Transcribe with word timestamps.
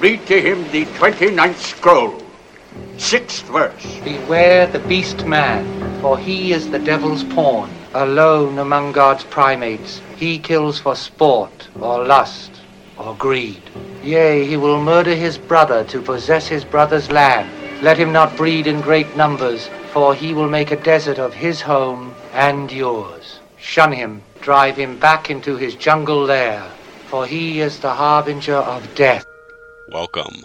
Read 0.00 0.26
to 0.28 0.40
him 0.40 0.64
the 0.72 0.86
29th 0.96 1.56
scroll, 1.56 2.22
sixth 2.96 3.44
verse. 3.48 3.98
Beware 4.02 4.66
the 4.66 4.78
beast 4.78 5.26
man, 5.26 6.00
for 6.00 6.16
he 6.16 6.54
is 6.54 6.70
the 6.70 6.78
devil's 6.78 7.22
pawn. 7.22 7.70
Alone 7.92 8.58
among 8.60 8.92
God's 8.92 9.24
primates, 9.24 10.00
he 10.16 10.38
kills 10.38 10.80
for 10.80 10.96
sport, 10.96 11.68
or 11.78 12.06
lust, 12.06 12.50
or 12.96 13.14
greed. 13.16 13.60
Yea, 14.02 14.46
he 14.46 14.56
will 14.56 14.82
murder 14.82 15.14
his 15.14 15.36
brother 15.36 15.84
to 15.84 16.00
possess 16.00 16.48
his 16.48 16.64
brother's 16.64 17.10
land. 17.10 17.50
Let 17.82 17.98
him 17.98 18.10
not 18.10 18.38
breed 18.38 18.66
in 18.66 18.80
great 18.80 19.14
numbers, 19.18 19.68
for 19.92 20.14
he 20.14 20.32
will 20.32 20.48
make 20.48 20.70
a 20.70 20.82
desert 20.82 21.18
of 21.18 21.34
his 21.34 21.60
home 21.60 22.14
and 22.32 22.72
yours. 22.72 23.40
Shun 23.58 23.92
him, 23.92 24.22
drive 24.40 24.78
him 24.78 24.98
back 24.98 25.28
into 25.28 25.58
his 25.58 25.74
jungle 25.74 26.22
lair, 26.22 26.70
for 27.08 27.26
he 27.26 27.60
is 27.60 27.80
the 27.80 27.92
harbinger 27.92 28.56
of 28.56 28.94
death. 28.94 29.26
Welcome 29.92 30.44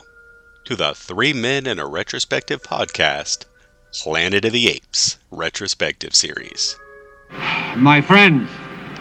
to 0.65 0.75
the 0.75 0.93
Three 0.95 1.33
Men 1.33 1.67
in 1.67 1.79
a 1.79 1.85
Retrospective 1.87 2.61
podcast, 2.63 3.45
Planet 3.93 4.45
of 4.45 4.53
the 4.53 4.67
Apes 4.69 5.17
Retrospective 5.31 6.15
Series. 6.15 6.75
My 7.75 8.01
friends, 8.01 8.49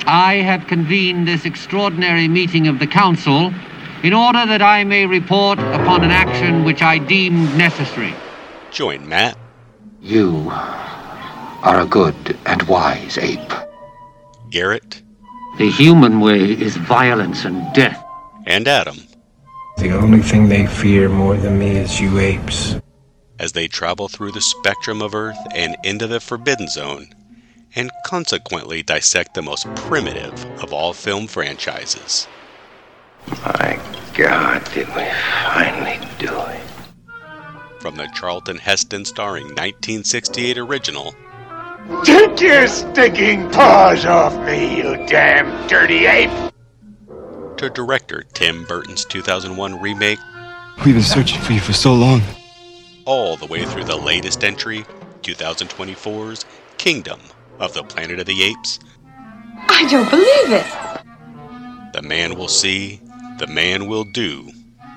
I 0.06 0.34
have 0.36 0.66
convened 0.66 1.26
this 1.26 1.44
extraordinary 1.44 2.28
meeting 2.28 2.66
of 2.68 2.78
the 2.78 2.86
Council 2.86 3.52
in 4.02 4.12
order 4.12 4.44
that 4.46 4.60
I 4.62 4.84
may 4.84 5.06
report 5.06 5.58
upon 5.58 6.04
an 6.04 6.10
action 6.10 6.64
which 6.64 6.82
I 6.82 6.98
deemed 6.98 7.56
necessary. 7.56 8.14
Join 8.70 9.08
Matt, 9.08 9.38
You 10.02 10.48
are 10.50 11.80
a 11.80 11.86
good 11.86 12.36
and 12.44 12.62
wise 12.64 13.16
ape. 13.18 13.52
Garrett, 14.50 15.02
The 15.58 15.70
human 15.70 16.20
way 16.20 16.40
is 16.52 16.76
violence 16.76 17.44
and 17.44 17.72
death. 17.74 18.00
and 18.46 18.68
Adam 18.68 18.98
The 19.78 19.92
only 19.92 20.20
thing 20.20 20.48
they 20.48 20.66
fear 20.66 21.08
more 21.08 21.36
than 21.36 21.58
me 21.58 21.76
is 21.76 22.00
you 22.00 22.18
apes. 22.18 22.76
as 23.38 23.52
they 23.52 23.66
travel 23.68 24.08
through 24.08 24.32
the 24.32 24.40
spectrum 24.40 25.02
of 25.02 25.14
Earth 25.14 25.36
and 25.54 25.76
into 25.84 26.06
the 26.06 26.20
Forbidden 26.20 26.68
Zone, 26.68 27.08
and 27.74 27.90
consequently 28.06 28.82
dissect 28.82 29.34
the 29.34 29.42
most 29.42 29.66
primitive 29.74 30.44
of 30.62 30.72
all 30.72 30.92
film 30.94 31.26
franchises. 31.26 32.28
My 33.26 33.80
God, 34.16 34.64
did 34.72 34.86
we 34.88 35.04
finally 35.52 35.98
do 36.18 36.28
it? 36.28 36.60
From 37.80 37.96
the 37.96 38.08
Charlton 38.14 38.58
Heston 38.58 39.04
starring 39.04 39.46
1968 39.46 40.58
original 40.58 41.14
Take 42.04 42.40
your 42.40 42.66
stinking 42.66 43.50
paws 43.50 44.06
off 44.06 44.34
me, 44.46 44.78
you 44.78 44.96
damn 45.06 45.68
dirty 45.68 46.06
ape! 46.06 46.53
To 47.56 47.70
director 47.70 48.24
Tim 48.32 48.64
Burton's 48.64 49.04
2001 49.04 49.80
remake, 49.80 50.18
We've 50.84 50.94
been 50.94 51.02
searching 51.02 51.40
for 51.40 51.52
you 51.52 51.60
for 51.60 51.72
so 51.72 51.94
long. 51.94 52.20
all 53.06 53.36
the 53.36 53.46
way 53.46 53.64
through 53.64 53.84
the 53.84 53.96
latest 53.96 54.42
entry, 54.44 54.84
2024's 55.22 56.44
Kingdom 56.78 57.20
of 57.60 57.72
the 57.74 57.82
Planet 57.84 58.18
of 58.18 58.26
the 58.26 58.42
Apes, 58.42 58.80
I 59.68 59.86
don't 59.88 60.10
believe 60.10 60.60
it. 60.60 61.92
the 61.92 62.02
man 62.02 62.34
will 62.36 62.48
see, 62.48 63.00
the 63.38 63.46
man 63.46 63.86
will 63.86 64.04
do, 64.04 64.50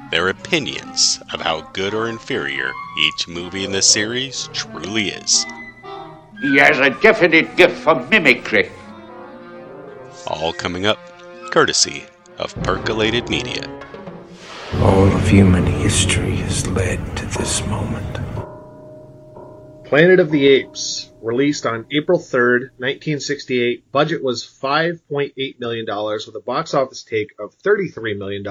their 0.09 0.29
opinions 0.29 1.19
of 1.33 1.41
how 1.41 1.61
good 1.73 1.93
or 1.93 2.07
inferior 2.09 2.71
each 2.99 3.27
movie 3.27 3.63
in 3.65 3.71
the 3.71 3.81
series 3.81 4.49
truly 4.53 5.09
is. 5.09 5.45
He 6.41 6.57
has 6.57 6.79
a 6.79 6.89
definite 7.01 7.55
gift 7.55 7.75
for 7.77 7.95
mimicry. 8.09 8.71
All 10.27 10.53
coming 10.53 10.85
up 10.85 10.99
courtesy 11.51 12.03
of 12.37 12.55
Percolated 12.63 13.29
Media. 13.29 13.63
All 14.75 15.07
of 15.07 15.27
human 15.27 15.65
history 15.65 16.35
has 16.37 16.67
led 16.67 17.17
to 17.17 17.25
this 17.25 17.65
moment. 17.67 18.19
Planet 19.85 20.19
of 20.19 20.31
the 20.31 20.47
Apes, 20.47 21.11
released 21.21 21.65
on 21.65 21.85
April 21.91 22.19
3rd, 22.19 22.71
1968. 22.77 23.91
Budget 23.91 24.21
was 24.23 24.43
$5.8 24.43 25.59
million 25.59 25.85
with 25.85 26.35
a 26.35 26.43
box 26.45 26.73
office 26.73 27.03
take 27.03 27.33
of 27.39 27.57
$33 27.59 28.17
million. 28.17 28.45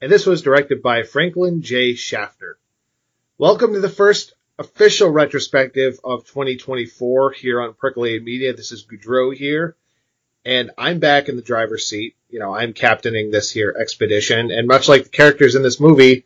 And 0.00 0.12
this 0.12 0.26
was 0.26 0.42
directed 0.42 0.82
by 0.82 1.02
Franklin 1.04 1.62
J. 1.62 1.94
Schaffner. 1.94 2.58
Welcome 3.38 3.72
to 3.72 3.80
the 3.80 3.88
first 3.88 4.34
official 4.58 5.10
retrospective 5.10 5.98
of 6.04 6.26
2024 6.26 7.32
here 7.32 7.60
on 7.60 7.74
Percolated 7.74 8.22
Media. 8.22 8.52
This 8.52 8.72
is 8.72 8.86
Goudreau 8.86 9.34
here. 9.34 9.76
And 10.44 10.70
I'm 10.76 10.98
back 10.98 11.28
in 11.28 11.36
the 11.36 11.42
driver's 11.42 11.86
seat. 11.86 12.16
You 12.32 12.40
know, 12.40 12.52
I'm 12.54 12.72
captaining 12.72 13.30
this 13.30 13.50
here 13.50 13.76
expedition. 13.78 14.50
And 14.50 14.66
much 14.66 14.88
like 14.88 15.04
the 15.04 15.10
characters 15.10 15.54
in 15.54 15.62
this 15.62 15.78
movie, 15.78 16.24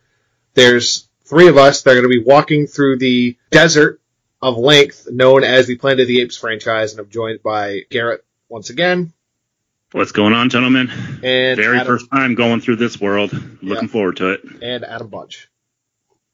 there's 0.54 1.08
three 1.24 1.48
of 1.48 1.58
us 1.58 1.82
that 1.82 1.90
are 1.90 2.00
going 2.00 2.10
to 2.10 2.20
be 2.20 2.24
walking 2.24 2.66
through 2.66 2.98
the 2.98 3.36
desert 3.50 4.00
of 4.40 4.56
length 4.56 5.08
known 5.10 5.44
as 5.44 5.66
the 5.66 5.76
Planet 5.76 6.00
of 6.00 6.08
the 6.08 6.22
Apes 6.22 6.36
franchise, 6.38 6.92
and 6.92 7.00
I'm 7.00 7.10
joined 7.10 7.42
by 7.42 7.80
Garrett 7.90 8.24
once 8.48 8.70
again 8.70 9.12
What's 9.92 10.12
going 10.12 10.32
on, 10.32 10.50
gentlemen? 10.50 10.90
and 11.22 11.56
Very 11.56 11.78
Adam, 11.78 11.86
first 11.86 12.10
time 12.10 12.34
going 12.34 12.60
through 12.60 12.76
this 12.76 13.00
world. 13.00 13.30
Looking 13.62 13.88
forward 13.88 14.16
to 14.18 14.32
it. 14.32 14.40
and 14.60 14.84
Adam 14.84 15.08
Bunch. 15.08 15.48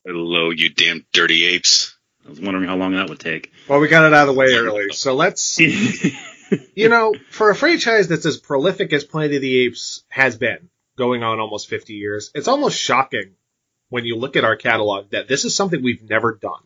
Hello, 0.04 0.50
you 0.50 0.70
damn 0.70 1.04
dirty 1.12 1.44
apes. 1.44 1.96
I 2.26 2.30
was 2.30 2.40
wondering 2.40 2.64
how 2.64 2.76
long 2.76 2.94
that 2.94 3.08
would 3.08 3.20
take. 3.20 3.52
Well, 3.68 3.78
we 3.78 3.88
got 3.88 4.06
it 4.06 4.14
out 4.14 4.28
of 4.28 4.34
the 4.34 4.38
way 4.40 4.54
early, 4.54 4.88
so 4.92 5.14
let's. 5.14 5.60
You 6.74 6.88
know, 6.88 7.14
for 7.30 7.50
a 7.50 7.54
franchise 7.54 8.08
that's 8.08 8.26
as 8.26 8.36
prolific 8.36 8.92
as 8.92 9.04
Planet 9.04 9.36
of 9.36 9.42
the 9.42 9.60
Apes 9.60 10.04
has 10.08 10.36
been, 10.36 10.68
going 10.96 11.22
on 11.22 11.40
almost 11.40 11.68
50 11.68 11.94
years, 11.94 12.30
it's 12.34 12.48
almost 12.48 12.78
shocking 12.78 13.32
when 13.88 14.04
you 14.04 14.16
look 14.16 14.36
at 14.36 14.44
our 14.44 14.56
catalog 14.56 15.10
that 15.10 15.28
this 15.28 15.44
is 15.44 15.54
something 15.54 15.82
we've 15.82 16.08
never 16.08 16.34
done. 16.34 16.62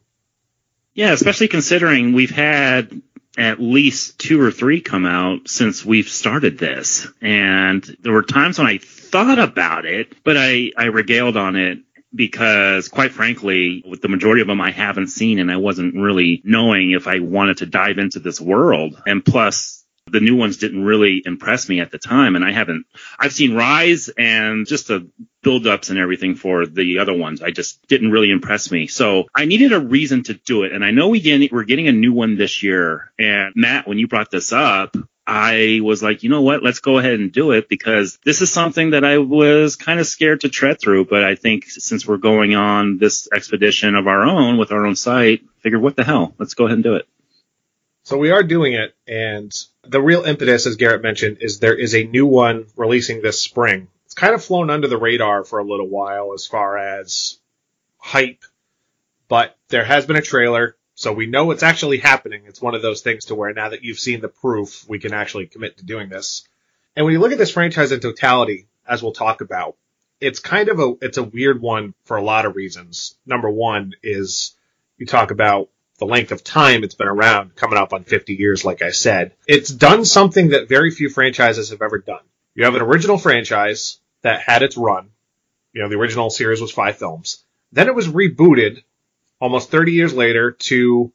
yeah, 0.95 1.13
especially 1.13 1.49
considering 1.49 2.13
we've 2.13 2.31
had 2.31 3.03
at 3.39 3.61
least 3.61 4.19
two 4.19 4.41
or 4.41 4.51
three 4.51 4.81
come 4.81 5.05
out 5.05 5.49
since 5.49 5.85
we've 5.85 6.09
started 6.09 6.59
this. 6.59 7.07
And 7.21 7.83
there 8.01 8.13
were 8.13 8.23
times 8.23 8.59
when 8.59 8.67
I 8.67 8.79
thought 8.79 9.39
about 9.39 9.85
it, 9.85 10.25
but 10.25 10.37
I, 10.39 10.73
I 10.77 10.85
regaled 10.87 11.37
on 11.37 11.55
it 11.57 11.79
because 12.15 12.89
quite 12.89 13.13
frankly, 13.13 13.85
with 13.87 14.01
the 14.01 14.09
majority 14.09 14.41
of 14.41 14.49
them 14.49 14.61
I 14.61 14.71
haven't 14.71 15.09
seen 15.09 15.39
and 15.39 15.51
I 15.51 15.57
wasn't 15.57 15.95
really 15.95 16.41
knowing 16.45 16.93
if 16.93 17.07
I 17.07 17.21
wanted 17.21 17.59
to 17.59 17.67
dive 17.67 17.99
into 17.99 18.21
this 18.21 18.41
world. 18.41 19.01
And 19.07 19.25
plus, 19.25 19.85
the 20.09 20.21
new 20.21 20.37
ones 20.37 20.59
didn't 20.59 20.85
really 20.85 21.21
impress 21.25 21.69
me 21.69 21.81
at 21.81 21.91
the 21.91 21.99
time 21.99 22.37
and 22.37 22.45
I 22.45 22.53
haven't 22.53 22.87
I've 23.19 23.33
seen 23.33 23.57
Rise 23.57 24.09
and 24.17 24.67
just 24.67 24.89
the 24.89 25.11
build-ups 25.43 25.91
and 25.91 25.99
everything 25.99 26.37
for 26.37 26.67
the 26.67 27.01
other 27.01 27.15
ones. 27.15 27.43
I 27.43 27.51
just 27.51 27.87
didn't 27.87 28.11
really 28.11 28.31
impress 28.31 28.71
me. 28.71 28.87
So 28.87 29.25
I 29.35 29.45
needed 29.45 29.73
a 29.73 29.81
reason 29.81 30.23
to 30.25 30.35
do 30.35 30.65
it. 30.65 30.73
And 30.73 30.85
I 30.85 30.91
know 30.91 31.09
we 31.09 31.21
get, 31.21 31.53
we're 31.53 31.65
getting 31.65 31.89
a 31.89 31.93
new 31.93 32.13
one 32.13 32.37
this 32.37 32.63
year. 32.63 33.13
And 33.19 33.53
Matt, 33.57 33.87
when 33.87 33.99
you 33.99 34.09
brought 34.09 34.31
this 34.31 34.53
up, 34.53 34.97
I 35.27 35.81
was 35.83 36.03
like, 36.03 36.23
you 36.23 36.31
know 36.31 36.43
what? 36.43 36.63
Let's 36.63 36.79
go 36.79 36.99
ahead 36.99 37.15
and 37.15 37.33
do 37.33 37.51
it 37.53 37.69
because 37.69 38.19
this 38.25 38.43
is 38.43 38.53
something 38.53 38.91
that 38.91 39.05
I 39.05 39.19
was 39.19 39.75
kind 39.75 39.99
of 39.99 40.07
scared 40.07 40.43
to 40.43 40.49
tread 40.49 40.81
through. 40.81 41.07
But 41.07 41.25
I 41.25 41.35
think 41.35 41.65
since 41.67 42.07
we're 42.07 42.19
going 42.19 42.55
on 42.55 42.99
this 42.99 43.29
expedition 43.35 43.97
of 43.97 44.07
our 44.07 44.23
own 44.23 44.57
with 44.57 44.71
our 44.71 44.87
own 44.87 44.95
site, 44.95 45.43
figured 45.61 45.83
what 45.83 45.97
the 45.97 46.05
hell? 46.05 46.35
Let's 46.39 46.55
go 46.55 46.67
ahead 46.67 46.77
and 46.77 46.85
do 46.85 46.95
it. 46.95 47.09
So 48.05 48.19
we 48.19 48.31
are 48.31 48.45
doing 48.45 48.75
it, 48.75 48.95
and 49.09 49.53
the 49.83 50.01
real 50.01 50.23
impetus, 50.23 50.65
as 50.65 50.77
Garrett 50.77 51.03
mentioned, 51.03 51.39
is 51.41 51.59
there 51.59 51.75
is 51.75 51.93
a 51.93 52.05
new 52.05 52.25
one 52.25 52.67
releasing 52.77 53.21
this 53.21 53.43
spring. 53.43 53.89
It's 54.05 54.15
kind 54.15 54.33
of 54.33 54.45
flown 54.45 54.71
under 54.71 54.87
the 54.87 54.97
radar 54.97 55.43
for 55.43 55.59
a 55.59 55.65
little 55.65 55.89
while 55.89 56.33
as 56.33 56.47
far 56.47 56.79
as 56.79 57.41
hype, 57.99 58.45
but 59.27 59.57
there 59.71 59.85
has 59.85 60.07
been 60.07 60.15
a 60.15 60.23
trailer, 60.23 60.77
so 60.97 61.13
we 61.13 61.27
know 61.27 61.51
it's 61.51 61.63
actually 61.63 61.99
happening. 61.99 62.45
It's 62.47 62.61
one 62.61 62.75
of 62.75 62.81
those 62.81 63.03
things 63.03 63.27
to 63.27 63.35
where 63.35 63.53
now 63.53 63.69
that 63.69 63.85
you've 63.85 63.99
seen 63.99 64.23
the 64.23 64.29
proof, 64.29 64.89
we 64.89 64.99
can 64.99 65.13
actually 65.13 65.47
commit 65.47 65.77
to 65.77 65.85
doing 65.85 66.09
this. 66.09 66.49
And 66.97 67.05
when 67.05 67.13
you 67.13 67.21
look 67.21 67.33
at 67.33 67.39
this 67.39 67.51
franchise 67.51 67.93
in 67.93 68.01
totality, 68.01 68.67
as 68.89 69.03
we'll 69.03 69.13
talk 69.13 69.43
about, 69.43 69.77
it's 70.23 70.39
kind 70.39 70.71
of 70.71 70.81
a 70.81 70.95
it's 71.03 71.19
a 71.19 71.23
weird 71.23 71.61
one 71.61 71.93
for 72.05 72.17
a 72.17 72.25
lot 72.25 72.47
of 72.47 72.57
reasons. 72.57 73.15
Number 73.27 73.51
one 73.51 73.93
is 74.03 74.57
you 74.97 75.05
talk 75.05 75.31
about 75.31 75.69
the 75.99 76.07
length 76.07 76.33
of 76.33 76.43
time 76.43 76.83
it's 76.83 76.95
been 76.95 77.09
around, 77.09 77.55
coming 77.55 77.79
up 77.79 77.93
on 77.93 78.05
50 78.05 78.33
years, 78.33 78.65
like 78.65 78.81
I 78.81 78.91
said. 78.91 79.33
It's 79.47 79.71
done 79.71 80.07
something 80.07 80.49
that 80.49 80.67
very 80.69 80.91
few 80.91 81.11
franchises 81.11 81.71
have 81.71 81.83
ever 81.83 81.99
done. 81.99 82.25
You 82.55 82.65
have 82.65 82.75
an 82.75 82.81
original 82.81 83.19
franchise 83.19 83.99
that 84.23 84.41
had 84.41 84.63
its 84.63 84.79
run. 84.79 85.11
You 85.75 85.83
know, 85.83 85.91
the 85.91 85.97
original 85.97 86.31
series 86.31 86.63
was 86.63 86.73
five 86.73 86.97
films. 86.97 87.45
Then 87.73 87.87
it 87.87 87.95
was 87.95 88.09
rebooted 88.09 88.83
almost 89.41 89.71
30 89.71 89.93
years 89.93 90.15
later 90.15 90.53
to, 90.53 91.13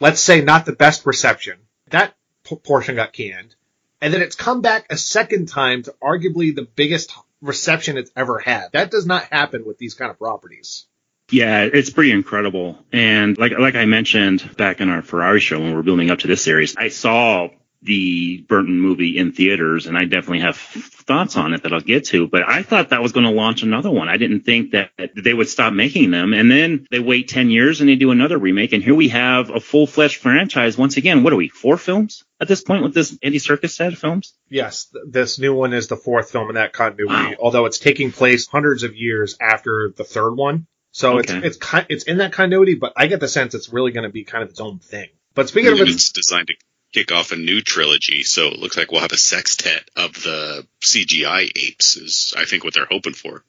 let's 0.00 0.20
say, 0.20 0.40
not 0.40 0.66
the 0.66 0.72
best 0.72 1.06
reception. 1.06 1.58
That 1.90 2.14
p- 2.44 2.56
portion 2.56 2.96
got 2.96 3.12
canned. 3.12 3.54
And 4.00 4.14
then 4.14 4.22
it's 4.22 4.36
come 4.36 4.62
back 4.62 4.86
a 4.90 4.96
second 4.96 5.48
time 5.48 5.82
to 5.82 5.94
arguably 6.02 6.54
the 6.54 6.66
biggest 6.74 7.12
reception 7.42 7.96
it's 7.96 8.10
ever 8.16 8.38
had. 8.38 8.72
That 8.72 8.90
does 8.90 9.06
not 9.06 9.24
happen 9.24 9.64
with 9.64 9.78
these 9.78 9.94
kind 9.94 10.10
of 10.10 10.18
properties. 10.18 10.86
Yeah, 11.30 11.62
it's 11.64 11.90
pretty 11.90 12.10
incredible. 12.10 12.78
And 12.92 13.38
like 13.38 13.52
like 13.52 13.76
I 13.76 13.84
mentioned 13.84 14.56
back 14.56 14.80
in 14.80 14.88
our 14.88 15.02
Ferrari 15.02 15.40
show 15.40 15.58
when 15.58 15.68
we 15.68 15.74
were 15.74 15.82
building 15.82 16.10
up 16.10 16.20
to 16.20 16.26
this 16.26 16.42
series, 16.42 16.76
I 16.76 16.88
saw 16.88 17.50
the 17.82 18.44
Burton 18.48 18.78
movie 18.78 19.16
in 19.16 19.32
theaters, 19.32 19.86
and 19.86 19.96
I 19.96 20.04
definitely 20.04 20.40
have 20.40 20.56
thoughts 20.56 21.36
on 21.36 21.54
it 21.54 21.62
that 21.62 21.72
I'll 21.72 21.80
get 21.80 22.06
to. 22.06 22.28
But 22.28 22.42
I 22.46 22.62
thought 22.62 22.90
that 22.90 23.02
was 23.02 23.12
going 23.12 23.24
to 23.24 23.32
launch 23.32 23.62
another 23.62 23.90
one. 23.90 24.08
I 24.08 24.18
didn't 24.18 24.42
think 24.42 24.72
that, 24.72 24.90
that 24.98 25.12
they 25.14 25.32
would 25.32 25.48
stop 25.48 25.72
making 25.72 26.10
them, 26.10 26.34
and 26.34 26.50
then 26.50 26.86
they 26.90 26.98
wait 26.98 27.28
ten 27.28 27.50
years 27.50 27.80
and 27.80 27.88
they 27.88 27.96
do 27.96 28.10
another 28.10 28.38
remake, 28.38 28.72
and 28.72 28.82
here 28.82 28.94
we 28.94 29.08
have 29.08 29.50
a 29.50 29.60
full 29.60 29.86
fledged 29.86 30.16
franchise 30.16 30.76
once 30.76 30.96
again. 30.96 31.22
What 31.22 31.32
are 31.32 31.36
we? 31.36 31.48
Four 31.48 31.78
films 31.78 32.24
at 32.40 32.48
this 32.48 32.62
point 32.62 32.82
with 32.82 32.94
this 32.94 33.16
Andy 33.22 33.38
Serkis 33.38 33.70
set 33.70 33.92
of 33.92 33.98
films? 33.98 34.34
Yes, 34.48 34.86
th- 34.86 35.04
this 35.08 35.38
new 35.38 35.54
one 35.54 35.72
is 35.72 35.88
the 35.88 35.96
fourth 35.96 36.30
film 36.30 36.48
in 36.48 36.54
that 36.56 36.72
continuity, 36.72 37.30
wow. 37.30 37.34
although 37.40 37.66
it's 37.66 37.78
taking 37.78 38.12
place 38.12 38.46
hundreds 38.46 38.82
of 38.82 38.94
years 38.94 39.36
after 39.40 39.92
the 39.96 40.04
third 40.04 40.34
one. 40.34 40.66
So 40.92 41.18
okay. 41.18 41.38
it's 41.44 41.56
it's 41.56 41.84
it's 41.88 42.04
in 42.04 42.18
that 42.18 42.32
continuity, 42.32 42.74
but 42.74 42.92
I 42.96 43.06
get 43.06 43.20
the 43.20 43.28
sense 43.28 43.54
it's 43.54 43.72
really 43.72 43.92
going 43.92 44.04
to 44.04 44.10
be 44.10 44.24
kind 44.24 44.42
of 44.42 44.50
its 44.50 44.60
own 44.60 44.80
thing. 44.80 45.08
But 45.34 45.48
speaking 45.48 45.72
of 45.72 45.80
it's 45.80 46.10
designed 46.10 46.48
to 46.48 46.54
kick 46.92 47.12
off 47.12 47.32
a 47.32 47.36
new 47.36 47.60
trilogy, 47.60 48.22
so 48.22 48.48
it 48.48 48.58
looks 48.58 48.76
like 48.76 48.90
we'll 48.90 49.00
have 49.00 49.12
a 49.12 49.16
sextet 49.16 49.90
of 49.96 50.14
the 50.14 50.66
CGI 50.82 51.50
apes. 51.54 51.96
Is 51.96 52.34
I 52.36 52.44
think 52.44 52.64
what 52.64 52.74
they're 52.74 52.86
hoping 52.90 53.14
for. 53.14 53.44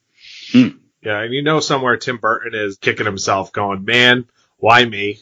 Hmm. 0.51 0.77
Yeah, 1.03 1.21
and 1.21 1.33
you 1.33 1.41
know 1.41 1.59
somewhere 1.59 1.97
Tim 1.97 2.17
Burton 2.17 2.53
is 2.53 2.77
kicking 2.77 3.05
himself, 3.05 3.51
going, 3.51 3.85
"Man, 3.85 4.25
why 4.57 4.85
me?" 4.85 5.19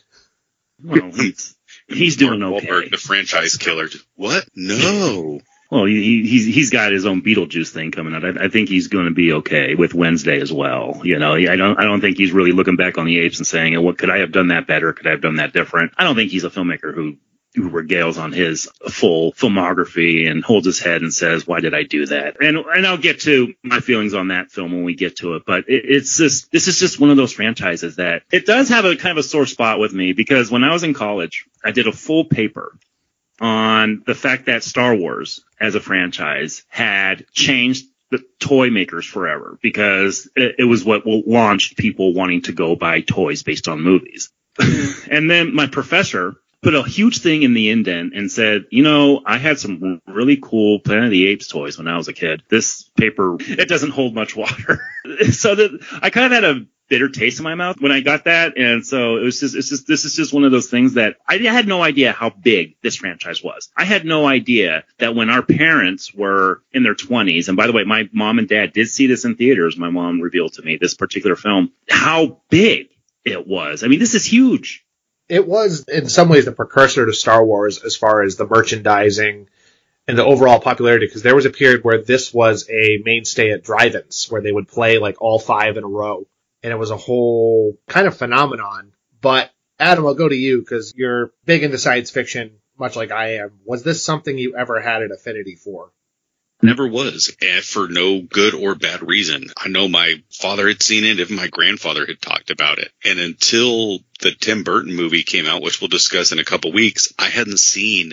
Well, 0.83 1.11
he's 1.11 1.55
he's 1.87 2.17
doing 2.17 2.43
okay. 2.43 2.67
Wahlberg, 2.67 2.91
the 2.91 2.97
franchise 2.97 3.55
killer. 3.55 3.87
What? 4.15 4.45
No. 4.55 5.41
Well, 5.71 5.85
he, 5.85 6.25
he's 6.27 6.47
he's 6.47 6.69
got 6.71 6.91
his 6.91 7.05
own 7.05 7.21
Beetlejuice 7.21 7.69
thing 7.69 7.91
coming 7.91 8.15
out. 8.15 8.25
I, 8.25 8.45
I 8.45 8.47
think 8.47 8.69
he's 8.69 8.87
going 8.87 9.05
to 9.05 9.11
be 9.13 9.33
okay 9.33 9.75
with 9.75 9.93
Wednesday 9.93 10.41
as 10.41 10.51
well. 10.51 11.01
You 11.03 11.19
know, 11.19 11.35
I 11.35 11.55
don't 11.57 11.79
I 11.79 11.83
don't 11.83 12.01
think 12.01 12.17
he's 12.17 12.31
really 12.31 12.53
looking 12.53 12.75
back 12.75 12.97
on 12.97 13.05
the 13.05 13.19
apes 13.19 13.37
and 13.37 13.45
saying, 13.45 13.79
"What 13.79 13.99
could 13.99 14.09
I 14.09 14.17
have 14.17 14.31
done 14.31 14.47
that 14.47 14.65
better? 14.65 14.93
Could 14.93 15.05
I 15.05 15.11
have 15.11 15.21
done 15.21 15.35
that 15.35 15.53
different?" 15.53 15.93
I 15.95 16.05
don't 16.05 16.15
think 16.15 16.31
he's 16.31 16.43
a 16.43 16.49
filmmaker 16.49 16.91
who 16.91 17.17
who 17.19 17.28
regales 17.63 18.21
on 18.21 18.31
his 18.31 18.69
full 18.89 19.33
filmography 19.33 20.29
and 20.29 20.43
holds 20.43 20.65
his 20.65 20.79
head 20.79 21.01
and 21.01 21.13
says, 21.13 21.47
"Why 21.47 21.59
did 21.59 21.73
I 21.73 21.83
do 21.83 22.05
that?" 22.07 22.37
And 22.41 22.57
and 22.57 22.85
I'll 22.85 22.97
get 22.97 23.21
to 23.21 23.53
my 23.63 23.79
feelings 23.79 24.13
on 24.13 24.29
that 24.29 24.51
film 24.51 24.71
when 24.71 24.83
we 24.83 24.95
get 24.95 25.17
to 25.17 25.35
it. 25.35 25.43
But 25.45 25.69
it, 25.69 25.85
it's 25.85 26.17
just 26.17 26.51
this 26.51 26.67
is 26.67 26.79
just 26.79 26.99
one 26.99 27.09
of 27.09 27.17
those 27.17 27.33
franchises 27.33 27.97
that 27.97 28.23
it 28.31 28.45
does 28.45 28.69
have 28.69 28.85
a 28.85 28.95
kind 28.95 29.17
of 29.17 29.23
a 29.23 29.27
sore 29.27 29.45
spot 29.45 29.79
with 29.79 29.93
me 29.93 30.13
because 30.13 30.51
when 30.51 30.63
I 30.63 30.71
was 30.71 30.83
in 30.83 30.93
college, 30.93 31.45
I 31.63 31.71
did 31.71 31.87
a 31.87 31.91
full 31.91 32.25
paper 32.25 32.77
on 33.39 34.03
the 34.05 34.15
fact 34.15 34.45
that 34.45 34.63
Star 34.63 34.95
Wars 34.95 35.43
as 35.59 35.75
a 35.75 35.79
franchise 35.79 36.63
had 36.69 37.25
changed 37.31 37.85
the 38.11 38.23
toy 38.39 38.69
makers 38.69 39.05
forever 39.05 39.57
because 39.61 40.29
it, 40.35 40.55
it 40.59 40.63
was 40.63 40.83
what 40.83 41.05
launched 41.05 41.77
people 41.77 42.13
wanting 42.13 42.41
to 42.43 42.51
go 42.51 42.75
buy 42.75 43.01
toys 43.01 43.43
based 43.43 43.67
on 43.67 43.81
movies. 43.81 44.31
and 45.09 45.29
then 45.29 45.53
my 45.53 45.67
professor 45.67 46.35
put 46.61 46.75
a 46.75 46.83
huge 46.83 47.19
thing 47.19 47.43
in 47.43 47.53
the 47.53 47.69
indent 47.69 48.13
and 48.15 48.31
said, 48.31 48.65
you 48.69 48.83
know, 48.83 49.21
I 49.25 49.37
had 49.37 49.59
some 49.59 50.01
really 50.07 50.37
cool 50.41 50.79
Planet 50.79 51.05
of 51.05 51.11
the 51.11 51.27
Apes 51.27 51.47
toys 51.47 51.77
when 51.77 51.87
I 51.87 51.97
was 51.97 52.07
a 52.07 52.13
kid. 52.13 52.43
This 52.49 52.83
paper, 52.97 53.37
it 53.39 53.69
doesn't 53.69 53.91
hold 53.91 54.13
much 54.13 54.35
water. 54.35 54.81
so 55.31 55.55
that 55.55 55.99
I 56.01 56.09
kind 56.09 56.25
of 56.25 56.31
had 56.31 56.43
a 56.43 56.65
bitter 56.89 57.07
taste 57.07 57.39
in 57.39 57.43
my 57.43 57.55
mouth 57.55 57.79
when 57.79 57.91
I 57.91 58.01
got 58.01 58.25
that. 58.25 58.57
And 58.57 58.85
so 58.85 59.17
it 59.17 59.23
was 59.23 59.39
just, 59.39 59.55
it's 59.55 59.69
just, 59.69 59.87
this 59.87 60.05
is 60.05 60.15
just 60.15 60.33
one 60.33 60.43
of 60.43 60.51
those 60.51 60.69
things 60.69 60.95
that 60.95 61.17
I 61.27 61.37
had 61.37 61.67
no 61.67 61.81
idea 61.81 62.11
how 62.11 62.31
big 62.31 62.75
this 62.81 62.95
franchise 62.95 63.43
was. 63.43 63.69
I 63.77 63.85
had 63.85 64.05
no 64.05 64.27
idea 64.27 64.83
that 64.97 65.15
when 65.15 65.29
our 65.29 65.43
parents 65.43 66.13
were 66.13 66.63
in 66.73 66.83
their 66.83 66.95
twenties, 66.95 67.47
and 67.47 67.55
by 67.55 67.67
the 67.67 67.73
way, 67.73 67.83
my 67.83 68.09
mom 68.11 68.39
and 68.39 68.49
dad 68.49 68.73
did 68.73 68.89
see 68.89 69.07
this 69.07 69.23
in 69.23 69.35
theaters. 69.35 69.77
My 69.77 69.91
mom 69.91 70.19
revealed 70.19 70.53
to 70.53 70.63
me 70.63 70.77
this 70.77 70.95
particular 70.95 71.35
film, 71.35 71.71
how 71.89 72.41
big 72.49 72.89
it 73.23 73.47
was. 73.47 73.83
I 73.83 73.87
mean, 73.87 73.99
this 73.99 74.15
is 74.15 74.25
huge. 74.25 74.83
It 75.29 75.47
was 75.47 75.85
in 75.87 76.09
some 76.09 76.27
ways 76.27 76.45
the 76.45 76.51
precursor 76.51 77.05
to 77.05 77.13
Star 77.13 77.45
Wars 77.45 77.83
as 77.83 77.95
far 77.95 78.23
as 78.23 78.35
the 78.35 78.47
merchandising 78.47 79.47
and 80.07 80.17
the 80.17 80.25
overall 80.25 80.59
popularity 80.59 81.05
because 81.05 81.21
there 81.21 81.35
was 81.35 81.45
a 81.45 81.51
period 81.51 81.83
where 81.83 82.01
this 82.01 82.33
was 82.33 82.67
a 82.69 82.99
mainstay 83.05 83.51
at 83.51 83.63
drive-ins 83.63 84.25
where 84.29 84.41
they 84.41 84.51
would 84.51 84.67
play 84.67 84.97
like 84.97 85.21
all 85.21 85.37
five 85.37 85.77
in 85.77 85.83
a 85.83 85.87
row 85.87 86.25
and 86.63 86.73
it 86.73 86.77
was 86.77 86.89
a 86.89 86.97
whole 86.97 87.77
kind 87.87 88.07
of 88.07 88.17
phenomenon. 88.17 88.91
But 89.21 89.51
Adam, 89.79 90.05
I'll 90.05 90.15
go 90.15 90.27
to 90.27 90.35
you 90.35 90.59
because 90.59 90.93
you're 90.95 91.31
big 91.45 91.63
into 91.63 91.77
science 91.77 92.09
fiction, 92.09 92.57
much 92.77 92.95
like 92.95 93.11
I 93.11 93.35
am. 93.35 93.59
Was 93.65 93.83
this 93.83 94.03
something 94.03 94.37
you 94.37 94.55
ever 94.57 94.81
had 94.81 95.03
an 95.03 95.11
affinity 95.11 95.55
for? 95.55 95.91
Never 96.61 96.87
was, 96.87 97.33
and 97.41 97.63
for 97.63 97.87
no 97.87 98.21
good 98.21 98.53
or 98.53 98.75
bad 98.75 99.07
reason. 99.07 99.47
I 99.57 99.69
know 99.69 99.87
my 99.87 100.21
father 100.29 100.67
had 100.67 100.83
seen 100.83 101.05
it, 101.05 101.19
even 101.19 101.37
my 101.37 101.47
grandfather 101.47 102.05
had 102.05 102.21
talked 102.21 102.49
about 102.49 102.79
it. 102.79 102.91
And 103.05 103.17
until 103.17 103.99
the 104.19 104.31
Tim 104.31 104.63
Burton 104.63 104.93
movie 104.93 105.23
came 105.23 105.47
out, 105.47 105.61
which 105.61 105.79
we'll 105.79 105.87
discuss 105.87 106.33
in 106.33 106.39
a 106.39 106.43
couple 106.43 106.73
weeks, 106.73 107.13
I 107.17 107.29
hadn't 107.29 107.59
seen 107.59 108.11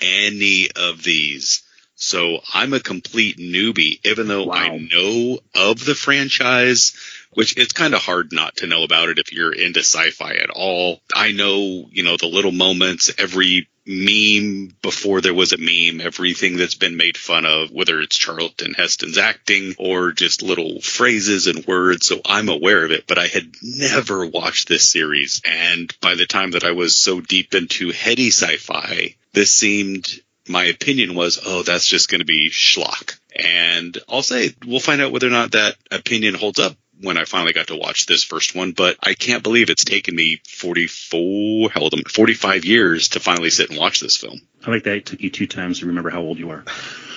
any 0.00 0.70
of 0.74 1.02
these. 1.02 1.62
So 1.94 2.40
I'm 2.52 2.72
a 2.72 2.80
complete 2.80 3.36
newbie, 3.36 4.00
even 4.04 4.28
though 4.28 4.46
wow. 4.46 4.54
I 4.54 4.78
know 4.78 5.38
of 5.54 5.84
the 5.84 5.94
franchise 5.94 6.96
which 7.34 7.56
it's 7.56 7.72
kind 7.72 7.94
of 7.94 8.00
hard 8.00 8.32
not 8.32 8.56
to 8.56 8.66
know 8.66 8.84
about 8.84 9.08
it 9.08 9.18
if 9.18 9.32
you're 9.32 9.52
into 9.52 9.80
sci-fi 9.80 10.34
at 10.34 10.50
all. 10.50 11.00
I 11.14 11.32
know, 11.32 11.88
you 11.90 12.02
know, 12.02 12.16
the 12.16 12.26
little 12.26 12.52
moments, 12.52 13.12
every 13.18 13.68
meme 13.86 14.74
before 14.80 15.20
there 15.20 15.34
was 15.34 15.52
a 15.52 15.58
meme, 15.58 16.00
everything 16.00 16.56
that's 16.56 16.74
been 16.74 16.96
made 16.96 17.18
fun 17.18 17.44
of, 17.44 17.70
whether 17.70 18.00
it's 18.00 18.16
Charlton 18.16 18.74
Heston's 18.74 19.18
acting 19.18 19.74
or 19.78 20.12
just 20.12 20.42
little 20.42 20.80
phrases 20.80 21.46
and 21.46 21.66
words. 21.66 22.06
So 22.06 22.20
I'm 22.24 22.48
aware 22.48 22.84
of 22.84 22.92
it, 22.92 23.06
but 23.06 23.18
I 23.18 23.26
had 23.26 23.52
never 23.62 24.26
watched 24.26 24.68
this 24.68 24.90
series. 24.90 25.42
And 25.44 25.94
by 26.00 26.14
the 26.14 26.26
time 26.26 26.52
that 26.52 26.64
I 26.64 26.72
was 26.72 26.96
so 26.96 27.20
deep 27.20 27.54
into 27.54 27.92
heady 27.92 28.28
sci-fi, 28.28 29.16
this 29.32 29.50
seemed 29.50 30.06
my 30.48 30.64
opinion 30.64 31.14
was, 31.14 31.40
oh, 31.44 31.62
that's 31.62 31.86
just 31.86 32.10
going 32.10 32.20
to 32.20 32.26
be 32.26 32.50
schlock. 32.50 33.18
And 33.34 33.96
I'll 34.08 34.22
say 34.22 34.54
we'll 34.66 34.80
find 34.80 35.00
out 35.00 35.12
whether 35.12 35.26
or 35.26 35.30
not 35.30 35.52
that 35.52 35.76
opinion 35.90 36.34
holds 36.34 36.60
up 36.60 36.76
when 37.00 37.16
I 37.16 37.24
finally 37.24 37.52
got 37.52 37.68
to 37.68 37.76
watch 37.76 38.06
this 38.06 38.24
first 38.24 38.54
one, 38.54 38.72
but 38.72 38.96
I 39.02 39.14
can't 39.14 39.42
believe 39.42 39.70
it's 39.70 39.84
taken 39.84 40.14
me 40.14 40.40
44, 40.46 41.70
how 41.70 41.80
old 41.80 41.94
am 41.94 42.02
I? 42.06 42.10
45 42.10 42.64
years 42.64 43.08
to 43.10 43.20
finally 43.20 43.50
sit 43.50 43.70
and 43.70 43.78
watch 43.78 44.00
this 44.00 44.16
film. 44.16 44.40
I 44.66 44.70
like 44.70 44.84
that 44.84 44.96
it 44.96 45.06
took 45.06 45.20
you 45.20 45.30
two 45.30 45.46
times 45.46 45.80
to 45.80 45.86
remember 45.86 46.10
how 46.10 46.20
old 46.20 46.38
you 46.38 46.50
are. 46.50 46.64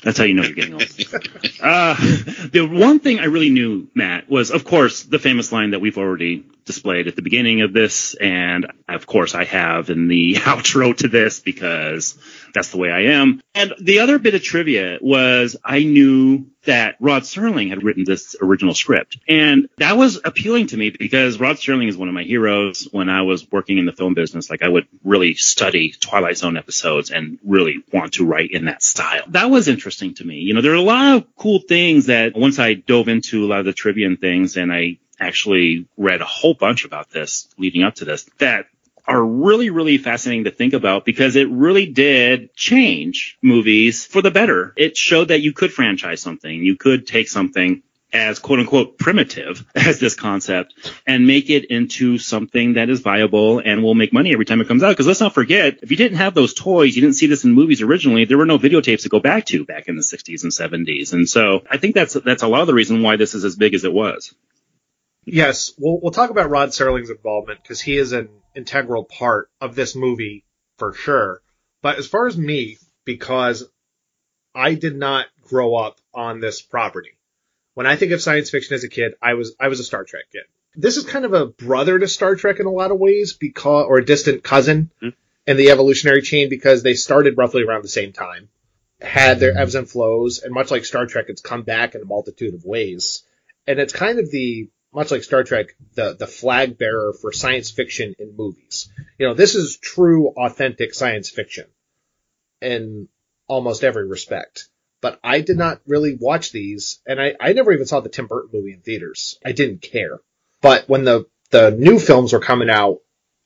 That's 0.03 0.17
how 0.17 0.25
you 0.25 0.33
know 0.33 0.43
you're 0.43 0.53
getting 0.53 0.73
old. 0.73 0.83
uh, 1.61 1.95
the 2.51 2.67
one 2.69 2.99
thing 2.99 3.19
I 3.19 3.25
really 3.25 3.49
knew, 3.49 3.87
Matt, 3.93 4.29
was 4.29 4.51
of 4.51 4.63
course 4.63 5.03
the 5.03 5.19
famous 5.19 5.51
line 5.51 5.71
that 5.71 5.79
we've 5.79 5.97
already 5.97 6.45
displayed 6.65 7.07
at 7.07 7.15
the 7.15 7.21
beginning 7.21 7.61
of 7.61 7.73
this, 7.73 8.13
and 8.13 8.67
of 8.87 9.07
course 9.07 9.33
I 9.33 9.45
have 9.45 9.89
in 9.89 10.07
the 10.07 10.33
outro 10.35 10.95
to 10.97 11.07
this 11.07 11.39
because 11.39 12.17
that's 12.53 12.69
the 12.69 12.77
way 12.77 12.91
I 12.91 13.13
am. 13.13 13.41
And 13.55 13.73
the 13.81 13.99
other 13.99 14.19
bit 14.19 14.35
of 14.35 14.43
trivia 14.43 14.99
was 15.01 15.57
I 15.63 15.83
knew 15.83 16.47
that 16.67 16.97
Rod 16.99 17.23
Serling 17.23 17.69
had 17.69 17.83
written 17.83 18.03
this 18.03 18.35
original 18.41 18.73
script. 18.73 19.17
And 19.27 19.69
that 19.77 19.97
was 19.97 20.19
appealing 20.23 20.67
to 20.67 20.77
me 20.77 20.89
because 20.89 21.39
Rod 21.39 21.55
Serling 21.55 21.87
is 21.87 21.95
one 21.95 22.09
of 22.09 22.13
my 22.13 22.23
heroes. 22.23 22.87
When 22.91 23.09
I 23.09 23.21
was 23.21 23.49
working 23.49 23.77
in 23.77 23.85
the 23.85 23.93
film 23.93 24.13
business, 24.13 24.49
like 24.49 24.61
I 24.61 24.67
would 24.67 24.85
really 25.03 25.33
study 25.33 25.91
Twilight 25.91 26.37
Zone 26.37 26.57
episodes 26.57 27.09
and 27.09 27.36
really 27.43 27.83
want 27.91 28.13
to 28.13 28.25
write 28.25 28.51
in 28.51 28.65
that 28.65 28.83
style. 28.83 29.23
That 29.29 29.49
was 29.49 29.67
interesting 29.67 30.13
to 30.15 30.25
me. 30.25 30.37
You 30.37 30.53
know, 30.53 30.61
there 30.61 30.73
are 30.73 30.75
a 30.75 30.81
lot 30.81 31.17
of 31.17 31.35
cool 31.35 31.59
things 31.59 32.07
that 32.07 32.35
once 32.35 32.59
I 32.59 32.73
dove 32.73 33.07
into 33.07 33.45
a 33.45 33.47
lot 33.47 33.59
of 33.59 33.65
the 33.65 33.73
trivia 33.73 34.07
and 34.07 34.19
things 34.19 34.57
and 34.57 34.71
I 34.71 34.99
actually 35.19 35.87
read 35.97 36.21
a 36.21 36.25
whole 36.25 36.53
bunch 36.53 36.85
about 36.85 37.09
this 37.09 37.47
leading 37.57 37.83
up 37.83 37.95
to 37.95 38.05
this 38.05 38.29
that 38.37 38.67
are 39.07 39.23
really, 39.23 39.69
really 39.69 39.97
fascinating 39.97 40.43
to 40.43 40.51
think 40.51 40.73
about 40.73 41.05
because 41.05 41.37
it 41.37 41.49
really 41.49 41.85
did 41.85 42.53
change 42.55 43.37
movies 43.41 44.05
for 44.05 44.21
the 44.21 44.31
better. 44.31 44.73
It 44.75 44.97
showed 44.97 45.29
that 45.29 45.41
you 45.41 45.53
could 45.53 45.71
franchise 45.71 46.21
something. 46.21 46.53
You 46.53 46.75
could 46.75 47.07
take 47.07 47.29
something 47.29 47.83
as 48.13 48.39
quote 48.39 48.59
unquote 48.59 48.97
primitive 48.97 49.65
as 49.75 49.99
this 49.99 50.15
concept 50.15 50.73
and 51.05 51.27
make 51.27 51.49
it 51.49 51.65
into 51.65 52.17
something 52.17 52.73
that 52.73 52.89
is 52.89 53.01
viable 53.01 53.59
and 53.59 53.83
will 53.83 53.95
make 53.95 54.13
money 54.13 54.33
every 54.33 54.45
time 54.45 54.61
it 54.61 54.67
comes 54.67 54.83
out. 54.83 54.89
Because 54.89 55.07
let's 55.07 55.19
not 55.19 55.33
forget, 55.33 55.79
if 55.81 55.91
you 55.91 55.97
didn't 55.97 56.17
have 56.17 56.33
those 56.33 56.53
toys, 56.53 56.95
you 56.95 57.01
didn't 57.01 57.15
see 57.15 57.27
this 57.27 57.43
in 57.43 57.51
movies 57.51 57.81
originally, 57.81 58.25
there 58.25 58.37
were 58.37 58.45
no 58.45 58.57
videotapes 58.57 59.03
to 59.03 59.09
go 59.09 59.19
back 59.19 59.45
to 59.47 59.65
back 59.65 59.87
in 59.87 59.95
the 59.95 60.01
60s 60.01 60.43
and 60.43 60.51
70s. 60.51 61.13
And 61.13 61.27
so 61.27 61.63
I 61.69 61.77
think 61.77 61.95
that's, 61.95 62.13
that's 62.13 62.43
a 62.43 62.47
lot 62.47 62.61
of 62.61 62.67
the 62.67 62.73
reason 62.73 63.01
why 63.01 63.17
this 63.17 63.33
is 63.33 63.43
as 63.43 63.55
big 63.55 63.73
as 63.73 63.83
it 63.83 63.93
was. 63.93 64.33
Yes, 65.29 65.73
we'll 65.77 65.99
we'll 65.99 66.13
talk 66.13 66.29
about 66.29 66.49
Rod 66.49 66.69
Serling's 66.69 67.09
involvement 67.09 67.61
because 67.61 67.81
he 67.81 67.97
is 67.97 68.13
an 68.13 68.29
integral 68.55 69.03
part 69.03 69.49
of 69.59 69.75
this 69.75 69.93
movie 69.93 70.45
for 70.77 70.93
sure. 70.93 71.41
But 71.81 71.97
as 71.97 72.07
far 72.07 72.27
as 72.27 72.37
me, 72.37 72.77
because 73.03 73.69
I 74.55 74.75
did 74.75 74.95
not 74.95 75.25
grow 75.41 75.75
up 75.75 75.99
on 76.13 76.39
this 76.39 76.61
property. 76.61 77.16
When 77.77 77.85
I 77.85 77.95
think 77.95 78.11
of 78.11 78.23
science 78.23 78.49
fiction 78.49 78.73
as 78.73 78.83
a 78.83 78.89
kid, 78.89 79.13
I 79.21 79.35
was 79.35 79.55
I 79.59 79.67
was 79.67 79.79
a 79.79 79.83
Star 79.83 80.03
Trek 80.03 80.23
kid. 80.31 80.45
This 80.75 80.97
is 80.97 81.05
kind 81.05 81.25
of 81.25 81.33
a 81.33 81.45
brother 81.45 81.99
to 81.99 82.07
Star 82.07 82.35
Trek 82.35 82.59
in 82.59 82.65
a 82.65 82.71
lot 82.71 82.89
of 82.89 82.97
ways 82.97 83.33
because 83.33 83.85
or 83.87 83.99
a 83.99 84.03
distant 84.03 84.43
cousin 84.43 84.89
mm-hmm. 84.99 85.15
in 85.45 85.57
the 85.57 85.69
evolutionary 85.69 86.23
chain 86.23 86.49
because 86.49 86.81
they 86.81 86.95
started 86.95 87.37
roughly 87.37 87.61
around 87.61 87.83
the 87.83 87.87
same 87.87 88.13
time. 88.13 88.49
Had 88.99 89.39
their 89.39 89.55
ebbs 89.55 89.75
and 89.75 89.87
flows, 89.87 90.39
and 90.39 90.55
much 90.55 90.71
like 90.71 90.85
Star 90.85 91.05
Trek, 91.05 91.25
it's 91.29 91.41
come 91.41 91.61
back 91.61 91.93
in 91.93 92.01
a 92.01 92.05
multitude 92.05 92.55
of 92.55 92.65
ways. 92.65 93.23
And 93.67 93.77
it's 93.77 93.93
kind 93.93 94.17
of 94.17 94.31
the 94.31 94.71
much 94.91 95.11
like 95.11 95.23
Star 95.23 95.43
Trek, 95.43 95.75
the, 95.93 96.15
the 96.15 96.25
flag 96.25 96.79
bearer 96.79 97.13
for 97.13 97.31
science 97.31 97.69
fiction 97.69 98.15
in 98.17 98.35
movies. 98.35 98.89
You 99.19 99.27
know, 99.27 99.35
this 99.35 99.53
is 99.53 99.77
true, 99.77 100.29
authentic 100.29 100.95
science 100.95 101.29
fiction. 101.29 101.65
in 102.59 103.07
almost 103.47 103.83
every 103.83 104.07
respect. 104.07 104.67
But 105.01 105.19
I 105.23 105.41
did 105.41 105.57
not 105.57 105.81
really 105.85 106.17
watch 106.19 106.51
these, 106.51 106.99
and 107.05 107.21
I, 107.21 107.35
I 107.39 107.53
never 107.53 107.71
even 107.71 107.85
saw 107.85 107.99
the 107.99 108.09
Tim 108.09 108.27
Burton 108.27 108.49
movie 108.51 108.73
in 108.73 108.81
theaters. 108.81 109.37
I 109.45 109.51
didn't 109.51 109.81
care. 109.81 110.19
But 110.61 110.89
when 110.89 111.03
the, 111.03 111.27
the 111.51 111.69
new 111.71 111.99
films 111.99 112.33
were 112.33 112.39
coming 112.39 112.69
out, 112.69 112.99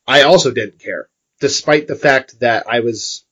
I 0.07 0.23
also 0.23 0.51
didn't 0.51 0.79
care, 0.79 1.09
despite 1.39 1.87
the 1.87 1.95
fact 1.95 2.39
that 2.39 2.67
I 2.69 2.79
was 2.79 3.25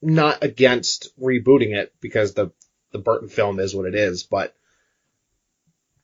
not 0.00 0.44
against 0.44 1.18
rebooting 1.20 1.74
it 1.74 1.92
because 2.00 2.34
the, 2.34 2.52
the 2.92 2.98
Burton 2.98 3.28
film 3.28 3.58
is 3.58 3.74
what 3.74 3.86
it 3.86 3.94
is, 3.94 4.22
but 4.22 4.54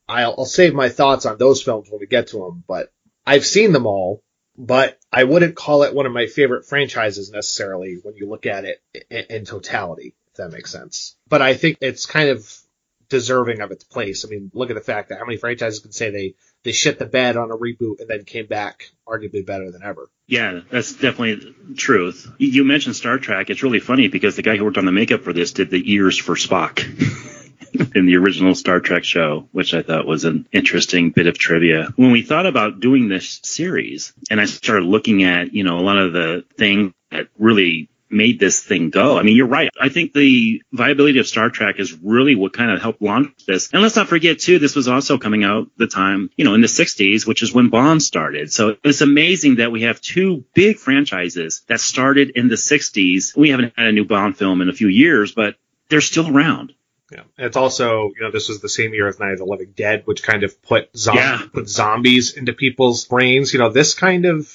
I'll, 0.08 0.34
I'll 0.38 0.44
save 0.44 0.74
my 0.74 0.88
thoughts 0.88 1.24
on 1.24 1.38
those 1.38 1.62
films 1.62 1.88
when 1.88 2.00
we 2.00 2.06
get 2.06 2.28
to 2.28 2.38
them, 2.38 2.64
but 2.66 2.92
I've 3.24 3.46
seen 3.46 3.72
them 3.72 3.86
all, 3.86 4.22
but 4.56 4.98
I 5.12 5.24
wouldn't 5.24 5.54
call 5.54 5.84
it 5.84 5.94
one 5.94 6.06
of 6.06 6.12
my 6.12 6.26
favorite 6.26 6.66
franchises 6.66 7.30
necessarily 7.30 7.98
when 8.02 8.16
you 8.16 8.28
look 8.28 8.46
at 8.46 8.64
it 8.64 8.82
in, 9.10 9.36
in 9.36 9.44
totality, 9.44 10.14
that 10.40 10.52
makes 10.52 10.70
sense. 10.70 11.16
But 11.28 11.42
I 11.42 11.54
think 11.54 11.78
it's 11.80 12.06
kind 12.06 12.30
of 12.30 12.60
deserving 13.08 13.60
of 13.60 13.70
its 13.70 13.84
place. 13.84 14.24
I 14.24 14.28
mean, 14.28 14.50
look 14.54 14.70
at 14.70 14.74
the 14.74 14.82
fact 14.82 15.08
that 15.08 15.18
how 15.18 15.24
many 15.24 15.36
franchises 15.36 15.80
can 15.80 15.92
say 15.92 16.10
they, 16.10 16.34
they 16.62 16.72
shit 16.72 16.98
the 16.98 17.06
bed 17.06 17.36
on 17.36 17.50
a 17.50 17.56
reboot 17.56 18.00
and 18.00 18.08
then 18.08 18.24
came 18.24 18.46
back 18.46 18.90
arguably 19.06 19.44
better 19.44 19.70
than 19.70 19.82
ever. 19.82 20.08
Yeah, 20.26 20.60
that's 20.70 20.92
definitely 20.92 21.54
truth. 21.74 22.30
You 22.38 22.64
mentioned 22.64 22.96
Star 22.96 23.18
Trek. 23.18 23.50
It's 23.50 23.62
really 23.62 23.80
funny 23.80 24.08
because 24.08 24.36
the 24.36 24.42
guy 24.42 24.56
who 24.56 24.64
worked 24.64 24.78
on 24.78 24.84
the 24.84 24.92
makeup 24.92 25.22
for 25.22 25.32
this 25.32 25.52
did 25.52 25.70
the 25.70 25.92
ears 25.92 26.16
for 26.16 26.36
Spock. 26.36 26.86
in 27.94 28.06
the 28.06 28.16
original 28.16 28.54
Star 28.54 28.80
Trek 28.80 29.04
show, 29.04 29.48
which 29.52 29.74
I 29.74 29.82
thought 29.82 30.06
was 30.06 30.24
an 30.24 30.48
interesting 30.52 31.10
bit 31.10 31.26
of 31.26 31.38
trivia. 31.38 31.92
When 31.96 32.10
we 32.10 32.22
thought 32.22 32.46
about 32.46 32.80
doing 32.80 33.08
this 33.08 33.40
series 33.44 34.12
and 34.30 34.40
I 34.40 34.46
started 34.46 34.86
looking 34.86 35.22
at, 35.24 35.52
you 35.54 35.62
know, 35.62 35.78
a 35.78 35.82
lot 35.82 35.98
of 35.98 36.12
the 36.12 36.44
things 36.56 36.92
that 37.10 37.28
really 37.38 37.88
made 38.10 38.40
this 38.40 38.62
thing 38.62 38.90
go. 38.90 39.18
I 39.18 39.22
mean, 39.22 39.36
you're 39.36 39.46
right. 39.46 39.70
I 39.80 39.88
think 39.88 40.12
the 40.12 40.62
viability 40.72 41.18
of 41.18 41.26
Star 41.26 41.50
Trek 41.50 41.76
is 41.78 41.92
really 42.02 42.34
what 42.34 42.52
kind 42.52 42.70
of 42.70 42.80
helped 42.82 43.00
launch 43.02 43.30
this. 43.46 43.70
And 43.72 43.82
let's 43.82 43.96
not 43.96 44.08
forget 44.08 44.40
too, 44.40 44.58
this 44.58 44.74
was 44.74 44.88
also 44.88 45.18
coming 45.18 45.44
out 45.44 45.68
the 45.76 45.86
time, 45.86 46.30
you 46.36 46.44
know, 46.44 46.54
in 46.54 46.60
the 46.60 46.66
60s, 46.66 47.26
which 47.26 47.42
is 47.42 47.52
when 47.54 47.68
Bond 47.68 48.02
started. 48.02 48.52
So 48.52 48.76
it's 48.84 49.00
amazing 49.00 49.56
that 49.56 49.72
we 49.72 49.82
have 49.82 50.00
two 50.00 50.44
big 50.54 50.76
franchises 50.78 51.62
that 51.68 51.80
started 51.80 52.30
in 52.30 52.48
the 52.48 52.56
60s. 52.56 53.36
We 53.36 53.50
haven't 53.50 53.74
had 53.76 53.86
a 53.86 53.92
new 53.92 54.04
Bond 54.04 54.36
film 54.36 54.60
in 54.60 54.68
a 54.68 54.72
few 54.72 54.88
years, 54.88 55.32
but 55.32 55.56
they're 55.88 56.00
still 56.00 56.28
around. 56.36 56.74
Yeah. 57.12 57.22
And 57.36 57.46
it's 57.46 57.56
also, 57.56 58.12
you 58.16 58.22
know, 58.22 58.30
this 58.30 58.48
was 58.48 58.60
the 58.60 58.68
same 58.68 58.94
year 58.94 59.08
as 59.08 59.18
Night 59.18 59.32
of 59.32 59.38
the 59.38 59.44
Living 59.44 59.72
Dead, 59.74 60.02
which 60.04 60.22
kind 60.22 60.44
of 60.44 60.62
put 60.62 60.96
zom- 60.96 61.16
Yeah. 61.16 61.42
put 61.52 61.68
zombies 61.68 62.34
into 62.36 62.52
people's 62.52 63.04
brains. 63.06 63.52
You 63.52 63.58
know, 63.58 63.68
this 63.70 63.94
kind 63.94 64.26
of, 64.26 64.48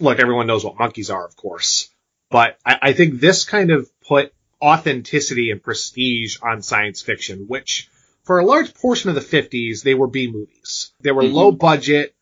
look, 0.00 0.18
everyone 0.18 0.48
knows 0.48 0.64
what 0.64 0.76
monkeys 0.76 1.10
are, 1.10 1.24
of 1.24 1.36
course, 1.36 1.90
but 2.32 2.58
I, 2.66 2.78
I 2.82 2.92
think 2.94 3.20
this 3.20 3.44
kind 3.44 3.70
of 3.70 3.88
put 4.00 4.32
authenticity 4.60 5.50
and 5.50 5.62
prestige 5.62 6.38
on 6.42 6.62
science 6.62 7.02
fiction, 7.02 7.44
which 7.46 7.88
for 8.24 8.38
a 8.38 8.44
large 8.46 8.74
portion 8.74 9.10
of 9.10 9.16
the 9.16 9.20
50s, 9.20 9.82
they 9.82 9.94
were 9.94 10.06
B 10.06 10.30
movies. 10.30 10.92
They 11.00 11.12
were 11.12 11.22
Mhm. 11.22 11.32
low 11.32 11.50
budget. 11.52 12.14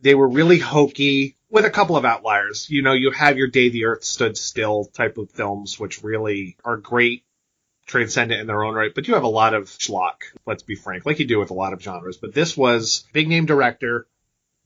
They 0.00 0.14
were 0.14 0.28
really 0.28 0.58
hokey 0.58 1.36
with 1.50 1.64
a 1.64 1.70
couple 1.70 1.96
of 1.96 2.04
outliers. 2.04 2.68
You 2.68 2.82
know, 2.82 2.92
you 2.92 3.10
have 3.10 3.38
your 3.38 3.48
Day 3.48 3.70
the 3.70 3.86
Earth 3.86 4.04
Stood 4.04 4.36
Still 4.36 4.84
type 4.84 5.16
of 5.18 5.30
films, 5.30 5.80
which 5.80 6.02
really 6.02 6.56
are 6.64 6.76
great 6.76 7.24
transcendent 7.86 8.40
in 8.40 8.46
their 8.46 8.64
own 8.64 8.74
right, 8.74 8.94
but 8.94 9.06
you 9.08 9.14
have 9.14 9.22
a 9.22 9.28
lot 9.28 9.54
of 9.54 9.66
schlock, 9.68 10.22
let's 10.44 10.64
be 10.64 10.74
frank, 10.74 11.06
like 11.06 11.18
you 11.20 11.24
do 11.26 11.38
with 11.38 11.50
a 11.50 11.54
lot 11.54 11.72
of 11.72 11.80
genres. 11.80 12.16
But 12.16 12.34
this 12.34 12.56
was 12.56 13.04
big 13.12 13.28
name 13.28 13.46
director, 13.46 14.06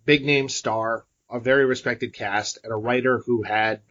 big 0.07 0.25
name 0.25 0.49
star, 0.49 1.05
a 1.31 1.39
very 1.39 1.67
respected 1.67 2.15
cast, 2.15 2.59
and 2.65 2.73
a 2.73 2.77
writer 2.77 3.19
who 3.19 3.43
had 3.43 3.83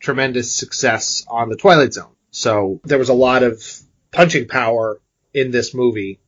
tremendous 0.00 0.52
success 0.54 1.24
on 1.28 1.48
The 1.48 1.56
Twilight 1.56 1.92
Zone. 1.92 2.14
So 2.30 2.80
there 2.84 2.98
was 2.98 3.08
a 3.08 3.14
lot 3.14 3.42
of 3.42 3.62
punching 4.12 4.48
power 4.48 5.00
in 5.32 5.50
this 5.50 5.74
movie, 5.74 6.18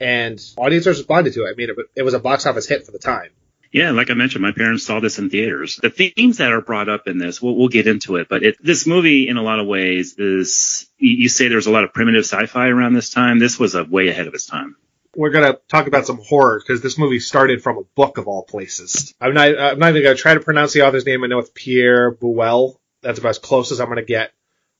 and 0.00 0.42
audiences 0.56 0.98
responded 0.98 1.34
to 1.34 1.44
it. 1.44 1.50
I 1.50 1.54
mean, 1.54 1.70
it, 1.70 1.76
it 1.94 2.02
was 2.02 2.14
a 2.14 2.18
box 2.18 2.46
office 2.46 2.66
hit 2.66 2.84
for 2.84 2.92
the 2.92 2.98
time. 2.98 3.30
Yeah, 3.70 3.92
like 3.92 4.10
I 4.10 4.14
mentioned, 4.14 4.42
my 4.42 4.52
parents 4.52 4.84
saw 4.84 5.00
this 5.00 5.18
in 5.18 5.30
theaters. 5.30 5.78
The 5.80 5.88
themes 5.88 6.38
that 6.38 6.52
are 6.52 6.60
brought 6.60 6.90
up 6.90 7.08
in 7.08 7.16
this, 7.16 7.40
we'll, 7.40 7.56
we'll 7.56 7.68
get 7.68 7.86
into 7.86 8.16
it, 8.16 8.28
but 8.28 8.42
it, 8.42 8.56
this 8.60 8.86
movie, 8.86 9.28
in 9.28 9.38
a 9.38 9.42
lot 9.42 9.60
of 9.60 9.66
ways, 9.66 10.18
is 10.18 10.90
you, 10.98 11.28
say 11.30 11.48
there's 11.48 11.66
a 11.66 11.70
lot 11.70 11.84
of 11.84 11.94
primitive 11.94 12.24
sci-fi 12.24 12.68
around 12.68 12.92
this 12.92 13.08
time. 13.08 13.38
This 13.38 13.58
was 13.58 13.74
a 13.74 13.84
way 13.84 14.08
ahead 14.08 14.26
of 14.26 14.34
its 14.34 14.44
time. 14.44 14.76
we're 15.16 15.30
gonna 15.30 15.58
talk 15.68 15.86
about 15.86 16.06
some 16.06 16.18
horror 16.18 16.60
because 16.60 16.82
this 16.82 16.98
movie 16.98 17.18
started 17.20 17.62
from 17.62 17.78
a 17.78 17.82
book 17.94 18.18
of 18.18 18.28
all 18.28 18.42
places. 18.42 19.14
I'm 19.20 19.34
not. 19.34 19.58
I'm 19.58 19.78
not 19.78 19.90
even 19.90 20.02
gonna 20.02 20.16
try 20.16 20.34
to 20.34 20.40
pronounce 20.40 20.72
the 20.74 20.86
author's 20.86 21.06
name. 21.06 21.24
I 21.24 21.28
know 21.28 21.38
it's 21.38 21.50
Pierre 21.54 22.10
Buell. 22.10 22.78
That's 23.02 23.18
about 23.18 23.30
as 23.30 23.38
close 23.38 23.72
as 23.72 23.80
I'm 23.80 23.88
gonna 23.88 24.02
get. 24.02 24.32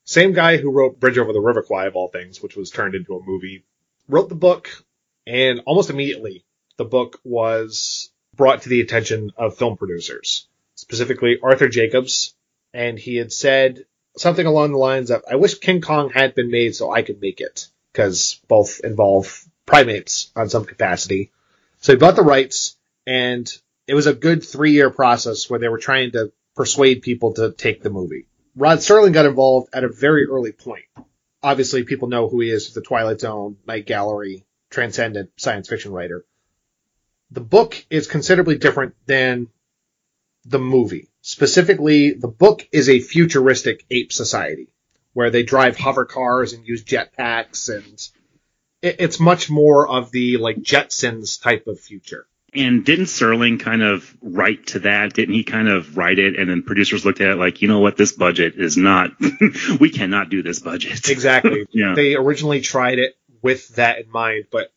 Same 0.05 0.33
guy 0.33 0.57
who 0.57 0.71
wrote 0.71 0.99
Bridge 0.99 1.17
Over 1.17 1.33
the 1.33 1.39
River 1.39 1.61
Kwai 1.61 1.85
of 1.85 1.95
all 1.95 2.07
things, 2.09 2.41
which 2.41 2.55
was 2.55 2.71
turned 2.71 2.95
into 2.95 3.15
a 3.15 3.23
movie, 3.23 3.63
wrote 4.07 4.29
the 4.29 4.35
book, 4.35 4.69
and 5.25 5.61
almost 5.65 5.89
immediately 5.89 6.43
the 6.77 6.85
book 6.85 7.19
was 7.23 8.11
brought 8.35 8.63
to 8.63 8.69
the 8.69 8.81
attention 8.81 9.31
of 9.37 9.57
film 9.57 9.77
producers, 9.77 10.47
specifically 10.75 11.39
Arthur 11.41 11.69
Jacobs, 11.69 12.33
and 12.73 12.97
he 12.97 13.15
had 13.15 13.31
said 13.31 13.85
something 14.17 14.45
along 14.45 14.71
the 14.71 14.77
lines 14.77 15.11
of, 15.11 15.23
"I 15.29 15.35
wish 15.35 15.55
King 15.59 15.81
Kong 15.81 16.09
had 16.09 16.35
been 16.35 16.51
made 16.51 16.75
so 16.75 16.91
I 16.91 17.01
could 17.01 17.21
make 17.21 17.39
it," 17.39 17.67
because 17.91 18.39
both 18.47 18.79
involve 18.83 19.45
primates 19.65 20.31
on 20.35 20.49
some 20.49 20.65
capacity. 20.65 21.31
So 21.79 21.93
he 21.93 21.97
bought 21.97 22.15
the 22.15 22.23
rights, 22.23 22.75
and 23.05 23.49
it 23.87 23.93
was 23.93 24.07
a 24.07 24.13
good 24.13 24.43
three-year 24.43 24.89
process 24.89 25.49
where 25.49 25.59
they 25.59 25.69
were 25.69 25.77
trying 25.77 26.11
to 26.11 26.31
persuade 26.55 27.01
people 27.01 27.33
to 27.33 27.51
take 27.51 27.81
the 27.81 27.89
movie. 27.89 28.27
Rod 28.55 28.79
Serling 28.79 29.13
got 29.13 29.25
involved 29.25 29.69
at 29.73 29.83
a 29.83 29.89
very 29.89 30.25
early 30.25 30.51
point. 30.51 30.85
Obviously, 31.41 31.83
people 31.83 32.07
know 32.07 32.29
who 32.29 32.41
he 32.41 32.49
is: 32.49 32.73
the 32.73 32.81
Twilight 32.81 33.21
Zone, 33.21 33.57
Night 33.67 33.85
Gallery, 33.85 34.45
transcendent 34.69 35.31
science 35.37 35.67
fiction 35.67 35.91
writer. 35.91 36.25
The 37.31 37.41
book 37.41 37.83
is 37.89 38.07
considerably 38.07 38.57
different 38.57 38.95
than 39.05 39.47
the 40.45 40.59
movie. 40.59 41.09
Specifically, 41.21 42.11
the 42.11 42.27
book 42.27 42.67
is 42.71 42.89
a 42.89 42.99
futuristic 42.99 43.85
ape 43.89 44.11
society 44.11 44.67
where 45.13 45.29
they 45.29 45.43
drive 45.43 45.77
hover 45.77 46.05
cars 46.05 46.53
and 46.53 46.67
use 46.67 46.83
jetpacks 46.83 47.73
and 47.73 48.07
it's 48.81 49.19
much 49.19 49.49
more 49.49 49.87
of 49.87 50.11
the 50.11 50.37
like 50.37 50.57
Jetsons 50.57 51.41
type 51.41 51.67
of 51.67 51.79
future. 51.79 52.27
And 52.55 52.85
didn't 52.85 53.05
Serling 53.05 53.59
kind 53.59 53.81
of 53.81 54.15
write 54.21 54.67
to 54.67 54.79
that? 54.79 55.13
Didn't 55.13 55.33
he 55.35 55.43
kind 55.43 55.67
of 55.69 55.97
write 55.97 56.19
it? 56.19 56.37
And 56.37 56.49
then 56.49 56.63
producers 56.63 57.05
looked 57.05 57.21
at 57.21 57.29
it 57.29 57.35
like, 57.37 57.61
you 57.61 57.67
know 57.67 57.79
what, 57.79 57.97
this 57.97 58.11
budget 58.11 58.55
is 58.55 58.77
not, 58.77 59.11
we 59.79 59.89
cannot 59.89 60.29
do 60.29 60.43
this 60.43 60.59
budget. 60.59 61.09
Exactly. 61.09 61.65
Yeah. 61.71 61.93
They 61.95 62.15
originally 62.15 62.61
tried 62.61 62.99
it 62.99 63.15
with 63.41 63.69
that 63.75 63.99
in 63.99 64.11
mind, 64.11 64.45
but 64.51 64.71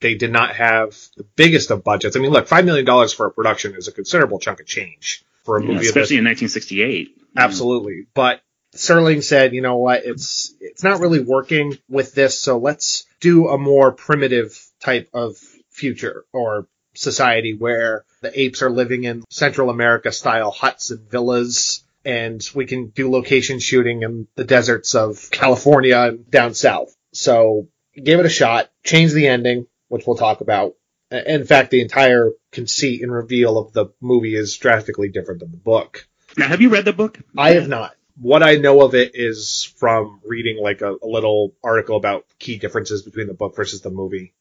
they 0.00 0.14
did 0.14 0.32
not 0.32 0.56
have 0.56 0.96
the 1.16 1.24
biggest 1.36 1.70
of 1.70 1.84
budgets. 1.84 2.16
I 2.16 2.20
mean, 2.20 2.32
look, 2.32 2.48
five 2.48 2.64
million 2.64 2.84
dollars 2.84 3.12
for 3.12 3.26
a 3.26 3.30
production 3.30 3.74
is 3.76 3.86
a 3.88 3.92
considerable 3.92 4.38
chunk 4.40 4.60
of 4.60 4.66
change 4.66 5.24
for 5.44 5.58
a 5.58 5.62
Yeah, 5.62 5.68
movie. 5.68 5.86
especially 5.86 6.16
in 6.18 6.24
1968. 6.24 7.16
Absolutely. 7.36 8.06
But 8.14 8.42
Serling 8.74 9.22
said, 9.22 9.54
you 9.54 9.60
know 9.60 9.76
what, 9.76 10.04
it's 10.04 10.54
it's 10.60 10.82
not 10.82 11.00
really 11.00 11.20
working 11.20 11.78
with 11.88 12.14
this, 12.14 12.40
so 12.40 12.58
let's 12.58 13.04
do 13.20 13.48
a 13.48 13.58
more 13.58 13.92
primitive 13.92 14.58
type 14.80 15.08
of 15.14 15.36
future 15.70 16.24
or 16.32 16.66
society 16.94 17.54
where 17.54 18.04
the 18.20 18.38
apes 18.38 18.62
are 18.62 18.70
living 18.70 19.04
in 19.04 19.24
Central 19.30 19.70
America 19.70 20.12
style 20.12 20.50
huts 20.50 20.90
and 20.90 21.10
villas 21.10 21.84
and 22.04 22.48
we 22.54 22.66
can 22.66 22.88
do 22.88 23.10
location 23.10 23.58
shooting 23.58 24.02
in 24.02 24.26
the 24.34 24.44
deserts 24.44 24.94
of 24.94 25.30
California 25.30 25.96
and 25.96 26.30
down 26.30 26.54
south. 26.54 26.94
So 27.12 27.68
gave 27.94 28.18
it 28.18 28.26
a 28.26 28.30
shot, 28.30 28.70
changed 28.84 29.14
the 29.14 29.28
ending, 29.28 29.66
which 29.88 30.06
we'll 30.06 30.16
talk 30.16 30.40
about. 30.40 30.74
In 31.10 31.44
fact, 31.44 31.70
the 31.70 31.82
entire 31.82 32.30
conceit 32.52 33.02
and 33.02 33.12
reveal 33.12 33.58
of 33.58 33.72
the 33.72 33.86
movie 34.00 34.34
is 34.34 34.56
drastically 34.56 35.10
different 35.10 35.40
than 35.40 35.50
the 35.50 35.58
book. 35.58 36.08
Now, 36.36 36.48
have 36.48 36.62
you 36.62 36.70
read 36.70 36.86
the 36.86 36.94
book? 36.94 37.18
I 37.36 37.52
have 37.52 37.68
not. 37.68 37.94
What 38.18 38.42
I 38.42 38.56
know 38.56 38.82
of 38.82 38.94
it 38.94 39.12
is 39.14 39.62
from 39.76 40.20
reading 40.24 40.58
like 40.62 40.80
a, 40.80 40.92
a 41.02 41.06
little 41.06 41.54
article 41.62 41.96
about 41.96 42.24
key 42.38 42.56
differences 42.56 43.02
between 43.02 43.26
the 43.26 43.34
book 43.34 43.54
versus 43.54 43.82
the 43.82 43.90
movie. 43.90 44.32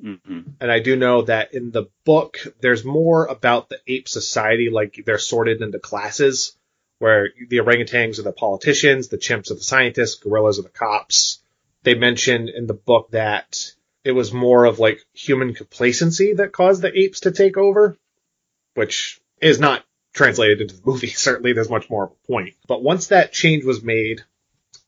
Hmm 0.00 0.40
And 0.60 0.70
I 0.70 0.80
do 0.80 0.96
know 0.96 1.22
that 1.22 1.54
in 1.54 1.70
the 1.70 1.86
book, 2.04 2.38
there's 2.60 2.84
more 2.84 3.26
about 3.26 3.68
the 3.68 3.78
ape 3.86 4.08
society, 4.08 4.70
like 4.70 5.02
they're 5.04 5.18
sorted 5.18 5.62
into 5.62 5.78
classes, 5.78 6.56
where 6.98 7.30
the 7.48 7.58
orangutans 7.58 8.18
are 8.18 8.22
the 8.22 8.32
politicians, 8.32 9.08
the 9.08 9.18
chimps 9.18 9.50
are 9.50 9.54
the 9.54 9.62
scientists, 9.62 10.16
gorillas 10.16 10.58
are 10.58 10.62
the 10.62 10.68
cops. 10.68 11.40
They 11.82 11.94
mention 11.94 12.48
in 12.48 12.66
the 12.66 12.74
book 12.74 13.10
that 13.10 13.72
it 14.04 14.12
was 14.12 14.32
more 14.32 14.64
of 14.64 14.78
like 14.78 15.04
human 15.12 15.54
complacency 15.54 16.34
that 16.34 16.52
caused 16.52 16.82
the 16.82 16.96
apes 16.98 17.20
to 17.20 17.30
take 17.30 17.56
over, 17.56 17.96
which 18.74 19.20
is 19.40 19.60
not 19.60 19.84
translated 20.12 20.60
into 20.60 20.76
the 20.76 20.86
movie. 20.86 21.06
Certainly 21.28 21.52
there's 21.52 21.70
much 21.70 21.90
more 21.90 22.04
of 22.04 22.12
a 22.12 22.26
point. 22.26 22.54
But 22.66 22.82
once 22.82 23.08
that 23.08 23.32
change 23.32 23.64
was 23.64 23.82
made, 23.82 24.22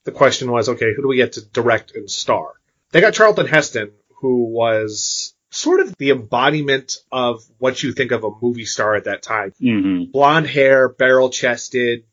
the 0.05 0.13
question 0.13 0.51
was, 0.51 0.69
okay, 0.69 0.95
who 0.95 1.03
do 1.03 1.09
we 1.09 1.17
get 1.17 1.33
to 1.33 1.45
direct 1.45 1.95
and 1.95 2.11
star? 2.11 2.53
They 2.93 3.01
got 3.01 3.15
Charlton 3.15 3.47
Heston, 3.47 3.93
who 4.21 4.45
was 4.45 5.35
sort 5.51 5.81
of 5.81 5.97
the 5.97 6.11
embodiment 6.11 6.99
of 7.13 7.43
what 7.59 7.83
you 7.83 7.93
think 7.93 8.13
of 8.13 8.25
a 8.25 8.31
movie 8.43 8.65
star 8.65 8.95
at 8.95 9.05
that 9.05 9.23
time. 9.23 9.53
hmm 9.61 10.05
Blonde 10.05 10.47
hair, 10.47 10.89
barrel 10.89 11.31
chested, 11.31 12.05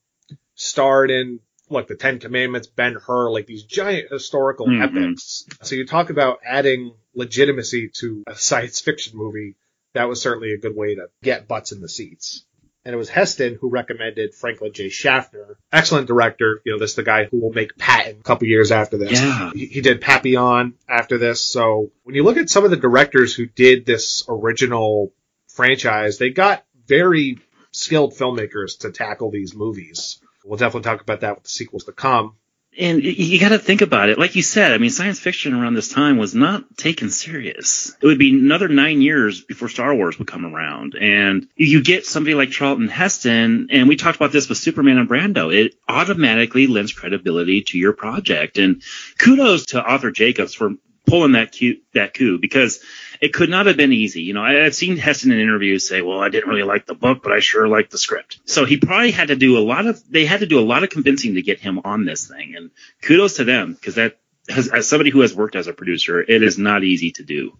starred 0.55 1.11
in 1.11 1.39
like 1.69 1.87
the 1.87 1.95
Ten 1.95 2.19
Commandments, 2.19 2.67
Ben 2.67 2.93
Hur, 2.95 3.31
like 3.31 3.47
these 3.47 3.63
giant 3.63 4.11
historical 4.11 4.67
Mhm. 4.67 4.83
epics. 4.83 5.45
So 5.63 5.75
you 5.75 5.85
talk 5.87 6.09
about 6.09 6.39
adding 6.45 6.93
legitimacy 7.15 7.89
to 7.99 8.23
a 8.27 8.35
science 8.35 8.79
fiction 8.79 9.17
movie. 9.17 9.55
That 9.93 10.09
was 10.09 10.21
certainly 10.21 10.53
a 10.53 10.57
good 10.57 10.75
way 10.75 10.95
to 10.95 11.07
get 11.23 11.47
butts 11.47 11.71
in 11.71 11.81
the 11.81 11.89
seats. 11.89 12.45
And 12.85 12.93
it 12.93 12.97
was 12.97 13.09
Heston 13.09 13.57
who 13.61 13.69
recommended 13.69 14.35
Franklin 14.35 14.73
J. 14.73 14.89
Schaffner. 14.89 15.57
Excellent 15.71 16.07
director. 16.07 16.61
You 16.65 16.73
know, 16.73 16.79
this 16.79 16.91
is 16.91 16.95
the 16.97 17.03
guy 17.03 17.25
who 17.25 17.39
will 17.39 17.53
make 17.53 17.77
Patton 17.77 18.17
a 18.19 18.23
couple 18.23 18.47
years 18.47 18.71
after 18.71 18.97
this. 18.97 19.21
Yeah. 19.21 19.51
He, 19.53 19.67
he 19.67 19.81
did 19.81 20.01
Papillon 20.01 20.73
after 20.89 21.17
this. 21.17 21.41
So 21.41 21.91
when 22.03 22.15
you 22.15 22.23
look 22.23 22.37
at 22.37 22.49
some 22.49 22.65
of 22.65 22.71
the 22.71 22.77
directors 22.77 23.33
who 23.33 23.45
did 23.45 23.85
this 23.85 24.25
original 24.27 25.13
franchise, 25.47 26.17
they 26.17 26.31
got 26.31 26.65
very 26.85 27.39
skilled 27.71 28.13
filmmakers 28.13 28.79
to 28.79 28.91
tackle 28.91 29.31
these 29.31 29.55
movies. 29.55 30.19
We'll 30.43 30.57
definitely 30.57 30.89
talk 30.89 31.01
about 31.01 31.21
that 31.21 31.35
with 31.35 31.43
the 31.43 31.49
sequels 31.49 31.85
to 31.85 31.93
come. 31.93 32.35
And 32.77 33.03
you 33.03 33.39
got 33.39 33.49
to 33.49 33.59
think 33.59 33.81
about 33.81 34.09
it. 34.09 34.17
Like 34.17 34.35
you 34.35 34.41
said, 34.41 34.71
I 34.71 34.79
mean, 34.79 34.89
science 34.89 35.19
fiction 35.19 35.53
around 35.53 35.75
this 35.75 35.89
time 35.89 36.17
was 36.17 36.33
not 36.33 36.75
taken 36.75 37.09
serious. 37.09 37.95
It 38.01 38.05
would 38.05 38.17
be 38.17 38.35
another 38.35 38.67
nine 38.67 39.01
years 39.01 39.43
before 39.43 39.69
Star 39.69 39.93
Wars 39.93 40.17
would 40.17 40.27
come 40.27 40.45
around. 40.45 40.95
And 40.99 41.47
you 41.55 41.83
get 41.83 42.05
somebody 42.05 42.33
like 42.33 42.49
Charlton 42.49 42.87
Heston, 42.87 43.67
and 43.69 43.87
we 43.87 43.95
talked 43.95 44.15
about 44.15 44.31
this 44.31 44.49
with 44.49 44.57
Superman 44.57 44.97
and 44.97 45.07
Brando. 45.07 45.53
It 45.53 45.75
automatically 45.87 46.65
lends 46.65 46.93
credibility 46.93 47.61
to 47.67 47.77
your 47.77 47.93
project. 47.93 48.57
And 48.57 48.81
kudos 49.19 49.67
to 49.67 49.81
Arthur 49.81 50.11
Jacobs 50.11 50.55
for 50.55 50.71
pulling 51.05 51.33
that 51.33 51.57
coup, 51.57 51.77
that 51.93 52.13
coup 52.13 52.39
because 52.39 52.81
it 53.21 53.33
could 53.33 53.49
not 53.49 53.65
have 53.65 53.77
been 53.77 53.93
easy. 53.93 54.21
You 54.21 54.33
know, 54.33 54.43
I, 54.43 54.65
I've 54.65 54.75
seen 54.75 54.97
Heston 54.97 55.31
in 55.31 55.39
interviews 55.39 55.87
say, 55.87 56.01
well, 56.01 56.19
I 56.19 56.29
didn't 56.29 56.49
really 56.49 56.63
like 56.63 56.85
the 56.85 56.93
book, 56.95 57.21
but 57.23 57.31
I 57.31 57.39
sure 57.39 57.67
liked 57.67 57.91
the 57.91 57.97
script. 57.97 58.39
So 58.45 58.65
he 58.65 58.77
probably 58.77 59.11
had 59.11 59.29
to 59.29 59.35
do 59.35 59.57
a 59.57 59.59
lot 59.59 59.85
of, 59.85 60.01
they 60.09 60.25
had 60.25 60.41
to 60.41 60.45
do 60.45 60.59
a 60.59 60.61
lot 60.61 60.83
of 60.83 60.89
convincing 60.89 61.35
to 61.35 61.41
get 61.41 61.59
him 61.59 61.81
on 61.83 62.05
this 62.05 62.27
thing. 62.27 62.55
And 62.55 62.71
kudos 63.01 63.37
to 63.37 63.43
them 63.43 63.73
because 63.73 63.95
that, 63.95 64.19
as, 64.49 64.67
as 64.67 64.89
somebody 64.89 65.09
who 65.09 65.21
has 65.21 65.33
worked 65.33 65.55
as 65.55 65.67
a 65.67 65.73
producer, 65.73 66.21
it 66.21 66.43
is 66.43 66.57
not 66.57 66.83
easy 66.83 67.11
to 67.11 67.23
do. 67.23 67.57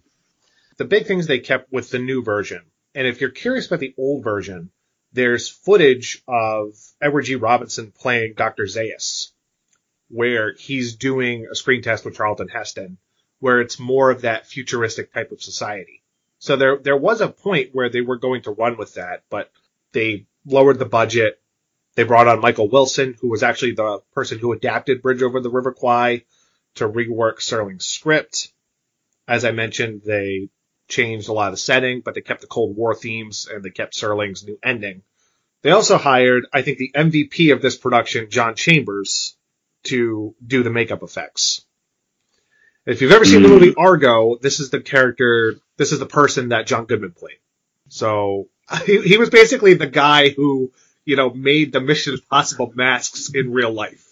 The 0.76 0.84
big 0.84 1.06
things 1.06 1.26
they 1.26 1.38
kept 1.38 1.72
with 1.72 1.90
the 1.90 1.98
new 1.98 2.22
version. 2.22 2.62
And 2.94 3.06
if 3.06 3.20
you're 3.20 3.30
curious 3.30 3.66
about 3.66 3.80
the 3.80 3.94
old 3.96 4.22
version, 4.22 4.70
there's 5.12 5.48
footage 5.48 6.22
of 6.26 6.74
Edward 7.00 7.22
G. 7.22 7.36
Robinson 7.36 7.92
playing 7.92 8.34
Dr. 8.36 8.64
Zaius, 8.64 9.30
where 10.08 10.54
he's 10.58 10.96
doing 10.96 11.46
a 11.50 11.54
screen 11.54 11.82
test 11.82 12.04
with 12.04 12.16
Charlton 12.16 12.48
Heston, 12.48 12.98
where 13.44 13.60
it's 13.60 13.78
more 13.78 14.10
of 14.10 14.22
that 14.22 14.46
futuristic 14.46 15.12
type 15.12 15.30
of 15.30 15.42
society. 15.42 16.02
So 16.38 16.56
there, 16.56 16.78
there 16.78 16.96
was 16.96 17.20
a 17.20 17.28
point 17.28 17.74
where 17.74 17.90
they 17.90 18.00
were 18.00 18.16
going 18.16 18.40
to 18.44 18.52
run 18.52 18.78
with 18.78 18.94
that, 18.94 19.24
but 19.28 19.50
they 19.92 20.24
lowered 20.46 20.78
the 20.78 20.86
budget. 20.86 21.38
They 21.94 22.04
brought 22.04 22.26
on 22.26 22.40
Michael 22.40 22.70
Wilson, 22.70 23.16
who 23.20 23.28
was 23.28 23.42
actually 23.42 23.72
the 23.72 24.00
person 24.14 24.38
who 24.38 24.54
adapted 24.54 25.02
Bridge 25.02 25.20
Over 25.20 25.40
the 25.40 25.50
River 25.50 25.72
Kwai 25.72 26.24
to 26.76 26.88
rework 26.88 27.40
Serling's 27.40 27.84
script. 27.84 28.50
As 29.28 29.44
I 29.44 29.50
mentioned, 29.50 30.00
they 30.06 30.48
changed 30.88 31.28
a 31.28 31.34
lot 31.34 31.48
of 31.48 31.52
the 31.52 31.58
setting, 31.58 32.00
but 32.00 32.14
they 32.14 32.22
kept 32.22 32.40
the 32.40 32.46
Cold 32.46 32.74
War 32.74 32.94
themes 32.94 33.46
and 33.46 33.62
they 33.62 33.68
kept 33.68 33.92
Serling's 33.92 34.42
new 34.42 34.58
ending. 34.62 35.02
They 35.60 35.72
also 35.72 35.98
hired, 35.98 36.46
I 36.50 36.62
think, 36.62 36.78
the 36.78 36.92
MVP 36.94 37.52
of 37.52 37.60
this 37.60 37.76
production, 37.76 38.30
John 38.30 38.54
Chambers, 38.54 39.36
to 39.82 40.34
do 40.42 40.62
the 40.62 40.70
makeup 40.70 41.02
effects. 41.02 41.66
If 42.86 43.00
you've 43.00 43.12
ever 43.12 43.24
seen 43.24 43.42
the 43.42 43.48
Mm. 43.48 43.52
movie 43.52 43.74
Argo, 43.76 44.36
this 44.40 44.60
is 44.60 44.70
the 44.70 44.80
character, 44.80 45.54
this 45.78 45.92
is 45.92 45.98
the 45.98 46.06
person 46.06 46.50
that 46.50 46.66
John 46.66 46.84
Goodman 46.86 47.12
played. 47.12 47.38
So 47.88 48.48
he, 48.86 49.00
he 49.02 49.18
was 49.18 49.30
basically 49.30 49.74
the 49.74 49.86
guy 49.86 50.30
who, 50.30 50.72
you 51.04 51.16
know, 51.16 51.30
made 51.30 51.72
the 51.72 51.80
Mission 51.80 52.14
Impossible 52.14 52.72
masks 52.74 53.30
in 53.34 53.52
real 53.52 53.72
life. 53.72 54.06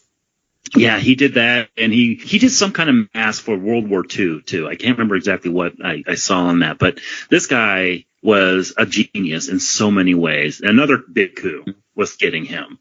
Yeah, 0.75 0.99
he 0.99 1.17
did 1.17 1.35
that, 1.35 1.69
and 1.77 1.93
he 1.93 2.15
he 2.15 2.39
did 2.39 2.51
some 2.51 2.73
kind 2.73 2.89
of 2.89 3.09
mask 3.15 3.43
for 3.43 3.57
World 3.59 3.89
War 3.91 4.05
II 4.05 4.43
too. 4.43 4.69
I 4.69 4.77
can't 4.77 4.97
remember 4.97 5.17
exactly 5.17 5.51
what 5.51 5.75
I, 5.85 6.05
I 6.07 6.15
saw 6.15 6.47
on 6.47 6.61
that, 6.61 6.79
but 6.79 7.01
this 7.29 7.47
guy 7.47 8.07
was 8.23 8.73
a 8.79 8.87
genius 8.87 9.49
in 9.49 9.59
so 9.61 9.91
many 9.91 10.15
ways. 10.15 10.61
Another 10.61 10.99
big 10.99 11.37
coup 11.37 11.65
was 11.97 12.17
getting 12.17 12.45
him. 12.45 12.79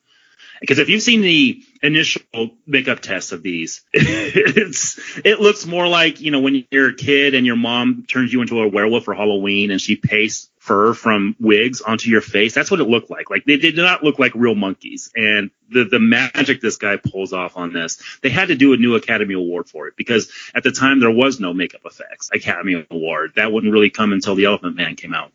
Because 0.62 0.78
if 0.78 0.90
you've 0.90 1.02
seen 1.02 1.22
the 1.22 1.64
initial 1.82 2.52
makeup 2.68 3.00
tests 3.00 3.32
of 3.32 3.42
these, 3.42 3.82
it's 3.94 5.00
it 5.26 5.42
looks 5.42 5.66
more 5.66 5.88
like 5.88 6.22
you 6.22 6.30
know 6.30 6.40
when 6.40 6.66
you're 6.70 6.90
a 6.90 6.96
kid 6.96 7.34
and 7.34 7.48
your 7.48 7.56
mom 7.56 8.06
turns 8.08 8.32
you 8.32 8.42
into 8.42 8.62
a 8.62 8.68
werewolf 8.68 9.06
for 9.06 9.16
Halloween 9.16 9.72
and 9.72 9.82
she 9.82 9.96
pastes 9.96 10.52
fur 10.60 10.94
from 10.94 11.36
wigs 11.40 11.82
onto 11.82 12.12
your 12.12 12.22
face. 12.22 12.54
That's 12.54 12.70
what 12.70 12.80
it 12.80 12.88
looked 12.88 13.10
like. 13.10 13.32
Like 13.32 13.44
they 13.46 13.58
did 13.58 13.76
not 13.76 14.04
look 14.04 14.20
like 14.20 14.36
real 14.36 14.54
monkeys. 14.54 15.12
And 15.16 15.50
the 15.68 15.86
the 15.86 16.00
magic 16.00 16.62
this 16.62 16.78
guy 16.78 16.98
pulls 16.98 17.34
off 17.34 17.58
on 17.58 17.74
this, 17.74 18.00
they 18.22 18.30
had 18.30 18.50
to 18.50 18.56
do 18.56 18.74
a 18.74 18.78
new 18.78 18.94
Academy 18.94 19.34
Award 19.34 19.68
for 19.68 19.88
it 19.88 19.96
because 19.98 20.32
at 20.54 20.62
the 20.62 20.72
time 20.72 21.00
there 21.00 21.10
was 21.10 21.40
no 21.40 21.56
makeup 21.56 21.82
effects 21.86 22.30
Academy 22.32 22.86
Award. 22.92 23.34
That 23.36 23.52
wouldn't 23.52 23.74
really 23.74 23.90
come 23.90 24.14
until 24.14 24.36
the 24.36 24.46
Elephant 24.46 24.76
Man 24.76 24.96
came 24.96 25.16
out 25.16 25.32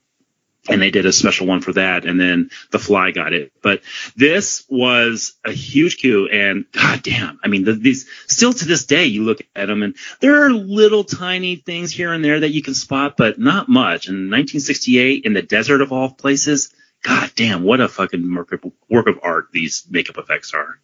and 0.69 0.81
they 0.83 0.91
did 0.91 1.07
a 1.07 1.13
special 1.13 1.47
one 1.47 1.61
for 1.61 1.73
that 1.73 2.05
and 2.05 2.21
then 2.21 2.51
the 2.71 2.79
fly 2.79 3.11
got 3.11 3.33
it 3.33 3.53
but 3.63 3.83
this 4.17 4.65
was 4.69 5.35
a 5.45 5.53
huge 5.53 6.01
coup 6.01 6.29
and 6.31 6.65
god 6.73 7.03
damn 7.03 7.39
i 7.45 7.49
mean 7.49 7.65
the, 7.65 7.73
these 7.73 8.09
still 8.27 8.53
to 8.53 8.65
this 8.65 8.87
day 8.87 9.05
you 9.07 9.25
look 9.25 9.41
at 9.55 9.67
them 9.67 9.83
and 9.83 9.97
there 10.21 10.45
are 10.45 10.51
little 10.51 11.05
tiny 11.05 11.57
things 11.57 11.93
here 11.93 12.13
and 12.13 12.25
there 12.25 12.41
that 12.41 12.51
you 12.51 12.63
can 12.63 12.75
spot 12.75 13.17
but 13.17 13.39
not 13.39 13.69
much 13.69 14.09
in 14.09 14.15
1968 14.31 15.25
in 15.25 15.33
the 15.33 15.43
desert 15.43 15.81
of 15.81 15.93
all 15.93 16.11
places 16.11 16.73
god 17.03 17.31
damn 17.37 17.63
what 17.63 17.81
a 17.81 17.89
fucking 17.89 18.35
work 18.35 18.53
of, 18.53 18.65
work 18.89 19.07
of 19.07 19.19
art 19.23 19.49
these 19.53 19.87
makeup 19.91 20.19
effects 20.19 20.53
are 20.55 20.79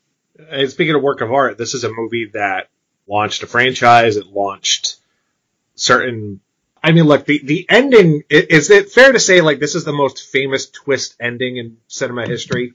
And 0.50 0.70
speaking 0.70 0.94
of 0.94 1.02
work 1.02 1.20
of 1.20 1.32
art, 1.32 1.58
this 1.58 1.74
is 1.74 1.84
a 1.84 1.92
movie 1.92 2.30
that 2.32 2.68
launched 3.06 3.42
a 3.42 3.46
franchise. 3.46 4.16
It 4.16 4.26
launched 4.26 4.96
certain. 5.74 6.40
I 6.82 6.92
mean, 6.92 7.04
look, 7.04 7.26
the, 7.26 7.40
the 7.44 7.66
ending, 7.68 8.24
is 8.28 8.70
it 8.70 8.90
fair 8.90 9.12
to 9.12 9.20
say, 9.20 9.40
like, 9.40 9.60
this 9.60 9.74
is 9.74 9.84
the 9.84 9.92
most 9.92 10.30
famous 10.30 10.68
twist 10.68 11.14
ending 11.20 11.56
in 11.56 11.76
cinema 11.86 12.26
history? 12.26 12.74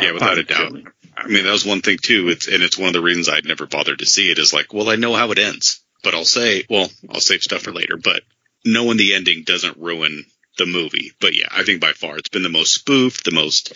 Yeah, 0.00 0.12
without 0.12 0.38
a 0.38 0.42
doubt. 0.42 0.78
I 1.16 1.26
mean, 1.28 1.44
that 1.44 1.52
was 1.52 1.64
one 1.64 1.80
thing 1.80 1.96
too. 2.02 2.28
It's 2.28 2.48
and 2.48 2.62
it's 2.62 2.76
one 2.76 2.88
of 2.88 2.92
the 2.92 3.00
reasons 3.00 3.30
I'd 3.30 3.46
never 3.46 3.66
bothered 3.66 4.00
to 4.00 4.06
see 4.06 4.30
it. 4.30 4.38
Is 4.38 4.52
like, 4.52 4.74
well, 4.74 4.90
I 4.90 4.96
know 4.96 5.14
how 5.14 5.30
it 5.30 5.38
ends, 5.38 5.80
but 6.04 6.14
I'll 6.14 6.26
say, 6.26 6.64
well, 6.68 6.90
I'll 7.08 7.20
save 7.20 7.42
stuff 7.42 7.62
for 7.62 7.72
later. 7.72 7.96
But 7.96 8.22
knowing 8.64 8.98
the 8.98 9.14
ending 9.14 9.44
doesn't 9.44 9.78
ruin 9.78 10.26
the 10.58 10.66
movie. 10.66 11.12
But 11.18 11.34
yeah, 11.34 11.48
I 11.50 11.62
think 11.62 11.80
by 11.80 11.92
far 11.92 12.18
it's 12.18 12.28
been 12.28 12.42
the 12.42 12.48
most 12.50 12.74
spoofed, 12.74 13.24
the 13.24 13.30
most 13.30 13.72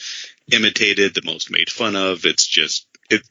imitated, 0.52 1.14
the 1.14 1.22
most 1.24 1.50
made 1.50 1.70
fun 1.70 1.96
of. 1.96 2.26
It's 2.26 2.46
just 2.46 2.86
it 3.08 3.22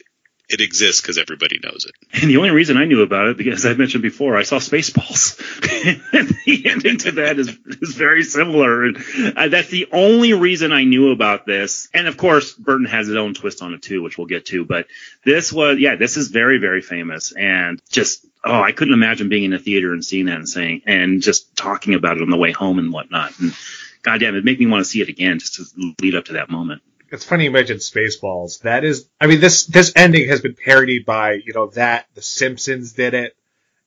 it 0.49 0.61
exists 0.61 1.01
because 1.01 1.17
everybody 1.17 1.59
knows 1.63 1.85
it. 1.85 2.21
and 2.21 2.29
the 2.29 2.37
only 2.37 2.49
reason 2.49 2.75
I 2.75 2.85
knew 2.85 3.03
about 3.03 3.27
it, 3.27 3.37
because 3.37 3.65
I 3.65 3.73
mentioned 3.73 4.01
before, 4.01 4.35
I 4.35 4.43
saw 4.43 4.57
Spaceballs. 4.57 5.39
and 6.13 6.29
the 6.45 6.69
ending 6.69 6.97
to 6.97 7.11
that 7.13 7.37
is, 7.37 7.55
is 7.81 7.95
very 7.95 8.23
similar. 8.23 8.85
And 8.85 8.97
uh, 9.37 9.47
that's 9.49 9.69
the 9.69 9.87
only 9.91 10.33
reason 10.33 10.71
I 10.71 10.83
knew 10.83 11.11
about 11.11 11.45
this. 11.45 11.87
And 11.93 12.07
of 12.07 12.17
course, 12.17 12.53
Burton 12.53 12.87
has 12.87 13.07
his 13.07 13.15
own 13.15 13.35
twist 13.35 13.61
on 13.61 13.73
it 13.73 13.83
too, 13.83 14.01
which 14.01 14.17
we'll 14.17 14.27
get 14.27 14.47
to. 14.47 14.65
But 14.65 14.87
this 15.23 15.53
was, 15.53 15.77
yeah, 15.77 15.95
this 15.95 16.17
is 16.17 16.29
very, 16.29 16.57
very 16.57 16.81
famous. 16.81 17.31
And 17.31 17.79
just, 17.89 18.25
oh, 18.43 18.61
I 18.61 18.71
couldn't 18.71 18.95
imagine 18.95 19.29
being 19.29 19.43
in 19.43 19.53
a 19.53 19.59
theater 19.59 19.93
and 19.93 20.03
seeing 20.03 20.25
that 20.25 20.37
and 20.37 20.49
saying, 20.49 20.81
and 20.87 21.21
just 21.21 21.55
talking 21.55 21.93
about 21.93 22.17
it 22.17 22.23
on 22.23 22.29
the 22.31 22.37
way 22.37 22.51
home 22.51 22.79
and 22.79 22.91
whatnot. 22.91 23.39
And 23.39 23.53
goddamn, 24.01 24.35
it 24.35 24.43
made 24.45 24.59
me 24.59 24.65
want 24.65 24.83
to 24.83 24.89
see 24.89 25.01
it 25.01 25.09
again 25.09 25.37
just 25.37 25.55
to 25.55 25.93
lead 26.01 26.15
up 26.15 26.25
to 26.25 26.33
that 26.33 26.49
moment. 26.49 26.81
It's 27.11 27.25
funny 27.25 27.45
you 27.45 27.51
mentioned 27.51 27.79
Spaceballs. 27.79 28.61
That 28.61 28.83
is, 28.83 29.09
I 29.19 29.27
mean, 29.27 29.39
this, 29.39 29.65
this 29.65 29.91
ending 29.95 30.29
has 30.29 30.41
been 30.41 30.55
parodied 30.55 31.05
by, 31.05 31.33
you 31.33 31.53
know, 31.53 31.67
that, 31.71 32.05
The 32.15 32.21
Simpsons 32.21 32.93
did 32.93 33.13
it. 33.13 33.35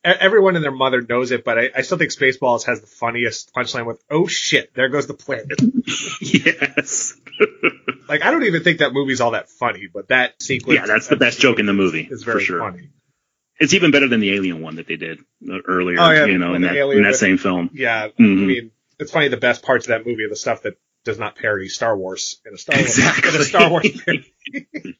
Everyone 0.04 0.56
and 0.56 0.64
their 0.64 0.72
mother 0.72 1.00
knows 1.00 1.30
it, 1.30 1.44
but 1.44 1.58
I, 1.58 1.70
I 1.76 1.82
still 1.82 1.96
think 1.96 2.10
Spaceballs 2.10 2.64
has 2.66 2.80
the 2.80 2.88
funniest 2.88 3.54
punchline 3.54 3.86
with, 3.86 4.02
oh 4.10 4.26
shit, 4.26 4.74
there 4.74 4.88
goes 4.88 5.06
the 5.06 5.14
planet. 5.14 5.60
yes. 6.20 7.14
like, 8.08 8.22
I 8.22 8.32
don't 8.32 8.42
even 8.44 8.64
think 8.64 8.78
that 8.78 8.92
movie's 8.92 9.20
all 9.20 9.30
that 9.32 9.48
funny, 9.48 9.86
but 9.92 10.08
that 10.08 10.42
sequence. 10.42 10.80
Yeah, 10.80 10.86
that's 10.86 11.06
the 11.06 11.14
best 11.16 11.38
joke 11.38 11.60
in 11.60 11.66
the 11.66 11.72
movie. 11.72 12.08
It's 12.10 12.24
very 12.24 12.40
for 12.40 12.44
sure. 12.44 12.58
funny. 12.58 12.88
It's 13.60 13.74
even 13.74 13.92
better 13.92 14.08
than 14.08 14.18
the 14.18 14.32
Alien 14.34 14.60
one 14.60 14.74
that 14.76 14.88
they 14.88 14.96
did 14.96 15.20
uh, 15.48 15.58
earlier, 15.68 16.00
Oh, 16.00 16.10
yeah, 16.10 16.24
you 16.24 16.38
know, 16.38 16.54
in 16.54 16.62
that, 16.62 16.74
in 16.74 17.02
that 17.04 17.14
same 17.14 17.38
film. 17.38 17.70
Yeah, 17.72 18.06
I 18.06 18.08
Mhm. 18.20 18.46
mean, 18.46 18.70
it's 18.98 19.12
funny. 19.12 19.28
The 19.28 19.36
best 19.36 19.62
parts 19.62 19.84
of 19.86 19.90
that 19.90 20.04
movie 20.04 20.24
are 20.24 20.28
the 20.28 20.34
stuff 20.34 20.62
that 20.62 20.74
does 21.04 21.18
not 21.18 21.36
parody 21.36 21.68
Star 21.68 21.96
Wars 21.96 22.40
in 22.46 22.54
a 22.54 22.58
Star 22.58 22.76
Wars 22.76 22.98
Exactly. 22.98 23.34
in 23.34 23.40
a 23.40 23.44
Star 23.44 23.70
Wars 23.70 24.00
parody. 24.02 24.32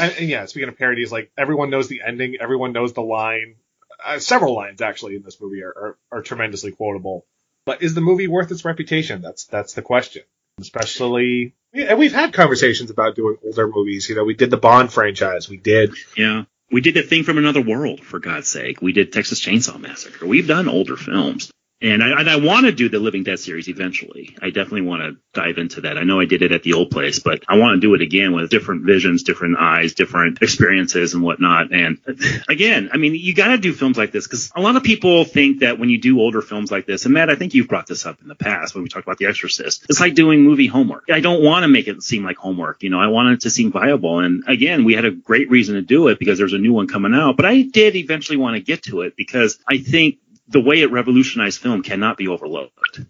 and, 0.00 0.14
and 0.18 0.28
yeah, 0.28 0.46
speaking 0.46 0.68
of 0.68 0.78
parodies, 0.78 1.12
like 1.12 1.30
everyone 1.36 1.70
knows 1.70 1.88
the 1.88 2.02
ending, 2.06 2.36
everyone 2.40 2.72
knows 2.72 2.92
the 2.92 3.02
line. 3.02 3.56
Uh, 4.04 4.18
several 4.18 4.54
lines 4.54 4.80
actually 4.80 5.16
in 5.16 5.22
this 5.22 5.40
movie 5.40 5.62
are, 5.62 5.68
are, 5.70 5.98
are 6.10 6.22
tremendously 6.22 6.72
quotable. 6.72 7.26
But 7.64 7.82
is 7.82 7.94
the 7.94 8.00
movie 8.00 8.26
worth 8.26 8.50
its 8.50 8.64
reputation? 8.64 9.22
That's 9.22 9.44
that's 9.44 9.74
the 9.74 9.82
question. 9.82 10.22
Especially, 10.60 11.54
and 11.72 11.98
we've 11.98 12.12
had 12.12 12.32
conversations 12.32 12.90
about 12.90 13.14
doing 13.16 13.36
older 13.44 13.68
movies. 13.68 14.08
You 14.08 14.16
know, 14.16 14.24
we 14.24 14.34
did 14.34 14.50
the 14.50 14.56
Bond 14.56 14.92
franchise. 14.92 15.48
We 15.48 15.56
did 15.56 15.92
Yeah. 16.16 16.44
We 16.70 16.80
did 16.80 16.94
the 16.94 17.02
thing 17.02 17.22
from 17.22 17.36
another 17.36 17.60
world, 17.60 18.00
for 18.00 18.18
God's 18.18 18.48
sake. 18.48 18.80
We 18.80 18.92
did 18.92 19.12
Texas 19.12 19.40
Chainsaw 19.40 19.78
Massacre. 19.78 20.26
We've 20.26 20.46
done 20.46 20.68
older 20.68 20.96
films. 20.96 21.50
And 21.82 22.02
I, 22.02 22.20
and 22.20 22.30
I 22.30 22.36
want 22.36 22.66
to 22.66 22.72
do 22.72 22.88
the 22.88 23.00
Living 23.00 23.24
Dead 23.24 23.40
series 23.40 23.68
eventually. 23.68 24.36
I 24.40 24.50
definitely 24.50 24.82
want 24.82 25.02
to 25.02 25.16
dive 25.34 25.58
into 25.58 25.80
that. 25.82 25.98
I 25.98 26.04
know 26.04 26.20
I 26.20 26.26
did 26.26 26.42
it 26.42 26.52
at 26.52 26.62
the 26.62 26.74
old 26.74 26.90
place, 26.90 27.18
but 27.18 27.42
I 27.48 27.58
want 27.58 27.76
to 27.76 27.80
do 27.80 27.94
it 27.94 28.02
again 28.02 28.32
with 28.32 28.50
different 28.50 28.84
visions, 28.84 29.24
different 29.24 29.56
eyes, 29.58 29.94
different 29.94 30.40
experiences 30.42 31.14
and 31.14 31.24
whatnot. 31.24 31.72
And 31.72 31.98
again, 32.48 32.90
I 32.92 32.98
mean, 32.98 33.16
you 33.16 33.34
got 33.34 33.48
to 33.48 33.58
do 33.58 33.72
films 33.72 33.98
like 33.98 34.12
this 34.12 34.28
because 34.28 34.52
a 34.54 34.60
lot 34.60 34.76
of 34.76 34.84
people 34.84 35.24
think 35.24 35.60
that 35.60 35.80
when 35.80 35.90
you 35.90 36.00
do 36.00 36.20
older 36.20 36.40
films 36.40 36.70
like 36.70 36.86
this, 36.86 37.04
and 37.04 37.14
Matt, 37.14 37.30
I 37.30 37.34
think 37.34 37.54
you've 37.54 37.68
brought 37.68 37.88
this 37.88 38.06
up 38.06 38.20
in 38.22 38.28
the 38.28 38.36
past 38.36 38.74
when 38.74 38.84
we 38.84 38.88
talked 38.88 39.06
about 39.06 39.18
The 39.18 39.26
Exorcist, 39.26 39.84
it's 39.88 40.00
like 40.00 40.14
doing 40.14 40.42
movie 40.42 40.68
homework. 40.68 41.04
I 41.12 41.20
don't 41.20 41.42
want 41.42 41.64
to 41.64 41.68
make 41.68 41.88
it 41.88 42.00
seem 42.02 42.24
like 42.24 42.36
homework. 42.36 42.84
You 42.84 42.90
know, 42.90 43.00
I 43.00 43.08
want 43.08 43.30
it 43.30 43.40
to 43.40 43.50
seem 43.50 43.72
viable. 43.72 44.20
And 44.20 44.44
again, 44.46 44.84
we 44.84 44.94
had 44.94 45.04
a 45.04 45.10
great 45.10 45.50
reason 45.50 45.74
to 45.74 45.82
do 45.82 46.08
it 46.08 46.20
because 46.20 46.38
there's 46.38 46.52
a 46.52 46.58
new 46.58 46.72
one 46.72 46.86
coming 46.86 47.12
out, 47.12 47.36
but 47.36 47.44
I 47.44 47.62
did 47.62 47.96
eventually 47.96 48.36
want 48.36 48.54
to 48.54 48.60
get 48.60 48.84
to 48.84 49.00
it 49.00 49.16
because 49.16 49.58
I 49.68 49.78
think 49.78 50.18
the 50.48 50.60
way 50.60 50.80
it 50.82 50.90
revolutionized 50.90 51.60
film 51.60 51.82
cannot 51.82 52.16
be 52.16 52.28
overlooked. 52.28 53.00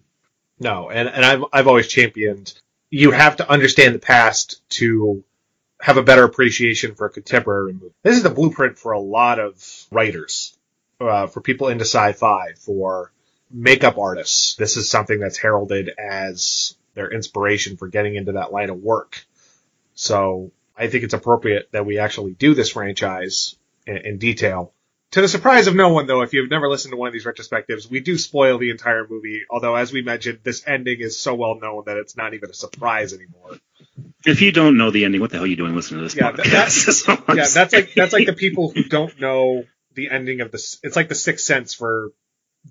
No, 0.59 0.89
and, 0.89 1.09
and 1.09 1.25
I've, 1.25 1.43
I've 1.51 1.67
always 1.67 1.87
championed 1.87 2.53
you 2.93 3.09
have 3.09 3.37
to 3.37 3.49
understand 3.49 3.95
the 3.95 3.99
past 3.99 4.61
to 4.69 5.23
have 5.81 5.97
a 5.97 6.03
better 6.03 6.23
appreciation 6.25 6.93
for 6.93 7.07
a 7.07 7.09
contemporary 7.09 7.73
movie. 7.73 7.95
This 8.03 8.17
is 8.17 8.21
the 8.21 8.29
blueprint 8.29 8.77
for 8.77 8.91
a 8.91 8.99
lot 8.99 9.39
of 9.39 9.87
writers, 9.89 10.55
uh, 11.01 11.25
for 11.25 11.41
people 11.41 11.69
into 11.69 11.85
sci-fi, 11.85 12.53
for 12.59 13.11
makeup 13.49 13.97
artists. 13.97 14.53
This 14.57 14.77
is 14.77 14.91
something 14.91 15.19
that's 15.19 15.39
heralded 15.39 15.89
as 15.97 16.75
their 16.93 17.11
inspiration 17.11 17.77
for 17.77 17.87
getting 17.87 18.15
into 18.15 18.33
that 18.33 18.51
line 18.51 18.69
of 18.69 18.77
work. 18.77 19.25
So 19.95 20.51
I 20.77 20.85
think 20.85 21.03
it's 21.03 21.15
appropriate 21.15 21.69
that 21.71 21.87
we 21.87 21.97
actually 21.97 22.33
do 22.33 22.53
this 22.53 22.69
franchise 22.69 23.55
in, 23.87 23.97
in 23.97 24.17
detail 24.19 24.71
to 25.13 25.21
the 25.21 25.27
surprise 25.27 25.67
of 25.67 25.75
no 25.75 25.89
one, 25.89 26.07
though, 26.07 26.23
if 26.23 26.33
you've 26.33 26.49
never 26.49 26.67
listened 26.67 26.91
to 26.91 26.97
one 26.97 27.07
of 27.07 27.13
these 27.13 27.25
retrospectives, 27.25 27.87
we 27.87 27.99
do 27.99 28.17
spoil 28.17 28.57
the 28.57 28.71
entire 28.71 29.07
movie. 29.07 29.43
Although, 29.47 29.75
as 29.75 29.93
we 29.93 30.01
mentioned, 30.01 30.39
this 30.41 30.63
ending 30.65 31.01
is 31.01 31.19
so 31.19 31.35
well 31.35 31.59
known 31.59 31.83
that 31.85 31.97
it's 31.97 32.17
not 32.17 32.33
even 32.33 32.49
a 32.49 32.53
surprise 32.53 33.13
anymore. 33.13 33.59
If 34.25 34.41
you 34.41 34.51
don't 34.51 34.75
know 34.75 34.89
the 34.89 35.05
ending, 35.05 35.21
what 35.21 35.29
the 35.29 35.37
hell 35.37 35.43
are 35.43 35.47
you 35.47 35.55
doing 35.55 35.75
listening 35.75 35.99
to 35.99 36.05
this 36.05 36.15
yeah, 36.15 36.31
podcast? 36.31 36.51
That's, 37.05 37.07
yeah, 37.07 37.45
that's 37.53 37.73
like 37.73 37.93
that's 37.93 38.13
like 38.13 38.25
the 38.25 38.33
people 38.33 38.71
who 38.71 38.83
don't 38.85 39.19
know 39.19 39.65
the 39.93 40.09
ending 40.09 40.41
of 40.41 40.51
this. 40.51 40.79
It's 40.81 40.95
like 40.95 41.09
the 41.09 41.15
Sixth 41.15 41.45
Sense 41.45 41.75
for 41.75 42.09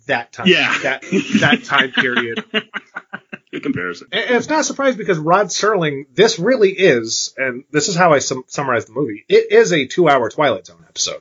that 0.07 0.33
time. 0.33 0.49
Yeah, 0.49 0.77
that 0.83 1.03
that 1.41 1.63
time 1.65 1.93
period. 1.93 2.45
Good 3.53 3.63
comparison. 3.63 4.09
And 4.11 4.35
it's 4.37 4.49
not 4.49 4.61
a 4.61 4.65
surprise 4.65 4.97
because 4.97 5.19
Rod 5.19 5.49
Serling, 5.49 6.07
this 6.13 6.41
really 6.41 6.71
is, 6.71 7.35
and 7.37 7.65
this 7.71 7.89
is 7.89 7.95
how 7.95 8.13
I 8.13 8.19
sum- 8.19 8.45
summarize 8.49 8.87
the 8.87 8.95
movie. 8.95 9.25
It 9.29 9.53
is 9.53 9.73
a 9.73 9.87
two-hour 9.87 10.31
Twilight 10.31 10.67
Zone 10.67 10.85
episode. 10.89 11.21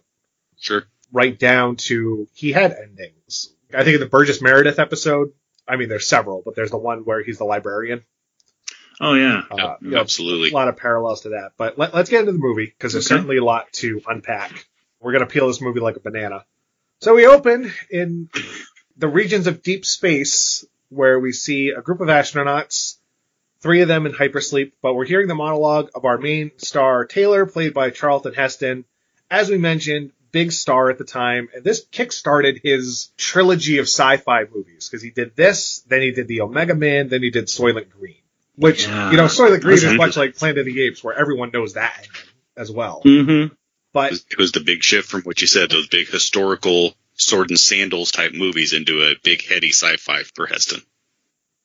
Sure 0.57 0.85
right 1.11 1.37
down 1.37 1.75
to 1.77 2.27
he 2.33 2.51
had 2.51 2.73
endings. 2.73 3.53
I 3.73 3.83
think 3.83 3.95
in 3.95 3.99
the 3.99 4.07
Burgess 4.07 4.41
Meredith 4.41 4.79
episode, 4.79 5.33
I 5.67 5.77
mean, 5.77 5.89
there's 5.89 6.07
several, 6.07 6.41
but 6.43 6.55
there's 6.55 6.71
the 6.71 6.77
one 6.77 6.99
where 6.99 7.23
he's 7.23 7.37
the 7.37 7.45
librarian. 7.45 8.03
Oh 8.99 9.13
yeah, 9.13 9.41
uh, 9.49 9.75
yeah 9.81 9.99
absolutely. 9.99 10.51
Know, 10.51 10.55
a 10.55 10.59
lot 10.59 10.67
of 10.67 10.77
parallels 10.77 11.21
to 11.21 11.29
that. 11.29 11.53
But 11.57 11.77
let, 11.77 11.93
us 11.93 12.09
get 12.09 12.21
into 12.21 12.33
the 12.33 12.37
movie 12.37 12.65
because 12.65 12.93
there's 12.93 13.07
okay. 13.07 13.15
certainly 13.15 13.37
a 13.37 13.43
lot 13.43 13.71
to 13.73 14.01
unpack. 14.07 14.67
We're 14.99 15.13
gonna 15.13 15.25
peel 15.25 15.47
this 15.47 15.61
movie 15.61 15.79
like 15.79 15.95
a 15.95 16.01
banana. 16.01 16.45
So 16.99 17.15
we 17.15 17.25
open 17.25 17.71
in 17.89 18.29
the 18.97 19.07
regions 19.07 19.47
of 19.47 19.63
deep 19.63 19.85
space 19.85 20.63
where 20.89 21.19
we 21.19 21.31
see 21.31 21.69
a 21.69 21.81
group 21.81 22.01
of 22.01 22.09
astronauts, 22.09 22.97
three 23.59 23.81
of 23.81 23.87
them 23.87 24.05
in 24.05 24.11
hypersleep, 24.11 24.73
but 24.81 24.93
we're 24.93 25.05
hearing 25.05 25.27
the 25.27 25.35
monologue 25.35 25.89
of 25.95 26.05
our 26.05 26.19
main 26.19 26.51
star 26.57 27.05
Taylor, 27.05 27.45
played 27.45 27.73
by 27.73 27.89
Charlton 27.89 28.33
Heston. 28.33 28.85
As 29.31 29.49
we 29.49 29.57
mentioned, 29.57 30.11
big 30.31 30.51
star 30.51 30.89
at 30.89 30.97
the 30.97 31.03
time, 31.03 31.49
and 31.53 31.63
this 31.63 31.85
kick-started 31.91 32.59
his 32.63 33.09
trilogy 33.17 33.77
of 33.77 33.83
sci-fi 33.83 34.45
movies 34.53 34.87
because 34.89 35.03
he 35.03 35.11
did 35.11 35.35
this, 35.35 35.83
then 35.87 36.01
he 36.01 36.11
did 36.11 36.27
the 36.27 36.41
Omega 36.41 36.75
Man, 36.75 37.09
then 37.09 37.21
he 37.21 37.29
did 37.29 37.45
Soylent 37.45 37.89
Green, 37.89 38.21
which 38.55 38.87
yeah, 38.87 39.11
you 39.11 39.17
know 39.17 39.25
Soylent 39.25 39.61
Green 39.61 39.77
is 39.77 39.93
much 39.93 40.17
like 40.17 40.35
Planet 40.35 40.59
of 40.59 40.65
the 40.65 40.81
Apes, 40.81 41.03
where 41.03 41.17
everyone 41.17 41.51
knows 41.51 41.73
that 41.73 42.07
as 42.55 42.71
well. 42.71 43.01
Mm-hmm. 43.03 43.53
But 43.93 44.13
it 44.13 44.37
was 44.37 44.53
the 44.53 44.61
big 44.61 44.83
shift 44.83 45.09
from 45.09 45.21
what 45.21 45.41
you 45.41 45.47
said, 45.47 45.69
those 45.69 45.87
big 45.87 46.07
historical 46.09 46.93
sword 47.13 47.49
and 47.49 47.59
sandals 47.59 48.11
type 48.11 48.31
movies 48.33 48.73
into 48.73 49.01
a 49.01 49.15
big 49.21 49.45
heady 49.45 49.69
sci-fi 49.69 50.23
for 50.23 50.45
Heston. 50.45 50.81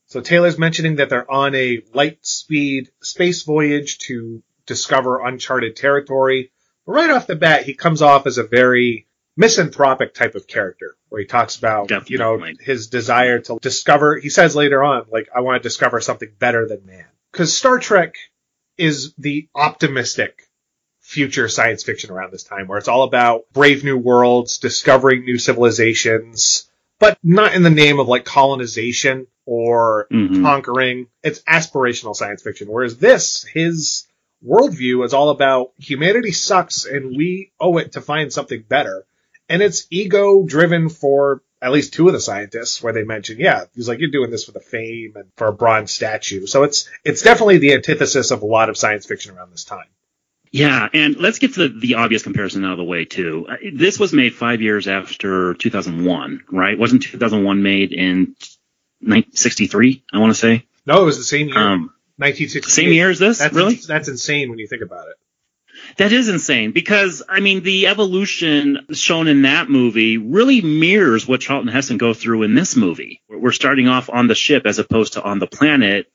So 0.06 0.20
Taylor's 0.20 0.58
mentioning 0.58 0.96
that 0.96 1.08
they're 1.08 1.30
on 1.30 1.54
a 1.54 1.82
light 1.92 2.18
speed 2.24 2.90
space 3.00 3.42
voyage 3.42 3.98
to 3.98 4.42
discover 4.66 5.24
uncharted 5.24 5.76
territory 5.76 6.52
right 6.86 7.10
off 7.10 7.26
the 7.26 7.36
bat, 7.36 7.64
he 7.64 7.74
comes 7.74 8.02
off 8.02 8.26
as 8.26 8.38
a 8.38 8.44
very 8.44 9.06
misanthropic 9.36 10.14
type 10.14 10.34
of 10.34 10.46
character 10.46 10.96
where 11.08 11.20
he 11.20 11.26
talks 11.26 11.56
about, 11.56 11.88
Definitely. 11.88 12.12
you 12.12 12.18
know, 12.18 12.52
his 12.60 12.88
desire 12.88 13.40
to 13.40 13.58
discover, 13.60 14.16
he 14.18 14.30
says 14.30 14.56
later 14.56 14.82
on, 14.82 15.06
like, 15.10 15.28
I 15.34 15.40
want 15.40 15.62
to 15.62 15.66
discover 15.66 16.00
something 16.00 16.30
better 16.38 16.66
than 16.66 16.86
man. 16.86 17.04
Cause 17.32 17.52
Star 17.52 17.78
Trek 17.78 18.14
is 18.78 19.12
the 19.18 19.48
optimistic 19.54 20.42
future 21.00 21.48
science 21.48 21.84
fiction 21.84 22.10
around 22.10 22.32
this 22.32 22.42
time 22.42 22.66
where 22.66 22.78
it's 22.78 22.88
all 22.88 23.02
about 23.02 23.44
brave 23.52 23.84
new 23.84 23.96
worlds, 23.96 24.58
discovering 24.58 25.24
new 25.24 25.38
civilizations, 25.38 26.68
but 26.98 27.18
not 27.22 27.54
in 27.54 27.62
the 27.62 27.70
name 27.70 28.00
of 28.00 28.08
like 28.08 28.24
colonization 28.24 29.26
or 29.44 30.08
mm-hmm. 30.10 30.42
conquering. 30.42 31.06
It's 31.22 31.42
aspirational 31.42 32.16
science 32.16 32.42
fiction. 32.42 32.68
Whereas 32.68 32.98
this, 32.98 33.44
his 33.44 34.06
worldview 34.44 35.04
is 35.04 35.14
all 35.14 35.30
about 35.30 35.72
humanity 35.78 36.32
sucks 36.32 36.84
and 36.84 37.16
we 37.16 37.52
owe 37.60 37.78
it 37.78 37.92
to 37.92 38.00
find 38.00 38.32
something 38.32 38.64
better. 38.68 39.06
And 39.48 39.62
it's 39.62 39.86
ego 39.90 40.42
driven 40.44 40.88
for 40.88 41.42
at 41.62 41.72
least 41.72 41.94
two 41.94 42.06
of 42.06 42.12
the 42.12 42.20
scientists 42.20 42.82
where 42.82 42.92
they 42.92 43.04
mention, 43.04 43.38
yeah, 43.38 43.64
he's 43.74 43.88
like, 43.88 43.98
you're 43.98 44.10
doing 44.10 44.30
this 44.30 44.44
for 44.44 44.52
the 44.52 44.60
fame 44.60 45.12
and 45.16 45.30
for 45.36 45.48
a 45.48 45.52
bronze 45.52 45.92
statue. 45.92 46.46
So 46.46 46.64
it's, 46.64 46.88
it's 47.04 47.22
definitely 47.22 47.58
the 47.58 47.74
antithesis 47.74 48.30
of 48.30 48.42
a 48.42 48.46
lot 48.46 48.68
of 48.68 48.76
science 48.76 49.06
fiction 49.06 49.36
around 49.36 49.52
this 49.52 49.64
time. 49.64 49.86
Yeah, 50.52 50.88
and 50.92 51.16
let's 51.16 51.38
get 51.38 51.54
to 51.54 51.68
the, 51.68 51.80
the 51.80 51.94
obvious 51.96 52.22
comparison 52.22 52.64
out 52.64 52.72
of 52.72 52.78
the 52.78 52.84
way 52.84 53.04
too. 53.04 53.46
Uh, 53.48 53.56
this 53.74 53.98
was 53.98 54.12
made 54.12 54.34
five 54.34 54.62
years 54.62 54.86
after 54.88 55.54
2001, 55.54 56.44
right? 56.50 56.78
Wasn't 56.78 57.02
2001 57.02 57.62
made 57.62 57.92
in 57.92 58.36
1963? 59.00 60.04
I 60.12 60.18
want 60.18 60.32
to 60.32 60.38
say. 60.38 60.66
No, 60.86 61.02
it 61.02 61.04
was 61.04 61.18
the 61.18 61.24
same 61.24 61.48
year. 61.48 61.58
Um, 61.58 61.92
1960. 62.18 62.70
Same 62.70 62.92
year 62.92 63.10
as 63.10 63.18
this? 63.18 63.38
That's, 63.38 63.54
really? 63.54 63.74
That's 63.74 64.08
insane 64.08 64.50
when 64.50 64.58
you 64.58 64.66
think 64.66 64.82
about 64.82 65.08
it. 65.08 65.16
That 65.98 66.12
is 66.12 66.28
insane 66.28 66.72
because 66.72 67.22
I 67.28 67.40
mean 67.40 67.62
the 67.62 67.86
evolution 67.86 68.86
shown 68.92 69.28
in 69.28 69.42
that 69.42 69.68
movie 69.68 70.16
really 70.16 70.60
mirrors 70.62 71.28
what 71.28 71.40
Charlton 71.40 71.68
Heston 71.68 71.98
go 71.98 72.14
through 72.14 72.42
in 72.44 72.54
this 72.54 72.76
movie. 72.76 73.22
We're 73.28 73.52
starting 73.52 73.88
off 73.88 74.08
on 74.10 74.26
the 74.26 74.34
ship 74.34 74.66
as 74.66 74.78
opposed 74.78 75.14
to 75.14 75.22
on 75.22 75.38
the 75.38 75.46
planet, 75.46 76.06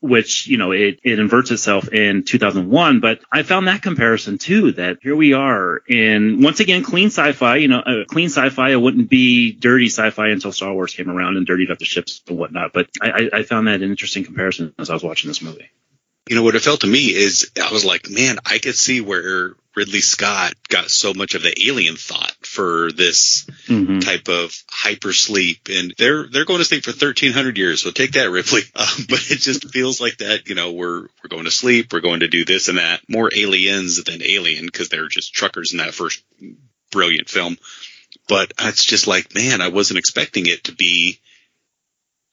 which 0.00 0.46
you 0.46 0.56
know 0.56 0.72
it, 0.72 1.00
it 1.02 1.18
inverts 1.18 1.50
itself 1.50 1.88
in 1.92 2.22
2001 2.24 3.00
but 3.00 3.20
i 3.32 3.42
found 3.42 3.66
that 3.66 3.82
comparison 3.82 4.38
too 4.38 4.72
that 4.72 4.98
here 5.02 5.16
we 5.16 5.32
are 5.32 5.82
in 5.88 6.40
once 6.40 6.60
again 6.60 6.84
clean 6.84 7.06
sci-fi 7.06 7.56
you 7.56 7.68
know 7.68 7.80
uh, 7.80 8.04
clean 8.06 8.26
sci-fi 8.26 8.70
it 8.70 8.76
wouldn't 8.76 9.10
be 9.10 9.52
dirty 9.52 9.86
sci-fi 9.86 10.28
until 10.28 10.52
star 10.52 10.72
wars 10.72 10.94
came 10.94 11.10
around 11.10 11.36
and 11.36 11.46
dirtied 11.46 11.70
up 11.70 11.78
the 11.78 11.84
ships 11.84 12.22
and 12.28 12.38
whatnot 12.38 12.72
but 12.72 12.88
i, 13.02 13.28
I 13.32 13.42
found 13.42 13.66
that 13.66 13.82
an 13.82 13.90
interesting 13.90 14.24
comparison 14.24 14.72
as 14.78 14.88
i 14.88 14.94
was 14.94 15.02
watching 15.02 15.28
this 15.28 15.42
movie 15.42 15.70
you 16.28 16.36
know 16.36 16.42
what 16.42 16.54
it 16.54 16.62
felt 16.62 16.82
to 16.82 16.86
me 16.86 17.06
is 17.06 17.50
I 17.62 17.72
was 17.72 17.84
like, 17.84 18.10
man, 18.10 18.38
I 18.44 18.58
could 18.58 18.76
see 18.76 19.00
where 19.00 19.54
Ridley 19.74 20.00
Scott 20.00 20.54
got 20.68 20.90
so 20.90 21.14
much 21.14 21.34
of 21.34 21.42
the 21.42 21.54
alien 21.68 21.96
thought 21.96 22.34
for 22.42 22.90
this 22.92 23.46
mm-hmm. 23.66 24.00
type 24.00 24.28
of 24.28 24.50
hypersleep, 24.68 25.70
and 25.78 25.94
they're 25.96 26.26
they're 26.26 26.44
going 26.44 26.58
to 26.58 26.64
sleep 26.64 26.84
for 26.84 26.92
thirteen 26.92 27.32
hundred 27.32 27.56
years. 27.56 27.82
So 27.82 27.90
take 27.90 28.12
that, 28.12 28.30
Ripley. 28.30 28.62
Um, 28.78 29.06
but 29.08 29.30
it 29.30 29.38
just 29.38 29.70
feels 29.70 30.00
like 30.00 30.18
that. 30.18 30.48
You 30.48 30.54
know, 30.54 30.72
we're 30.72 31.02
we're 31.02 31.28
going 31.28 31.44
to 31.44 31.50
sleep, 31.50 31.92
we're 31.92 32.00
going 32.00 32.20
to 32.20 32.28
do 32.28 32.44
this 32.44 32.68
and 32.68 32.78
that. 32.78 33.00
More 33.08 33.30
aliens 33.34 34.02
than 34.04 34.22
alien 34.22 34.66
because 34.66 34.88
they're 34.88 35.08
just 35.08 35.34
truckers 35.34 35.72
in 35.72 35.78
that 35.78 35.94
first 35.94 36.22
brilliant 36.92 37.28
film. 37.28 37.56
But 38.28 38.52
it's 38.60 38.84
just 38.84 39.06
like, 39.06 39.34
man, 39.34 39.60
I 39.60 39.68
wasn't 39.68 39.98
expecting 39.98 40.46
it 40.46 40.64
to 40.64 40.74
be. 40.74 41.18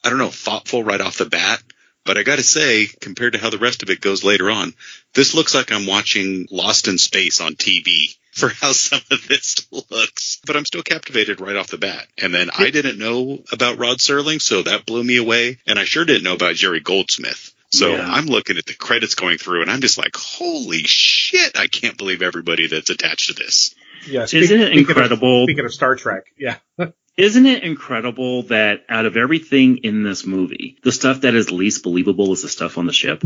I 0.04 0.10
don't 0.10 0.20
know, 0.20 0.30
thoughtful 0.30 0.84
right 0.84 1.02
off 1.02 1.18
the 1.18 1.26
bat 1.26 1.64
but 2.06 2.18
I 2.18 2.24
got 2.24 2.38
to 2.38 2.44
say, 2.44 2.88
compared 3.02 3.34
to 3.34 3.40
how 3.40 3.50
the 3.50 3.58
rest 3.58 3.84
of 3.84 3.90
it 3.90 4.00
goes 4.00 4.24
later 4.24 4.50
on, 4.50 4.74
this 5.14 5.34
looks 5.34 5.56
like 5.56 5.72
I'm 5.72 5.88
watching 5.88 6.48
Lost 6.52 6.88
in 6.88 6.98
Space 6.98 7.42
on 7.42 7.56
TV 7.56 8.16
for 8.32 8.50
how 8.50 8.72
some 8.72 9.02
of 9.12 9.28
this 9.28 9.68
looks. 9.72 10.40
But 10.46 10.56
I'm 10.56 10.66
still 10.66 10.84
captivated 10.84 11.42
right 11.42 11.56
off 11.56 11.68
the 11.68 11.78
bat. 11.78 12.08
And 12.22 12.34
then 12.34 12.50
I 12.58 12.70
didn't 12.70 13.00
know 13.00 13.40
about 13.52 13.78
Rod 13.78 13.98
Serling, 13.98 14.42
so 14.42 14.64
that 14.64 14.86
blew 14.86 15.04
me 15.04 15.18
away. 15.18 15.58
And 15.66 15.80
I 15.80 15.86
sure 15.86 16.06
didn't 16.06 16.24
know 16.24 16.36
about 16.36 16.56
Jerry 16.56 16.80
Goldsmith. 16.80 17.54
So 17.72 17.96
yeah. 17.96 18.08
I'm 18.10 18.28
looking 18.28 18.58
at 18.58 18.66
the 18.66 18.74
credits 18.74 19.16
going 19.16 19.38
through 19.38 19.64
and 19.64 19.72
I'm 19.72 19.82
just 19.82 19.98
like, 19.98 20.16
holy 20.16 20.84
shit, 20.84 21.58
I 21.58 21.68
can't 21.68 21.98
believe 21.98 22.22
everybody 22.22 22.68
that's 22.68 22.90
attached 22.90 23.28
to 23.28 23.34
this. 23.34 23.76
Yeah, 24.08 24.26
speak, 24.26 24.44
isn't 24.44 24.62
it 24.62 24.74
incredible? 24.74 25.42
Of, 25.42 25.46
speaking 25.48 25.66
of 25.66 25.74
Star 25.74 25.96
Trek, 25.96 26.26
yeah. 26.38 26.58
Isn't 27.18 27.46
it 27.46 27.64
incredible 27.64 28.44
that 28.44 28.86
out 28.90 29.06
of 29.06 29.16
everything 29.16 29.78
in 29.78 30.04
this 30.04 30.26
movie, 30.26 30.78
the 30.84 30.92
stuff 30.92 31.22
that 31.22 31.34
is 31.34 31.52
least 31.52 31.84
believable 31.84 32.34
is 32.34 32.42
the 32.42 32.50
stuff 32.50 32.78
on 32.78 32.88
the 32.88 32.94
ship? 32.94 33.24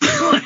like, 0.02 0.42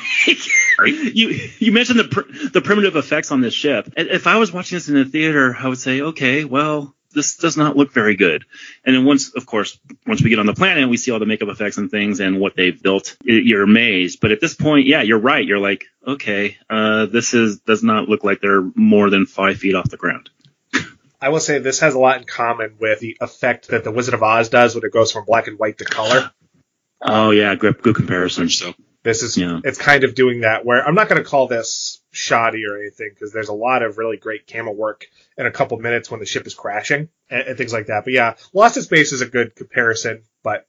you 1.13 1.49
you 1.59 1.71
mentioned 1.71 1.99
the 1.99 2.05
pr- 2.05 2.47
the 2.53 2.61
primitive 2.61 2.95
effects 2.95 3.31
on 3.31 3.41
this 3.41 3.53
ship. 3.53 3.93
If 3.97 4.27
I 4.27 4.37
was 4.37 4.51
watching 4.51 4.77
this 4.77 4.87
in 4.87 4.95
the 4.95 5.05
theater, 5.05 5.55
I 5.57 5.67
would 5.67 5.77
say, 5.77 6.01
okay, 6.01 6.45
well, 6.45 6.95
this 7.13 7.37
does 7.37 7.57
not 7.57 7.77
look 7.77 7.93
very 7.93 8.15
good. 8.15 8.45
And 8.83 8.95
then 8.95 9.05
once, 9.05 9.35
of 9.35 9.45
course, 9.45 9.77
once 10.07 10.21
we 10.23 10.29
get 10.29 10.39
on 10.39 10.45
the 10.45 10.53
planet, 10.53 10.81
and 10.81 10.89
we 10.89 10.97
see 10.97 11.11
all 11.11 11.19
the 11.19 11.25
makeup 11.25 11.49
effects 11.49 11.77
and 11.77 11.91
things 11.91 12.19
and 12.19 12.39
what 12.39 12.55
they've 12.55 12.81
built. 12.81 13.17
You're 13.23 13.63
amazed. 13.63 14.19
But 14.19 14.31
at 14.31 14.41
this 14.41 14.55
point, 14.55 14.87
yeah, 14.87 15.01
you're 15.01 15.19
right. 15.19 15.45
You're 15.45 15.59
like, 15.59 15.85
okay, 16.05 16.57
uh, 16.69 17.05
this 17.05 17.33
is 17.33 17.59
does 17.59 17.83
not 17.83 18.09
look 18.09 18.23
like 18.23 18.41
they're 18.41 18.63
more 18.75 19.09
than 19.09 19.25
five 19.25 19.57
feet 19.57 19.75
off 19.75 19.89
the 19.89 19.97
ground. 19.97 20.29
I 21.23 21.29
will 21.29 21.39
say 21.39 21.59
this 21.59 21.79
has 21.79 21.95
a 21.95 21.99
lot 21.99 22.17
in 22.17 22.25
common 22.25 22.75
with 22.81 22.99
the 22.99 23.15
effect 23.21 23.69
that 23.69 23.85
the 23.85 23.91
Wizard 23.91 24.13
of 24.13 24.21
Oz 24.21 24.49
does 24.49 24.75
when 24.75 24.83
it 24.83 24.91
goes 24.91 25.13
from 25.13 25.23
black 25.23 25.47
and 25.47 25.57
white 25.57 25.77
to 25.77 25.85
color. 25.85 26.29
Oh 27.01 27.31
yeah, 27.31 27.55
good, 27.55 27.81
good 27.81 27.95
comparison. 27.95 28.49
So 28.49 28.73
This 29.03 29.23
is 29.23 29.37
Yeah. 29.37 29.61
it's 29.63 29.77
kind 29.77 30.03
of 30.03 30.15
doing 30.15 30.41
that 30.41 30.65
where 30.65 30.85
I'm 30.85 30.95
not 30.95 31.07
going 31.07 31.23
to 31.23 31.29
call 31.29 31.47
this 31.47 32.01
shoddy 32.11 32.65
or 32.65 32.77
anything 32.77 33.11
because 33.13 33.31
there's 33.31 33.47
a 33.47 33.53
lot 33.53 33.83
of 33.83 33.97
really 33.97 34.17
great 34.17 34.47
camera 34.47 34.73
work 34.73 35.05
in 35.37 35.45
a 35.45 35.51
couple 35.51 35.77
minutes 35.79 36.11
when 36.11 36.19
the 36.19 36.25
ship 36.25 36.45
is 36.45 36.55
crashing 36.55 37.07
and, 37.29 37.41
and 37.47 37.57
things 37.57 37.71
like 37.71 37.87
that. 37.87 38.03
But 38.03 38.11
yeah, 38.11 38.35
Lost 38.51 38.75
in 38.75 38.83
Space 38.83 39.13
is 39.13 39.21
a 39.21 39.25
good 39.25 39.55
comparison, 39.55 40.23
but 40.43 40.67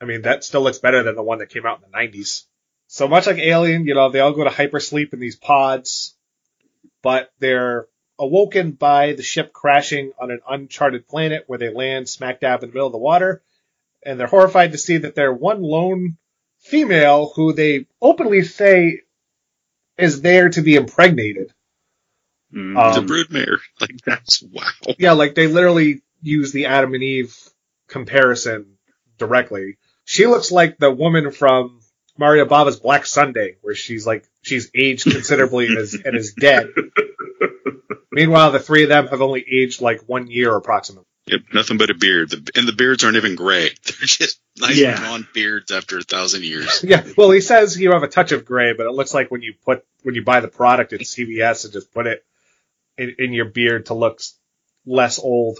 I 0.00 0.04
mean 0.04 0.22
that 0.22 0.44
still 0.44 0.62
looks 0.62 0.78
better 0.78 1.02
than 1.02 1.16
the 1.16 1.22
one 1.24 1.38
that 1.38 1.50
came 1.50 1.66
out 1.66 1.82
in 1.82 1.90
the 1.90 1.96
90s. 1.96 2.44
So 2.86 3.08
much 3.08 3.26
like 3.26 3.38
Alien, 3.38 3.86
you 3.86 3.94
know, 3.94 4.08
they 4.08 4.20
all 4.20 4.32
go 4.32 4.44
to 4.44 4.50
hypersleep 4.50 5.12
in 5.12 5.18
these 5.18 5.34
pods, 5.34 6.16
but 7.02 7.32
they're 7.40 7.88
awoken 8.18 8.72
by 8.72 9.12
the 9.12 9.22
ship 9.22 9.52
crashing 9.52 10.12
on 10.18 10.30
an 10.30 10.40
uncharted 10.48 11.06
planet 11.08 11.44
where 11.46 11.58
they 11.58 11.72
land 11.72 12.08
smack 12.08 12.40
dab 12.40 12.62
in 12.62 12.70
the 12.70 12.74
middle 12.74 12.86
of 12.86 12.92
the 12.92 12.98
water, 12.98 13.42
and 14.02 14.18
they're 14.18 14.26
horrified 14.26 14.72
to 14.72 14.78
see 14.78 14.98
that 14.98 15.14
they're 15.14 15.32
one 15.32 15.62
lone 15.62 16.16
female 16.58 17.32
who 17.34 17.52
they 17.52 17.86
openly 18.00 18.42
say 18.42 19.00
is 19.98 20.20
there 20.20 20.48
to 20.50 20.62
be 20.62 20.74
impregnated. 20.74 21.52
Mm. 22.54 22.76
Um, 22.78 23.06
the 23.06 23.12
broodmare, 23.12 23.58
like 23.80 24.00
that's 24.04 24.42
wow. 24.42 24.94
Yeah, 24.98 25.12
like 25.12 25.34
they 25.34 25.46
literally 25.46 26.02
use 26.22 26.52
the 26.52 26.66
Adam 26.66 26.94
and 26.94 27.02
Eve 27.02 27.36
comparison 27.88 28.76
directly. 29.18 29.78
She 30.04 30.26
looks 30.26 30.52
like 30.52 30.78
the 30.78 30.90
woman 30.90 31.32
from 31.32 31.80
Mario 32.16 32.46
Bava's 32.46 32.78
Black 32.78 33.06
Sunday, 33.06 33.56
where 33.62 33.74
she's 33.74 34.06
like 34.06 34.26
she's 34.42 34.70
aged 34.74 35.04
considerably 35.04 35.66
and 35.66 35.78
is 35.78 35.94
and 35.94 36.16
is 36.16 36.34
dead. 36.34 36.68
Meanwhile, 38.16 38.52
the 38.52 38.60
three 38.60 38.82
of 38.82 38.88
them 38.88 39.08
have 39.08 39.20
only 39.20 39.44
aged 39.46 39.82
like 39.82 40.00
one 40.08 40.26
year 40.30 40.56
approximately. 40.56 41.04
Yep, 41.26 41.40
nothing 41.52 41.76
but 41.76 41.90
a 41.90 41.94
beard. 41.94 42.30
The, 42.30 42.50
and 42.56 42.66
the 42.66 42.72
beards 42.72 43.04
aren't 43.04 43.18
even 43.18 43.34
gray. 43.34 43.68
They're 43.84 44.06
just 44.06 44.40
nice 44.58 44.78
Yeah. 44.78 44.98
blonde 44.98 45.26
beards 45.34 45.70
after 45.70 45.98
a 45.98 46.02
thousand 46.02 46.44
years. 46.44 46.82
Yeah, 46.88 47.04
well, 47.18 47.30
he 47.30 47.42
says 47.42 47.78
you 47.78 47.92
have 47.92 48.04
a 48.04 48.08
touch 48.08 48.32
of 48.32 48.46
gray, 48.46 48.72
but 48.72 48.86
it 48.86 48.92
looks 48.92 49.12
like 49.12 49.30
when 49.30 49.42
you 49.42 49.52
put 49.66 49.84
when 50.02 50.14
you 50.14 50.24
buy 50.24 50.40
the 50.40 50.48
product 50.48 50.94
at 50.94 51.00
CVS 51.00 51.64
and 51.64 51.74
just 51.74 51.92
put 51.92 52.06
it 52.06 52.24
in, 52.96 53.16
in 53.18 53.32
your 53.34 53.44
beard 53.44 53.86
to 53.86 53.94
look 53.94 54.22
less 54.86 55.18
old. 55.18 55.58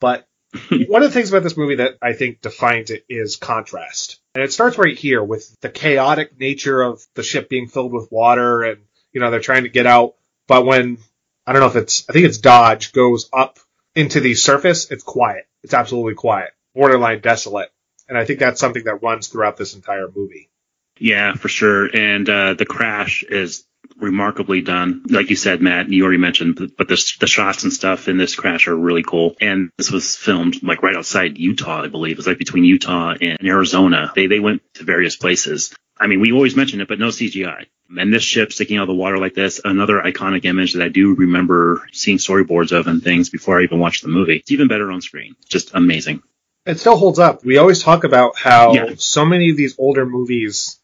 But 0.00 0.26
one 0.88 1.04
of 1.04 1.08
the 1.08 1.14
things 1.14 1.28
about 1.30 1.44
this 1.44 1.56
movie 1.56 1.76
that 1.76 1.98
I 2.02 2.14
think 2.14 2.40
defines 2.40 2.90
it 2.90 3.04
is 3.08 3.36
contrast, 3.36 4.18
and 4.34 4.42
it 4.42 4.52
starts 4.52 4.76
right 4.76 4.98
here 4.98 5.22
with 5.22 5.54
the 5.60 5.68
chaotic 5.68 6.36
nature 6.40 6.82
of 6.82 7.06
the 7.14 7.22
ship 7.22 7.48
being 7.48 7.68
filled 7.68 7.92
with 7.92 8.10
water, 8.10 8.64
and 8.64 8.80
you 9.12 9.20
know 9.20 9.30
they're 9.30 9.38
trying 9.38 9.62
to 9.64 9.68
get 9.68 9.86
out. 9.86 10.14
But 10.48 10.66
when 10.66 10.98
I 11.46 11.52
don't 11.52 11.60
know 11.60 11.68
if 11.68 11.76
it's 11.76 12.08
I 12.08 12.12
think 12.12 12.26
it's 12.26 12.38
Dodge 12.38 12.92
goes 12.92 13.28
up 13.32 13.58
into 13.94 14.20
the 14.20 14.34
surface, 14.34 14.90
it's 14.90 15.02
quiet. 15.04 15.46
It's 15.62 15.74
absolutely 15.74 16.14
quiet, 16.14 16.50
borderline 16.74 17.20
desolate. 17.20 17.70
And 18.08 18.18
I 18.18 18.24
think 18.24 18.38
that's 18.38 18.60
something 18.60 18.84
that 18.84 19.02
runs 19.02 19.28
throughout 19.28 19.56
this 19.56 19.74
entire 19.74 20.08
movie. 20.14 20.50
Yeah, 20.98 21.34
for 21.34 21.48
sure. 21.48 21.86
And 21.94 22.28
uh, 22.28 22.54
the 22.54 22.66
crash 22.66 23.24
is 23.24 23.64
remarkably 23.96 24.60
done. 24.60 25.02
Like 25.08 25.30
you 25.30 25.36
said, 25.36 25.60
Matt, 25.62 25.88
you 25.90 26.02
already 26.04 26.18
mentioned, 26.18 26.56
but- 26.56 26.76
but 26.76 26.88
the, 26.88 27.12
the 27.20 27.26
shots 27.26 27.64
and 27.64 27.72
stuff 27.72 28.08
in 28.08 28.16
this 28.18 28.34
crash 28.34 28.68
are 28.68 28.76
really 28.76 29.02
cool. 29.02 29.36
And 29.40 29.70
this 29.78 29.90
was 29.90 30.16
filmed 30.16 30.62
like 30.62 30.82
right 30.82 30.96
outside 30.96 31.38
Utah, 31.38 31.82
I 31.82 31.88
believe. 31.88 32.12
It 32.12 32.16
was 32.18 32.26
like 32.26 32.38
between 32.38 32.64
Utah 32.64 33.14
and 33.20 33.38
Arizona. 33.42 34.12
They 34.14 34.26
they 34.26 34.40
went 34.40 34.62
to 34.74 34.84
various 34.84 35.16
places. 35.16 35.74
I 35.98 36.06
mean, 36.08 36.20
we 36.20 36.32
always 36.32 36.56
mention 36.56 36.80
it, 36.80 36.88
but 36.88 36.98
no 36.98 37.08
CGI. 37.08 37.66
And 37.98 38.12
this 38.12 38.22
ship 38.22 38.52
sticking 38.52 38.76
out 38.76 38.82
of 38.82 38.88
the 38.88 38.94
water 38.94 39.18
like 39.18 39.34
this, 39.34 39.60
another 39.64 40.00
iconic 40.00 40.44
image 40.44 40.74
that 40.74 40.82
I 40.82 40.88
do 40.88 41.14
remember 41.14 41.86
seeing 41.92 42.18
storyboards 42.18 42.72
of 42.72 42.86
and 42.86 43.02
things 43.02 43.30
before 43.30 43.60
I 43.60 43.64
even 43.64 43.78
watched 43.78 44.02
the 44.02 44.08
movie. 44.08 44.36
It's 44.36 44.50
even 44.52 44.68
better 44.68 44.90
on 44.90 45.00
screen. 45.00 45.36
Just 45.48 45.74
amazing. 45.74 46.22
It 46.66 46.78
still 46.80 46.96
holds 46.96 47.18
up. 47.18 47.44
We 47.44 47.58
always 47.58 47.82
talk 47.82 48.04
about 48.04 48.36
how 48.36 48.72
Yeah. 48.74 48.94
so 48.96 49.24
many 49.24 49.50
of 49.50 49.56
these 49.56 49.74
older 49.78 50.06
movies, 50.06 50.78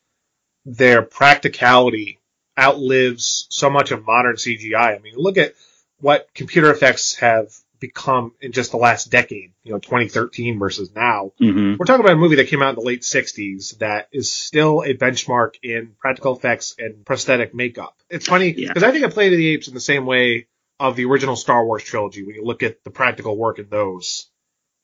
their 0.64 1.02
practicality 1.02 2.18
outlives 2.58 3.46
so 3.50 3.70
much 3.70 3.90
of 3.90 4.04
modern 4.04 4.36
CGI. 4.36 4.94
I 4.94 4.98
mean, 4.98 5.14
look 5.16 5.38
at 5.38 5.54
what 6.00 6.28
computer 6.34 6.70
effects 6.70 7.14
have 7.16 7.48
become 7.80 8.32
in 8.40 8.52
just 8.52 8.70
the 8.70 8.76
last 8.76 9.10
decade, 9.10 9.52
you 9.64 9.72
know, 9.72 9.78
2013 9.78 10.58
versus 10.58 10.94
now. 10.94 11.32
hmm 11.38 11.74
We're 11.78 11.86
talking 11.86 12.04
about 12.04 12.12
a 12.12 12.16
movie 12.16 12.36
that 12.36 12.48
came 12.48 12.62
out 12.62 12.70
in 12.70 12.74
the 12.76 12.86
late 12.86 13.02
60s 13.02 13.78
that 13.78 14.08
is 14.12 14.30
still 14.30 14.82
a 14.82 14.94
benchmark 14.94 15.54
in 15.62 15.94
practical 15.98 16.36
effects 16.36 16.74
and 16.78 17.04
prosthetic 17.04 17.54
makeup. 17.54 17.96
It's 18.08 18.26
funny 18.28 18.52
Yeah. 18.52 18.68
because 18.68 18.82
I 18.82 18.92
think 18.92 19.04
of 19.04 19.12
Planet 19.12 19.32
of 19.32 19.38
the 19.38 19.48
Apes 19.48 19.68
in 19.68 19.74
the 19.74 19.80
same 19.80 20.06
way 20.06 20.46
of 20.78 20.96
the 20.96 21.06
original 21.06 21.36
Star 21.36 21.64
Wars 21.64 21.82
trilogy 21.82 22.22
when 22.24 22.34
you 22.36 22.44
look 22.44 22.62
at 22.62 22.84
the 22.84 22.90
practical 22.90 23.36
work 23.36 23.58
in 23.58 23.68
those. 23.68 24.26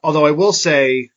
Although 0.03 0.27
I 0.27 0.33
will 0.33 0.53
say, 0.53 1.11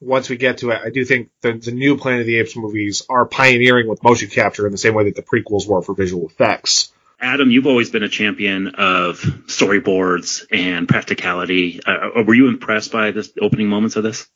once 0.00 0.28
we 0.28 0.36
get 0.36 0.58
to 0.58 0.70
it, 0.70 0.80
I 0.84 0.90
do 0.90 1.04
think 1.04 1.30
the, 1.42 1.52
the 1.54 1.72
new 1.72 1.96
Planet 1.96 2.20
of 2.20 2.26
the 2.26 2.38
Apes 2.38 2.56
movies 2.56 3.04
are 3.08 3.26
pioneering 3.26 3.88
with 3.88 4.02
motion 4.04 4.28
capture 4.30 4.66
in 4.66 4.72
the 4.72 4.78
same 4.78 4.94
way 4.94 5.04
that 5.04 5.16
the 5.16 5.22
prequels 5.22 5.66
were 5.66 5.82
for 5.82 5.94
visual 5.94 6.26
effects. 6.28 6.92
Adam, 7.20 7.50
you've 7.50 7.66
always 7.66 7.90
been 7.90 8.04
a 8.04 8.08
champion 8.08 8.68
of 8.68 9.20
storyboards 9.46 10.46
and 10.52 10.88
practicality. 10.88 11.80
Uh, 11.84 12.22
were 12.24 12.34
you 12.34 12.48
impressed 12.48 12.92
by 12.92 13.10
the 13.10 13.28
opening 13.40 13.68
moments 13.68 13.96
of 13.96 14.04
this? 14.04 14.28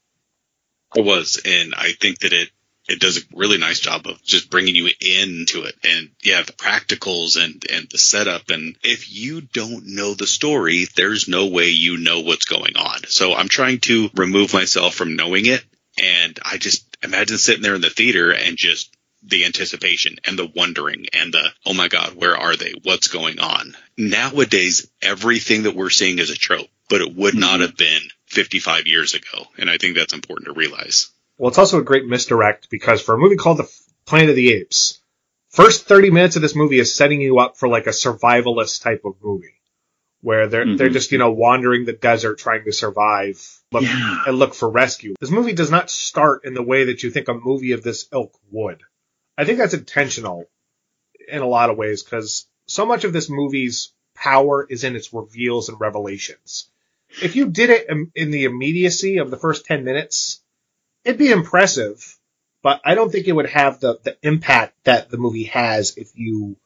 I 0.96 1.00
was, 1.00 1.40
and 1.44 1.74
I 1.76 1.92
think 1.92 2.20
that 2.20 2.32
it 2.32 2.50
it 2.88 2.98
does 2.98 3.16
a 3.16 3.20
really 3.32 3.58
nice 3.58 3.78
job 3.78 4.06
of 4.06 4.22
just 4.24 4.50
bringing 4.50 4.74
you 4.74 4.90
into 5.00 5.62
it. 5.62 5.74
And 5.84 6.10
yeah, 6.22 6.42
the 6.42 6.52
practicals 6.52 7.42
and 7.42 7.64
and 7.70 7.88
the 7.90 7.98
setup. 7.98 8.50
And 8.50 8.76
if 8.82 9.10
you 9.10 9.40
don't 9.40 9.86
know 9.86 10.14
the 10.14 10.26
story, 10.26 10.86
there's 10.96 11.28
no 11.28 11.46
way 11.46 11.68
you 11.70 11.96
know 11.98 12.20
what's 12.20 12.44
going 12.44 12.76
on. 12.76 13.04
So 13.08 13.34
I'm 13.34 13.48
trying 13.48 13.78
to 13.80 14.10
remove 14.14 14.52
myself 14.52 14.94
from 14.94 15.16
knowing 15.16 15.46
it. 15.46 15.64
And 16.02 16.38
I 16.44 16.58
just 16.58 16.96
imagine 17.02 17.38
sitting 17.38 17.62
there 17.62 17.74
in 17.74 17.80
the 17.80 17.90
theater 17.90 18.32
and 18.32 18.56
just 18.56 18.91
the 19.24 19.44
anticipation 19.44 20.16
and 20.24 20.38
the 20.38 20.50
wondering 20.56 21.06
and 21.12 21.32
the 21.32 21.48
oh 21.66 21.74
my 21.74 21.88
god, 21.88 22.14
where 22.14 22.36
are 22.36 22.56
they? 22.56 22.74
What's 22.82 23.08
going 23.08 23.38
on? 23.38 23.74
Nowadays, 23.96 24.90
everything 25.00 25.64
that 25.64 25.76
we're 25.76 25.90
seeing 25.90 26.18
is 26.18 26.30
a 26.30 26.34
trope, 26.36 26.68
but 26.88 27.00
it 27.00 27.14
would 27.14 27.34
not 27.34 27.60
have 27.60 27.76
been 27.76 28.02
55 28.26 28.86
years 28.86 29.14
ago. 29.14 29.46
And 29.58 29.70
I 29.70 29.78
think 29.78 29.96
that's 29.96 30.12
important 30.14 30.46
to 30.46 30.52
realize. 30.54 31.10
Well, 31.38 31.48
it's 31.48 31.58
also 31.58 31.78
a 31.78 31.84
great 31.84 32.06
misdirect 32.06 32.68
because 32.70 33.00
for 33.02 33.14
a 33.14 33.18
movie 33.18 33.36
called 33.36 33.58
The 33.58 33.70
Planet 34.06 34.30
of 34.30 34.36
the 34.36 34.52
Apes, 34.52 35.00
first 35.50 35.86
30 35.86 36.10
minutes 36.10 36.36
of 36.36 36.42
this 36.42 36.54
movie 36.56 36.78
is 36.78 36.94
setting 36.94 37.20
you 37.20 37.38
up 37.38 37.56
for 37.56 37.68
like 37.68 37.86
a 37.86 37.90
survivalist 37.90 38.82
type 38.82 39.02
of 39.04 39.14
movie 39.22 39.60
where 40.20 40.46
they're 40.46 40.64
Mhm. 40.64 40.78
they're 40.78 40.88
just, 40.88 41.10
you 41.10 41.18
know, 41.18 41.32
wandering 41.32 41.84
the 41.84 41.92
desert 41.92 42.38
trying 42.38 42.64
to 42.64 42.72
survive 42.72 43.44
look, 43.72 43.82
Yeah. 43.82 44.22
and 44.26 44.38
look 44.38 44.54
for 44.54 44.70
rescue. 44.70 45.14
This 45.20 45.30
movie 45.30 45.52
does 45.52 45.70
not 45.70 45.90
start 45.90 46.44
in 46.44 46.54
the 46.54 46.62
way 46.62 46.84
that 46.84 47.02
you 47.02 47.10
think 47.10 47.28
a 47.28 47.34
movie 47.34 47.72
of 47.72 47.82
this 47.82 48.06
ilk 48.12 48.32
would. 48.50 48.82
I 49.36 49.44
think 49.44 49.58
that's 49.58 49.74
intentional 49.74 50.46
in 51.28 51.40
a 51.42 51.46
lot 51.46 51.70
of 51.70 51.76
ways 51.76 52.02
because 52.02 52.46
so 52.66 52.86
much 52.86 53.04
of 53.04 53.12
this 53.12 53.30
movie's 53.30 53.92
power 54.14 54.66
is 54.68 54.84
in 54.84 54.96
its 54.96 55.12
reveals 55.12 55.68
and 55.68 55.80
revelations. 55.80 56.68
If 57.22 57.36
you 57.36 57.50
did 57.50 57.70
it 57.70 57.88
in, 58.14 58.30
the 58.30 58.44
immediacy 58.44 59.18
of 59.18 59.30
the 59.30 59.36
first 59.36 59.66
10 59.66 59.84
minutes, 59.84 60.40
it'd 61.04 61.18
be 61.18 61.30
impressive, 61.30 62.18
but 62.62 62.80
I 62.84 62.94
don't 62.94 63.10
think 63.10 63.26
it 63.26 63.32
would 63.32 63.50
have 63.50 63.80
the, 63.80 63.98
the 64.02 64.16
impact 64.22 64.74
that 64.84 65.10
the 65.10 65.18
movie 65.18 65.44
has 65.44 65.96
if 65.96 66.10
you 66.14 66.56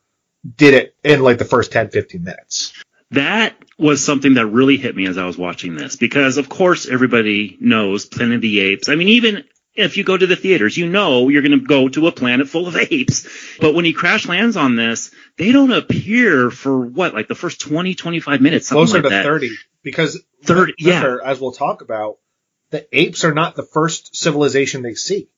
did 0.56 0.74
it 0.74 0.94
in 1.02 1.22
like 1.22 1.38
the 1.38 1.44
first 1.44 1.72
10, 1.72 1.90
15 1.90 2.22
minutes. 2.22 2.72
That 3.12 3.56
was 3.78 4.04
something 4.04 4.34
that 4.34 4.46
really 4.46 4.76
hit 4.76 4.96
me 4.96 5.06
as 5.06 5.18
I 5.18 5.26
was 5.26 5.38
watching 5.38 5.76
this 5.76 5.96
because, 5.96 6.38
of 6.38 6.48
course, 6.48 6.86
everybody 6.86 7.56
knows 7.60 8.04
Planet 8.04 8.36
of 8.36 8.40
the 8.42 8.60
Apes. 8.60 8.88
I 8.88 8.96
mean, 8.96 9.08
even 9.08 9.44
if 9.76 9.96
you 9.96 10.04
go 10.04 10.16
to 10.16 10.26
the 10.26 10.36
theaters, 10.36 10.76
you 10.76 10.88
know 10.88 11.28
you're 11.28 11.42
going 11.42 11.58
to 11.58 11.64
go 11.64 11.88
to 11.88 12.06
a 12.06 12.12
planet 12.12 12.48
full 12.48 12.66
of 12.66 12.76
apes. 12.90 13.28
But 13.60 13.74
when 13.74 13.84
he 13.84 13.92
crash 13.92 14.26
lands 14.26 14.56
on 14.56 14.76
this, 14.76 15.10
they 15.36 15.52
don't 15.52 15.72
appear 15.72 16.50
for 16.50 16.80
what, 16.80 17.14
like 17.14 17.28
the 17.28 17.34
first 17.34 17.60
20, 17.60 17.94
25 17.94 18.40
minutes, 18.40 18.68
something 18.68 18.86
Closer 18.86 19.02
like 19.02 19.04
to 19.04 19.08
that. 19.10 19.24
30 19.24 19.50
because 19.82 20.20
30, 20.42 20.74
yeah. 20.78 21.18
As 21.24 21.40
we'll 21.40 21.52
talk 21.52 21.80
about, 21.80 22.18
the 22.70 22.86
apes 22.96 23.24
are 23.24 23.34
not 23.34 23.54
the 23.54 23.62
first 23.62 24.16
civilization 24.16 24.82
they 24.82 24.94
see. 24.94 25.28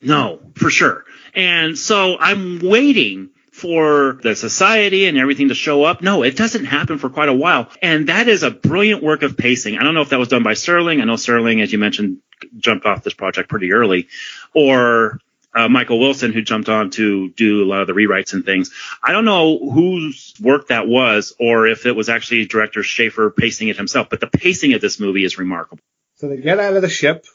No, 0.00 0.40
for 0.54 0.70
sure. 0.70 1.04
And 1.34 1.76
so 1.76 2.16
I'm 2.18 2.60
waiting 2.60 3.30
for 3.50 4.20
the 4.22 4.36
society 4.36 5.06
and 5.06 5.16
everything 5.16 5.48
to 5.48 5.54
show 5.54 5.82
up. 5.82 6.02
No, 6.02 6.22
it 6.22 6.36
doesn't 6.36 6.66
happen 6.66 6.98
for 6.98 7.08
quite 7.08 7.30
a 7.30 7.34
while. 7.34 7.70
And 7.80 8.10
that 8.10 8.28
is 8.28 8.42
a 8.42 8.50
brilliant 8.50 9.02
work 9.02 9.22
of 9.22 9.36
pacing. 9.36 9.78
I 9.78 9.82
don't 9.82 9.94
know 9.94 10.02
if 10.02 10.10
that 10.10 10.18
was 10.18 10.28
done 10.28 10.42
by 10.42 10.52
Sterling. 10.52 11.00
I 11.00 11.04
know 11.04 11.16
Sterling, 11.16 11.62
as 11.62 11.72
you 11.72 11.78
mentioned, 11.78 12.18
jumped 12.56 12.86
off 12.86 13.02
this 13.02 13.14
project 13.14 13.48
pretty 13.48 13.72
early. 13.72 14.08
Or 14.54 15.20
uh, 15.54 15.68
Michael 15.68 15.98
Wilson, 15.98 16.32
who 16.32 16.42
jumped 16.42 16.68
on 16.68 16.90
to 16.90 17.30
do 17.30 17.64
a 17.64 17.66
lot 17.66 17.80
of 17.80 17.86
the 17.86 17.94
rewrites 17.94 18.34
and 18.34 18.44
things. 18.44 18.70
I 19.02 19.12
don't 19.12 19.24
know 19.24 19.58
whose 19.58 20.34
work 20.40 20.68
that 20.68 20.86
was, 20.86 21.34
or 21.40 21.66
if 21.66 21.86
it 21.86 21.92
was 21.92 22.08
actually 22.10 22.44
director 22.44 22.82
Schaefer 22.82 23.30
pacing 23.30 23.68
it 23.68 23.76
himself. 23.76 24.10
But 24.10 24.20
the 24.20 24.26
pacing 24.26 24.74
of 24.74 24.82
this 24.82 25.00
movie 25.00 25.24
is 25.24 25.38
remarkable. 25.38 25.82
So 26.16 26.28
they 26.28 26.36
get 26.36 26.60
out 26.60 26.76
of 26.76 26.82
the 26.82 26.90
ship 26.90 27.26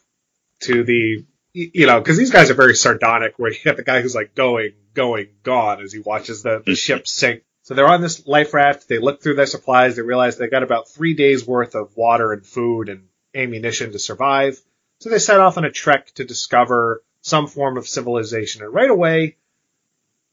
to 0.62 0.84
the, 0.84 1.26
you 1.54 1.88
know, 1.88 2.00
because 2.00 2.18
these 2.18 2.32
guys 2.32 2.52
are 2.52 2.56
very 2.56 2.76
sardonic, 2.76 3.34
where 3.38 3.52
you 3.52 3.60
have 3.66 3.78
the 3.78 3.84
guy 3.84 4.02
who's 4.02 4.16
like 4.16 4.36
going, 4.36 4.74
going, 4.94 5.30
gone 5.42 5.82
as 5.82 5.92
he 5.92 6.00
watches 6.00 6.44
the, 6.44 6.62
the 6.64 6.76
ship 6.76 7.08
sink. 7.08 7.44
So 7.64 7.74
they're 7.74 7.88
on 7.88 8.02
this 8.02 8.28
life 8.28 8.54
raft. 8.54 8.88
They 8.88 9.00
look 9.00 9.22
through 9.22 9.36
their 9.36 9.46
supplies. 9.46 9.96
They 9.96 10.02
realize 10.02 10.38
they 10.38 10.48
got 10.48 10.64
about 10.64 10.90
three 10.90 11.14
days 11.14 11.46
worth 11.46 11.74
of 11.76 11.96
water 11.96 12.34
and 12.34 12.46
food 12.46 12.90
and 12.90 13.08
ammunition 13.34 13.92
to 13.92 14.00
survive. 14.00 14.60
So 15.02 15.10
they 15.10 15.18
set 15.18 15.40
off 15.40 15.58
on 15.58 15.66
a 15.66 15.72
trek 15.72 16.12
to 16.14 16.24
discover 16.24 17.02
some 17.22 17.48
form 17.48 17.76
of 17.78 17.88
civilization. 17.88 18.62
And 18.62 18.72
right 18.72 18.90
away, 18.90 19.38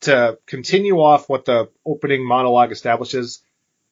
to 0.03 0.39
continue 0.45 1.01
off 1.01 1.27
what 1.27 1.47
the 1.47 1.71
opening 1.87 2.23
monologue 2.23 2.71
establishes, 2.71 3.43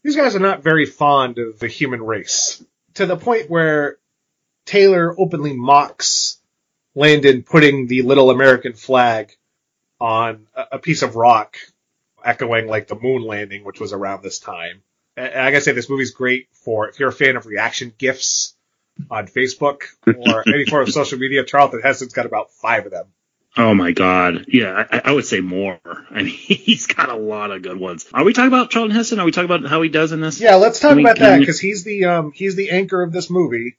these 0.02 0.16
guys 0.16 0.36
are 0.36 0.40
not 0.40 0.62
very 0.62 0.84
fond 0.84 1.38
of 1.38 1.58
the 1.58 1.66
human 1.66 2.02
race. 2.02 2.62
To 2.94 3.06
the 3.06 3.16
point 3.16 3.48
where 3.48 3.96
Taylor 4.66 5.18
openly 5.18 5.56
mocks 5.56 6.38
Landon 6.94 7.42
putting 7.42 7.86
the 7.86 8.02
little 8.02 8.30
American 8.30 8.74
flag 8.74 9.34
on 9.98 10.46
a 10.54 10.78
piece 10.78 11.00
of 11.00 11.16
rock, 11.16 11.56
echoing 12.22 12.66
like 12.66 12.86
the 12.86 13.00
moon 13.00 13.22
landing, 13.22 13.64
which 13.64 13.80
was 13.80 13.94
around 13.94 14.22
this 14.22 14.40
time. 14.40 14.82
And 15.16 15.40
I 15.40 15.52
gotta 15.52 15.62
say, 15.62 15.72
this 15.72 15.88
movie's 15.88 16.10
great 16.10 16.48
for 16.52 16.86
if 16.90 17.00
you're 17.00 17.08
a 17.08 17.12
fan 17.12 17.36
of 17.36 17.46
reaction 17.46 17.94
gifs 17.96 18.55
on 19.10 19.26
Facebook 19.26 19.82
or 20.06 20.44
any 20.46 20.64
form 20.64 20.82
of 20.82 20.92
social 20.92 21.18
media. 21.18 21.44
Charlton 21.44 21.80
Heston's 21.82 22.12
got 22.12 22.26
about 22.26 22.52
five 22.52 22.86
of 22.86 22.92
them. 22.92 23.06
Oh 23.56 23.74
my 23.74 23.92
God. 23.92 24.46
Yeah, 24.48 24.84
I, 24.90 25.02
I, 25.06 25.12
would 25.12 25.24
say 25.24 25.40
more. 25.40 25.80
I 26.10 26.22
mean, 26.22 26.26
he's 26.26 26.86
got 26.86 27.08
a 27.08 27.16
lot 27.16 27.50
of 27.50 27.62
good 27.62 27.78
ones. 27.78 28.06
Are 28.12 28.24
we 28.24 28.32
talking 28.32 28.48
about 28.48 28.70
Charlton 28.70 28.94
Heston? 28.94 29.18
Are 29.18 29.24
we 29.24 29.32
talking 29.32 29.50
about 29.50 29.68
how 29.68 29.80
he 29.80 29.88
does 29.88 30.12
in 30.12 30.20
this? 30.20 30.40
Yeah, 30.40 30.56
let's 30.56 30.78
talk 30.78 30.98
about 30.98 31.18
that 31.18 31.38
because 31.38 31.58
he's 31.58 31.84
the 31.84 32.04
um 32.04 32.32
he's 32.32 32.54
the 32.54 32.70
anchor 32.70 33.02
of 33.02 33.12
this 33.12 33.30
movie. 33.30 33.78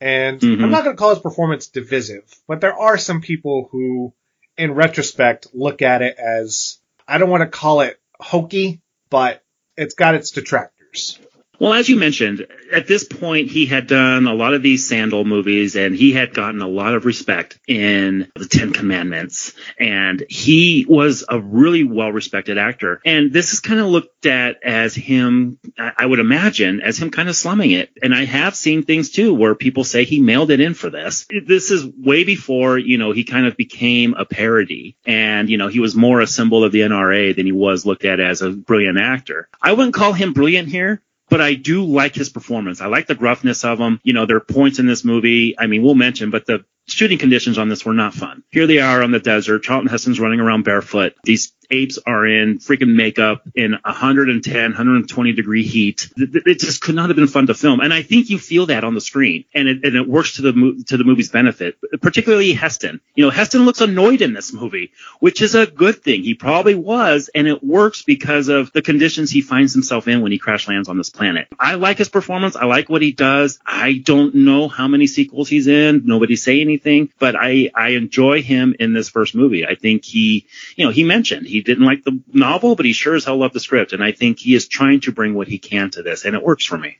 And 0.00 0.40
mm-hmm. 0.40 0.62
I'm 0.62 0.70
not 0.70 0.84
going 0.84 0.94
to 0.96 1.00
call 1.00 1.10
his 1.10 1.20
performance 1.20 1.68
divisive, 1.68 2.24
but 2.46 2.60
there 2.60 2.76
are 2.76 2.98
some 2.98 3.22
people 3.22 3.68
who, 3.70 4.12
in 4.58 4.72
retrospect, 4.72 5.46
look 5.54 5.82
at 5.82 6.02
it 6.02 6.16
as 6.18 6.78
I 7.08 7.18
don't 7.18 7.30
want 7.30 7.40
to 7.40 7.48
call 7.48 7.80
it 7.80 7.98
hokey, 8.20 8.82
but 9.08 9.42
it's 9.76 9.94
got 9.94 10.14
its 10.14 10.30
detractors. 10.30 11.18
Well, 11.58 11.72
as 11.72 11.88
you 11.88 11.96
mentioned, 11.96 12.46
at 12.72 12.86
this 12.86 13.04
point, 13.04 13.50
he 13.50 13.66
had 13.66 13.86
done 13.86 14.26
a 14.26 14.34
lot 14.34 14.54
of 14.54 14.62
these 14.62 14.86
Sandal 14.86 15.24
movies 15.24 15.76
and 15.76 15.94
he 15.94 16.12
had 16.12 16.34
gotten 16.34 16.60
a 16.60 16.68
lot 16.68 16.94
of 16.94 17.04
respect 17.04 17.58
in 17.68 18.30
the 18.34 18.46
Ten 18.46 18.72
Commandments. 18.72 19.52
And 19.78 20.24
he 20.28 20.84
was 20.88 21.24
a 21.28 21.38
really 21.38 21.84
well 21.84 22.10
respected 22.10 22.58
actor. 22.58 23.00
And 23.04 23.32
this 23.32 23.52
is 23.52 23.60
kind 23.60 23.80
of 23.80 23.86
looked 23.86 24.26
at 24.26 24.62
as 24.64 24.94
him, 24.94 25.58
I 25.78 26.04
would 26.04 26.18
imagine, 26.18 26.80
as 26.80 26.98
him 26.98 27.10
kind 27.10 27.28
of 27.28 27.36
slumming 27.36 27.70
it. 27.70 27.90
And 28.02 28.14
I 28.14 28.24
have 28.24 28.56
seen 28.56 28.82
things 28.82 29.10
too 29.10 29.32
where 29.32 29.54
people 29.54 29.84
say 29.84 30.04
he 30.04 30.20
mailed 30.20 30.50
it 30.50 30.60
in 30.60 30.74
for 30.74 30.90
this. 30.90 31.26
This 31.46 31.70
is 31.70 31.84
way 31.84 32.24
before, 32.24 32.78
you 32.78 32.98
know, 32.98 33.12
he 33.12 33.24
kind 33.24 33.46
of 33.46 33.56
became 33.56 34.14
a 34.14 34.24
parody. 34.24 34.96
And, 35.06 35.48
you 35.48 35.56
know, 35.56 35.68
he 35.68 35.80
was 35.80 35.94
more 35.94 36.20
a 36.20 36.26
symbol 36.26 36.64
of 36.64 36.72
the 36.72 36.80
NRA 36.80 37.34
than 37.36 37.46
he 37.46 37.52
was 37.52 37.86
looked 37.86 38.04
at 38.04 38.18
as 38.18 38.42
a 38.42 38.50
brilliant 38.50 38.98
actor. 38.98 39.48
I 39.62 39.72
wouldn't 39.72 39.94
call 39.94 40.12
him 40.12 40.32
brilliant 40.32 40.68
here 40.68 41.00
but 41.34 41.40
I 41.40 41.54
do 41.54 41.84
like 41.84 42.14
his 42.14 42.28
performance. 42.28 42.80
I 42.80 42.86
like 42.86 43.08
the 43.08 43.16
gruffness 43.16 43.64
of 43.64 43.80
him. 43.80 43.98
You 44.04 44.12
know, 44.12 44.24
there 44.24 44.36
are 44.36 44.40
points 44.40 44.78
in 44.78 44.86
this 44.86 45.04
movie. 45.04 45.58
I 45.58 45.66
mean, 45.66 45.82
we'll 45.82 45.96
mention, 45.96 46.30
but 46.30 46.46
the 46.46 46.64
shooting 46.86 47.18
conditions 47.18 47.58
on 47.58 47.68
this 47.68 47.84
were 47.84 47.94
not 47.94 48.14
fun. 48.14 48.42
Here 48.50 48.66
they 48.66 48.78
are 48.78 49.02
on 49.02 49.10
the 49.10 49.18
desert. 49.18 49.62
Charlton 49.62 49.88
Heston's 49.88 50.20
running 50.20 50.40
around 50.40 50.64
barefoot. 50.64 51.14
These 51.24 51.52
apes 51.70 51.98
are 52.06 52.26
in 52.26 52.58
freaking 52.58 52.94
makeup 52.94 53.42
in 53.54 53.72
110, 53.72 54.62
120 54.62 55.32
degree 55.32 55.64
heat. 55.64 56.10
It 56.16 56.60
just 56.60 56.80
could 56.80 56.94
not 56.94 57.08
have 57.08 57.16
been 57.16 57.26
fun 57.26 57.46
to 57.46 57.54
film. 57.54 57.80
And 57.80 57.92
I 57.92 58.02
think 58.02 58.30
you 58.30 58.38
feel 58.38 58.66
that 58.66 58.84
on 58.84 58.94
the 58.94 59.00
screen 59.00 59.44
and 59.54 59.68
it, 59.68 59.84
and 59.84 59.96
it 59.96 60.08
works 60.08 60.36
to 60.36 60.42
the, 60.42 60.84
to 60.88 60.96
the 60.96 61.04
movie's 61.04 61.30
benefit, 61.30 61.76
particularly 62.00 62.52
Heston. 62.52 63.00
You 63.14 63.24
know, 63.24 63.30
Heston 63.30 63.64
looks 63.64 63.80
annoyed 63.80 64.22
in 64.22 64.34
this 64.34 64.52
movie, 64.52 64.92
which 65.20 65.42
is 65.42 65.54
a 65.54 65.66
good 65.66 66.02
thing. 66.02 66.22
He 66.22 66.34
probably 66.34 66.74
was. 66.74 67.30
And 67.34 67.46
it 67.46 67.62
works 67.64 68.02
because 68.02 68.48
of 68.48 68.72
the 68.72 68.82
conditions 68.82 69.30
he 69.30 69.40
finds 69.40 69.72
himself 69.72 70.08
in 70.08 70.20
when 70.20 70.32
he 70.32 70.38
crash 70.38 70.68
lands 70.68 70.88
on 70.88 70.98
this 70.98 71.10
planet. 71.10 71.48
I 71.58 71.74
like 71.74 71.98
his 71.98 72.08
performance. 72.08 72.56
I 72.56 72.66
like 72.66 72.88
what 72.88 73.02
he 73.02 73.12
does. 73.12 73.58
I 73.64 73.94
don't 73.94 74.34
know 74.34 74.68
how 74.68 74.88
many 74.88 75.06
sequels 75.06 75.48
he's 75.48 75.66
in. 75.66 76.02
Nobody 76.04 76.36
say 76.36 76.60
anything, 76.74 77.10
but 77.18 77.36
I, 77.36 77.70
I 77.74 77.90
enjoy 77.90 78.42
him 78.42 78.74
in 78.78 78.92
this 78.92 79.08
first 79.08 79.34
movie. 79.34 79.66
I 79.66 79.74
think 79.74 80.04
he, 80.04 80.46
you 80.76 80.84
know, 80.84 80.90
he 80.90 81.04
mentioned 81.04 81.46
he 81.46 81.62
didn't 81.62 81.84
like 81.84 82.02
the 82.02 82.20
novel, 82.32 82.74
but 82.74 82.86
he 82.86 82.92
sure 82.92 83.14
as 83.14 83.24
hell 83.24 83.36
loved 83.36 83.54
the 83.54 83.60
script. 83.60 83.92
And 83.92 84.02
I 84.02 84.12
think 84.12 84.38
he 84.38 84.54
is 84.54 84.68
trying 84.68 85.00
to 85.00 85.12
bring 85.12 85.34
what 85.34 85.48
he 85.48 85.58
can 85.58 85.90
to 85.90 86.02
this, 86.02 86.24
and 86.24 86.34
it 86.34 86.42
works 86.42 86.64
for 86.64 86.76
me. 86.76 86.98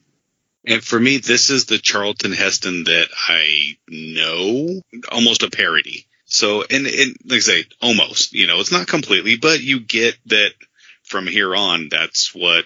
And 0.66 0.82
for 0.82 0.98
me, 0.98 1.18
this 1.18 1.50
is 1.50 1.66
the 1.66 1.78
Charlton 1.78 2.32
Heston 2.32 2.84
that 2.84 3.08
I 3.28 3.76
know, 3.88 4.80
almost 5.12 5.42
a 5.42 5.50
parody. 5.50 6.06
So, 6.24 6.62
and, 6.62 6.87
and 6.87 7.16
like 7.26 7.37
I 7.37 7.40
say, 7.40 7.64
almost, 7.82 8.32
you 8.32 8.46
know, 8.46 8.60
it's 8.60 8.72
not 8.72 8.87
completely, 8.87 9.37
but 9.37 9.60
you 9.60 9.80
get 9.80 10.16
that 10.26 10.52
from 11.02 11.26
here 11.26 11.54
on, 11.54 11.88
that's 11.90 12.34
what 12.34 12.64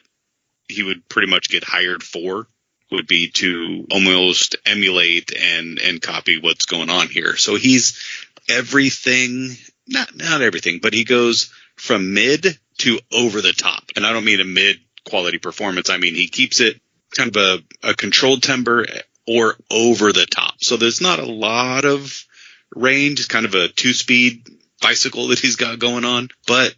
he 0.69 0.85
would 0.85 1.09
pretty 1.09 1.29
much 1.29 1.49
get 1.49 1.65
hired 1.65 2.05
for 2.05 2.47
would 2.91 3.07
be 3.07 3.29
to 3.29 3.87
almost 3.91 4.57
emulate 4.65 5.33
and, 5.37 5.79
and 5.79 6.01
copy 6.01 6.41
what's 6.41 6.67
going 6.67 6.91
on 6.91 7.09
here. 7.09 7.37
So 7.37 7.57
he's 7.57 8.03
everything, 8.49 9.51
not, 9.87 10.17
not 10.17 10.43
everything, 10.43 10.81
but 10.83 10.95
he 10.95 11.05
goes 11.05 11.53
from 11.77 12.15
mid 12.15 12.59
to 12.79 12.99
over 13.13 13.41
the 13.41 13.53
top. 13.53 13.85
And 13.97 14.07
I 14.07 14.13
don't 14.13 14.25
mean 14.25 14.41
a 14.41 14.45
mid 14.45 14.79
quality 15.09 15.39
performance. 15.39 15.91
I 15.91 15.99
mean, 15.99 16.15
he 16.15 16.29
keeps 16.29 16.61
it 16.61 16.81
kind 17.17 17.35
of 17.35 17.37
a, 17.37 17.91
a 17.91 17.95
controlled 17.95 18.43
timbre 18.43 18.87
or 19.27 19.57
over 19.71 20.13
the 20.13 20.27
top. 20.27 20.55
So 20.59 20.77
there's 20.77 21.01
not 21.01 21.19
a 21.19 21.27
lot 21.27 21.85
of 21.85 22.25
range. 22.75 23.21
It's 23.21 23.29
kind 23.29 23.47
of 23.47 23.55
a 23.55 23.69
two 23.69 23.93
speed 23.93 24.49
bicycle 24.81 25.29
that 25.29 25.39
he's 25.39 25.57
got 25.57 25.79
going 25.79 26.05
on, 26.05 26.29
but 26.47 26.75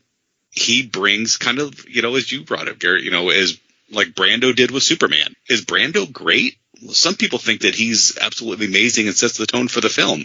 he 0.50 0.84
brings 0.86 1.36
kind 1.36 1.58
of, 1.58 1.88
you 1.88 2.02
know, 2.02 2.16
as 2.16 2.30
you 2.30 2.44
brought 2.44 2.68
up, 2.68 2.78
Garrett, 2.78 3.04
you 3.04 3.10
know, 3.10 3.28
as 3.30 3.58
like 3.90 4.08
Brando 4.08 4.54
did 4.54 4.70
with 4.70 4.82
Superman. 4.82 5.34
Is 5.48 5.64
Brando 5.64 6.10
great? 6.10 6.56
some 6.88 7.14
people 7.14 7.38
think 7.38 7.62
that 7.62 7.74
he's 7.74 8.16
absolutely 8.18 8.66
amazing 8.66 9.06
and 9.06 9.16
sets 9.16 9.36
the 9.36 9.46
tone 9.46 9.68
for 9.68 9.80
the 9.80 9.88
film. 9.88 10.24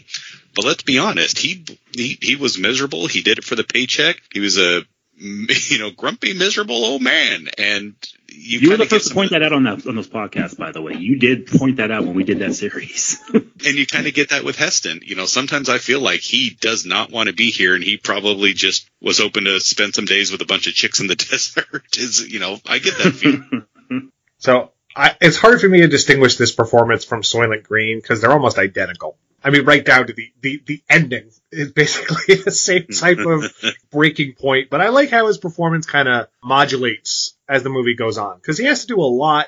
But 0.56 0.66
let's 0.66 0.84
be 0.84 1.00
honest, 1.00 1.38
he 1.38 1.66
he 1.92 2.18
he 2.22 2.36
was 2.36 2.58
miserable. 2.58 3.08
He 3.08 3.22
did 3.22 3.40
it 3.40 3.44
for 3.44 3.56
the 3.56 3.64
paycheck. 3.64 4.22
He 4.32 4.40
was 4.40 4.58
a 4.58 4.84
you 5.18 5.80
know 5.80 5.92
grumpy, 5.92 6.34
miserable 6.34 6.84
old 6.84 7.02
man, 7.02 7.48
and 7.58 7.96
you, 8.28 8.60
you 8.60 8.70
were 8.72 8.78
the 8.78 8.86
first 8.86 9.10
to 9.10 9.14
point 9.14 9.32
that 9.32 9.42
out 9.44 9.54
on 9.54 9.64
that 9.64 9.88
on 9.88 9.96
those 9.96 10.10
podcasts. 10.10 10.58
By 10.58 10.72
the 10.72 10.82
way, 10.82 10.94
you 10.96 11.18
did 11.18 11.48
point 11.48 11.78
that 11.78 11.90
out 11.90 12.04
when 12.04 12.16
we 12.16 12.26
did 12.26 12.40
that 12.40 12.54
series. 12.54 13.22
and 13.34 13.76
you 13.76 13.88
kind 13.88 14.08
of 14.08 14.14
get 14.14 14.32
that 14.32 14.44
with 14.44 14.58
Heston. 14.58 15.00
You 15.04 15.16
know, 15.16 15.26
sometimes 15.26 15.70
I 15.70 15.78
feel 15.78 16.02
like 16.02 16.20
he 16.20 16.50
does 16.50 16.86
not 16.86 17.12
want 17.12 17.30
to 17.30 17.34
be 17.34 17.52
here, 17.52 17.76
and 17.76 17.84
he 17.84 17.96
probably 17.96 18.54
just 18.54 18.90
was 19.02 19.22
open 19.22 19.46
to 19.46 19.60
spend 19.62 19.96
some 19.96 20.06
days 20.06 20.32
with 20.32 20.42
a 20.42 20.46
bunch 20.46 20.68
of 20.68 20.74
chicks 20.74 21.00
in 21.00 21.08
the 21.08 21.16
desert. 21.16 21.98
Is 21.98 22.28
you 22.28 22.40
know, 22.40 22.58
I 22.68 22.80
get 22.80 22.98
that 22.98 23.14
feeling. 23.14 24.12
so 24.38 24.72
I, 24.96 25.16
it's 25.22 25.38
hard 25.38 25.62
for 25.62 25.70
me 25.70 25.82
to 25.82 25.88
distinguish 25.88 26.38
this 26.38 26.52
performance 26.52 27.06
from 27.06 27.22
Soylent 27.22 27.64
Green 27.64 28.00
because 28.00 28.22
they're 28.22 28.32
almost 28.32 28.58
identical. 28.58 29.18
I 29.46 29.52
mean, 29.52 29.64
right 29.64 29.86
down 29.86 30.08
to 30.08 30.14
the, 30.14 30.34
the, 30.42 30.64
the 30.66 30.84
ending 30.90 31.30
is 31.52 31.72
basically 31.72 32.34
the 32.44 32.50
same 32.50 32.88
type 32.88 33.20
of 33.20 33.46
breaking 33.92 34.34
point. 34.34 34.72
But 34.72 34.82
I 34.82 34.90
like 34.90 35.12
how 35.12 35.28
his 35.28 35.38
performance 35.38 35.86
kind 35.86 36.08
of 36.08 36.30
modulates 36.44 37.36
as 37.48 37.62
the 37.62 37.70
movie 37.70 37.94
goes 37.94 38.18
on 38.18 38.38
because 38.38 38.58
he 38.58 38.66
has 38.66 38.82
to 38.82 38.88
do 38.88 39.00
a 39.00 39.06
lot 39.06 39.48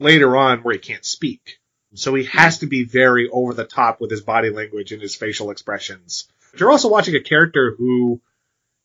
later 0.00 0.34
on 0.38 0.60
where 0.60 0.72
he 0.72 0.80
can't 0.80 1.04
speak. 1.04 1.58
So 1.92 2.14
he 2.14 2.24
has 2.24 2.60
to 2.60 2.66
be 2.66 2.84
very 2.84 3.28
over 3.28 3.52
the 3.52 3.66
top 3.66 4.00
with 4.00 4.10
his 4.10 4.22
body 4.22 4.48
language 4.48 4.90
and 4.90 5.02
his 5.02 5.14
facial 5.14 5.50
expressions. 5.50 6.26
But 6.50 6.60
you're 6.60 6.72
also 6.72 6.88
watching 6.88 7.14
a 7.14 7.20
character 7.20 7.74
who 7.76 8.22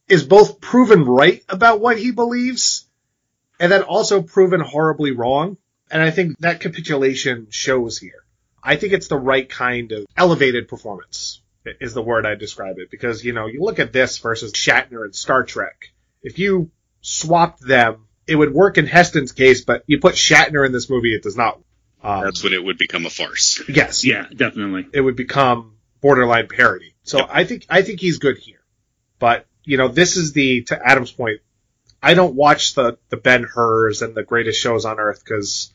is 0.09 0.25
both 0.25 0.59
proven 0.59 1.05
right 1.05 1.45
about 1.47 1.79
what 1.79 1.97
he 1.97 2.11
believes 2.11 2.85
and 3.57 3.71
then 3.71 3.83
also 3.83 4.21
proven 4.21 4.59
horribly 4.59 5.11
wrong. 5.11 5.55
And 5.89 6.03
I 6.03 6.11
think 6.11 6.37
that 6.39 6.59
capitulation 6.59 7.47
shows 7.51 7.97
here. 7.97 8.25
I 8.63 8.75
think 8.75 8.93
it's 8.93 9.07
the 9.07 9.17
right 9.17 9.47
kind 9.47 9.91
of 9.91 10.05
elevated 10.15 10.67
performance 10.67 11.41
is 11.79 11.93
the 11.93 12.01
word 12.01 12.25
I 12.25 12.35
describe 12.35 12.79
it 12.79 12.89
because, 12.89 13.23
you 13.23 13.33
know, 13.33 13.45
you 13.47 13.61
look 13.61 13.79
at 13.79 13.93
this 13.93 14.17
versus 14.17 14.53
Shatner 14.53 15.03
and 15.03 15.15
Star 15.15 15.43
Trek. 15.43 15.91
If 16.21 16.39
you 16.39 16.71
swapped 17.01 17.61
them, 17.61 18.07
it 18.27 18.35
would 18.35 18.53
work 18.53 18.77
in 18.77 18.85
Heston's 18.85 19.31
case, 19.31 19.63
but 19.63 19.83
you 19.87 19.99
put 19.99 20.15
Shatner 20.15 20.65
in 20.65 20.71
this 20.71 20.89
movie, 20.89 21.13
it 21.13 21.23
does 21.23 21.37
not. 21.37 21.59
Um, 22.01 22.23
That's 22.23 22.43
when 22.43 22.53
it 22.53 22.63
would 22.63 22.77
become 22.77 23.05
a 23.05 23.09
farce. 23.09 23.61
Yes. 23.67 24.05
Yeah, 24.05 24.25
definitely. 24.33 24.87
It 24.93 25.01
would 25.01 25.15
become 25.15 25.77
borderline 26.01 26.47
parody. 26.47 26.95
So 27.03 27.19
yep. 27.19 27.29
I 27.31 27.43
think, 27.43 27.65
I 27.69 27.81
think 27.81 27.99
he's 27.99 28.19
good 28.19 28.37
here. 28.37 28.61
But, 29.19 29.45
you 29.63 29.77
know, 29.77 29.89
this 29.89 30.15
is 30.15 30.31
the, 30.31 30.61
to 30.63 30.79
Adam's 30.81 31.11
point, 31.11 31.41
I 32.01 32.13
don't 32.13 32.35
watch 32.35 32.75
the 32.75 32.97
the 33.09 33.17
Ben 33.17 33.43
Hurs 33.43 34.01
and 34.01 34.15
the 34.15 34.23
greatest 34.23 34.59
shows 34.59 34.85
on 34.85 34.99
earth 34.99 35.21
because 35.23 35.73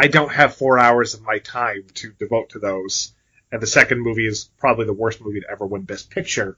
I 0.00 0.08
don't 0.08 0.32
have 0.32 0.54
four 0.56 0.78
hours 0.78 1.14
of 1.14 1.22
my 1.22 1.38
time 1.38 1.84
to 1.94 2.12
devote 2.12 2.50
to 2.50 2.58
those. 2.58 3.12
And 3.52 3.60
the 3.60 3.66
second 3.66 4.00
movie 4.00 4.26
is 4.26 4.48
probably 4.58 4.86
the 4.86 4.92
worst 4.92 5.20
movie 5.20 5.40
to 5.40 5.50
ever 5.50 5.66
win 5.66 5.82
Best 5.82 6.10
Picture. 6.10 6.56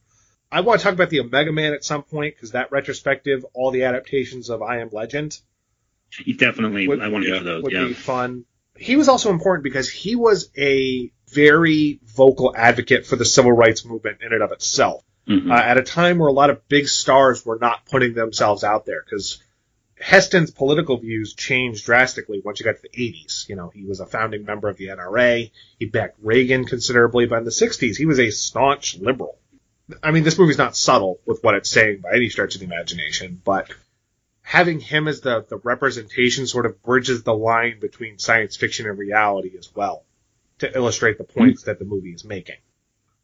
I 0.51 0.61
want 0.61 0.81
to 0.81 0.85
talk 0.85 0.93
about 0.95 1.11
the 1.11 1.21
Omega 1.21 1.51
Man 1.51 1.73
at 1.73 1.83
some 1.85 2.03
point 2.03 2.35
because 2.37 2.53
that 2.53 2.71
retrospective, 2.71 3.45
all 3.55 3.71
the 3.71 3.85
adaptations 3.85 4.51
of 4.51 4.63
I 4.63 4.81
Am 4.81 4.91
Legend, 4.93 5.39
You 6.25 6.35
definitely, 6.35 6.87
Would- 6.87 7.01
I 7.01 7.09
want 7.09 7.25
to 7.25 7.31
get 7.31 7.39
to 7.39 7.45
those. 7.45 7.63
would 7.63 7.73
Yeah. 7.73 7.87
be 7.87 7.95
fun. 7.95 8.45
He 8.77 8.97
was 8.97 9.09
also 9.09 9.31
important 9.31 9.65
because 9.65 9.89
he 9.89 10.15
was 10.15 10.51
a 10.59 11.11
very 11.33 12.01
vocal 12.05 12.55
advocate 12.55 13.07
for 13.07 13.17
the 13.17 13.25
civil 13.25 13.53
rights 13.53 13.85
movement 13.87 14.19
in 14.21 14.33
and 14.35 14.43
of 14.43 14.53
itself. 14.53 15.03
Mhm. 15.27 15.51
Uh, 15.51 15.55
at 15.55 15.79
a 15.79 15.83
time 15.83 16.19
where 16.19 16.29
a 16.29 16.33
lot 16.33 16.51
of 16.51 16.69
big 16.69 16.87
stars 16.89 17.47
were 17.47 17.59
not 17.59 17.87
putting 17.87 18.13
themselves 18.13 18.63
out 18.63 18.85
there 18.85 19.03
because 19.03 19.43
Heston's 20.03 20.51
political 20.51 20.97
views 20.97 21.33
changed 21.33 21.87
drastically 21.87 22.43
once 22.45 22.59
you 22.59 22.65
got 22.65 22.75
to 22.75 22.83
the 22.83 22.89
80s. 22.89 23.49
You 23.49 23.55
know, 23.55 23.69
he 23.69 23.85
was 23.85 24.01
a 24.01 24.07
founding 24.07 24.45
member 24.45 24.69
of 24.69 24.77
the 24.77 24.89
NRA. 24.89 25.53
He 25.79 25.87
backed 25.87 26.19
Reagan 26.21 26.65
considerably, 26.65 27.27
but 27.27 27.39
in 27.39 27.45
the 27.45 27.51
60s, 27.51 27.97
he 27.97 28.05
was 28.05 28.19
a 28.19 28.31
staunch 28.31 28.99
liberal. 28.99 29.39
I 30.03 30.11
mean, 30.11 30.25
this 30.25 30.39
movie's 30.39 30.59
not 30.59 30.77
subtle 30.77 31.21
with 31.25 31.45
what 31.45 31.55
it's 31.55 31.71
saying 31.71 32.01
by 32.01 32.17
any 32.17 32.31
stretch 32.31 32.57
of 32.57 32.61
the 32.61 32.67
imagination, 32.67 33.41
but 33.45 33.71
having 34.43 34.81
him 34.81 35.07
as 35.07 35.21
the, 35.21 35.47
the 35.49 35.59
representation 35.59 36.49
sort 36.49 36.67
of 36.67 36.83
bridges 36.83 37.23
the 37.23 37.35
line 37.35 37.79
between 37.79 38.19
science 38.19 38.57
fiction 38.57 38.89
and 38.89 38.99
reality 38.99 39.53
as 39.57 39.73
well 39.73 40.05
to 40.59 40.77
illustrate 40.77 41.17
the 41.17 41.25
points 41.25 41.63
that 41.65 41.79
the 41.79 41.85
movie 41.85 42.13
is 42.13 42.25
making. 42.25 42.59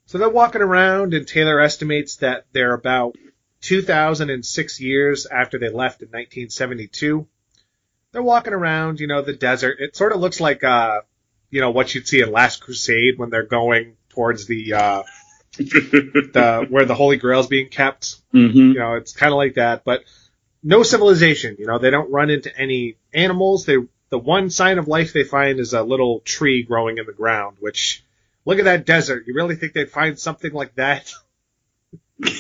So 0.07 0.19
they're 0.19 0.29
walking 0.29 0.63
around, 0.63 1.13
and 1.13 1.27
Taylor 1.27 1.61
estimates 1.61 2.17
that 2.17 2.47
they're 2.53 2.73
about 2.73 3.17
2,006 3.63 4.81
years 4.81 5.27
after 5.27 5.59
they 5.59 5.69
left 5.69 6.03
in 6.03 6.09
1972. 6.09 7.27
They're 8.13 8.23
walking 8.23 8.53
around, 8.53 9.01
you 9.01 9.07
know, 9.07 9.23
the 9.23 9.35
desert. 9.35 9.79
It 9.81 9.97
sort 9.97 10.13
of 10.13 10.21
looks 10.21 10.41
like, 10.41 10.65
uh, 10.65 11.03
you 11.51 11.61
know, 11.61 11.71
what 11.71 11.95
you'd 11.95 12.09
see 12.09 12.21
in 12.21 12.31
Last 12.33 12.61
Crusade 12.63 13.19
when 13.19 13.31
they're 13.31 13.43
going 13.43 13.97
towards 14.11 14.47
the, 14.47 14.75
uh, 14.75 15.03
the 15.59 16.67
where 16.69 16.85
the 16.85 16.95
Holy 16.95 17.17
Grail 17.17 17.41
is 17.41 17.47
being 17.47 17.69
kept. 17.69 18.17
Mhm. 18.33 18.55
You 18.55 18.75
know, 18.75 18.95
it's 18.95 19.13
kind 19.13 19.33
of 19.33 19.37
like 19.37 19.55
that, 19.55 19.85
but 19.85 20.05
no 20.63 20.83
civilization. 20.83 21.57
You 21.59 21.67
know, 21.67 21.79
they 21.79 21.91
don't 21.91 22.11
run 22.11 22.31
into 22.31 22.57
any 22.57 22.97
animals. 23.13 23.65
They 23.67 23.77
the 24.11 24.19
one 24.19 24.51
sign 24.51 24.79
of 24.79 24.89
life 24.89 25.13
they 25.13 25.25
find 25.25 25.59
is 25.59 25.75
a 25.75 25.83
little 25.83 26.21
tree 26.21 26.63
growing 26.63 26.99
in 26.99 27.07
the 27.07 27.13
ground. 27.13 27.57
Which, 27.61 28.05
look 28.45 28.59
at 28.59 28.65
that 28.65 28.87
desert. 28.87 29.25
You 29.27 29.35
really 29.35 29.57
think 29.57 29.73
they'd 29.73 29.91
find 29.91 30.19
something 30.19 30.53
like 30.53 30.75
that? 30.77 31.13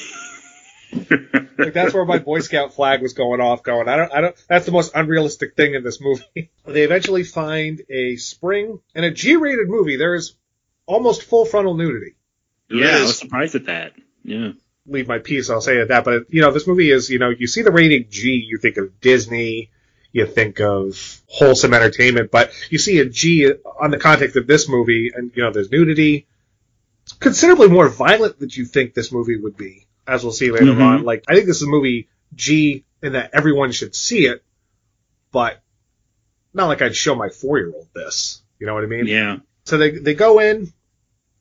like 1.59 1.73
that's 1.73 1.95
where 1.95 2.05
my 2.05 2.19
Boy 2.19 2.41
Scout 2.41 2.75
flag 2.75 3.03
was 3.03 3.13
going 3.13 3.41
off. 3.41 3.63
Going, 3.63 3.89
I 3.89 3.97
don't, 3.97 4.13
I 4.13 4.21
don't. 4.21 4.37
That's 4.49 4.67
the 4.67 4.73
most 4.73 4.93
unrealistic 4.95 5.57
thing 5.57 5.75
in 5.75 5.83
this 5.83 6.01
movie. 6.01 6.51
they 6.67 6.83
eventually 6.83 7.25
find 7.25 7.83
a 7.89 8.17
spring 8.17 8.81
in 8.95 9.05
a 9.05 9.11
G-rated 9.11 9.69
movie. 9.69 9.97
There 9.97 10.15
is 10.15 10.35
almost 10.87 11.23
full 11.23 11.45
frontal 11.45 11.75
nudity. 11.75 12.15
yeah, 12.71 12.99
I 12.99 13.01
was 13.01 13.19
surprised 13.19 13.55
at 13.55 13.67
that. 13.67 13.93
Yeah. 14.23 14.53
leave 14.87 15.09
my 15.09 15.19
piece. 15.19 15.51
I'll 15.51 15.61
say 15.61 15.81
at 15.81 15.89
that. 15.89 16.05
But 16.05 16.33
you 16.33 16.43
know, 16.43 16.53
this 16.53 16.67
movie 16.67 16.91
is 16.91 17.11
you 17.11 17.19
know 17.19 17.31
you 17.31 17.47
see 17.47 17.63
the 17.63 17.73
rating 17.73 18.07
G, 18.11 18.45
you 18.47 18.59
think 18.59 18.77
of 18.77 19.01
Disney, 19.01 19.71
you 20.13 20.27
think 20.27 20.61
of 20.61 21.21
wholesome 21.27 21.75
entertainment, 21.75 22.31
but 22.31 22.53
you 22.71 22.79
see 22.79 22.99
a 23.01 23.05
G 23.05 23.53
on 23.81 23.91
the 23.91 23.99
context 23.99 24.37
of 24.37 24.47
this 24.47 24.69
movie, 24.69 25.11
and 25.15 25.33
you 25.35 25.43
know 25.43 25.51
there's 25.51 25.71
nudity. 25.71 26.27
It's 27.05 27.13
considerably 27.15 27.69
more 27.69 27.89
violent 27.89 28.39
than 28.39 28.51
you 28.53 28.67
think 28.67 28.95
this 28.95 29.13
movie 29.13 29.39
would 29.39 29.57
be, 29.57 29.87
as 30.09 30.23
we'll 30.25 30.33
see 30.33 30.51
later 30.51 30.67
Mhm. 30.67 30.81
on. 30.81 31.03
Like 31.05 31.25
I 31.29 31.35
think 31.35 31.47
this 31.47 31.57
is 31.57 31.63
a 31.63 31.67
movie 31.69 32.09
G 32.35 32.85
and 33.03 33.15
that 33.15 33.31
everyone 33.35 33.71
should 33.73 33.95
see 33.95 34.27
it, 34.27 34.43
but 35.33 35.63
not 36.55 36.67
like 36.67 36.83
I'd 36.83 36.97
show 36.97 37.15
my 37.15 37.29
four 37.29 37.59
year 37.59 37.71
old 37.75 37.87
this. 37.95 38.43
You 38.59 38.67
know 38.67 38.75
what 38.75 38.83
I 38.85 38.89
mean? 38.89 39.07
Yeah. 39.07 39.39
So 39.65 39.79
they 39.79 39.91
they 39.93 40.15
go 40.15 40.41
in. 40.41 40.73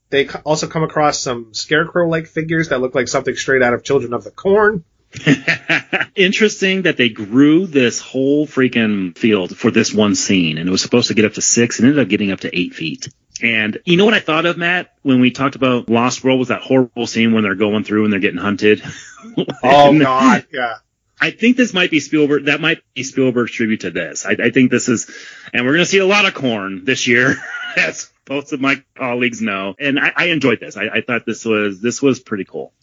They 0.10 0.30
also 0.46 0.68
come 0.68 0.84
across 0.84 1.20
some 1.20 1.54
scarecrow-like 1.54 2.28
figures 2.28 2.70
that 2.70 2.80
look 2.80 2.96
like 2.96 3.10
something 3.10 3.36
straight 3.36 3.62
out 3.62 3.74
of 3.74 3.84
Children 3.84 4.14
of 4.14 4.24
the 4.24 4.32
Corn. 4.32 4.86
Interesting 6.16 6.84
that 6.84 6.98
they 6.98 7.10
grew 7.10 7.68
this 7.68 8.00
whole 8.00 8.48
freaking 8.48 9.18
field 9.18 9.56
for 9.58 9.70
this 9.70 9.94
one 9.94 10.16
scene, 10.16 10.58
and 10.58 10.68
it 10.68 10.72
was 10.72 10.82
supposed 10.82 11.10
to 11.10 11.14
get 11.14 11.26
up 11.26 11.34
to 11.34 11.42
six, 11.42 11.80
and 11.80 11.88
ended 11.88 12.02
up 12.02 12.08
getting 12.10 12.32
up 12.32 12.40
to 12.42 12.58
eight 12.58 12.74
feet. 12.74 13.10
And 13.42 13.80
you 13.86 13.98
know 13.98 14.06
what 14.06 14.14
I 14.14 14.20
thought 14.20 14.46
of, 14.46 14.58
Matt, 14.58 14.94
when 15.04 15.22
we 15.22 15.32
talked 15.32 15.56
about 15.56 15.90
Lost 15.90 16.24
World 16.24 16.40
was 16.40 16.48
that 16.48 16.62
horrible 16.62 17.08
scene 17.08 17.34
when 17.34 17.44
they're 17.44 17.56
going 17.56 17.84
through 17.84 18.04
and 18.04 18.14
they're 18.14 18.20
getting 18.20 18.40
hunted. 18.40 18.84
Oh 19.64 19.98
God, 19.98 20.46
yeah. 20.52 20.76
I 21.20 21.32
think 21.32 21.58
this 21.58 21.74
might 21.74 21.90
be 21.90 22.00
Spielberg. 22.00 22.46
That 22.46 22.62
might 22.62 22.82
be 22.94 23.04
Spielberg's 23.04 23.52
tribute 23.52 23.82
to 23.82 23.92
this. 23.92 24.26
I, 24.26 24.36
I 24.40 24.50
think 24.52 24.70
this 24.70 24.88
is, 24.88 25.10
and 25.52 25.66
we're 25.66 25.74
going 25.74 25.84
to 25.84 25.90
see 25.90 25.98
a 25.98 26.06
lot 26.06 26.26
of 26.26 26.36
corn 26.36 26.86
this 26.86 27.08
year, 27.08 27.36
as 27.78 28.12
both 28.26 28.54
of 28.54 28.62
my 28.62 28.84
colleagues 28.96 29.42
know. 29.42 29.74
And 29.80 30.00
I, 30.00 30.14
I 30.16 30.26
enjoyed 30.26 30.60
this. 30.60 30.78
I, 30.78 30.88
I 30.88 31.02
thought 31.02 31.26
this 31.26 31.44
was 31.44 31.82
this 31.82 32.02
was 32.02 32.20
pretty 32.20 32.46
cool. 32.46 32.74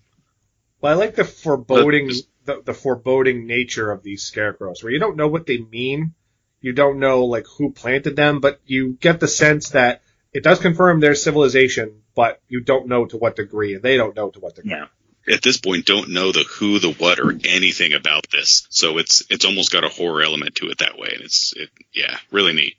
Well, 0.80 0.92
I 0.92 0.96
like 0.96 1.14
the 1.14 1.24
foreboding, 1.24 2.10
the, 2.44 2.60
the 2.64 2.74
foreboding 2.74 3.46
nature 3.46 3.90
of 3.90 4.02
these 4.02 4.24
scarecrows, 4.24 4.82
where 4.82 4.92
you 4.92 4.98
don't 4.98 5.16
know 5.16 5.28
what 5.28 5.46
they 5.46 5.58
mean, 5.58 6.14
you 6.60 6.72
don't 6.72 6.98
know 6.98 7.24
like 7.24 7.46
who 7.58 7.70
planted 7.70 8.16
them, 8.16 8.40
but 8.40 8.60
you 8.66 8.94
get 8.94 9.20
the 9.20 9.28
sense 9.28 9.70
that 9.70 10.02
it 10.34 10.42
does 10.42 10.58
confirm 10.58 11.00
their 11.00 11.14
civilization, 11.14 12.02
but 12.14 12.40
you 12.48 12.60
don't 12.60 12.88
know 12.88 13.06
to 13.06 13.16
what 13.16 13.36
degree, 13.36 13.74
and 13.74 13.82
they 13.82 13.96
don't 13.96 14.16
know 14.16 14.30
to 14.30 14.40
what 14.40 14.56
degree. 14.56 14.72
Yeah. 14.72 14.86
At 15.32 15.42
this 15.42 15.56
point, 15.56 15.86
don't 15.86 16.10
know 16.10 16.32
the 16.32 16.44
who, 16.44 16.78
the 16.78 16.92
what, 16.92 17.18
or 17.18 17.30
anything 17.30 17.94
about 17.94 18.26
this. 18.30 18.66
So 18.68 18.98
it's 18.98 19.24
it's 19.30 19.46
almost 19.46 19.72
got 19.72 19.84
a 19.84 19.88
horror 19.88 20.22
element 20.22 20.56
to 20.56 20.66
it 20.66 20.78
that 20.78 20.98
way, 20.98 21.08
and 21.14 21.22
it's 21.22 21.54
it 21.56 21.70
yeah, 21.94 22.18
really 22.30 22.52
neat. 22.52 22.74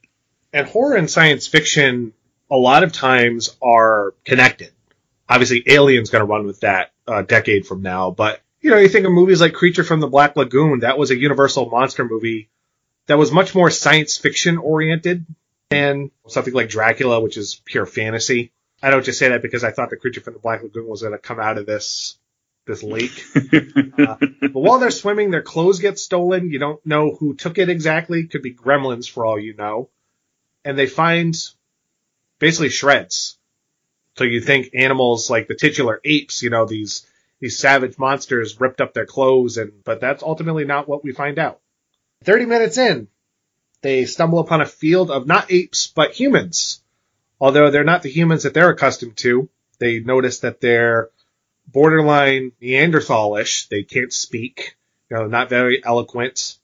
and 0.54 0.68
horror 0.68 0.96
and 0.96 1.10
science 1.10 1.48
fiction 1.48 2.14
a 2.52 2.56
lot 2.56 2.84
of 2.84 2.92
times 2.92 3.56
are 3.64 4.14
connected. 4.26 4.72
Obviously, 5.28 5.64
Alien's 5.66 6.12
going 6.12 6.22
to 6.22 6.32
run 6.32 6.46
with 6.46 6.60
that 6.60 6.92
a 7.08 7.24
decade 7.24 7.66
from 7.66 7.82
now, 7.82 8.12
but 8.12 8.42
you 8.62 8.70
know, 8.70 8.78
you 8.78 8.90
think 8.90 9.08
of 9.08 9.12
movies 9.12 9.42
like 9.42 9.54
Creature 9.54 9.84
from 9.84 10.00
the 10.00 10.08
Black 10.08 10.36
Lagoon, 10.36 10.82
that 10.82 11.00
was 11.00 11.10
a 11.10 11.18
Universal 11.18 11.70
monster 11.72 12.06
movie 12.06 12.50
that 13.08 13.18
was 13.18 13.32
much 13.32 13.56
more 13.56 13.72
science 13.72 14.18
fiction 14.18 14.58
oriented 14.58 15.26
than 15.70 16.12
something 16.28 16.54
like 16.54 16.70
Dracula, 16.70 17.20
which 17.22 17.38
is 17.38 17.62
pure 17.66 17.86
fantasy. 17.86 18.52
I 18.82 18.90
don't 18.90 19.06
just 19.06 19.20
say 19.20 19.30
that 19.30 19.42
because 19.42 19.64
I 19.64 19.72
thought 19.72 19.90
the 19.90 19.98
Creature 19.98 20.22
from 20.22 20.34
the 20.34 20.40
Black 20.40 20.62
Lagoon 20.62 20.88
was 20.88 21.02
going 21.02 21.14
to 21.14 21.20
come 21.20 21.40
out 21.40 21.58
of 21.58 21.66
this 21.66 22.18
this 22.66 22.84
lake. 22.84 23.24
Uh, 23.98 24.18
but 24.42 24.60
while 24.60 24.78
they're 24.78 24.92
swimming, 24.92 25.32
their 25.32 25.42
clothes 25.42 25.80
get 25.80 25.98
stolen. 25.98 26.50
You 26.50 26.60
don't 26.60 26.86
know 26.86 27.16
who 27.16 27.34
took 27.34 27.58
it 27.58 27.70
exactly. 27.70 28.28
Could 28.28 28.42
be 28.42 28.54
gremlins 28.54 29.10
for 29.10 29.26
all 29.26 29.40
you 29.40 29.54
know. 29.54 29.90
And 30.66 30.78
they 30.78 30.86
find 30.86 31.34
basically 32.40 32.68
shreds. 32.70 33.38
So 34.18 34.26
you 34.26 34.42
think 34.42 34.72
animals 34.74 35.30
like 35.30 35.48
the 35.48 35.56
titular 35.56 36.02
apes, 36.04 36.44
you 36.44 36.50
know, 36.50 36.66
these 36.66 37.08
these 37.40 37.58
savage 37.58 37.98
monsters 37.98 38.60
ripped 38.60 38.82
up 38.82 38.94
their 38.94 39.06
clothes 39.06 39.58
and 39.58 39.72
but 39.86 40.02
that's 40.02 40.24
ultimately 40.24 40.66
not 40.66 40.90
what 40.90 41.06
we 41.06 41.14
find 41.14 41.40
out. 41.40 41.62
30 42.26 42.46
minutes 42.46 42.78
in, 42.78 43.08
they 43.86 44.06
stumble 44.06 44.40
upon 44.40 44.62
a 44.62 44.66
field 44.66 45.12
of 45.12 45.28
not 45.28 45.52
apes 45.52 45.86
but 45.86 46.12
humans. 46.12 46.82
Although 47.40 47.70
they're 47.70 47.84
not 47.84 48.02
the 48.02 48.10
humans 48.10 48.44
that 48.44 48.56
they're 48.56 48.72
accustomed 48.72 49.16
to, 49.18 49.48
they 49.78 50.00
notice 50.00 50.40
that 50.40 50.60
they're 50.60 51.10
borderline 51.68 52.52
Neanderthalish. 52.60 53.68
They 53.68 53.84
can't 53.84 54.12
speak, 54.12 54.76
you 55.12 55.18
know, 55.18 55.28
not 55.28 55.50
very 55.50 55.86
eloquent. 55.86 56.58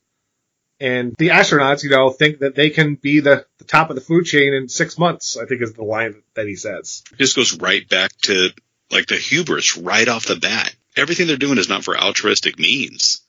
And 0.79 1.13
the 1.19 1.27
astronauts, 1.27 1.83
you 1.83 1.91
know, 1.91 2.09
think 2.09 2.39
that 2.39 2.55
they 2.55 2.71
can 2.71 2.95
be 2.95 3.19
the, 3.19 3.45
the 3.59 3.65
top 3.65 3.91
of 3.91 3.95
the 3.95 4.01
food 4.01 4.25
chain 4.25 4.55
in 4.55 4.67
six 4.67 4.97
months, 4.97 5.37
I 5.37 5.45
think 5.45 5.61
is 5.61 5.73
the 5.73 5.83
line 5.83 6.23
that 6.33 6.47
he 6.47 6.55
says. 6.55 7.03
This 7.19 7.33
goes 7.33 7.59
right 7.59 7.87
back 7.87 8.17
to 8.23 8.49
like 8.89 9.05
the 9.05 9.15
hubris 9.15 9.77
right 9.77 10.07
off 10.07 10.25
the 10.25 10.37
bat. 10.37 10.73
Everything 10.97 11.27
they're 11.27 11.37
doing 11.37 11.59
is 11.59 11.69
not 11.69 11.83
for 11.83 11.95
altruistic 11.95 12.57
means. 12.57 13.21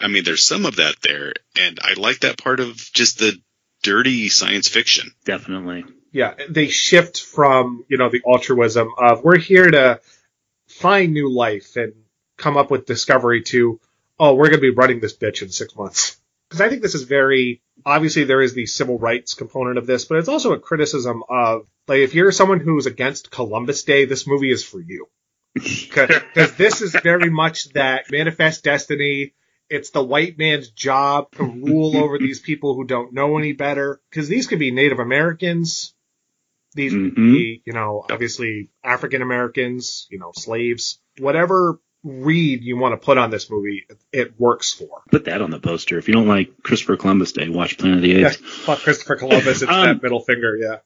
I 0.00 0.08
mean, 0.08 0.24
there's 0.24 0.44
some 0.44 0.66
of 0.66 0.76
that 0.76 0.96
there, 1.02 1.32
and 1.58 1.78
I 1.82 1.94
like 1.94 2.20
that 2.20 2.38
part 2.38 2.60
of 2.60 2.76
just 2.76 3.18
the 3.18 3.32
dirty 3.82 4.28
science 4.28 4.68
fiction. 4.68 5.10
Definitely. 5.24 5.84
Yeah, 6.12 6.34
they 6.48 6.68
shift 6.68 7.22
from, 7.22 7.84
you 7.88 7.98
know, 7.98 8.08
the 8.08 8.22
altruism 8.26 8.88
of 8.98 9.22
we're 9.22 9.38
here 9.38 9.70
to 9.70 10.00
find 10.68 11.12
new 11.12 11.30
life 11.30 11.76
and 11.76 11.92
come 12.36 12.56
up 12.56 12.70
with 12.70 12.86
discovery 12.86 13.42
to, 13.42 13.80
oh, 14.18 14.34
we're 14.34 14.48
going 14.48 14.60
to 14.60 14.70
be 14.70 14.70
running 14.70 15.00
this 15.00 15.16
bitch 15.16 15.42
in 15.42 15.50
six 15.50 15.76
months. 15.76 16.16
Because 16.48 16.60
I 16.60 16.68
think 16.68 16.82
this 16.82 16.94
is 16.94 17.02
very, 17.02 17.62
obviously 17.84 18.24
there 18.24 18.40
is 18.40 18.54
the 18.54 18.66
civil 18.66 18.98
rights 18.98 19.34
component 19.34 19.78
of 19.78 19.86
this, 19.86 20.04
but 20.04 20.18
it's 20.18 20.28
also 20.28 20.52
a 20.52 20.58
criticism 20.58 21.22
of, 21.28 21.66
like, 21.88 22.00
if 22.00 22.14
you're 22.14 22.32
someone 22.32 22.60
who's 22.60 22.86
against 22.86 23.30
Columbus 23.30 23.84
Day, 23.84 24.04
this 24.04 24.26
movie 24.26 24.50
is 24.50 24.64
for 24.64 24.80
you. 24.80 25.08
Because 25.54 26.52
this 26.56 26.82
is 26.82 26.92
very 26.92 27.30
much 27.30 27.70
that 27.72 28.10
manifest 28.10 28.62
destiny. 28.62 29.32
It's 29.68 29.90
the 29.90 30.02
white 30.02 30.38
man's 30.38 30.70
job 30.70 31.30
to 31.32 31.42
rule 31.44 31.96
over 32.02 32.18
these 32.18 32.40
people 32.40 32.74
who 32.74 32.84
don't 32.84 33.12
know 33.12 33.38
any 33.38 33.52
better. 33.52 34.00
Because 34.10 34.28
these 34.28 34.46
could 34.46 34.58
be 34.58 34.70
Native 34.70 34.98
Americans. 35.00 35.92
These 36.74 36.92
could 36.92 37.14
Mhm. 37.16 37.32
be, 37.32 37.62
you 37.64 37.72
know, 37.72 38.04
obviously 38.10 38.68
African 38.84 39.22
Americans, 39.22 40.06
you 40.10 40.18
know, 40.18 40.32
slaves. 40.36 41.00
Whatever 41.18 41.80
read 42.04 42.62
you 42.62 42.76
want 42.76 42.92
to 42.92 43.04
put 43.04 43.18
on 43.18 43.30
this 43.30 43.50
movie, 43.50 43.84
it, 44.12 44.38
works 44.38 44.72
for. 44.72 45.02
Put 45.10 45.24
that 45.24 45.40
on 45.42 45.50
the 45.50 45.58
poster. 45.58 45.98
If 45.98 46.06
you 46.06 46.14
don't 46.14 46.28
like 46.28 46.62
Christopher 46.62 46.96
Columbus 46.96 47.32
Day, 47.32 47.48
watch 47.48 47.78
Planet 47.78 47.96
of 47.96 48.02
the 48.02 48.10
Yeah, 48.10 48.28
Apes. 48.28 48.36
fuck 48.36 48.78
Christopher 48.80 49.16
Columbus. 49.16 49.62
It's 49.62 49.62
Um, 49.72 49.86
that 49.86 50.02
middle 50.02 50.20
finger. 50.20 50.56
Yeah. 50.56 50.76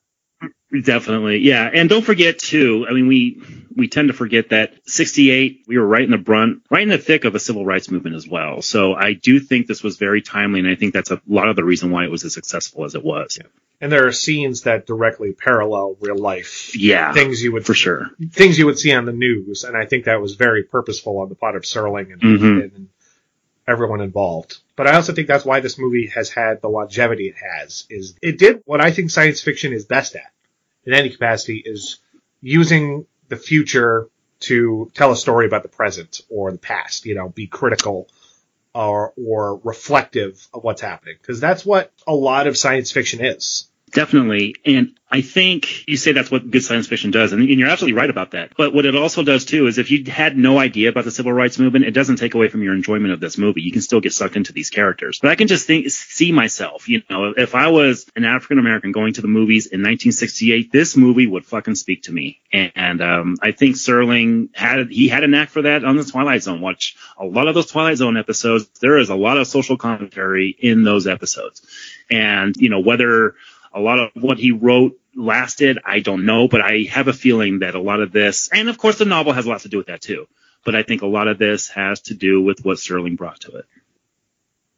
Definitely, 0.82 1.38
yeah. 1.38 1.68
And 1.72 1.88
don't 1.90 2.04
forget 2.04 2.38
too. 2.38 2.86
I 2.88 2.92
mean, 2.94 3.08
we 3.08 3.42
we 3.74 3.88
tend 3.88 4.08
to 4.08 4.14
forget 4.14 4.50
that 4.50 4.74
68, 4.86 5.64
we 5.66 5.78
were 5.78 5.86
right 5.86 6.02
in 6.02 6.10
the 6.10 6.18
brunt, 6.18 6.62
right 6.70 6.82
in 6.82 6.88
the 6.88 6.98
thick 6.98 7.24
of 7.24 7.34
a 7.34 7.38
civil 7.40 7.64
rights 7.64 7.90
movement 7.90 8.16
as 8.16 8.26
well. 8.26 8.62
So 8.62 8.94
I 8.94 9.12
do 9.12 9.38
think 9.40 9.66
this 9.66 9.82
was 9.82 9.96
very 9.96 10.22
timely, 10.22 10.60
and 10.60 10.68
I 10.68 10.74
think 10.74 10.92
that's 10.92 11.10
a 11.10 11.20
lot 11.28 11.48
of 11.48 11.56
the 11.56 11.64
reason 11.64 11.90
why 11.90 12.04
it 12.04 12.10
was 12.10 12.24
as 12.24 12.34
successful 12.34 12.84
as 12.84 12.94
it 12.94 13.04
was. 13.04 13.38
Yeah. 13.40 13.46
And 13.80 13.90
there 13.90 14.06
are 14.06 14.12
scenes 14.12 14.62
that 14.62 14.86
directly 14.86 15.32
parallel 15.32 15.96
real 16.00 16.18
life. 16.18 16.76
Yeah. 16.76 17.12
Things 17.12 17.42
you 17.42 17.52
would 17.52 17.64
for 17.64 17.72
sure. 17.74 18.10
Things 18.32 18.58
you 18.58 18.66
would 18.66 18.78
see 18.78 18.92
on 18.92 19.06
the 19.06 19.12
news, 19.12 19.64
and 19.64 19.76
I 19.76 19.86
think 19.86 20.04
that 20.04 20.20
was 20.20 20.34
very 20.34 20.64
purposeful 20.64 21.18
on 21.18 21.28
the 21.28 21.34
part 21.34 21.56
of 21.56 21.62
Serling 21.62 22.12
and, 22.12 22.20
Mhm. 22.20 22.62
and 22.62 22.88
everyone 23.66 24.00
involved. 24.00 24.58
But 24.76 24.86
I 24.86 24.96
also 24.96 25.12
think 25.12 25.28
that's 25.28 25.44
why 25.44 25.60
this 25.60 25.78
movie 25.78 26.08
has 26.08 26.28
had 26.28 26.60
the 26.60 26.68
longevity 26.68 27.28
it 27.28 27.36
has. 27.36 27.86
Is 27.88 28.16
it 28.20 28.38
did 28.38 28.62
what 28.64 28.80
I 28.80 28.90
think 28.90 29.10
science 29.10 29.40
fiction 29.40 29.72
is 29.72 29.84
best 29.84 30.16
at 30.16 30.30
in 30.84 30.92
any 30.92 31.10
capacity 31.10 31.62
is 31.64 31.98
using 32.42 33.06
the 33.30 33.36
future 33.36 34.08
to 34.40 34.90
tell 34.94 35.12
a 35.12 35.16
story 35.16 35.46
about 35.46 35.62
the 35.62 35.68
present 35.68 36.20
or 36.28 36.52
the 36.52 36.58
past. 36.58 37.06
You 37.06 37.14
know, 37.14 37.30
be 37.30 37.46
critical 37.46 38.08
or 38.74 39.14
or 39.16 39.56
reflective 39.64 40.46
of 40.52 40.62
what's 40.62 40.82
happening 40.82 41.16
because 41.20 41.40
that's 41.40 41.64
what 41.64 41.92
a 42.06 42.14
lot 42.14 42.46
of 42.46 42.58
science 42.58 42.92
fiction 42.92 43.24
is. 43.24 43.69
Definitely. 43.92 44.54
And 44.64 44.94
I 45.12 45.22
think 45.22 45.88
you 45.88 45.96
say 45.96 46.12
that's 46.12 46.30
what 46.30 46.48
good 46.48 46.62
science 46.62 46.86
fiction 46.86 47.10
does. 47.10 47.32
And, 47.32 47.42
and 47.42 47.58
you're 47.58 47.68
absolutely 47.68 47.98
right 47.98 48.10
about 48.10 48.30
that. 48.30 48.52
But 48.56 48.72
what 48.72 48.84
it 48.84 48.94
also 48.94 49.24
does 49.24 49.44
too 49.44 49.66
is 49.66 49.78
if 49.78 49.90
you 49.90 50.04
had 50.04 50.36
no 50.36 50.58
idea 50.58 50.88
about 50.88 51.04
the 51.04 51.10
civil 51.10 51.32
rights 51.32 51.58
movement, 51.58 51.84
it 51.84 51.90
doesn't 51.90 52.16
take 52.16 52.34
away 52.34 52.48
from 52.48 52.62
your 52.62 52.74
enjoyment 52.74 53.12
of 53.12 53.18
this 53.18 53.36
movie. 53.36 53.62
You 53.62 53.72
can 53.72 53.82
still 53.82 54.00
get 54.00 54.12
sucked 54.12 54.36
into 54.36 54.52
these 54.52 54.70
characters. 54.70 55.18
But 55.20 55.32
I 55.32 55.34
can 55.34 55.48
just 55.48 55.66
think, 55.66 55.90
see 55.90 56.30
myself, 56.30 56.88
you 56.88 57.02
know, 57.10 57.34
if 57.36 57.56
I 57.56 57.68
was 57.68 58.06
an 58.14 58.24
African 58.24 58.60
American 58.60 58.92
going 58.92 59.14
to 59.14 59.22
the 59.22 59.28
movies 59.28 59.66
in 59.66 59.80
1968, 59.80 60.70
this 60.70 60.96
movie 60.96 61.26
would 61.26 61.44
fucking 61.44 61.74
speak 61.74 62.04
to 62.04 62.12
me. 62.12 62.40
And, 62.52 63.02
um, 63.02 63.36
I 63.42 63.50
think 63.50 63.76
Serling 63.76 64.54
had, 64.54 64.90
he 64.90 65.08
had 65.08 65.24
a 65.24 65.28
knack 65.28 65.50
for 65.50 65.62
that 65.62 65.84
on 65.84 65.96
the 65.96 66.04
Twilight 66.04 66.44
Zone. 66.44 66.60
Watch 66.60 66.96
a 67.18 67.24
lot 67.24 67.48
of 67.48 67.54
those 67.54 67.66
Twilight 67.66 67.96
Zone 67.96 68.16
episodes. 68.16 68.68
There 68.80 68.98
is 68.98 69.08
a 69.08 69.16
lot 69.16 69.38
of 69.38 69.46
social 69.48 69.76
commentary 69.76 70.54
in 70.56 70.84
those 70.84 71.08
episodes. 71.08 71.62
And, 72.10 72.56
you 72.56 72.68
know, 72.68 72.80
whether, 72.80 73.34
a 73.72 73.80
lot 73.80 73.98
of 73.98 74.10
what 74.14 74.38
he 74.38 74.52
wrote 74.52 74.98
lasted, 75.14 75.78
I 75.84 76.00
don't 76.00 76.24
know, 76.24 76.48
but 76.48 76.60
I 76.60 76.86
have 76.90 77.08
a 77.08 77.12
feeling 77.12 77.60
that 77.60 77.74
a 77.74 77.80
lot 77.80 78.00
of 78.00 78.12
this, 78.12 78.48
and 78.52 78.68
of 78.68 78.78
course 78.78 78.98
the 78.98 79.04
novel 79.04 79.32
has 79.32 79.46
a 79.46 79.48
lot 79.48 79.60
to 79.62 79.68
do 79.68 79.78
with 79.78 79.88
that 79.88 80.00
too, 80.00 80.26
but 80.64 80.74
I 80.74 80.82
think 80.82 81.02
a 81.02 81.06
lot 81.06 81.28
of 81.28 81.38
this 81.38 81.68
has 81.68 82.00
to 82.02 82.14
do 82.14 82.42
with 82.42 82.64
what 82.64 82.78
Serling 82.78 83.16
brought 83.16 83.40
to 83.40 83.56
it. 83.56 83.66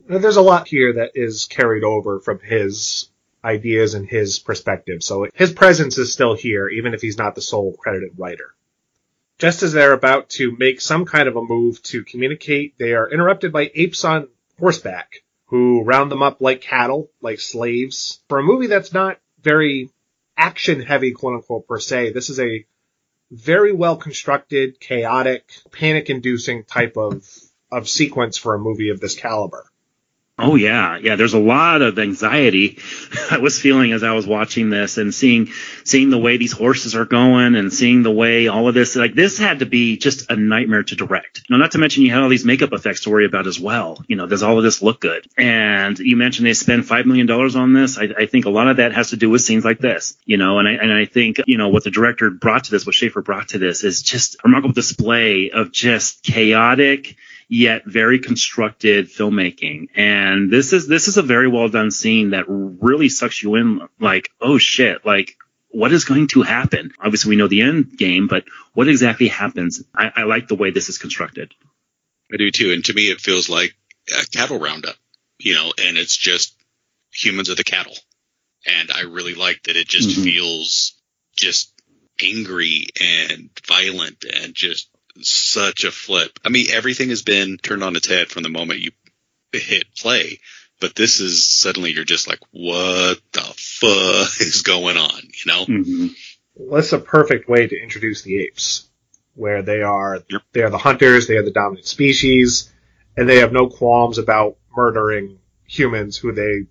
There's 0.08 0.36
a 0.36 0.42
lot 0.42 0.68
here 0.68 0.94
that 0.94 1.12
is 1.14 1.44
carried 1.44 1.84
over 1.84 2.20
from 2.20 2.40
his 2.40 3.08
ideas 3.44 3.94
and 3.94 4.08
his 4.08 4.38
perspective. 4.38 5.02
So 5.02 5.28
his 5.34 5.52
presence 5.52 5.98
is 5.98 6.12
still 6.12 6.34
here, 6.34 6.68
even 6.68 6.94
if 6.94 7.00
he's 7.00 7.18
not 7.18 7.34
the 7.34 7.42
sole 7.42 7.74
credited 7.78 8.18
writer. 8.18 8.54
Just 9.38 9.62
as 9.62 9.72
they're 9.72 9.92
about 9.92 10.28
to 10.30 10.56
make 10.56 10.80
some 10.80 11.04
kind 11.04 11.28
of 11.28 11.36
a 11.36 11.42
move 11.42 11.82
to 11.84 12.04
communicate, 12.04 12.78
they 12.78 12.94
are 12.94 13.10
interrupted 13.10 13.52
by 13.52 13.70
apes 13.74 14.04
on 14.04 14.28
horseback 14.58 15.22
who 15.52 15.82
round 15.82 16.10
them 16.10 16.22
up 16.22 16.40
like 16.40 16.62
cattle, 16.62 17.10
like 17.20 17.38
slaves. 17.38 18.22
For 18.30 18.38
a 18.38 18.42
movie 18.42 18.68
that's 18.68 18.94
not 18.94 19.18
very 19.42 19.90
action 20.34 20.80
heavy, 20.80 21.12
quote 21.12 21.34
unquote, 21.34 21.68
per 21.68 21.78
se, 21.78 22.12
this 22.12 22.30
is 22.30 22.40
a 22.40 22.64
very 23.30 23.70
well 23.70 23.98
constructed, 23.98 24.80
chaotic, 24.80 25.44
panic 25.70 26.08
inducing 26.08 26.64
type 26.64 26.96
of, 26.96 27.28
of 27.70 27.86
sequence 27.86 28.38
for 28.38 28.54
a 28.54 28.58
movie 28.58 28.88
of 28.88 28.98
this 28.98 29.14
caliber. 29.14 29.66
Oh 30.42 30.56
yeah, 30.56 30.96
yeah. 30.96 31.14
There's 31.14 31.34
a 31.34 31.38
lot 31.38 31.82
of 31.82 31.96
anxiety 32.00 32.78
I 33.30 33.38
was 33.38 33.60
feeling 33.60 33.92
as 33.92 34.02
I 34.02 34.12
was 34.12 34.26
watching 34.26 34.70
this 34.70 34.98
and 34.98 35.14
seeing 35.14 35.50
seeing 35.84 36.10
the 36.10 36.18
way 36.18 36.36
these 36.36 36.50
horses 36.50 36.96
are 36.96 37.04
going 37.04 37.54
and 37.54 37.72
seeing 37.72 38.02
the 38.02 38.10
way 38.10 38.48
all 38.48 38.66
of 38.66 38.74
this. 38.74 38.96
Like 38.96 39.14
this 39.14 39.38
had 39.38 39.60
to 39.60 39.66
be 39.66 39.96
just 39.96 40.32
a 40.32 40.36
nightmare 40.36 40.82
to 40.82 40.96
direct. 40.96 41.48
Know, 41.48 41.58
not 41.58 41.70
to 41.72 41.78
mention 41.78 42.02
you 42.02 42.10
had 42.10 42.22
all 42.22 42.28
these 42.28 42.44
makeup 42.44 42.72
effects 42.72 43.02
to 43.02 43.10
worry 43.10 43.24
about 43.24 43.46
as 43.46 43.60
well. 43.60 44.04
You 44.08 44.16
know, 44.16 44.26
does 44.26 44.42
all 44.42 44.58
of 44.58 44.64
this 44.64 44.82
look 44.82 45.00
good? 45.00 45.28
And 45.38 45.96
you 46.00 46.16
mentioned 46.16 46.44
they 46.44 46.54
spend 46.54 46.86
five 46.86 47.06
million 47.06 47.28
dollars 47.28 47.54
on 47.54 47.72
this. 47.72 47.96
I, 47.96 48.08
I 48.18 48.26
think 48.26 48.44
a 48.44 48.50
lot 48.50 48.66
of 48.66 48.78
that 48.78 48.92
has 48.92 49.10
to 49.10 49.16
do 49.16 49.30
with 49.30 49.42
scenes 49.42 49.64
like 49.64 49.78
this. 49.78 50.16
You 50.24 50.38
know, 50.38 50.58
and 50.58 50.66
I 50.66 50.72
and 50.72 50.92
I 50.92 51.04
think 51.04 51.36
you 51.46 51.56
know 51.56 51.68
what 51.68 51.84
the 51.84 51.92
director 51.92 52.30
brought 52.30 52.64
to 52.64 52.72
this, 52.72 52.84
what 52.84 52.96
Schaffner 52.96 53.22
brought 53.22 53.50
to 53.50 53.58
this, 53.58 53.84
is 53.84 54.02
just 54.02 54.34
a 54.34 54.38
remarkable 54.44 54.74
display 54.74 55.52
of 55.52 55.70
just 55.70 56.24
chaotic 56.24 57.16
yet 57.52 57.84
very 57.84 58.18
constructed 58.18 59.08
filmmaking. 59.08 59.88
And 59.94 60.50
this 60.50 60.72
is 60.72 60.88
this 60.88 61.06
is 61.06 61.18
a 61.18 61.22
very 61.22 61.48
well 61.48 61.68
done 61.68 61.90
scene 61.90 62.30
that 62.30 62.46
really 62.48 63.10
sucks 63.10 63.42
you 63.42 63.56
in 63.56 63.86
like, 64.00 64.30
oh 64.40 64.56
shit, 64.56 65.04
like 65.04 65.36
what 65.68 65.92
is 65.92 66.06
going 66.06 66.28
to 66.28 66.40
happen? 66.40 66.92
Obviously 66.98 67.28
we 67.28 67.36
know 67.36 67.48
the 67.48 67.60
end 67.60 67.96
game, 67.98 68.26
but 68.26 68.44
what 68.72 68.88
exactly 68.88 69.28
happens? 69.28 69.84
I, 69.94 70.10
I 70.16 70.22
like 70.22 70.48
the 70.48 70.54
way 70.54 70.70
this 70.70 70.88
is 70.88 70.96
constructed. 70.96 71.52
I 72.32 72.38
do 72.38 72.50
too. 72.50 72.72
And 72.72 72.82
to 72.86 72.94
me 72.94 73.10
it 73.10 73.20
feels 73.20 73.50
like 73.50 73.74
a 74.10 74.24
cattle 74.34 74.58
roundup, 74.58 74.96
you 75.38 75.52
know, 75.52 75.74
and 75.78 75.98
it's 75.98 76.16
just 76.16 76.54
humans 77.12 77.50
are 77.50 77.54
the 77.54 77.64
cattle. 77.64 77.96
And 78.66 78.90
I 78.90 79.02
really 79.02 79.34
like 79.34 79.64
that 79.64 79.76
it 79.76 79.88
just 79.88 80.08
Mhm. 80.08 80.24
feels 80.24 80.94
just 81.36 81.70
angry 82.22 82.86
and 82.98 83.50
violent 83.66 84.24
and 84.24 84.54
just 84.54 84.88
such 85.20 85.84
a 85.84 85.90
flip. 85.90 86.38
I 86.44 86.48
mean, 86.48 86.66
everything 86.70 87.10
has 87.10 87.22
been 87.22 87.58
turned 87.58 87.84
on 87.84 87.96
its 87.96 88.08
head 88.08 88.28
from 88.28 88.42
the 88.42 88.48
moment 88.48 88.80
you 88.80 88.90
hit 89.52 89.94
play, 89.96 90.40
but 90.80 90.94
this 90.94 91.20
is 91.20 91.44
suddenly 91.44 91.92
you're 91.92 92.04
just 92.04 92.28
like, 92.28 92.40
what 92.50 93.20
the 93.32 93.40
fuck 93.40 94.40
is 94.40 94.62
going 94.62 94.96
on? 94.96 95.20
You 95.22 95.52
know? 95.52 95.64
Mm-hmm. 95.66 96.06
Well, 96.54 96.80
that's 96.80 96.92
a 96.92 96.98
perfect 96.98 97.48
way 97.48 97.66
to 97.66 97.82
introduce 97.82 98.22
the 98.22 98.38
apes, 98.40 98.88
where 99.34 99.62
they 99.62 99.82
are 99.82 100.20
they 100.52 100.62
are 100.62 100.70
the 100.70 100.78
hunters, 100.78 101.26
they 101.26 101.36
are 101.36 101.44
the 101.44 101.50
dominant 101.50 101.86
species, 101.86 102.72
and 103.16 103.28
they 103.28 103.38
have 103.38 103.52
no 103.52 103.68
qualms 103.68 104.18
about 104.18 104.56
murdering 104.74 105.38
humans 105.66 106.16
who 106.16 106.32
they 106.32 106.66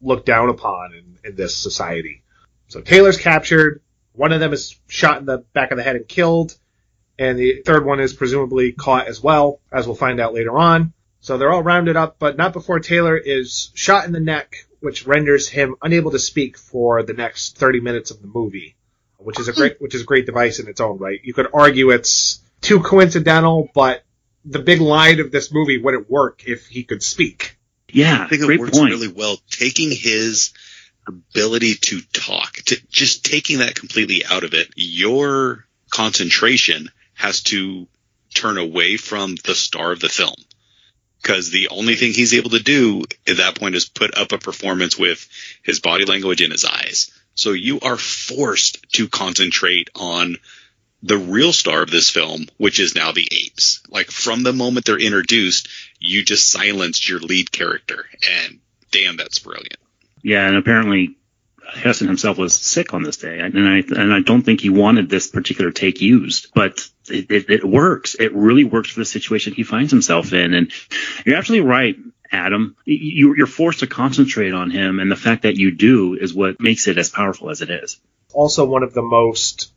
look 0.00 0.24
down 0.24 0.48
upon 0.48 0.94
in, 0.94 1.18
in 1.24 1.36
this 1.36 1.56
society. 1.56 2.22
So 2.68 2.80
Taylor's 2.80 3.18
captured. 3.18 3.82
One 4.12 4.32
of 4.32 4.40
them 4.40 4.52
is 4.52 4.78
shot 4.88 5.18
in 5.18 5.26
the 5.26 5.38
back 5.52 5.70
of 5.70 5.76
the 5.76 5.82
head 5.82 5.96
and 5.96 6.08
killed, 6.08 6.56
and 7.18 7.38
the 7.38 7.62
third 7.64 7.84
one 7.84 8.00
is 8.00 8.12
presumably 8.12 8.72
caught 8.72 9.08
as 9.08 9.22
well, 9.22 9.60
as 9.72 9.86
we'll 9.86 9.96
find 9.96 10.20
out 10.20 10.34
later 10.34 10.56
on. 10.56 10.92
So 11.20 11.36
they're 11.36 11.52
all 11.52 11.62
rounded 11.62 11.96
up, 11.96 12.16
but 12.18 12.36
not 12.36 12.52
before 12.52 12.80
Taylor 12.80 13.16
is 13.16 13.70
shot 13.74 14.06
in 14.06 14.12
the 14.12 14.20
neck, 14.20 14.66
which 14.80 15.06
renders 15.06 15.48
him 15.48 15.74
unable 15.82 16.12
to 16.12 16.18
speak 16.18 16.56
for 16.56 17.02
the 17.02 17.14
next 17.14 17.58
30 17.58 17.80
minutes 17.80 18.10
of 18.10 18.22
the 18.22 18.28
movie 18.28 18.76
which 19.18 19.38
is 19.38 19.48
a 19.48 19.52
great 19.52 19.80
which 19.80 19.94
is 19.94 20.02
a 20.02 20.04
great 20.04 20.26
device 20.26 20.58
in 20.58 20.68
its 20.68 20.80
own 20.80 20.98
right. 20.98 21.20
You 21.22 21.34
could 21.34 21.48
argue 21.52 21.90
it's 21.90 22.40
too 22.60 22.80
coincidental, 22.80 23.68
but 23.74 24.04
the 24.44 24.60
big 24.60 24.80
line 24.80 25.20
of 25.20 25.30
this 25.30 25.52
movie 25.52 25.78
wouldn't 25.78 26.08
work 26.08 26.44
if 26.46 26.66
he 26.66 26.84
could 26.84 27.02
speak. 27.02 27.58
Yeah, 27.90 28.24
I 28.24 28.28
think 28.28 28.42
great 28.42 28.58
it 28.58 28.60
works 28.60 28.78
point. 28.78 28.90
really 28.90 29.08
well. 29.08 29.36
Taking 29.50 29.90
his 29.90 30.52
ability 31.06 31.74
to 31.74 32.00
talk, 32.12 32.54
to 32.66 32.76
just 32.88 33.24
taking 33.24 33.58
that 33.58 33.74
completely 33.74 34.24
out 34.24 34.44
of 34.44 34.54
it, 34.54 34.68
your 34.76 35.66
concentration 35.90 36.90
has 37.18 37.42
to 37.42 37.86
turn 38.32 38.58
away 38.58 38.96
from 38.96 39.36
the 39.44 39.54
star 39.54 39.92
of 39.92 40.00
the 40.00 40.08
film. 40.08 40.34
Because 41.20 41.50
the 41.50 41.68
only 41.68 41.96
thing 41.96 42.12
he's 42.12 42.34
able 42.34 42.50
to 42.50 42.62
do 42.62 43.02
at 43.26 43.38
that 43.38 43.58
point 43.58 43.74
is 43.74 43.88
put 43.88 44.16
up 44.16 44.32
a 44.32 44.38
performance 44.38 44.96
with 44.96 45.28
his 45.62 45.80
body 45.80 46.04
language 46.04 46.40
and 46.40 46.52
his 46.52 46.64
eyes. 46.64 47.10
So 47.34 47.52
you 47.52 47.80
are 47.80 47.96
forced 47.96 48.90
to 48.94 49.08
concentrate 49.08 49.90
on 49.96 50.36
the 51.02 51.18
real 51.18 51.52
star 51.52 51.82
of 51.82 51.90
this 51.90 52.08
film, 52.10 52.46
which 52.56 52.80
is 52.80 52.94
now 52.94 53.12
the 53.12 53.28
apes. 53.30 53.82
Like 53.88 54.10
from 54.10 54.42
the 54.42 54.52
moment 54.52 54.86
they're 54.86 54.98
introduced, 54.98 55.68
you 55.98 56.24
just 56.24 56.50
silenced 56.50 57.08
your 57.08 57.20
lead 57.20 57.50
character, 57.52 58.06
and 58.28 58.60
damn, 58.90 59.16
that's 59.16 59.38
brilliant. 59.38 59.76
Yeah, 60.22 60.46
and 60.46 60.56
apparently 60.56 61.16
Heston 61.74 62.08
himself 62.08 62.38
was 62.38 62.54
sick 62.54 62.94
on 62.94 63.02
this 63.02 63.18
day, 63.18 63.40
and 63.40 63.68
I 63.68 63.78
and 63.78 64.12
I 64.12 64.20
don't 64.20 64.42
think 64.42 64.60
he 64.60 64.70
wanted 64.70 65.08
this 65.08 65.28
particular 65.28 65.70
take 65.70 66.00
used, 66.00 66.48
but 66.54 66.88
it, 67.08 67.30
it, 67.30 67.50
it 67.50 67.64
works. 67.64 68.16
It 68.18 68.34
really 68.34 68.64
works 68.64 68.90
for 68.90 69.00
the 69.00 69.04
situation 69.04 69.52
he 69.52 69.64
finds 69.64 69.90
himself 69.90 70.32
in, 70.32 70.54
and 70.54 70.72
you're 71.26 71.36
absolutely 71.36 71.68
right, 71.68 71.96
Adam. 72.32 72.76
You, 72.84 73.34
you're 73.36 73.46
forced 73.46 73.80
to 73.80 73.86
concentrate 73.86 74.54
on 74.54 74.70
him, 74.70 74.98
and 74.98 75.10
the 75.10 75.16
fact 75.16 75.42
that 75.42 75.56
you 75.56 75.70
do 75.70 76.14
is 76.14 76.34
what 76.34 76.60
makes 76.60 76.88
it 76.88 76.96
as 76.96 77.10
powerful 77.10 77.50
as 77.50 77.60
it 77.60 77.70
is. 77.70 78.00
Also, 78.32 78.64
one 78.64 78.82
of 78.82 78.94
the 78.94 79.02
most 79.02 79.72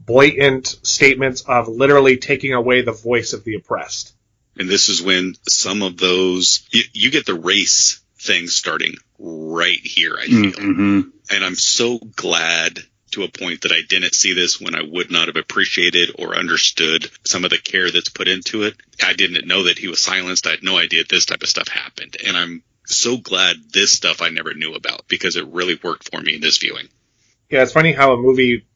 blatant 0.00 0.66
statements 0.82 1.42
of 1.42 1.68
literally 1.68 2.16
taking 2.16 2.54
away 2.54 2.82
the 2.82 2.92
voice 2.92 3.32
of 3.32 3.44
the 3.44 3.54
oppressed. 3.54 4.14
And 4.56 4.68
this 4.68 4.88
is 4.88 5.00
when 5.00 5.34
some 5.48 5.82
of 5.82 5.96
those 5.96 6.66
you, 6.70 6.82
you 6.92 7.10
get 7.10 7.26
the 7.26 7.34
race 7.34 8.00
thing 8.18 8.48
starting 8.48 8.94
right 9.18 9.78
here. 9.82 10.16
I 10.18 10.26
feel, 10.26 10.52
Mm-hmm. 10.52 11.00
And 11.30 11.44
I'm 11.44 11.56
so 11.56 11.98
glad 11.98 12.80
to 13.12 13.24
a 13.24 13.28
point 13.28 13.62
that 13.62 13.72
I 13.72 13.80
didn't 13.88 14.14
see 14.14 14.34
this 14.34 14.60
when 14.60 14.74
I 14.74 14.82
would 14.82 15.10
not 15.10 15.26
have 15.26 15.36
appreciated 15.36 16.14
or 16.18 16.36
understood 16.36 17.10
some 17.24 17.44
of 17.44 17.50
the 17.50 17.58
care 17.58 17.90
that's 17.90 18.08
put 18.08 18.28
into 18.28 18.62
it. 18.62 18.76
I 19.04 19.14
didn't 19.14 19.48
know 19.48 19.64
that 19.64 19.78
he 19.78 19.88
was 19.88 20.00
silenced. 20.00 20.46
I 20.46 20.50
had 20.50 20.62
no 20.62 20.78
idea 20.78 21.02
this 21.08 21.26
type 21.26 21.42
of 21.42 21.48
stuff 21.48 21.68
happened, 21.68 22.16
and 22.24 22.36
I'm 22.36 22.62
so 22.86 23.16
glad 23.16 23.56
this 23.72 23.92
stuff 23.92 24.22
I 24.22 24.30
never 24.30 24.54
knew 24.54 24.74
about 24.74 25.08
because 25.08 25.36
it 25.36 25.46
really 25.46 25.78
worked 25.82 26.10
for 26.10 26.20
me 26.20 26.34
in 26.34 26.40
this 26.40 26.58
viewing. 26.58 26.88
Yeah, 27.48 27.62
it's 27.62 27.72
funny 27.72 27.92
how 27.92 28.12
a 28.12 28.16
movie 28.16 28.66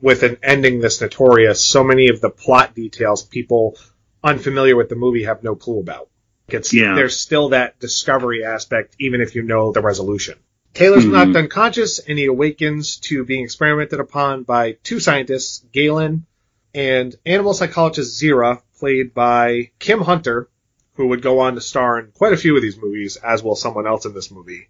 with 0.00 0.22
an 0.22 0.38
ending 0.42 0.80
this 0.80 1.00
notorious, 1.00 1.62
so 1.62 1.84
many 1.84 2.08
of 2.08 2.20
the 2.20 2.30
plot 2.30 2.74
details 2.74 3.22
people 3.22 3.76
unfamiliar 4.24 4.76
with 4.76 4.88
the 4.88 4.96
movie 4.96 5.24
have 5.24 5.42
no 5.42 5.54
clue 5.54 5.80
about. 5.80 6.08
It's, 6.48 6.72
Yeah. 6.72 6.94
There's 6.94 7.18
still 7.18 7.50
that 7.50 7.78
discovery 7.78 8.44
aspect, 8.44 8.96
even 8.98 9.20
if 9.20 9.34
you 9.34 9.42
know 9.42 9.72
the 9.72 9.80
resolution. 9.80 10.38
Taylor's 10.74 11.04
knocked 11.04 11.32
hmm. 11.32 11.36
unconscious 11.36 11.98
and 11.98 12.18
he 12.18 12.26
awakens 12.26 12.96
to 12.96 13.24
being 13.24 13.44
experimented 13.44 14.00
upon 14.00 14.42
by 14.44 14.72
two 14.82 15.00
scientists, 15.00 15.64
Galen 15.72 16.26
and 16.74 17.14
animal 17.26 17.54
psychologist 17.54 18.20
Zira, 18.20 18.62
played 18.78 19.14
by 19.14 19.70
Kim 19.78 20.00
Hunter, 20.00 20.48
who 20.94 21.08
would 21.08 21.22
go 21.22 21.40
on 21.40 21.54
to 21.54 21.60
star 21.60 21.98
in 21.98 22.12
quite 22.12 22.32
a 22.32 22.36
few 22.36 22.56
of 22.56 22.62
these 22.62 22.76
movies, 22.76 23.16
as 23.16 23.42
will 23.42 23.56
someone 23.56 23.86
else 23.86 24.04
in 24.04 24.14
this 24.14 24.30
movie. 24.30 24.68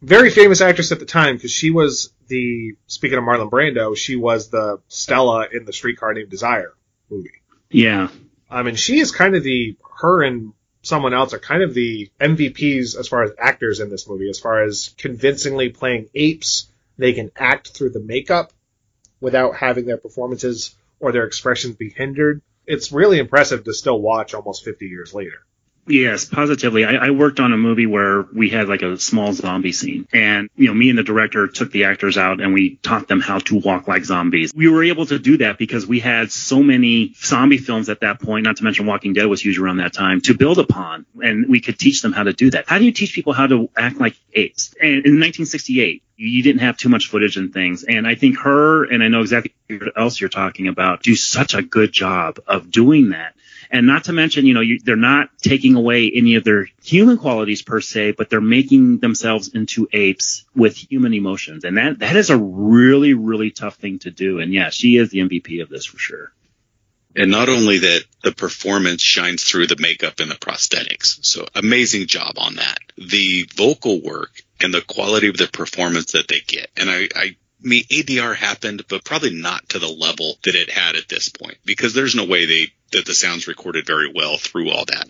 Very 0.00 0.30
famous 0.30 0.60
actress 0.60 0.90
at 0.90 0.98
the 0.98 1.06
time 1.06 1.36
because 1.36 1.52
she 1.52 1.70
was 1.70 2.12
the, 2.26 2.74
speaking 2.86 3.18
of 3.18 3.24
Marlon 3.24 3.50
Brando, 3.50 3.96
she 3.96 4.16
was 4.16 4.48
the 4.48 4.80
Stella 4.88 5.46
in 5.52 5.64
the 5.64 5.72
Streetcar 5.72 6.14
Named 6.14 6.30
Desire 6.30 6.74
movie. 7.08 7.42
Yeah. 7.70 8.08
I 8.50 8.62
mean, 8.62 8.74
she 8.74 8.98
is 8.98 9.12
kind 9.12 9.36
of 9.36 9.44
the, 9.44 9.76
her 10.00 10.22
and 10.22 10.54
someone 10.82 11.14
else 11.14 11.32
are 11.32 11.38
kind 11.38 11.62
of 11.62 11.74
the 11.74 12.10
MVPs 12.20 12.98
as 12.98 13.08
far 13.08 13.22
as 13.22 13.30
actors 13.38 13.80
in 13.80 13.88
this 13.90 14.08
movie, 14.08 14.28
as 14.28 14.38
far 14.38 14.64
as 14.64 14.94
convincingly 14.98 15.70
playing 15.70 16.08
apes. 16.14 16.68
They 16.98 17.12
can 17.12 17.30
act 17.36 17.68
through 17.68 17.90
the 17.90 18.00
makeup 18.00 18.52
without 19.20 19.56
having 19.56 19.86
their 19.86 19.96
performances 19.96 20.74
or 21.00 21.12
their 21.12 21.24
expressions 21.24 21.76
be 21.76 21.90
hindered. 21.90 22.42
It's 22.66 22.92
really 22.92 23.18
impressive 23.18 23.64
to 23.64 23.74
still 23.74 24.00
watch 24.00 24.34
almost 24.34 24.64
50 24.64 24.86
years 24.86 25.14
later. 25.14 25.44
Yes, 25.86 26.24
positively. 26.24 26.84
I, 26.84 27.06
I 27.06 27.10
worked 27.10 27.40
on 27.40 27.52
a 27.52 27.56
movie 27.56 27.86
where 27.86 28.22
we 28.22 28.50
had 28.50 28.68
like 28.68 28.82
a 28.82 28.96
small 28.98 29.32
zombie 29.32 29.72
scene, 29.72 30.06
and 30.12 30.48
you 30.54 30.68
know, 30.68 30.74
me 30.74 30.90
and 30.90 30.98
the 30.98 31.02
director 31.02 31.48
took 31.48 31.72
the 31.72 31.84
actors 31.84 32.16
out 32.16 32.40
and 32.40 32.54
we 32.54 32.76
taught 32.76 33.08
them 33.08 33.20
how 33.20 33.40
to 33.40 33.58
walk 33.58 33.88
like 33.88 34.04
zombies. 34.04 34.52
We 34.54 34.68
were 34.68 34.84
able 34.84 35.06
to 35.06 35.18
do 35.18 35.38
that 35.38 35.58
because 35.58 35.84
we 35.84 35.98
had 35.98 36.30
so 36.30 36.62
many 36.62 37.14
zombie 37.16 37.58
films 37.58 37.88
at 37.88 38.00
that 38.00 38.20
point. 38.20 38.44
Not 38.44 38.58
to 38.58 38.64
mention 38.64 38.86
Walking 38.86 39.12
Dead 39.12 39.26
was 39.26 39.44
huge 39.44 39.58
around 39.58 39.78
that 39.78 39.92
time 39.92 40.20
to 40.22 40.34
build 40.34 40.60
upon, 40.60 41.04
and 41.20 41.48
we 41.48 41.60
could 41.60 41.80
teach 41.80 42.00
them 42.00 42.12
how 42.12 42.22
to 42.22 42.32
do 42.32 42.50
that. 42.50 42.68
How 42.68 42.78
do 42.78 42.84
you 42.84 42.92
teach 42.92 43.12
people 43.12 43.32
how 43.32 43.48
to 43.48 43.68
act 43.76 43.98
like 43.98 44.14
apes? 44.34 44.74
And 44.80 44.90
in 44.90 45.18
1968, 45.18 46.04
you 46.16 46.42
didn't 46.44 46.60
have 46.60 46.76
too 46.76 46.88
much 46.88 47.08
footage 47.08 47.36
and 47.36 47.52
things. 47.52 47.82
And 47.82 48.06
I 48.06 48.14
think 48.14 48.38
her, 48.38 48.84
and 48.84 49.02
I 49.02 49.08
know 49.08 49.22
exactly 49.22 49.52
what 49.68 49.92
else 49.96 50.20
you're 50.20 50.30
talking 50.30 50.68
about, 50.68 51.02
do 51.02 51.16
such 51.16 51.54
a 51.54 51.62
good 51.62 51.90
job 51.90 52.38
of 52.46 52.70
doing 52.70 53.10
that. 53.10 53.34
And 53.72 53.86
not 53.86 54.04
to 54.04 54.12
mention, 54.12 54.44
you 54.44 54.52
know, 54.52 54.60
you, 54.60 54.80
they're 54.84 54.96
not 54.96 55.30
taking 55.40 55.76
away 55.76 56.12
any 56.14 56.34
of 56.34 56.44
their 56.44 56.68
human 56.82 57.16
qualities 57.16 57.62
per 57.62 57.80
se, 57.80 58.12
but 58.12 58.28
they're 58.28 58.42
making 58.42 58.98
themselves 58.98 59.48
into 59.48 59.88
apes 59.90 60.44
with 60.54 60.76
human 60.76 61.14
emotions. 61.14 61.64
And 61.64 61.78
that, 61.78 62.00
that 62.00 62.14
is 62.14 62.28
a 62.28 62.36
really, 62.36 63.14
really 63.14 63.50
tough 63.50 63.76
thing 63.76 63.98
to 64.00 64.10
do. 64.10 64.40
And 64.40 64.52
yeah, 64.52 64.68
she 64.68 64.98
is 64.98 65.08
the 65.08 65.20
MVP 65.20 65.62
of 65.62 65.70
this 65.70 65.86
for 65.86 65.96
sure. 65.96 66.32
And 67.16 67.30
not 67.30 67.48
only 67.48 67.78
that, 67.78 68.04
the 68.22 68.32
performance 68.32 69.02
shines 69.02 69.42
through 69.42 69.68
the 69.68 69.76
makeup 69.78 70.20
and 70.20 70.30
the 70.30 70.34
prosthetics. 70.34 71.24
So 71.24 71.46
amazing 71.54 72.08
job 72.08 72.34
on 72.36 72.56
that. 72.56 72.78
The 72.98 73.48
vocal 73.56 74.02
work 74.02 74.42
and 74.60 74.72
the 74.72 74.82
quality 74.82 75.28
of 75.28 75.38
the 75.38 75.48
performance 75.48 76.12
that 76.12 76.28
they 76.28 76.40
get. 76.40 76.68
And 76.76 76.90
I, 76.90 77.08
I 77.14 77.36
mean, 77.62 77.84
ADR 77.84 78.34
happened, 78.34 78.84
but 78.88 79.04
probably 79.04 79.30
not 79.30 79.68
to 79.70 79.78
the 79.78 79.88
level 79.88 80.36
that 80.44 80.54
it 80.54 80.70
had 80.70 80.96
at 80.96 81.08
this 81.08 81.28
point 81.28 81.58
because 81.64 81.94
there's 81.94 82.14
no 82.14 82.24
way 82.24 82.46
they, 82.46 82.66
that 82.92 83.06
the 83.06 83.14
sounds 83.14 83.48
recorded 83.48 83.86
very 83.86 84.12
well 84.14 84.36
through 84.36 84.70
all 84.70 84.84
that. 84.84 85.08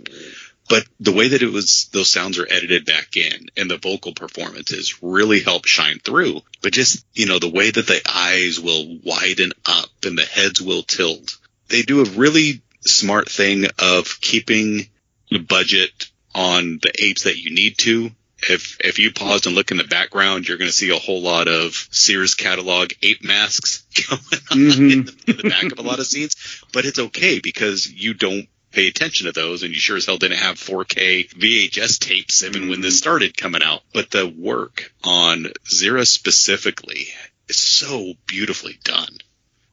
But 0.68 0.84
the 1.00 1.12
way 1.12 1.28
that 1.28 1.42
it 1.42 1.52
was, 1.52 1.88
those 1.92 2.10
sounds 2.10 2.38
are 2.38 2.46
edited 2.48 2.86
back 2.86 3.16
in 3.16 3.48
and 3.56 3.70
the 3.70 3.76
vocal 3.76 4.14
performances 4.14 5.02
really 5.02 5.40
help 5.40 5.66
shine 5.66 5.98
through. 5.98 6.40
But 6.62 6.72
just, 6.72 7.04
you 7.14 7.26
know, 7.26 7.38
the 7.38 7.50
way 7.50 7.70
that 7.70 7.86
the 7.86 8.00
eyes 8.08 8.60
will 8.60 8.98
widen 9.04 9.52
up 9.66 9.90
and 10.04 10.16
the 10.16 10.24
heads 10.24 10.62
will 10.62 10.82
tilt 10.82 11.36
they 11.72 11.82
do 11.82 12.02
a 12.02 12.10
really 12.10 12.62
smart 12.82 13.28
thing 13.28 13.66
of 13.78 14.20
keeping 14.20 14.86
the 15.30 15.38
budget 15.38 16.10
on 16.34 16.78
the 16.82 16.92
apes 17.02 17.24
that 17.24 17.38
you 17.38 17.52
need 17.52 17.78
to. 17.78 18.10
If 18.48 18.76
if 18.80 18.98
you 18.98 19.12
pause 19.12 19.46
and 19.46 19.54
look 19.54 19.70
in 19.70 19.76
the 19.76 19.84
background, 19.84 20.48
you're 20.48 20.58
going 20.58 20.70
to 20.70 20.76
see 20.76 20.90
a 20.90 20.96
whole 20.96 21.22
lot 21.22 21.46
of 21.48 21.74
Sears 21.90 22.34
catalog 22.34 22.92
ape 23.02 23.22
masks 23.24 23.84
going 24.08 24.20
on 24.50 24.58
Mhm. 24.58 24.92
in, 24.92 25.04
the, 25.04 25.14
in 25.28 25.36
the 25.36 25.48
back 25.48 25.64
of 25.72 25.78
a 25.78 25.82
lot 25.82 25.98
of 26.00 26.06
scenes. 26.06 26.36
But 26.72 26.84
it's 26.84 26.98
okay 26.98 27.38
because 27.40 27.90
you 27.90 28.14
don't 28.14 28.48
pay 28.72 28.88
attention 28.88 29.26
to 29.26 29.32
those, 29.32 29.62
and 29.62 29.72
you 29.74 29.78
sure 29.78 29.96
as 29.98 30.06
hell 30.06 30.16
didn't 30.16 30.38
have 30.38 30.56
4K 30.56 31.28
VHS 31.34 31.98
tapes 31.98 32.42
even 32.42 32.68
when 32.70 32.80
this 32.80 32.96
started 32.98 33.36
coming 33.36 33.62
out. 33.62 33.82
But 33.92 34.10
the 34.10 34.26
work 34.26 34.92
on 35.04 35.46
Zira 35.70 36.06
specifically 36.06 37.06
is 37.48 37.56
so 37.60 38.14
beautifully 38.26 38.78
done, 38.82 39.18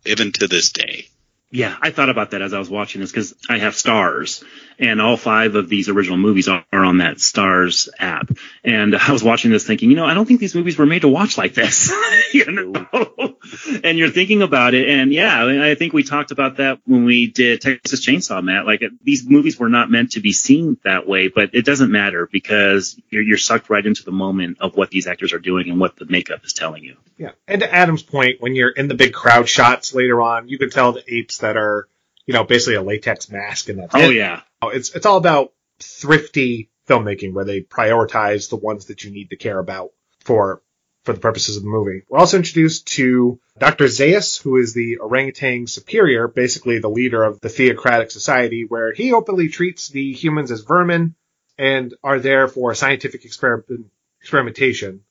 even 0.05 0.31
to 0.33 0.47
this 0.47 0.71
day. 0.71 1.07
Yeah, 1.51 1.75
I 1.81 1.89
thought 1.91 2.09
about 2.09 2.31
that 2.31 2.41
as 2.43 2.53
I 2.53 2.59
was 2.59 2.69
watching 2.69 3.01
this 3.01 3.11
because 3.11 3.33
I 3.49 3.57
have 3.57 3.75
Stars, 3.75 4.43
and 4.79 5.01
all 5.01 5.17
five 5.17 5.55
of 5.55 5.69
these 5.69 5.89
original 5.89 6.17
movies 6.17 6.47
are, 6.47 6.65
are 6.71 6.85
on 6.85 6.99
that 6.99 7.19
Stars 7.19 7.89
app. 7.99 8.31
And 8.63 8.95
I 8.95 9.11
was 9.11 9.23
watching 9.23 9.51
this 9.51 9.67
thinking, 9.67 9.89
you 9.89 9.95
know, 9.95 10.05
I 10.05 10.13
don't 10.13 10.25
think 10.25 10.39
these 10.39 10.55
movies 10.55 10.77
were 10.77 10.85
made 10.85 11.01
to 11.01 11.09
watch 11.09 11.37
like 11.37 11.53
this. 11.53 11.91
you 12.33 12.49
know, 12.51 13.35
and 13.83 13.97
you're 13.97 14.09
thinking 14.09 14.41
about 14.41 14.73
it, 14.73 14.89
and 14.89 15.11
yeah, 15.11 15.43
I 15.43 15.71
I 15.71 15.75
think 15.75 15.93
we 15.93 16.03
talked 16.03 16.31
about 16.31 16.57
that 16.57 16.79
when 16.85 17.05
we 17.05 17.27
did 17.27 17.61
Texas 17.61 18.05
Chainsaw, 18.05 18.43
Matt. 18.43 18.65
Like 18.65 18.83
these 19.03 19.27
movies 19.27 19.59
were 19.59 19.69
not 19.69 19.91
meant 19.91 20.11
to 20.11 20.21
be 20.21 20.31
seen 20.31 20.77
that 20.83 21.07
way, 21.07 21.27
but 21.27 21.51
it 21.53 21.65
doesn't 21.65 21.91
matter 21.91 22.27
because 22.31 22.99
you're, 23.09 23.23
you're 23.23 23.37
sucked 23.37 23.69
right 23.69 23.85
into 23.85 24.03
the 24.03 24.11
moment 24.11 24.57
of 24.61 24.75
what 24.75 24.89
these 24.89 25.07
actors 25.07 25.33
are 25.33 25.39
doing 25.39 25.69
and 25.69 25.79
what 25.79 25.95
the 25.95 26.05
makeup 26.05 26.45
is 26.45 26.53
telling 26.53 26.83
you. 26.83 26.95
Yeah. 27.17 27.31
And 27.47 27.61
to 27.61 27.73
Adam's 27.73 28.03
point, 28.03 28.41
when 28.41 28.55
you're 28.55 28.69
in 28.69 28.87
the 28.87 28.95
big 28.95 29.13
crowd 29.13 29.49
shots 29.49 29.93
later 29.93 30.21
on, 30.21 30.47
you 30.47 30.57
can 30.57 30.69
tell 30.69 30.93
the 30.93 31.03
apes 31.13 31.39
that 31.39 31.57
are, 31.57 31.87
you 32.29 32.33
know, 32.33 32.43
basically 32.43 32.75
a 32.75 32.81
latex 32.83 33.31
mask 33.31 33.69
and 33.69 33.79
that's 33.79 33.95
Oh 33.95 34.11
it. 34.11 34.15
yeah, 34.15 34.41
It's 34.65 34.93
it's 34.93 35.07
all 35.07 35.17
about 35.17 35.51
thrifty 35.79 36.69
filmmaking 36.87 37.33
where 37.33 37.43
they 37.43 37.61
prioritize 37.61 38.51
the 38.51 38.55
ones 38.55 38.85
that 38.85 39.03
you 39.03 39.09
need 39.09 39.31
to 39.31 39.35
care 39.35 39.57
about 39.57 39.89
for 40.19 40.61
for 41.05 41.13
the 41.13 41.19
purposes 41.19 41.57
of 41.57 41.63
the 41.63 41.69
movie. 41.69 42.03
We're 42.07 42.19
also 42.19 42.37
introduced 42.37 42.85
to 42.97 43.39
Dr. 43.57 43.85
Zaius, 43.85 44.39
who 44.39 44.57
is 44.57 44.75
the 44.75 44.97
orangutan 44.99 45.65
superior, 45.65 46.27
basically 46.27 46.77
the 46.77 46.87
leader 46.89 47.23
of 47.23 47.39
the 47.41 47.49
theocratic 47.49 48.11
society, 48.11 48.63
where 48.67 48.93
he 48.93 49.11
openly 49.11 49.49
treats 49.49 49.87
the 49.87 50.13
humans 50.13 50.51
as 50.51 50.61
vermin 50.61 51.15
and 51.57 51.95
are 52.03 52.19
there 52.19 52.47
for 52.47 52.75
scientific 52.75 53.25
experiment, 53.25 53.87
experimentation. 54.21 55.01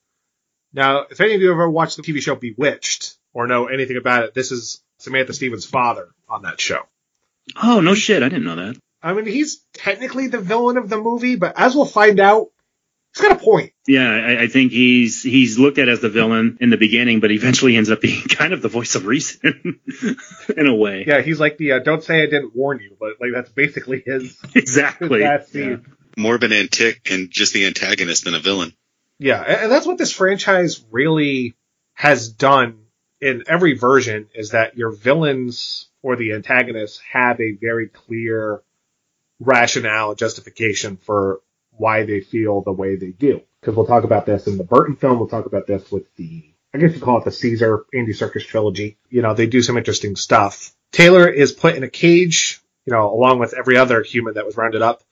Now, 0.71 1.05
if 1.11 1.19
any 1.19 1.33
of 1.35 1.41
you 1.41 1.51
ever 1.51 1.69
watched 1.69 1.97
the 1.97 2.03
TV 2.03 2.21
show 2.21 2.35
Bewitched 2.35 3.15
or 3.33 3.45
know 3.45 3.65
anything 3.65 3.97
about 3.97 4.23
it, 4.23 4.33
this 4.33 4.53
is 4.53 4.81
Samantha 4.99 5.33
Stevens' 5.33 5.65
father 5.65 6.07
on 6.29 6.43
that 6.43 6.61
show. 6.61 6.83
Oh 7.61 7.81
no 7.81 7.95
shit, 7.95 8.23
I 8.23 8.29
didn't 8.29 8.45
know 8.45 8.55
that. 8.55 8.77
I 9.01 9.13
mean, 9.13 9.25
he's 9.25 9.63
technically 9.73 10.27
the 10.27 10.39
villain 10.39 10.77
of 10.77 10.89
the 10.89 10.97
movie, 10.97 11.35
but 11.35 11.53
as 11.57 11.75
we'll 11.75 11.85
find 11.85 12.19
out, 12.19 12.47
he's 13.13 13.25
got 13.25 13.41
a 13.41 13.43
point. 13.43 13.71
Yeah, 13.87 14.09
I, 14.09 14.43
I 14.43 14.47
think 14.47 14.71
he's 14.71 15.23
he's 15.23 15.57
looked 15.57 15.77
at 15.77 15.87
as 15.87 16.01
the 16.01 16.09
villain 16.09 16.57
in 16.59 16.69
the 16.69 16.77
beginning, 16.77 17.19
but 17.19 17.31
eventually 17.31 17.77
ends 17.77 17.89
up 17.89 18.01
being 18.01 18.21
kind 18.29 18.53
of 18.53 18.61
the 18.61 18.67
voice 18.67 18.95
of 18.95 19.05
reason 19.05 19.79
in 20.57 20.67
a 20.67 20.75
way. 20.75 21.05
Yeah, 21.07 21.21
he's 21.21 21.39
like 21.39 21.57
the 21.57 21.73
uh, 21.73 21.79
"Don't 21.79 22.03
say 22.03 22.21
I 22.21 22.25
didn't 22.25 22.55
warn 22.55 22.79
you," 22.81 22.95
but 22.99 23.13
like 23.21 23.31
that's 23.33 23.49
basically 23.49 24.03
his, 24.05 24.37
his 24.53 24.55
exactly. 24.55 25.21
last 25.21 25.51
scene. 25.51 25.85
More 26.17 26.35
of 26.35 26.43
an 26.43 26.51
antic 26.51 27.09
and 27.09 27.29
just 27.31 27.53
the 27.53 27.65
antagonist 27.65 28.25
than 28.25 28.35
a 28.35 28.39
villain. 28.39 28.73
Yeah, 29.19 29.41
and 29.41 29.63
and 29.63 29.71
that's 29.71 29.85
what 29.85 29.97
this 29.97 30.11
franchise 30.11 30.83
really 30.91 31.55
has 31.93 32.29
done 32.29 32.85
in 33.21 33.43
every 33.47 33.73
version 33.73 34.27
is 34.33 34.51
that 34.51 34.77
your 34.77 34.91
villains 34.91 35.89
or 36.01 36.15
the 36.15 36.33
antagonists 36.33 36.99
have 37.11 37.39
a 37.41 37.51
very 37.53 37.87
clear 37.87 38.61
rationale 39.39 40.09
and 40.09 40.17
justification 40.17 40.97
for 40.97 41.41
why 41.71 42.03
they 42.03 42.21
feel 42.21 42.61
the 42.61 42.71
way 42.71 42.95
they 42.95 43.11
do. 43.11 43.41
Because 43.61 43.75
we'll 43.75 43.85
talk 43.85 44.03
about 44.03 44.25
this 44.25 44.47
in 44.47 44.57
the 44.57 44.63
Burton 44.63 44.95
film, 44.95 45.19
we'll 45.19 45.27
talk 45.27 45.45
about 45.45 45.67
this 45.67 45.91
with 45.91 46.13
the, 46.15 46.43
I 46.73 46.77
guess 46.77 46.93
you 46.93 47.01
call 47.01 47.19
it 47.19 47.25
the 47.25 47.31
Caesar 47.31 47.85
Andy 47.93 48.13
Serkis 48.13 48.45
trilogy. 48.45 48.97
You 49.09 49.21
know, 49.21 49.33
they 49.33 49.47
do 49.47 49.61
some 49.61 49.77
interesting 49.77 50.15
stuff. 50.15 50.73
Taylor 50.91 51.27
is 51.27 51.51
put 51.51 51.75
in 51.75 51.83
a 51.83 51.89
cage, 51.89 52.61
you 52.85 52.93
know, 52.93 53.13
along 53.13 53.39
with 53.39 53.53
every 53.53 53.77
other 53.77 54.01
human 54.01 54.35
that 54.35 54.45
was 54.45 54.57
rounded 54.57 54.81
up, 54.81 55.03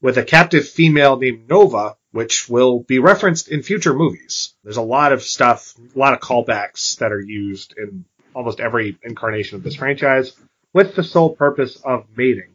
with 0.00 0.18
a 0.18 0.24
captive 0.24 0.68
female 0.68 1.16
named 1.16 1.48
Nova, 1.48 1.96
which 2.12 2.48
will 2.48 2.80
be 2.80 2.98
referenced 2.98 3.48
in 3.48 3.62
future 3.62 3.94
movies. 3.94 4.54
There's 4.62 4.76
a 4.76 4.82
lot 4.82 5.12
of 5.12 5.22
stuff, 5.22 5.74
a 5.94 5.98
lot 5.98 6.12
of 6.12 6.20
callbacks 6.20 6.98
that 6.98 7.12
are 7.12 7.20
used 7.20 7.74
in 7.76 8.04
almost 8.34 8.60
every 8.60 8.98
incarnation 9.02 9.56
of 9.56 9.62
this 9.62 9.76
franchise 9.76 10.32
with 10.72 10.94
the 10.94 11.02
sole 11.02 11.34
purpose 11.34 11.76
of 11.84 12.06
mating, 12.16 12.54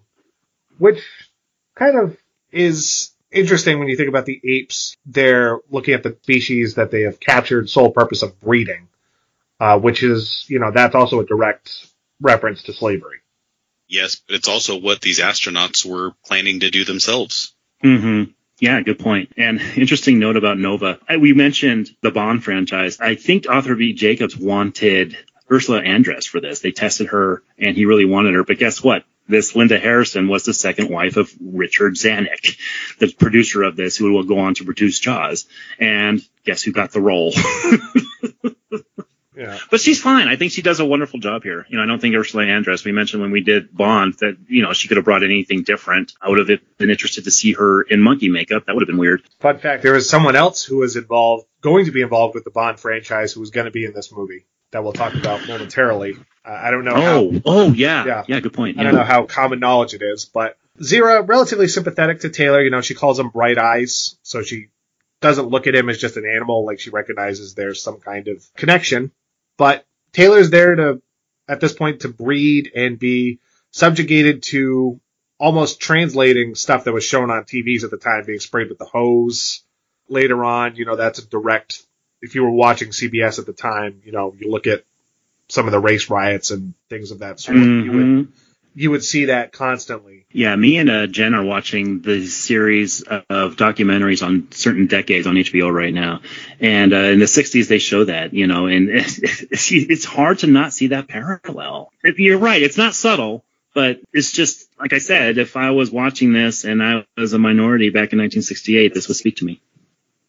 which 0.78 1.04
kind 1.76 1.98
of 1.98 2.18
is 2.52 3.12
interesting 3.32 3.80
when 3.80 3.88
you 3.88 3.98
think 3.98 4.10
about 4.10 4.26
the 4.26 4.40
apes. 4.44 4.96
They're 5.06 5.60
looking 5.70 5.94
at 5.94 6.04
the 6.04 6.18
species 6.24 6.76
that 6.76 6.92
they 6.92 7.02
have 7.02 7.20
captured, 7.20 7.70
sole 7.70 7.92
purpose 7.92 8.24
of 8.24 8.40
breeding, 8.40 8.88
uh, 9.60 9.80
which 9.80 10.04
is, 10.04 10.46
you 10.48 10.60
know, 10.60 10.72
that's 10.72 10.96
also 10.96 11.20
a 11.20 11.26
direct 11.26 11.88
reference 12.22 12.64
to 12.64 12.74
slavery. 12.74 13.20
Yes, 13.88 14.16
but 14.16 14.36
it's 14.36 14.48
also 14.48 14.78
what 14.80 15.02
these 15.02 15.20
astronauts 15.20 15.86
were 15.86 16.12
planning 16.26 16.60
to 16.60 16.70
do 16.70 16.84
themselves. 16.84 17.54
hmm 17.82 18.24
Yeah, 18.60 18.82
good 18.82 19.00
point. 19.00 19.34
And 19.38 19.62
interesting 19.76 20.20
note 20.20 20.36
about 20.36 20.58
Nova. 20.58 21.00
I- 21.08 21.18
We 21.18 21.34
mentioned 21.34 21.92
the 22.02 22.12
Bond 22.12 22.44
franchise. 22.44 23.00
I 23.00 23.16
think 23.16 23.48
Arthur 23.48 23.76
P. 23.76 23.94
Jacobs 23.94 24.36
wanted 24.36 25.16
Ursula 25.52 25.82
Andress 25.82 26.28
for 26.28 26.42
this. 26.42 26.60
They 26.60 26.72
tested 26.72 27.08
her, 27.08 27.44
and 27.60 27.76
he 27.78 27.86
really 27.86 28.06
wanted 28.06 28.34
her. 28.34 28.44
But 28.44 28.58
guess 28.58 28.84
what? 28.84 29.04
This 29.30 29.56
Linda 29.56 29.78
Harrison 29.78 30.28
was 30.30 30.44
the 30.46 30.54
second 30.54 30.90
wife 30.90 31.18
of 31.18 31.30
Richard 31.42 31.96
Zanuck, 31.96 32.58
the 33.00 33.12
producer 33.14 33.64
of 33.64 33.76
this, 33.76 33.98
who 33.98 34.12
will 34.14 34.24
go 34.24 34.40
on 34.40 34.56
to 34.56 34.64
produce 34.66 35.00
Jaws. 35.00 35.46
And 35.80 36.22
guess 36.46 36.64
who 36.64 36.72
got 36.72 36.92
the 36.94 37.02
role? 37.02 37.34
Yeah. 39.38 39.60
But 39.70 39.80
she's 39.82 40.02
fine. 40.02 40.28
I 40.28 40.36
think 40.36 40.52
she 40.52 40.64
does 40.64 40.80
a 40.80 40.86
wonderful 40.86 41.20
job 41.20 41.44
here. 41.44 41.66
You 41.70 41.78
know, 41.78 41.84
I 41.84 41.86
don't 41.86 42.00
think 42.00 42.16
Ursula 42.16 42.44
Andress, 42.44 42.84
we 42.84 42.92
mentioned 42.92 43.22
when 43.22 43.32
we 43.32 43.42
did 43.42 43.76
Bond 43.76 44.16
that, 44.16 44.38
you 44.48 44.64
know, 44.64 44.74
she 44.74 44.88
could 44.88 44.98
have 44.98 45.06
brought 45.06 45.24
anything 45.24 45.64
different. 45.64 46.14
I 46.20 46.30
would 46.30 46.40
have 46.40 46.60
been 46.78 46.90
interested 46.90 47.26
to 47.26 47.32
see 47.32 47.54
her 47.54 47.84
in 47.84 48.02
monkey 48.02 48.30
makeup. 48.30 48.66
That 48.66 48.76
would 48.76 48.82
have 48.82 48.88
been 48.88 48.98
weird. 48.98 49.22
Fun 49.40 49.60
fact: 49.60 49.84
there 49.84 49.94
was 49.94 50.10
someone 50.10 50.36
else 50.36 50.64
who 50.64 50.78
was 50.78 50.96
involved, 50.96 51.46
going 51.62 51.86
to 51.86 51.92
be 51.92 52.02
involved 52.02 52.34
with 52.34 52.46
the 52.46 52.52
Bond 52.52 52.80
franchise, 52.80 53.34
who 53.34 53.40
was 53.40 53.52
going 53.52 53.66
to 53.66 53.72
be 53.72 53.86
in 53.86 53.94
this 53.94 54.12
movie 54.12 54.46
that 54.72 54.84
we'll 54.84 54.94
talk 54.94 55.14
about 55.14 55.48
momentarily. 55.48 56.16
Uh, 56.44 56.50
I 56.52 56.72
don't 56.72 56.84
know. 56.84 56.94
Oh, 56.96 57.32
how, 57.32 57.42
oh 57.46 57.74
yeah. 57.74 58.06
Yeah. 58.06 58.24
Yeah, 58.28 58.40
good 58.40 58.54
point. 58.54 58.80
I 58.80 58.84
don't 58.84 58.96
know 58.96 59.04
how 59.04 59.26
common 59.26 59.60
knowledge 59.60 59.94
it 59.94 60.02
is, 60.02 60.26
but 60.26 60.58
Zira 60.80 61.28
relatively 61.28 61.68
sympathetic 61.68 62.22
to 62.22 62.30
Taylor. 62.30 62.62
You 62.64 62.70
know, 62.70 62.82
she 62.82 62.94
calls 62.96 63.20
him 63.20 63.30
bright 63.30 63.58
eyes, 63.58 64.18
so 64.24 64.42
she 64.42 64.70
doesn't 65.22 65.48
look 65.48 65.68
at 65.68 65.76
him 65.76 65.90
as 65.90 65.98
just 65.98 66.18
an 66.18 66.26
animal. 66.26 66.66
Like 66.66 66.80
she 66.80 66.90
recognizes 66.90 67.54
there's 67.54 67.82
some 67.82 68.00
kind 68.00 68.28
of 68.28 68.44
connection. 68.56 69.12
But 69.58 69.86
Taylor's 70.14 70.50
there 70.50 70.76
to, 70.76 71.02
at 71.48 71.60
this 71.60 71.74
point, 71.74 72.02
to 72.02 72.10
breed 72.10 72.72
and 72.76 72.98
be 72.98 73.40
subjugated 73.72 74.44
to 74.44 75.00
almost 75.40 75.80
translating 75.80 76.56
stuff 76.56 76.86
that 76.86 76.94
was 76.94 77.04
shown 77.04 77.30
on 77.30 77.44
TVs 77.44 77.84
at 77.84 77.92
the 77.92 77.98
time, 77.98 78.26
being 78.26 78.40
sprayed 78.40 78.70
with 78.70 78.80
the 78.80 78.86
hose. 78.86 79.64
Later 80.10 80.44
on, 80.44 80.76
you 80.76 80.86
know, 80.86 80.96
that's 80.96 81.20
a 81.20 81.28
direct. 81.28 81.84
If 82.22 82.34
you 82.34 82.44
were 82.44 82.52
watching 82.52 82.90
CBS 82.90 83.40
at 83.40 83.46
the 83.46 83.54
time, 83.54 84.02
you 84.06 84.12
know, 84.12 84.34
you 84.38 84.50
look 84.50 84.68
at 84.68 84.84
some 85.50 85.66
of 85.66 85.72
the 85.72 85.80
race 85.80 86.10
riots 86.10 86.52
and 86.52 86.74
things 86.90 87.12
of 87.12 87.20
that 87.20 87.40
sort. 87.40 87.58
You 87.58 87.92
would 87.92 88.06
Mhm. 88.06 88.28
You 88.78 88.92
would 88.92 89.04
see 89.04 89.26
that 89.26 89.52
constantly. 89.52 90.28
Yeah, 90.32 90.56
me 90.56 90.78
and 90.78 90.88
uh, 90.88 91.08
Jen 91.08 91.34
are 91.34 91.44
watching 91.44 92.02
the 92.02 92.28
series 92.28 93.02
of 93.02 93.56
documentaries 93.56 94.24
on 94.24 94.52
certain 94.52 94.86
decades 94.86 95.26
on 95.26 95.34
HBO 95.34 95.74
right 95.74 95.94
now, 95.94 96.22
and 96.60 96.94
uh, 96.94 96.98
in 96.98 97.18
the 97.18 97.26
'60s 97.26 97.68
they 97.68 97.80
show 97.80 98.04
that, 98.04 98.36
you 98.36 98.46
know, 98.46 98.68
and 98.68 98.90
it's, 98.92 99.72
it's 99.72 100.06
hard 100.06 100.40
to 100.40 100.48
not 100.48 100.74
see 100.74 100.88
that 100.88 101.08
parallel. 101.08 101.92
You're 102.04 102.38
right; 102.38 102.62
it's 102.62 102.78
not 102.78 102.94
subtle, 102.94 103.44
but 103.74 104.00
it's 104.14 104.32
just 104.32 104.70
like 104.80 104.94
I 104.94 105.00
said. 105.00 105.40
If 105.40 105.58
I 105.58 105.72
was 105.72 105.90
watching 105.90 106.32
this 106.34 106.64
and 106.64 106.84
I 106.84 107.04
was 107.18 107.34
a 107.34 107.40
minority 107.40 107.90
back 107.90 108.14
in 108.14 108.20
1968, 108.20 108.94
this 108.94 109.08
would 109.08 109.18
speak 109.18 109.38
to 109.38 109.46
me. 109.46 109.60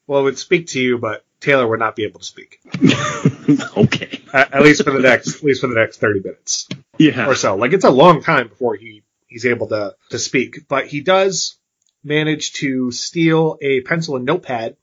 Well, 0.07 0.21
it 0.21 0.25
would 0.25 0.39
speak 0.39 0.69
to 0.69 0.81
you, 0.81 0.97
but 0.97 1.23
Taylor 1.41 1.67
would 1.69 1.79
not 1.79 1.95
be 1.97 2.05
able 2.05 2.21
to 2.21 2.27
speak. 2.27 2.61
okay. 3.77 4.21
At, 4.33 4.55
at 4.55 4.63
least 4.63 4.83
for 4.85 4.91
the 4.91 4.99
next, 5.01 5.37
at 5.37 5.43
least 5.43 5.61
for 5.61 5.69
the 5.69 5.75
next 5.75 5.99
thirty 5.99 6.21
minutes 6.21 6.69
Yeah. 6.99 7.29
or 7.29 7.35
so. 7.35 7.57
Like 7.57 7.73
it's 7.73 7.85
a 7.85 7.91
long 7.91 8.23
time 8.23 8.49
before 8.49 8.75
he 8.75 9.03
he's 9.27 9.47
able 9.47 9.69
to 9.69 9.95
to 10.11 10.19
speak, 10.19 10.67
but 10.69 10.87
he 10.87 11.01
does 11.01 11.57
manage 12.05 12.53
to 12.55 12.91
steal 12.91 13.59
a 13.61 13.81
pencil 13.83 14.17
and 14.17 14.25
notepad 14.25 14.77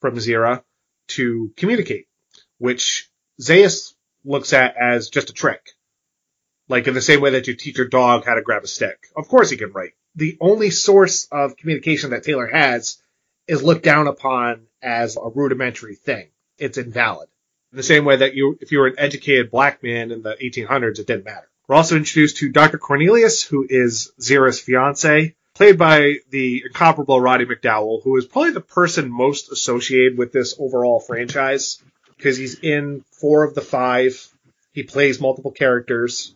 from 0.00 0.16
Zira 0.16 0.62
to 1.08 1.52
communicate, 1.56 2.06
which 2.58 3.08
Zaius 3.40 3.94
looks 4.24 4.52
at 4.52 4.76
as 4.76 5.08
just 5.10 5.30
a 5.30 5.32
trick. 5.32 5.70
Like 6.68 6.86
in 6.86 6.94
the 6.94 7.00
same 7.02 7.20
way 7.20 7.30
that 7.30 7.46
you 7.48 7.54
teach 7.56 7.78
your 7.78 7.88
dog 7.88 8.24
how 8.24 8.34
to 8.34 8.42
grab 8.42 8.62
a 8.62 8.68
stick. 8.68 9.06
Of 9.16 9.28
course 9.28 9.50
he 9.50 9.56
can 9.56 9.72
write. 9.72 9.92
The 10.14 10.36
only 10.40 10.70
source 10.70 11.26
of 11.32 11.56
communication 11.56 12.10
that 12.10 12.22
Taylor 12.22 12.46
has 12.46 12.98
is 13.50 13.64
looked 13.64 13.82
down 13.82 14.06
upon 14.06 14.62
as 14.80 15.16
a 15.16 15.28
rudimentary 15.34 15.96
thing. 15.96 16.28
It's 16.56 16.78
invalid. 16.78 17.28
In 17.72 17.78
the 17.78 17.82
same 17.82 18.04
way 18.04 18.16
that 18.16 18.34
you, 18.34 18.56
if 18.60 18.70
you 18.70 18.78
were 18.78 18.86
an 18.86 18.94
educated 18.96 19.50
black 19.50 19.82
man 19.82 20.12
in 20.12 20.22
the 20.22 20.36
1800s, 20.40 21.00
it 21.00 21.06
didn't 21.08 21.24
matter. 21.24 21.48
We're 21.66 21.74
also 21.74 21.96
introduced 21.96 22.36
to 22.38 22.48
Dr. 22.48 22.78
Cornelius, 22.78 23.42
who 23.42 23.66
is 23.68 24.12
Zira's 24.20 24.60
fiance, 24.60 25.34
played 25.56 25.78
by 25.78 26.18
the 26.30 26.62
incomparable 26.64 27.20
Roddy 27.20 27.44
McDowall, 27.44 28.04
who 28.04 28.16
is 28.16 28.24
probably 28.24 28.52
the 28.52 28.60
person 28.60 29.10
most 29.10 29.50
associated 29.50 30.16
with 30.16 30.32
this 30.32 30.54
overall 30.56 31.00
franchise 31.00 31.82
because 32.16 32.36
he's 32.36 32.60
in 32.60 33.04
four 33.10 33.42
of 33.42 33.56
the 33.56 33.62
five. 33.62 34.28
He 34.72 34.84
plays 34.84 35.20
multiple 35.20 35.50
characters. 35.50 36.34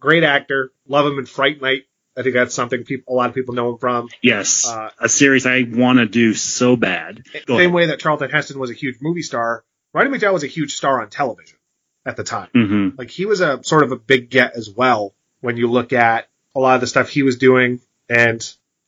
Great 0.00 0.24
actor. 0.24 0.70
Love 0.88 1.06
him 1.12 1.18
in 1.18 1.26
Fright 1.26 1.60
Night. 1.60 1.82
I 2.16 2.22
think 2.22 2.34
that's 2.34 2.54
something 2.54 2.84
people, 2.84 3.14
a 3.14 3.16
lot 3.16 3.28
of 3.28 3.34
people 3.34 3.54
know 3.54 3.70
him 3.72 3.78
from. 3.78 4.08
Yes. 4.22 4.66
Uh, 4.68 4.90
a 5.00 5.08
series 5.08 5.46
I 5.46 5.64
want 5.68 5.98
to 5.98 6.06
do 6.06 6.32
so 6.34 6.76
bad. 6.76 7.24
Go 7.46 7.56
Same 7.56 7.60
ahead. 7.66 7.72
way 7.72 7.86
that 7.86 7.98
Charlton 8.00 8.30
Heston 8.30 8.58
was 8.58 8.70
a 8.70 8.74
huge 8.74 8.96
movie 9.00 9.22
star, 9.22 9.64
Roddy 9.92 10.10
McDowall 10.10 10.32
was 10.34 10.44
a 10.44 10.48
huge 10.48 10.74
star 10.74 11.00
on 11.02 11.10
television 11.10 11.58
at 12.06 12.16
the 12.16 12.24
time. 12.24 12.48
Mhm. 12.54 12.98
Like 12.98 13.10
he 13.10 13.26
was 13.26 13.40
a 13.40 13.62
sort 13.64 13.82
of 13.82 13.92
a 13.92 13.96
big 13.96 14.30
get 14.30 14.54
as 14.56 14.70
well 14.70 15.14
when 15.40 15.56
you 15.56 15.68
look 15.70 15.92
at 15.92 16.28
a 16.54 16.60
lot 16.60 16.74
of 16.76 16.80
the 16.80 16.86
stuff 16.86 17.08
he 17.08 17.22
was 17.22 17.36
doing. 17.36 17.80
And 18.08 18.40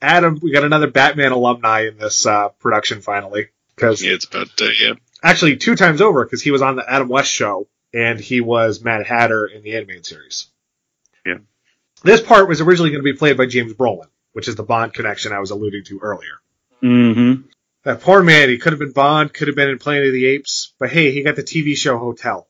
Adam, 0.03 0.39
we 0.43 0.53
got 0.53 0.65
another 0.65 0.89
Batman 0.91 1.33
alumni 1.33 1.87
in 1.89 1.97
this 1.99 2.27
uh, 2.27 2.51
production 2.61 3.01
finally 3.01 3.49
because 3.75 4.03
Yeah, 4.03 4.13
it's 4.15 4.25
about 4.27 4.49
uh, 4.61 4.67
yeah. 4.81 4.93
actually 5.23 5.57
two 5.57 5.75
times 5.77 6.01
over 6.01 6.25
because 6.25 6.43
he 6.43 6.51
was 6.51 6.63
on 6.63 6.77
the 6.77 6.89
Adam 6.89 7.09
West 7.09 7.33
show 7.33 7.67
and 7.95 8.21
he 8.21 8.41
was 8.41 8.83
Mad 8.85 9.07
Hatter 9.07 9.47
in 9.47 9.63
the 9.63 9.75
animated 9.77 10.07
series. 10.07 10.49
This 12.07 12.21
part 12.21 12.49
was 12.49 12.61
originally 12.61 12.91
going 12.91 13.05
to 13.05 13.13
be 13.13 13.19
played 13.19 13.37
by 13.37 13.47
James 13.47 13.75
Brolin, 13.75 14.07
which 14.33 14.47
is 14.47 14.55
the 14.55 14.63
Bond 14.63 14.95
connection 14.95 15.33
I 15.33 15.41
was 15.41 15.51
alluding 15.51 15.83
to 15.87 15.99
earlier. 15.99 16.35
Mm-hmm. 16.81 17.49
That 17.83 18.01
poor 18.01 18.23
man, 18.23 18.49
he 18.49 18.59
could 18.59 18.73
have 18.73 18.79
been 18.79 18.93
Bond, 18.93 19.35
could 19.35 19.49
have 19.49 19.57
been 19.57 19.71
in 19.71 19.81
Planet 19.81 20.07
of 20.07 20.13
the 20.13 20.27
Apes, 20.27 20.73
but 20.79 20.89
hey, 20.89 21.11
he 21.11 21.25
got 21.25 21.35
the 21.35 21.43
TV 21.43 21.77
show 21.77 21.99
Hotel. 21.99 22.47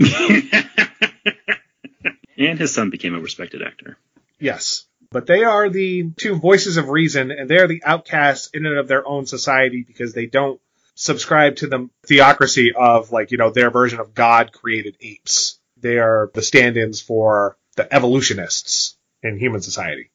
and 2.38 2.58
his 2.58 2.74
son 2.74 2.90
became 2.90 3.14
a 3.14 3.20
respected 3.20 3.62
actor. 3.62 3.96
Yes. 4.40 4.84
But 5.12 5.26
they 5.26 5.44
are 5.44 5.68
the 5.68 6.10
two 6.16 6.34
voices 6.34 6.76
of 6.76 6.88
reason, 6.88 7.30
and 7.30 7.48
they're 7.48 7.68
the 7.68 7.84
outcasts 7.84 8.50
in 8.52 8.66
and 8.66 8.78
of 8.78 8.88
their 8.88 9.06
own 9.06 9.26
society 9.26 9.84
because 9.86 10.12
they 10.12 10.26
don't 10.26 10.60
subscribe 10.96 11.54
to 11.56 11.68
the 11.68 11.88
theocracy 12.04 12.72
of, 12.76 13.12
like, 13.12 13.30
you 13.30 13.38
know, 13.38 13.50
their 13.50 13.70
version 13.70 14.00
of 14.00 14.12
God 14.12 14.50
created 14.50 14.96
apes. 15.00 15.60
They 15.76 15.98
are 15.98 16.32
the 16.34 16.42
stand 16.42 16.76
ins 16.76 17.00
for 17.00 17.56
the 17.76 17.92
evolutionists 17.94 18.96
in 19.22 19.38
human 19.38 19.60
society. 19.60 20.10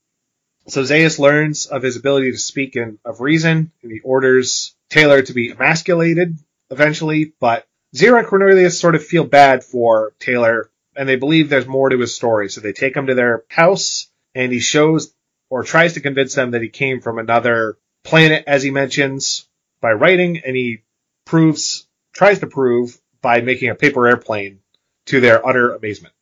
So 0.68 0.84
Zaius 0.84 1.20
learns 1.20 1.68
of 1.68 1.84
his 1.84 1.96
ability 1.96 2.32
to 2.32 2.38
speak 2.38 2.76
and 2.76 2.98
of 3.06 3.22
reason, 3.22 3.72
and 3.84 3.92
he 3.92 4.00
orders 4.00 4.76
Taylor 4.90 5.22
to 5.22 5.34
be 5.34 5.52
emasculated 5.52 6.38
eventually, 6.72 7.34
but 7.40 7.68
Zira 7.96 8.20
and 8.20 8.28
Cornelius 8.28 8.80
sort 8.80 8.96
of 8.96 9.06
feel 9.06 9.24
bad 9.24 9.64
for 9.64 10.14
Taylor, 10.20 10.72
and 10.96 11.08
they 11.08 11.16
believe 11.16 11.50
there's 11.50 11.68
more 11.68 11.90
to 11.90 12.00
his 12.00 12.16
story, 12.16 12.50
so 12.50 12.62
they 12.62 12.74
take 12.74 12.96
him 12.96 13.08
to 13.08 13.16
their 13.16 13.44
house, 13.50 14.10
and 14.34 14.52
he 14.52 14.60
shows 14.60 15.14
or 15.50 15.64
tries 15.64 15.94
to 15.94 16.02
convince 16.02 16.34
them 16.34 16.52
that 16.52 16.64
he 16.64 16.70
came 16.70 17.00
from 17.00 17.20
another 17.20 17.78
planet, 18.04 18.44
as 18.48 18.64
he 18.64 18.72
mentions, 18.72 19.48
by 19.82 19.92
writing, 19.92 20.40
and 20.40 20.56
he 20.56 20.82
proves, 21.26 21.88
tries 22.12 22.40
to 22.40 22.48
prove 22.48 23.00
by 23.22 23.42
making 23.42 23.70
a 23.70 23.76
paper 23.76 24.08
airplane 24.08 24.60
to 25.06 25.20
their 25.22 25.46
utter 25.46 25.74
amazement. 25.76 26.15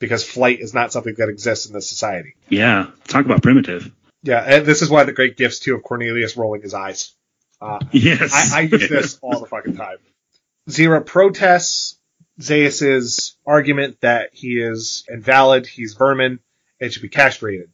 Because 0.00 0.24
flight 0.24 0.58
is 0.60 0.74
not 0.74 0.92
something 0.92 1.14
that 1.18 1.28
exists 1.28 1.66
in 1.66 1.72
this 1.72 1.88
society. 1.88 2.34
Yeah. 2.48 2.90
Talk 3.06 3.24
about 3.26 3.42
primitive. 3.42 3.92
Yeah, 4.22 4.40
and 4.40 4.66
this 4.66 4.82
is 4.82 4.90
one 4.90 5.02
of 5.02 5.06
the 5.06 5.12
great 5.12 5.36
gifts 5.36 5.60
too 5.60 5.74
of 5.76 5.82
Cornelius 5.84 6.36
rolling 6.36 6.62
his 6.62 6.74
eyes. 6.74 7.12
Uh, 7.60 7.78
Yes. 7.92 8.32
I, 8.52 8.58
I 8.58 8.60
use 8.62 8.88
this 8.88 9.18
all 9.22 9.38
the 9.38 9.46
fucking 9.46 9.76
time. 9.76 9.98
Zira 10.68 11.04
protests 11.04 11.96
Zaius's 12.40 13.36
argument 13.46 14.00
that 14.00 14.30
he 14.32 14.60
is 14.60 15.04
invalid, 15.08 15.66
he's 15.66 15.94
vermin, 15.94 16.40
and 16.80 16.92
should 16.92 17.02
be 17.02 17.08
castrated. 17.08 17.70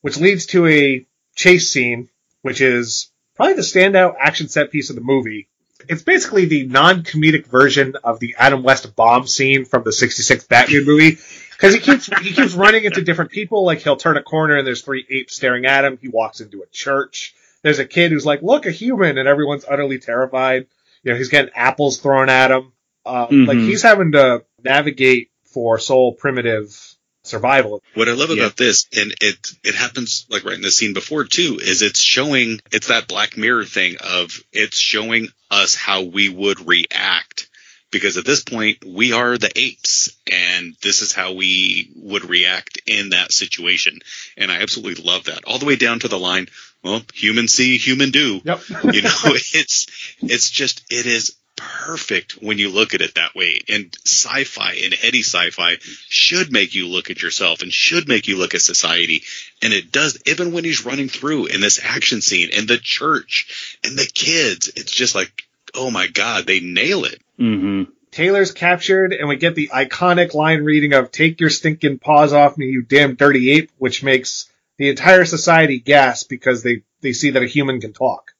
Which 0.00 0.16
leads 0.18 0.46
to 0.46 0.66
a 0.66 1.06
chase 1.34 1.70
scene, 1.70 2.08
which 2.42 2.60
is 2.60 3.10
probably 3.34 3.54
the 3.54 3.62
standout 3.62 4.14
action 4.20 4.48
set 4.48 4.70
piece 4.70 4.90
of 4.90 4.96
the 4.96 5.02
movie. 5.02 5.48
It's 5.88 6.02
basically 6.02 6.44
the 6.46 6.66
non-comedic 6.66 7.46
version 7.46 7.94
of 8.04 8.20
the 8.20 8.34
Adam 8.38 8.62
West 8.62 8.94
bomb 8.96 9.26
scene 9.26 9.64
from 9.64 9.82
the 9.84 9.92
66 9.92 10.44
Batman 10.44 10.84
movie. 10.84 11.18
Cause 11.58 11.74
he 11.74 11.78
keeps, 11.80 12.06
he 12.20 12.32
keeps 12.32 12.54
running 12.54 12.84
into 12.84 13.02
different 13.02 13.30
people, 13.30 13.64
like 13.64 13.80
he'll 13.82 13.96
turn 13.96 14.16
a 14.16 14.22
corner 14.22 14.56
and 14.56 14.66
there's 14.66 14.82
three 14.82 15.06
apes 15.08 15.36
staring 15.36 15.64
at 15.64 15.84
him. 15.84 15.96
He 16.02 16.08
walks 16.08 16.40
into 16.40 16.62
a 16.62 16.66
church. 16.72 17.34
There's 17.62 17.78
a 17.78 17.84
kid 17.86 18.10
who's 18.10 18.26
like, 18.26 18.42
look, 18.42 18.66
a 18.66 18.72
human, 18.72 19.16
and 19.18 19.28
everyone's 19.28 19.64
utterly 19.68 19.98
terrified. 20.00 20.66
You 21.04 21.12
know, 21.12 21.18
he's 21.18 21.28
getting 21.28 21.52
apples 21.54 21.98
thrown 21.98 22.28
at 22.28 22.50
him. 22.50 22.72
Uh, 23.06 23.28
Mhm. 23.28 23.46
like 23.46 23.58
he's 23.58 23.82
having 23.82 24.12
to 24.12 24.44
navigate 24.64 25.30
for 25.44 25.78
sole 25.78 26.12
primitive 26.14 26.76
survival. 27.22 27.82
What 27.94 28.08
I 28.08 28.12
love 28.12 28.30
Yeah. 28.30 28.44
about 28.44 28.56
this, 28.56 28.86
and 28.96 29.14
it 29.20 29.36
it 29.64 29.74
happens 29.74 30.26
like 30.28 30.44
right 30.44 30.54
in 30.54 30.62
the 30.62 30.70
scene 30.70 30.92
before 30.94 31.24
too, 31.24 31.58
is 31.62 31.82
it's 31.82 32.00
showing 32.00 32.60
it's 32.72 32.88
that 32.88 33.08
Black 33.08 33.36
Mirror 33.36 33.64
thing 33.64 33.96
of 34.00 34.42
it's 34.52 34.78
showing 34.78 35.28
us 35.50 35.74
how 35.74 36.02
we 36.02 36.28
would 36.28 36.66
react 36.66 37.48
because 37.90 38.16
at 38.16 38.24
this 38.24 38.42
point 38.42 38.82
we 38.86 39.12
are 39.12 39.36
the 39.36 39.52
apes 39.54 40.10
and 40.30 40.74
this 40.82 41.02
is 41.02 41.12
how 41.12 41.32
we 41.34 41.90
would 41.96 42.24
react 42.24 42.80
in 42.86 43.10
that 43.10 43.30
situation 43.32 43.98
and 44.38 44.50
i 44.50 44.62
absolutely 44.62 45.04
love 45.04 45.24
that 45.24 45.44
all 45.44 45.58
the 45.58 45.66
way 45.66 45.76
down 45.76 45.98
to 45.98 46.08
the 46.08 46.18
line 46.18 46.46
well 46.82 47.02
human 47.12 47.48
see 47.48 47.76
human 47.76 48.10
do 48.10 48.40
Yep. 48.44 48.60
you 48.94 49.02
know 49.02 49.10
it's 49.52 49.86
it's 50.22 50.48
just 50.48 50.82
it 50.90 51.04
is 51.04 51.36
perfect 51.84 52.32
when 52.32 52.58
you 52.58 52.68
look 52.68 52.94
at 52.94 53.00
it 53.00 53.14
that 53.14 53.34
way. 53.34 53.60
And 53.68 53.96
sci-fi 54.04 54.72
and 54.84 54.94
heady 54.94 55.20
sci-fi 55.20 55.76
should 56.08 56.52
make 56.52 56.74
you 56.74 56.88
look 56.88 57.10
at 57.10 57.22
yourself 57.22 57.62
and 57.62 57.72
should 57.72 58.08
make 58.08 58.28
you 58.28 58.36
look 58.36 58.54
at 58.54 58.62
society. 58.62 59.22
And 59.62 59.72
it 59.72 59.92
does, 59.92 60.20
even 60.26 60.52
when 60.52 60.64
he's 60.64 60.84
running 60.84 61.08
through 61.08 61.46
in 61.46 61.60
this 61.60 61.80
action 61.82 62.20
scene 62.20 62.50
and 62.54 62.68
the 62.68 62.78
church 62.78 63.78
and 63.84 63.98
the 63.98 64.10
kids, 64.12 64.68
it's 64.76 64.92
just 64.92 65.14
like, 65.14 65.32
oh 65.74 65.90
my 65.90 66.06
God, 66.06 66.46
they 66.46 66.60
nail 66.60 67.04
it. 67.04 67.20
Mm-hmm. 67.38 67.90
Taylor's 68.10 68.52
captured, 68.52 69.14
and 69.14 69.26
we 69.26 69.36
get 69.36 69.54
the 69.54 69.70
iconic 69.72 70.34
line 70.34 70.64
reading 70.64 70.92
of 70.92 71.10
"Take 71.10 71.40
your 71.40 71.48
stinking 71.48 71.98
paws 71.98 72.34
off 72.34 72.58
me, 72.58 72.66
you 72.66 72.82
damn 72.82 73.14
dirty 73.14 73.50
ape," 73.52 73.70
which 73.78 74.02
makes 74.02 74.50
the 74.76 74.90
entire 74.90 75.24
society 75.24 75.78
gasp 75.78 76.28
because 76.28 76.62
they 76.62 76.82
they 77.00 77.14
see 77.14 77.30
that 77.30 77.42
a 77.42 77.46
human 77.46 77.80
can 77.80 77.94
talk. 77.94 78.32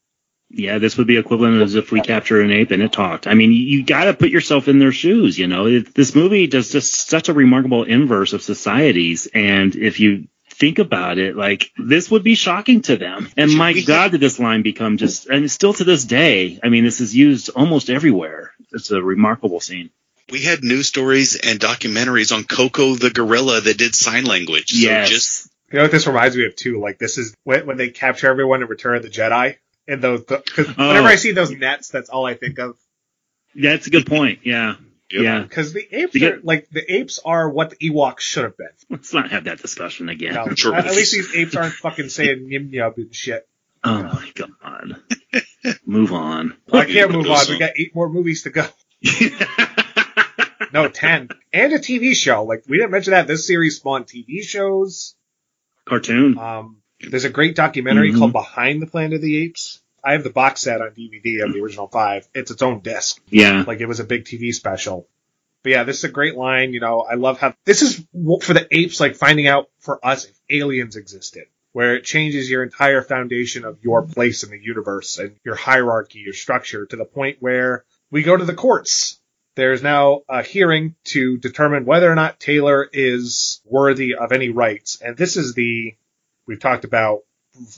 Yeah, 0.55 0.79
this 0.79 0.99
would 0.99 1.07
be 1.07 1.17
equivalent 1.17 1.63
as 1.63 1.75
if 1.75 1.91
we 1.91 2.01
capture 2.03 2.43
an 2.43 2.53
ape 2.53 2.71
and 2.73 2.83
it 2.83 2.93
talked. 2.93 3.27
I 3.27 3.35
mean, 3.35 3.53
you 3.53 3.83
got 3.83 4.05
to 4.05 4.15
put 4.15 4.31
yourself 4.31 4.69
in 4.69 4.79
their 4.79 4.93
shoes. 4.93 5.39
You 5.39 5.47
know, 5.47 5.67
it, 5.67 5.95
this 5.95 6.15
movie 6.15 6.47
does 6.47 6.71
just 6.71 7.09
such 7.09 7.29
a 7.29 7.33
remarkable 7.35 7.85
inverse 7.85 8.33
of 8.35 8.43
societies, 8.43 9.29
and 9.33 9.75
if 9.75 9.99
you 10.01 10.29
think 10.51 10.79
about 10.79 11.19
it, 11.19 11.37
like 11.37 11.71
this 11.77 12.11
would 12.11 12.23
be 12.23 12.35
shocking 12.35 12.83
to 12.83 12.97
them. 12.97 13.29
And 13.37 13.53
my 13.53 13.73
God, 13.81 14.13
did 14.13 14.21
this 14.21 14.39
line 14.39 14.63
become 14.63 14.97
just, 14.97 15.27
and 15.27 15.51
still 15.51 15.73
to 15.75 15.85
this 15.85 16.05
day, 16.05 16.61
I 16.63 16.69
mean, 16.69 16.85
this 16.85 17.01
is 17.01 17.17
used 17.17 17.49
almost 17.51 17.91
everywhere. 17.91 18.53
It's 18.73 18.91
a 18.91 19.03
remarkable 19.03 19.61
scene. 19.61 19.91
We 20.31 20.43
had 20.43 20.63
news 20.63 20.87
stories 20.87 21.37
and 21.37 21.59
documentaries 21.59 22.35
on 22.35 22.45
Koko 22.45 22.95
the 22.95 23.11
gorilla 23.11 23.61
that 23.61 23.77
did 23.77 23.95
sign 23.95 24.25
language. 24.25 24.71
So 24.71 24.89
Yes. 24.89 25.09
just 25.09 25.51
You 25.71 25.79
know 25.79 25.85
what 25.85 25.91
this 25.91 26.07
reminds 26.07 26.37
me 26.37 26.47
of 26.47 26.55
too? 26.55 26.81
Like 26.81 26.99
this 26.99 27.19
is 27.19 27.35
when, 27.45 27.67
when 27.67 27.77
they 27.77 27.89
capture 27.91 28.29
everyone 28.29 28.63
in 28.63 28.69
Return 28.69 28.97
of 28.97 29.03
the 29.03 29.11
Jedi, 29.11 29.57
and 29.89 30.03
those 30.03 30.23
because 30.23 30.69
Oh. 30.79 30.89
whenever 30.89 31.09
I 31.09 31.17
see 31.17 31.33
those 31.33 31.51
nets, 31.51 31.89
that's 31.89 32.09
all 32.11 32.25
I 32.27 32.35
think 32.35 32.59
of. 32.59 32.77
Yeah, 33.55 33.73
that's 33.73 33.87
a 33.87 33.91
good 33.91 34.07
point. 34.07 34.41
Yeah. 34.45 34.77
Yep. 35.11 35.23
Yeah. 35.23 35.41
Because 35.43 35.73
the 35.75 35.87
apes 35.95 36.15
You 36.15 36.29
are 36.33 36.41
like 36.43 36.69
the 36.71 36.91
apes 36.91 37.19
are 37.25 37.49
what 37.51 37.71
the 37.71 37.77
Ewoks 37.91 38.21
should 38.21 38.45
have 38.45 38.57
been. 38.57 38.69
Let's 38.89 39.13
not 39.13 39.31
have 39.31 39.45
that 39.45 39.61
discussion 39.61 40.09
again. 40.09 40.35
No, 40.35 40.49
Sure. 40.55 40.75
at, 40.75 40.87
at 40.87 40.95
least 40.97 41.13
these 41.13 41.35
apes 41.37 41.55
aren't 41.55 41.75
fucking 41.75 42.09
saying 42.09 42.47
yim 42.51 42.71
yum 42.73 42.95
and 42.97 43.15
shit. 43.15 43.47
Oh 43.85 44.03
my 44.05 44.31
God. 44.35 45.03
Move 45.85 46.13
on. 46.13 46.57
I 46.73 46.85
can't 46.87 47.11
move 47.11 47.29
on. 47.29 47.45
We 47.49 47.59
got 47.59 47.73
eight 47.77 47.95
more 47.95 48.09
movies 48.09 48.45
to 48.45 48.51
go. 48.51 48.67
No, 50.73 50.89
ten, 50.89 51.29
and 51.53 51.73
a 51.75 51.79
TV 51.79 52.15
show. 52.15 52.45
Like 52.45 52.63
we 52.67 52.79
didn't 52.79 52.93
mention 52.93 53.11
that 53.11 53.27
this 53.27 53.47
series 53.47 53.77
spawned 53.77 54.07
TV 54.07 54.43
shows. 54.43 55.15
Cartoon. 55.85 56.39
Um, 56.39 56.82
there's 57.09 57.25
a 57.25 57.31
great 57.31 57.55
documentary 57.57 58.13
Mhm. 58.13 58.19
called 58.19 58.33
Behind 58.33 58.81
the 58.83 58.87
Planet 58.87 59.15
of 59.17 59.23
the 59.23 59.37
Apes. 59.39 59.81
I 60.05 60.13
have 60.13 60.25
the 60.25 60.31
box 60.31 60.61
set 60.63 60.81
on 60.81 60.93
DVD 60.95 61.41
of 61.45 61.53
the 61.53 61.61
original 61.61 61.87
five. 61.89 62.27
It's 62.35 62.51
its 62.51 62.63
own 62.63 62.81
disc. 62.81 63.21
Yeah. 63.31 63.65
Like 63.67 63.81
it 63.81 63.87
was 63.87 64.01
a 64.01 64.05
big 64.05 64.25
TV 64.25 64.53
special. 64.53 65.09
But 65.63 65.71
yeah, 65.71 65.85
this 65.85 65.99
is 65.99 66.05
a 66.05 66.09
great 66.09 66.35
line. 66.35 66.73
You 66.73 66.81
know, 66.81 67.03
I 67.03 67.15
love 67.15 67.39
how 67.39 67.55
this 67.65 67.83
is 67.83 68.05
for 68.43 68.53
the 68.53 68.67
apes, 68.73 68.99
like 68.99 69.15
finding 69.15 69.47
out 69.47 69.69
for 69.79 70.05
us 70.05 70.25
if 70.25 70.33
aliens 70.51 70.97
existed, 70.97 71.45
where 71.71 71.95
it 71.95 72.05
changes 72.05 72.51
your 72.51 72.65
entire 72.65 73.01
foundation 73.03 73.65
of 73.65 73.79
your 73.83 74.03
place 74.03 74.43
in 74.43 74.51
the 74.51 74.59
universe 74.61 75.19
and 75.19 75.37
your 75.45 75.55
hierarchy, 75.55 76.19
your 76.19 76.33
structure 76.35 76.85
to 76.87 76.97
the 76.97 77.05
point 77.05 77.37
where 77.39 77.85
we 78.11 78.23
go 78.25 78.37
to 78.37 78.45
the 78.45 78.55
courts. 78.55 79.21
There's 79.55 79.83
now 79.85 80.23
a 80.29 80.43
hearing 80.43 80.97
to 81.05 81.37
determine 81.37 81.85
whether 81.85 82.11
or 82.11 82.15
not 82.17 82.41
Taylor 82.41 82.89
is 82.93 83.61
worthy 83.65 84.15
of 84.17 84.33
any 84.33 84.49
rights. 84.49 85.01
And 85.01 85.17
this 85.17 85.37
is 85.37 85.55
the, 85.55 85.95
we've 86.53 86.61
talked 86.61 86.85
about 86.85 87.21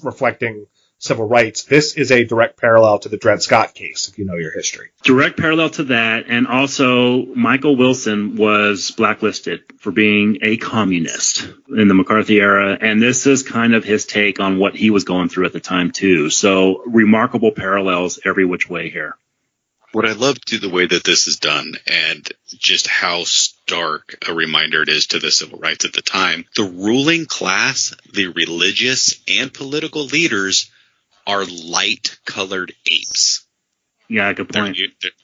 reflecting 0.02 0.66
civil 0.98 1.26
rights. 1.26 1.62
This 1.62 1.94
is 1.94 2.10
a 2.10 2.24
direct 2.24 2.58
parallel 2.58 2.98
to 3.00 3.08
the 3.08 3.16
Dred 3.16 3.40
Scott 3.40 3.72
case, 3.72 4.08
if 4.08 4.18
you 4.18 4.24
know 4.24 4.34
your 4.34 4.52
history. 4.52 4.90
Direct 5.04 5.38
parallel 5.38 5.70
to 5.70 5.84
that, 5.84 6.24
and 6.26 6.48
also 6.48 7.24
Michael 7.26 7.76
Wilson 7.76 8.36
was 8.36 8.90
blacklisted 8.90 9.62
for 9.78 9.92
being 9.92 10.38
a 10.42 10.56
communist 10.56 11.48
in 11.68 11.86
the 11.86 11.94
McCarthy 11.94 12.40
era, 12.40 12.76
and 12.80 13.00
this 13.00 13.28
is 13.28 13.44
kind 13.44 13.74
of 13.74 13.84
his 13.84 14.06
take 14.06 14.40
on 14.40 14.58
what 14.58 14.74
he 14.74 14.90
was 14.90 15.04
going 15.04 15.28
through 15.28 15.46
at 15.46 15.52
the 15.52 15.60
time 15.60 15.92
too. 15.92 16.30
So 16.30 16.82
remarkable 16.86 17.52
parallels 17.52 18.18
every 18.24 18.44
which 18.44 18.68
way 18.68 18.90
here. 18.90 19.16
What 19.94 20.06
I 20.06 20.12
love 20.14 20.40
to 20.46 20.58
the 20.58 20.68
way 20.68 20.86
that 20.86 21.04
this 21.04 21.28
is 21.28 21.36
done 21.36 21.76
and 21.86 22.28
just 22.48 22.88
how 22.88 23.22
stark 23.22 24.16
a 24.28 24.34
reminder 24.34 24.82
it 24.82 24.88
is 24.88 25.06
to 25.08 25.20
the 25.20 25.30
civil 25.30 25.60
rights 25.60 25.84
at 25.84 25.92
the 25.92 26.02
time. 26.02 26.46
The 26.56 26.64
ruling 26.64 27.26
class, 27.26 27.94
the 28.12 28.26
religious 28.26 29.14
and 29.28 29.54
political 29.54 30.06
leaders 30.06 30.68
are 31.28 31.44
light 31.44 32.18
colored 32.26 32.72
apes. 32.90 33.46
Yeah, 34.08 34.32
good 34.32 34.48
They're, 34.48 34.64
point. 34.64 34.78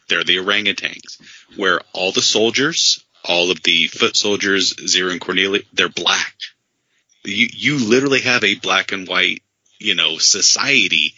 they're 0.09 0.23
the 0.23 0.37
orangutans, 0.37 1.21
where 1.57 1.81
all 1.93 2.13
the 2.13 2.23
soldiers, 2.23 3.05
all 3.25 3.51
of 3.51 3.65
the 3.65 3.89
foot 3.89 4.17
soldiers, 4.17 4.75
Zira 4.75 5.11
and 5.11 5.21
Cornelia, 5.21 5.63
they're 5.73 5.89
black. 5.89 6.37
You, 7.25 7.49
you 7.53 7.89
literally 7.89 8.21
have 8.21 8.45
a 8.45 8.55
black 8.55 8.93
and 8.93 9.09
white, 9.09 9.43
you 9.81 9.97
know, 9.97 10.19
society 10.19 11.15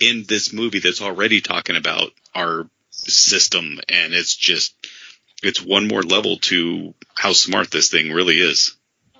in 0.00 0.24
this 0.26 0.52
movie 0.52 0.80
that's 0.80 1.00
already 1.02 1.40
talking 1.40 1.76
about 1.76 2.10
our 2.34 2.68
system. 3.12 3.80
And 3.88 4.12
it's 4.14 4.34
just, 4.34 4.74
it's 5.42 5.62
one 5.62 5.88
more 5.88 6.02
level 6.02 6.38
to 6.38 6.94
how 7.14 7.32
smart 7.32 7.70
this 7.70 7.90
thing 7.90 8.12
really 8.12 8.38
is. 8.40 8.76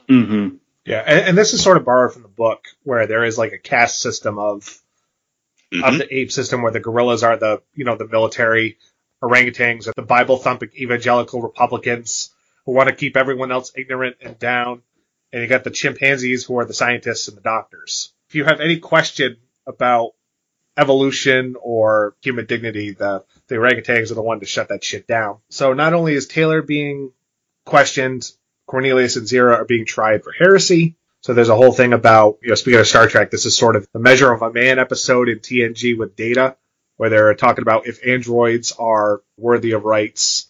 Mm-hmm. 0.09 0.57
Yeah, 0.84 1.03
and, 1.05 1.28
and 1.30 1.39
this 1.39 1.53
is 1.53 1.62
sort 1.62 1.76
of 1.76 1.84
borrowed 1.84 2.12
from 2.12 2.22
the 2.22 2.28
book, 2.28 2.66
where 2.84 3.07
there 3.07 3.24
is 3.24 3.37
like 3.37 3.53
a 3.53 3.59
caste 3.59 3.99
system 4.01 4.39
of 4.39 4.80
Mhm. 5.72 5.82
of 5.82 5.99
the 5.99 6.16
ape 6.16 6.30
system, 6.30 6.62
where 6.62 6.70
the 6.70 6.78
gorillas 6.78 7.24
are 7.24 7.37
the 7.37 7.61
you 7.74 7.84
know 7.84 7.97
the 7.97 8.07
military, 8.07 8.78
orangutans 9.20 9.89
are 9.89 9.93
the 9.97 10.03
Bible 10.03 10.37
thumping 10.37 10.70
evangelical 10.76 11.43
Republicans 11.43 12.30
who 12.64 12.72
want 12.72 12.89
to 12.89 12.95
keep 12.95 13.16
everyone 13.16 13.51
else 13.51 13.72
ignorant 13.74 14.16
and 14.20 14.39
down, 14.39 14.82
and 15.32 15.43
you 15.43 15.49
got 15.49 15.64
the 15.64 15.72
chimpanzees 15.72 16.45
who 16.45 16.57
are 16.61 16.64
the 16.64 16.72
scientists 16.72 17.26
and 17.26 17.37
the 17.37 17.41
doctors. 17.41 18.12
If 18.28 18.37
you 18.37 18.45
have 18.45 18.61
any 18.61 18.78
question 18.78 19.39
about 19.66 20.12
evolution 20.76 21.56
or 21.60 22.14
human 22.22 22.46
dignity, 22.46 22.92
the 22.92 23.24
the 23.48 23.56
orangutans 23.56 24.10
are 24.10 24.14
the 24.14 24.22
one 24.22 24.40
to 24.40 24.46
shut 24.46 24.68
that 24.68 24.84
shit 24.84 25.06
down. 25.06 25.38
So 25.50 25.72
not 25.72 25.94
only 25.94 26.14
is 26.14 26.26
Taylor 26.26 26.62
being 26.62 27.12
questioned, 27.64 28.30
Cornelius 28.66 29.16
and 29.16 29.26
Zira 29.26 29.56
are 29.56 29.64
being 29.64 29.86
tried 29.86 30.24
for 30.24 30.32
heresy. 30.32 30.96
So 31.20 31.34
there's 31.34 31.48
a 31.48 31.56
whole 31.56 31.72
thing 31.72 31.92
about, 31.92 32.38
you 32.42 32.50
know, 32.50 32.54
speaking 32.54 32.80
of 32.80 32.86
Star 32.86 33.08
Trek, 33.08 33.30
this 33.30 33.46
is 33.46 33.56
sort 33.56 33.76
of 33.76 33.88
the 33.92 33.98
Measure 33.98 34.32
of 34.32 34.42
a 34.42 34.52
Man 34.52 34.78
episode 34.78 35.28
in 35.28 35.38
TNG 35.38 35.96
with 35.96 36.16
Data, 36.16 36.56
where 36.96 37.10
they're 37.10 37.34
talking 37.34 37.62
about 37.62 37.86
if 37.86 38.06
androids 38.06 38.72
are 38.72 39.22
worthy 39.36 39.72
of 39.72 39.84
rights. 39.84 40.48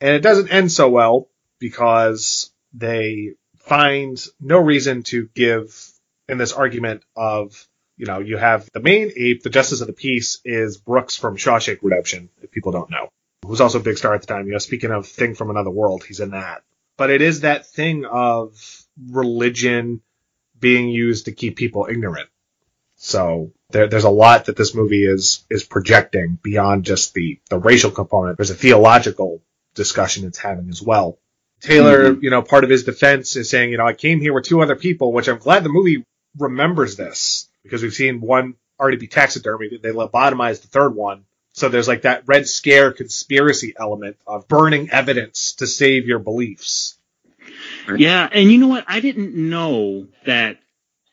And 0.00 0.14
it 0.14 0.20
doesn't 0.20 0.50
end 0.50 0.70
so 0.70 0.88
well 0.88 1.28
because 1.58 2.50
they 2.72 3.34
find 3.56 4.22
no 4.40 4.58
reason 4.58 5.02
to 5.04 5.28
give 5.34 5.90
in 6.28 6.38
this 6.38 6.52
argument 6.52 7.02
of, 7.16 7.66
you 7.98 8.06
know, 8.06 8.20
you 8.20 8.36
have 8.36 8.68
the 8.72 8.80
main 8.80 9.10
ape, 9.16 9.42
the 9.42 9.50
Justice 9.50 9.80
of 9.80 9.88
the 9.88 9.92
Peace 9.92 10.40
is 10.44 10.78
Brooks 10.78 11.16
from 11.16 11.36
Shawshank 11.36 11.80
Redemption, 11.82 12.30
if 12.40 12.50
people 12.50 12.72
don't 12.72 12.90
know, 12.90 13.08
who's 13.44 13.60
also 13.60 13.80
a 13.80 13.82
big 13.82 13.98
star 13.98 14.14
at 14.14 14.20
the 14.20 14.26
time. 14.28 14.46
You 14.46 14.52
know, 14.52 14.58
speaking 14.58 14.92
of 14.92 15.06
Thing 15.06 15.34
from 15.34 15.50
Another 15.50 15.70
World, 15.70 16.04
he's 16.04 16.20
in 16.20 16.30
that. 16.30 16.62
But 16.96 17.10
it 17.10 17.20
is 17.20 17.40
that 17.40 17.66
thing 17.66 18.04
of 18.04 18.56
religion 19.10 20.00
being 20.58 20.88
used 20.88 21.26
to 21.26 21.32
keep 21.32 21.56
people 21.56 21.88
ignorant. 21.90 22.28
So 22.96 23.52
there, 23.70 23.88
there's 23.88 24.04
a 24.04 24.10
lot 24.10 24.46
that 24.46 24.56
this 24.56 24.74
movie 24.74 25.04
is 25.04 25.44
is 25.50 25.62
projecting 25.64 26.38
beyond 26.42 26.84
just 26.84 27.14
the 27.14 27.40
the 27.50 27.58
racial 27.58 27.90
component. 27.90 28.38
There's 28.38 28.50
a 28.50 28.56
theological 28.56 29.42
discussion 29.74 30.24
it's 30.24 30.38
having 30.38 30.68
as 30.68 30.82
well. 30.82 31.18
Taylor, 31.60 32.12
mm-hmm. 32.12 32.24
you 32.24 32.30
know, 32.30 32.42
part 32.42 32.64
of 32.64 32.70
his 32.70 32.84
defense 32.84 33.34
is 33.34 33.50
saying, 33.50 33.70
you 33.70 33.78
know, 33.78 33.86
I 33.86 33.92
came 33.92 34.20
here 34.20 34.32
with 34.32 34.44
two 34.44 34.62
other 34.62 34.76
people, 34.76 35.12
which 35.12 35.28
I'm 35.28 35.38
glad 35.38 35.64
the 35.64 35.68
movie 35.68 36.04
remembers 36.36 36.96
this 36.96 37.47
because 37.68 37.82
we've 37.82 37.92
seen 37.92 38.20
one 38.20 38.54
already 38.80 38.96
be 38.96 39.08
taxidermied. 39.08 39.82
They 39.82 39.90
lobotomized 39.90 40.62
the 40.62 40.68
third 40.68 40.94
one. 40.94 41.24
So 41.52 41.68
there's 41.68 41.88
like 41.88 42.02
that 42.02 42.22
Red 42.26 42.48
Scare 42.48 42.92
conspiracy 42.92 43.74
element 43.78 44.16
of 44.26 44.48
burning 44.48 44.90
evidence 44.90 45.54
to 45.54 45.66
save 45.66 46.06
your 46.06 46.18
beliefs. 46.18 46.98
Yeah, 47.94 48.28
and 48.30 48.50
you 48.50 48.58
know 48.58 48.68
what? 48.68 48.84
I 48.86 49.00
didn't 49.00 49.34
know 49.34 50.06
that 50.24 50.58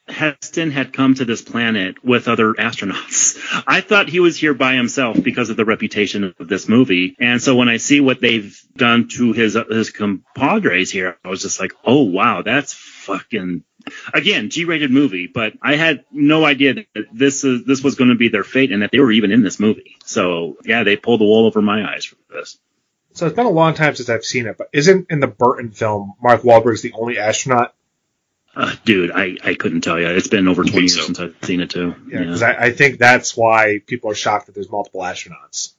Heston 0.08 0.70
had 0.70 0.94
come 0.94 1.16
to 1.16 1.26
this 1.26 1.42
planet 1.42 2.04
with 2.04 2.28
other 2.28 2.54
astronauts. 2.54 3.64
I 3.68 3.82
thought 3.82 4.08
he 4.08 4.20
was 4.20 4.38
here 4.38 4.54
by 4.54 4.76
himself 4.76 5.22
because 5.22 5.50
of 5.50 5.58
the 5.58 5.66
reputation 5.66 6.36
of 6.38 6.48
this 6.48 6.70
movie. 6.70 7.16
And 7.20 7.42
so 7.42 7.56
when 7.56 7.70
I 7.70 7.78
see 7.78 8.02
what 8.02 8.22
they've 8.22 8.56
done 8.76 9.08
to 9.16 9.34
his 9.34 9.58
his 9.70 9.90
compadres 9.90 10.92
here, 10.92 11.18
I 11.26 11.30
was 11.30 11.42
just 11.42 11.60
like, 11.60 11.74
"Oh 11.84 12.04
wow, 12.04 12.44
that's 12.44 12.74
fucking 12.74 13.64
again 14.14 14.50
G-rated 14.50 14.92
movie." 14.92 15.28
But 15.28 15.54
I 15.62 15.76
had 15.76 16.06
no 16.12 16.46
idea 16.46 16.74
that 16.74 17.06
this 17.14 17.44
is 17.44 17.66
this 17.66 17.84
was 17.84 17.96
going 17.96 18.10
to 18.10 18.16
be 18.16 18.30
their 18.30 18.44
fate 18.44 18.72
and 18.72 18.82
that 18.82 18.92
they 18.92 19.00
were 19.00 19.12
even 19.12 19.32
in 19.32 19.44
this 19.44 19.60
movie. 19.60 19.98
So 20.06 20.58
yeah, 20.64 20.84
they 20.84 20.96
pulled 20.96 21.22
the 21.22 21.26
wool 21.26 21.46
over 21.46 21.62
my 21.62 21.94
eyes 21.94 22.06
for 22.06 22.16
this. 22.30 22.58
So 23.14 23.26
it's 23.26 23.36
been 23.36 23.46
a 23.46 23.50
long 23.50 23.74
time 23.74 23.96
since 23.96 24.10
I've 24.10 24.26
seen 24.26 24.46
it, 24.46 24.58
but 24.58 24.70
isn't 24.74 25.08
in 25.10 25.22
the 25.22 25.28
Burton 25.28 25.72
film 25.72 26.14
Mark 26.22 26.42
Wahlberg's 26.42 26.82
the 26.82 26.92
only 26.94 27.18
astronaut? 27.18 27.74
Uh, 28.56 28.74
dude, 28.86 29.12
I, 29.12 29.38
I 29.44 29.56
couldn't 29.56 29.82
tell 29.82 30.00
you. 30.00 30.08
It's 30.08 30.28
been 30.28 30.48
over 30.48 30.64
20 30.64 30.80
years 30.80 30.96
so. 30.96 31.02
since 31.02 31.20
I've 31.20 31.36
seen 31.42 31.60
it 31.60 31.70
too. 31.70 31.96
Yeah, 32.08 32.20
because 32.20 32.42
I, 32.42 32.54
I 32.54 32.72
think 32.72 33.00
that's 33.00 33.36
why 33.36 33.82
people 33.86 34.12
are 34.12 34.16
shocked 34.16 34.46
that 34.46 34.56
there's 34.56 34.70
multiple 34.70 35.02
astronauts. 35.02 35.74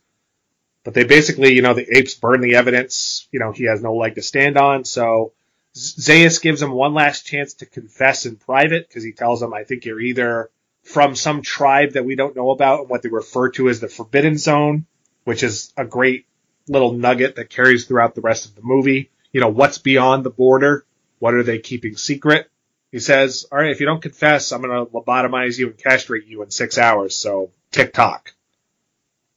But 0.85 0.95
they 0.95 1.05
basically, 1.05 1.55
you 1.55 1.63
know, 1.63 1.75
the 1.75 1.97
apes 1.97 2.15
burn 2.15 2.41
the 2.43 2.57
evidence. 2.57 3.29
You 3.33 3.41
know, 3.41 3.53
he 3.53 3.65
has 3.65 3.83
no 3.83 3.97
leg 3.97 4.15
to 4.17 4.23
stand 4.23 4.57
on. 4.57 4.85
So 4.85 5.33
Zaius 5.77 6.41
gives 6.41 6.62
him 6.62 6.72
one 6.72 6.95
last 6.95 7.27
chance 7.27 7.55
to 7.55 7.66
confess 7.66 8.24
in 8.24 8.37
private 8.37 8.89
because 8.89 9.05
he 9.05 9.12
tells 9.12 9.43
him, 9.43 9.53
I 9.53 9.64
think 9.64 9.85
you're 9.85 10.01
either 10.01 10.51
from 10.83 11.14
some 11.14 11.43
tribe 11.43 11.93
that 11.93 12.05
we 12.07 12.16
don't 12.16 12.35
know 12.35 12.51
about 12.51 12.81
and 12.81 12.89
what 12.89 13.03
they 13.03 13.11
refer 13.11 13.51
to 13.51 13.68
as 13.68 13.81
the 13.81 13.89
Forbidden 13.89 14.39
Zone, 14.39 14.87
which 15.24 15.43
is 15.43 15.72
a 15.77 15.85
great 15.85 16.27
little 16.66 16.93
nugget 16.93 17.37
that 17.37 17.51
carries 17.51 17.85
throughout 17.85 18.14
the 18.14 18.22
rest 18.22 18.47
of 18.47 18.55
the 18.55 18.62
movie. 18.62 19.11
You 19.33 19.41
know, 19.41 19.49
what's 19.49 19.79
beyond 19.79 20.24
the 20.24 20.31
border? 20.31 20.87
What 21.18 21.35
are 21.35 21.43
they 21.43 21.59
keeping 21.59 21.97
secret? 21.97 22.51
He 22.91 22.99
says, 22.99 23.45
all 23.53 23.59
right, 23.59 23.70
if 23.70 23.81
you 23.81 23.87
don't 23.87 24.01
confess, 24.01 24.53
I'm 24.53 24.62
going 24.62 24.87
to 24.87 24.91
lobotomize 24.91 25.59
you 25.59 25.66
and 25.66 25.77
castrate 25.77 26.27
you 26.27 26.43
in 26.43 26.51
six 26.51 26.79
hours. 26.79 27.14
So 27.14 27.51
tick 27.70 27.93
tock. 27.93 28.33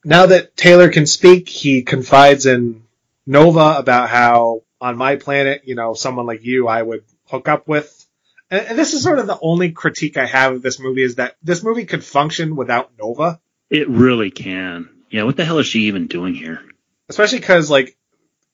Now 0.05 0.27
that 0.27 0.55
Taylor 0.55 0.89
can 0.89 1.05
speak, 1.05 1.49
he 1.49 1.81
confides 1.81 2.45
in 2.45 2.83
Nova 3.25 3.75
about 3.77 4.09
how 4.09 4.61
on 4.81 4.97
my 4.97 5.15
planet, 5.15 5.63
you 5.65 5.75
know, 5.75 5.93
someone 5.93 6.25
like 6.25 6.43
you, 6.43 6.67
I 6.67 6.81
would 6.81 7.03
hook 7.25 7.47
up 7.47 7.67
with. 7.67 8.05
And, 8.49 8.65
and 8.67 8.77
this 8.77 8.93
is 8.93 9.03
sort 9.03 9.19
of 9.19 9.27
the 9.27 9.39
only 9.41 9.71
critique 9.71 10.17
I 10.17 10.25
have 10.25 10.53
of 10.53 10.61
this 10.61 10.79
movie 10.79 11.03
is 11.03 11.15
that 11.15 11.35
this 11.43 11.63
movie 11.63 11.85
could 11.85 12.03
function 12.03 12.55
without 12.55 12.91
Nova. 12.97 13.39
It 13.69 13.89
really 13.89 14.31
can. 14.31 14.89
Yeah, 15.09 15.23
what 15.23 15.37
the 15.37 15.45
hell 15.45 15.59
is 15.59 15.67
she 15.67 15.81
even 15.81 16.07
doing 16.07 16.35
here? 16.35 16.61
Especially 17.09 17.39
because, 17.39 17.69
like, 17.69 17.97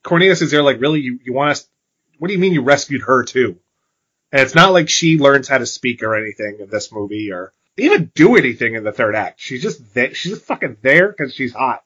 Cornelius 0.03 0.41
is 0.41 0.51
there, 0.51 0.63
like, 0.63 0.79
really, 0.79 1.01
you, 1.01 1.19
you 1.23 1.33
want 1.33 1.51
us, 1.51 1.67
what 2.19 2.29
do 2.29 2.33
you 2.33 2.39
mean 2.39 2.53
you 2.53 2.61
rescued 2.61 3.01
her 3.01 3.23
too? 3.23 3.57
And 4.31 4.41
it's 4.41 4.55
not 4.55 4.73
like 4.73 4.89
she 4.89 5.17
learns 5.17 5.47
how 5.47 5.57
to 5.57 5.65
speak 5.65 6.03
or 6.03 6.15
anything 6.15 6.57
in 6.59 6.69
this 6.69 6.91
movie 6.91 7.31
or 7.31 7.53
even 7.77 8.11
do 8.15 8.35
anything 8.35 8.75
in 8.75 8.83
the 8.83 8.91
third 8.91 9.15
act. 9.15 9.39
She's 9.39 9.61
just 9.61 9.93
there. 9.93 10.13
She's 10.13 10.33
just 10.33 10.45
fucking 10.45 10.77
there 10.81 11.09
because 11.09 11.33
she's 11.33 11.53
hot. 11.53 11.83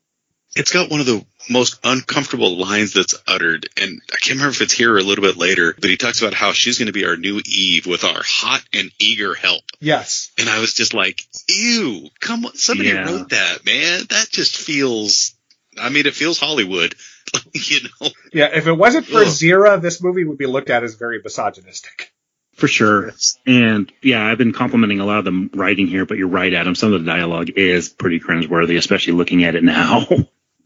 It's 0.56 0.72
got 0.72 0.90
one 0.90 1.00
of 1.00 1.06
the 1.06 1.24
most 1.50 1.80
uncomfortable 1.84 2.58
lines 2.58 2.94
that's 2.94 3.16
uttered, 3.28 3.68
and 3.78 4.02
I 4.12 4.16
can't 4.18 4.38
remember 4.40 4.50
if 4.52 4.62
it's 4.62 4.74
here 4.74 4.94
or 4.94 4.98
a 4.98 5.04
little 5.04 5.24
bit 5.24 5.38
later, 5.38 5.74
but 5.80 5.90
he 5.90 5.96
talks 5.98 6.22
about 6.22 6.34
how 6.34 6.54
she's 6.54 6.78
going 6.80 6.88
to 6.88 6.92
be 6.94 7.06
our 7.06 7.16
new 7.18 7.40
Eve 7.46 7.86
with 7.86 8.04
our 8.04 8.22
hot 8.24 8.62
and 8.74 8.92
eager 9.00 9.36
help. 9.36 9.62
Yes. 9.80 10.32
And 10.40 10.50
I 10.50 10.60
was 10.60 10.74
just 10.74 10.94
like, 10.94 11.22
ew, 11.48 12.10
come 12.20 12.46
on, 12.46 12.56
somebody 12.56 12.90
Yeah. 12.90 13.06
wrote 13.06 13.30
that, 13.30 13.64
man. 13.66 14.02
That 14.10 14.28
just 14.32 14.58
feels, 14.58 15.34
I 15.80 15.90
mean, 15.90 16.08
it 16.08 16.16
feels 16.16 16.40
Hollywood, 16.40 16.96
you 17.54 17.82
know? 18.02 18.10
Yeah, 18.34 18.50
if 18.54 18.68
it 18.68 18.74
wasn't 18.74 19.06
for 19.06 19.20
Ugh. 19.22 19.28
Zira, 19.28 19.80
this 19.82 20.02
movie 20.04 20.24
would 20.24 20.38
be 20.40 20.48
looked 20.48 20.70
at 20.72 20.84
as 20.84 20.96
very 20.96 21.22
misogynistic. 21.24 22.12
For 22.56 22.68
sure. 22.68 23.14
And 23.46 23.90
yeah, 24.02 24.26
I've 24.26 24.38
been 24.38 24.52
complimenting 24.52 25.00
a 25.00 25.06
lot 25.06 25.20
of 25.20 25.26
the 25.26 25.50
writing 25.54 25.88
here, 25.88 26.06
but 26.06 26.18
you're 26.18 26.28
right, 26.28 26.54
Adam. 26.54 26.76
Some 26.76 26.92
of 26.92 27.00
the 27.00 27.06
dialogue 27.10 27.52
is 27.56 27.88
pretty 27.88 28.20
cringeworthy, 28.20 28.78
especially 28.78 29.14
looking 29.14 29.44
at 29.46 29.56
it 29.56 29.64
now. 29.64 30.06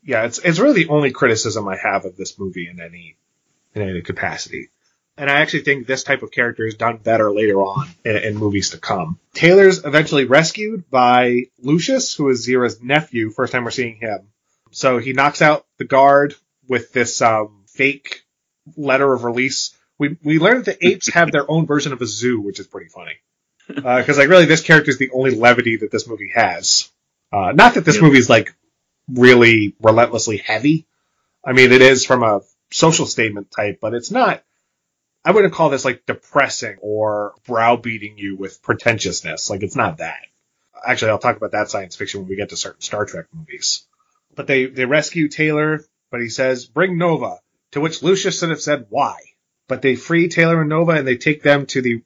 Yeah, 0.06 0.26
it's 0.26 0.40
it's 0.40 0.60
really 0.60 0.84
the 0.84 0.90
only 0.90 1.12
criticism 1.12 1.68
I 1.68 1.78
have 1.78 2.06
of 2.06 2.18
this 2.18 2.38
movie 2.40 2.68
in 2.70 2.80
any 2.82 3.16
in 3.76 3.82
any 3.82 4.02
capacity. 4.02 4.70
And 5.18 5.30
I 5.30 5.42
actually 5.42 5.62
think 5.62 5.86
this 5.86 6.04
type 6.04 6.24
of 6.24 6.32
character 6.32 6.66
is 6.66 6.74
done 6.76 6.98
better 6.98 7.32
later 7.32 7.62
on 7.62 7.88
in, 8.04 8.18
in 8.18 8.36
movies 8.38 8.72
to 8.72 8.80
come. 8.80 9.20
Taylor's 9.36 9.86
eventually 9.86 10.26
rescued 10.26 10.90
by 10.90 11.44
Lucius, 11.62 12.16
who 12.16 12.30
is 12.30 12.48
Zira's 12.48 12.82
nephew. 12.82 13.30
First 13.30 13.52
time 13.54 13.64
we're 13.64 13.70
seeing 13.72 13.98
him. 13.98 14.30
So 14.72 14.98
he 14.98 15.14
knocks 15.14 15.42
out 15.44 15.68
the 15.78 15.86
guard 15.86 16.34
with 16.68 16.92
this 16.94 17.22
um, 17.22 17.64
fake 17.68 18.24
letter 18.76 19.14
of 19.14 19.24
release. 19.24 19.76
We 20.00 20.18
we 20.24 20.40
learned 20.40 20.66
that 20.66 20.80
the 20.80 20.88
apes 20.88 21.10
have 21.14 21.32
their 21.32 21.50
own 21.50 21.68
version 21.68 21.94
of 21.94 22.02
a 22.02 22.08
zoo, 22.08 22.42
which 22.42 22.60
is 22.60 22.68
pretty 22.68 22.90
funny. 22.90 23.14
Because 23.68 24.18
like 24.18 24.28
really, 24.30 24.46
this 24.46 24.62
character 24.62 24.90
is 24.92 24.98
the 24.98 25.12
only 25.12 25.32
levity 25.36 25.78
that 25.78 25.92
this 25.92 26.06
movie 26.08 26.32
has. 26.36 26.90
Uh, 27.32 27.54
not 27.54 27.76
that 27.76 27.86
this 27.86 27.96
Yep. 27.96 28.04
movie 28.04 28.18
is 28.18 28.30
like 28.30 28.54
really 29.08 29.76
relentlessly 29.82 30.38
heavy. 30.38 30.86
I 31.44 31.54
mean, 31.54 31.72
it 31.72 31.82
is 31.82 32.06
from 32.06 32.24
a 32.24 32.42
social 32.72 33.06
statement 33.06 33.52
type, 33.52 33.80
but 33.82 33.94
it's 33.94 34.12
not. 34.12 34.44
I 35.26 35.32
wouldn't 35.32 35.54
call 35.54 35.70
this 35.70 35.86
like 35.86 36.06
depressing 36.06 36.78
or 36.82 37.34
browbeating 37.46 38.18
you 38.18 38.36
with 38.36 38.62
pretentiousness. 38.62 39.50
Like 39.50 39.64
it's 39.64 39.76
not 39.76 39.98
that. 39.98 40.26
Actually, 40.86 41.12
I'll 41.12 41.20
talk 41.20 41.38
about 41.38 41.52
that 41.52 41.70
science 41.70 41.96
fiction 41.96 42.22
when 42.22 42.30
we 42.30 42.36
get 42.36 42.50
to 42.50 42.58
certain 42.58 42.82
Star 42.82 43.06
Trek 43.06 43.26
movies. 43.34 43.86
But 44.36 44.48
they 44.48 44.66
they 44.66 44.86
rescue 44.86 45.30
Taylor, 45.30 45.86
but 46.12 46.22
he 46.22 46.30
says, 46.30 46.66
"Bring 46.66 46.98
Nova." 46.98 47.40
To 47.72 47.82
which 47.82 48.04
Lucius 48.04 48.40
should 48.40 48.50
have 48.50 48.62
said, 48.62 48.88
"Why?" 48.90 49.16
But 49.68 49.82
they 49.82 49.96
free 49.96 50.28
Taylor 50.28 50.62
and 50.62 50.70
Nova, 50.70 50.92
and 50.92 51.08
they 51.08 51.18
take 51.18 51.42
them 51.42 51.66
to 51.68 51.82
the 51.82 52.02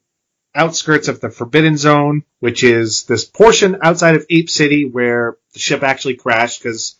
outskirts 0.58 1.08
of 1.08 1.20
the 1.20 1.30
Forbidden 1.30 1.76
Zone, 1.76 2.24
which 2.40 2.64
is 2.64 3.04
this 3.04 3.24
portion 3.24 3.78
outside 3.82 4.16
of 4.16 4.26
Ape 4.28 4.50
City 4.50 4.84
where 4.84 5.36
the 5.52 5.58
ship 5.58 5.82
actually 5.82 6.16
crashed 6.16 6.62
because 6.62 6.96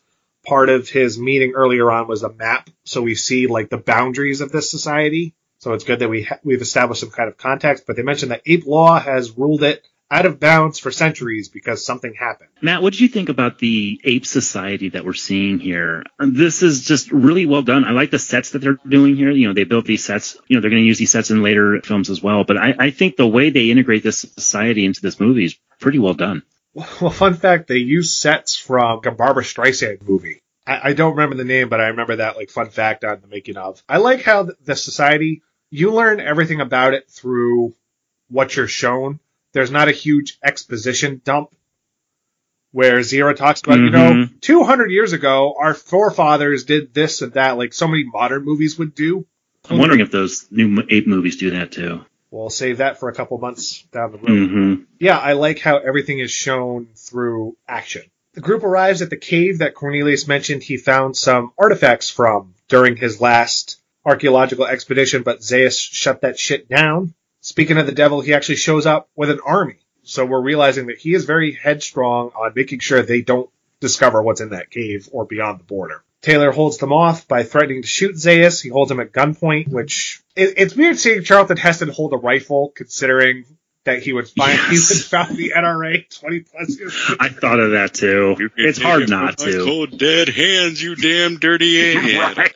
part 0.47 0.69
of 0.69 0.89
his 0.89 1.19
meeting 1.19 1.53
earlier 1.55 1.91
on 1.91 2.09
was 2.09 2.23
a 2.23 2.33
map, 2.33 2.71
so 2.85 3.03
we 3.03 3.15
see 3.15 3.47
like 3.47 3.69
the 3.69 3.77
boundaries 3.77 4.41
of 4.41 4.53
this 4.53 4.71
society. 4.71 5.35
So 5.59 5.73
it's 5.73 5.85
good 5.85 5.99
that 5.99 6.09
we 6.09 6.23
ha- 6.23 6.39
we've 6.45 6.63
established 6.63 7.01
some 7.01 7.11
kind 7.11 7.29
of 7.29 7.37
context. 7.37 7.85
But 7.87 7.97
they 7.97 8.03
mentioned 8.03 8.31
that 8.31 8.43
ape 8.47 8.65
law 8.65 8.99
has 8.99 9.37
ruled 9.37 9.65
it 9.65 9.85
out 10.11 10.27
of 10.27 10.41
bounds 10.41 10.79
for 10.79 10.91
centuries 10.91 11.49
because 11.49 11.85
something 11.85 12.15
happened. 12.15 12.49
Matt, 12.63 12.83
what 12.83 12.93
did 12.93 13.01
you 13.01 13.09
think 13.09 13.29
about 13.29 13.59
the 13.59 14.01
ape 14.05 14.25
society 14.25 14.91
that 14.91 15.05
we're 15.05 15.13
seeing 15.13 15.59
here? 15.59 16.05
This 16.19 16.63
is 16.63 16.85
just 16.85 17.13
really 17.13 17.47
well 17.47 17.63
done. 17.63 17.85
I 17.85 17.91
like 17.91 18.11
the 18.11 18.19
sets 18.19 18.51
that 18.51 18.61
they're 18.61 18.79
doing 18.89 19.17
here. 19.17 19.31
You 19.31 19.49
know, 19.49 19.55
they 19.55 19.65
built 19.65 19.85
these 19.85 20.05
sets. 20.05 20.39
You 20.47 20.57
know, 20.57 20.61
they're 20.61 20.71
going 20.71 20.83
to 20.83 20.87
use 20.87 20.99
these 20.99 21.13
sets 21.13 21.31
in 21.31 21.43
later 21.43 21.81
films 21.83 22.11
as 22.11 22.23
well. 22.23 22.45
But 22.45 22.57
I, 22.57 22.75
I 22.79 22.91
think 22.91 23.17
the 23.17 23.27
way 23.27 23.51
they 23.51 23.71
integrate 23.71 24.03
this 24.03 24.21
society 24.21 24.85
into 24.85 25.03
this 25.03 25.21
movie 25.21 25.45
is 25.45 25.59
pretty 25.79 25.99
well 25.99 26.15
done. 26.15 26.43
Well, 26.75 27.11
fun 27.11 27.35
fact: 27.35 27.67
they 27.67 27.79
use 27.79 28.15
sets 28.15 28.57
from 28.57 29.01
a 29.05 29.11
Barbra 29.11 29.43
Streisand 29.43 30.07
movie. 30.07 30.43
I, 30.67 30.91
I 30.91 30.93
don't 30.93 31.13
remember 31.13 31.35
the 31.35 31.45
name, 31.45 31.69
but 31.69 31.81
I 31.81 31.89
remember 31.89 32.17
that 32.17 32.37
like 32.37 32.51
fun 32.51 32.71
fact 32.71 33.05
on 33.05 33.21
the 33.21 33.27
making 33.27 33.57
of. 33.57 33.83
I 33.89 33.99
like 33.99 34.23
how 34.23 34.49
the 34.65 34.77
society 34.77 35.43
you 35.71 35.93
learn 35.93 36.21
everything 36.21 36.61
about 36.61 36.95
it 36.95 37.11
through 37.11 37.75
what 38.29 38.55
you're 38.57 38.69
shown. 38.69 39.21
There's 39.53 39.70
not 39.70 39.88
a 39.88 39.92
huge 39.92 40.38
exposition 40.42 41.20
dump 41.24 41.51
where 42.72 42.99
Zira 43.01 43.34
talks 43.34 43.62
about, 43.62 43.78
you 43.78 43.90
know, 43.90 44.12
Mhm. 44.12 44.40
200 44.40 44.90
years 44.90 45.12
ago, 45.14 45.55
our 45.59 45.72
forefathers 45.74 46.64
did 46.64 46.92
this 46.92 47.22
and 47.22 47.32
that, 47.32 47.57
like 47.57 47.72
so 47.72 47.88
many 47.88 48.05
modern 48.05 48.44
movies 48.44 48.78
would 48.78 48.94
do. 48.94 49.26
I'm 49.70 49.78
wondering 49.78 50.01
if 50.01 50.11
those 50.11 50.46
new 50.51 50.82
ape 50.88 51.07
movies 51.07 51.36
do 51.36 51.51
that 51.51 51.72
too. 51.72 52.05
We'll 52.30 52.51
save 52.51 52.78
that 52.78 53.01
for 53.01 53.09
a 53.09 53.14
couple 53.14 53.38
months 53.38 53.84
down 53.90 54.12
the 54.12 54.18
road. 54.18 54.49
hmm 54.51 54.74
yeah, 55.01 55.18
I 55.18 55.32
like 55.32 55.61
how 55.61 55.78
everything 55.78 56.18
is 56.18 56.30
shown 56.30 56.88
through 56.94 57.57
action. 57.66 58.03
The 58.34 58.40
group 58.42 58.62
arrives 58.64 59.01
at 59.01 59.09
the 59.11 59.16
cave 59.16 59.59
that 59.59 59.74
Cornelius 59.74 60.28
mentioned 60.28 60.62
he 60.62 60.76
found 60.76 61.16
some 61.16 61.53
artifacts 61.59 62.11
from 62.11 62.55
during 62.68 62.96
his 62.96 63.20
last 63.20 63.80
archaeological 64.05 64.66
expedition, 64.66 65.22
but 65.22 65.42
Zaius 65.42 65.78
shut 65.80 66.20
that 66.20 66.38
shit 66.38 66.68
down. 66.68 67.14
Speaking 67.49 67.78
of 67.78 67.86
the 67.86 67.92
devil, 67.92 68.20
he 68.20 68.34
actually 68.34 68.57
shows 68.57 68.84
up 68.84 69.09
with 69.16 69.30
an 69.30 69.40
army. 69.42 69.78
So 70.03 70.26
we're 70.26 70.42
realizing 70.42 70.88
that 70.88 70.99
he 70.99 71.14
is 71.14 71.24
very 71.24 71.53
headstrong 71.53 72.30
on 72.36 72.53
making 72.55 72.80
sure 72.80 73.01
they 73.01 73.22
don't 73.22 73.49
discover 73.80 74.22
what's 74.22 74.42
in 74.42 74.51
that 74.51 74.70
cave 74.70 75.09
or 75.12 75.24
beyond 75.24 75.59
the 75.61 75.64
border. 75.64 76.05
Taylor 76.20 76.51
holds 76.53 76.76
them 76.76 76.92
off 76.92 77.26
by 77.26 77.44
threatening 77.44 77.80
to 77.80 77.88
shoot 77.88 78.16
Zaius. 78.16 78.61
He 78.62 78.68
holds 78.68 78.90
him 78.90 79.01
at 79.01 79.12
gunpoint, 79.12 79.68
which 79.68 80.20
it, 80.36 80.55
it's 80.59 80.76
weird 80.76 80.99
seeing 80.99 81.22
Charlton 81.22 81.57
Heston 81.57 81.88
hold 81.88 82.12
a 82.12 82.18
rifle, 82.18 82.68
considering 82.74 83.46
that 83.84 84.03
he 84.03 84.12
would 84.12 84.28
find 84.28 84.53
he 84.68 84.74
Yes. 84.74 84.90
would 84.90 85.05
found 85.05 85.36
the 85.38 85.53
NRA 85.57 86.05
twenty 86.20 86.40
plus 86.40 86.78
years. 86.78 86.92
ago. 87.07 87.16
I 87.18 87.30
thought 87.30 87.61
of 87.61 87.70
that 87.70 87.94
too. 87.94 88.51
It's 88.59 88.78
hard 88.78 89.09
not 89.09 89.38
to. 89.38 89.64
Cold 89.64 89.96
dead 89.99 90.28
hands, 90.28 90.82
you 90.82 90.96
damn 90.96 91.38
dirty 91.38 91.78
ape. 91.78 92.18
Right. 92.36 92.53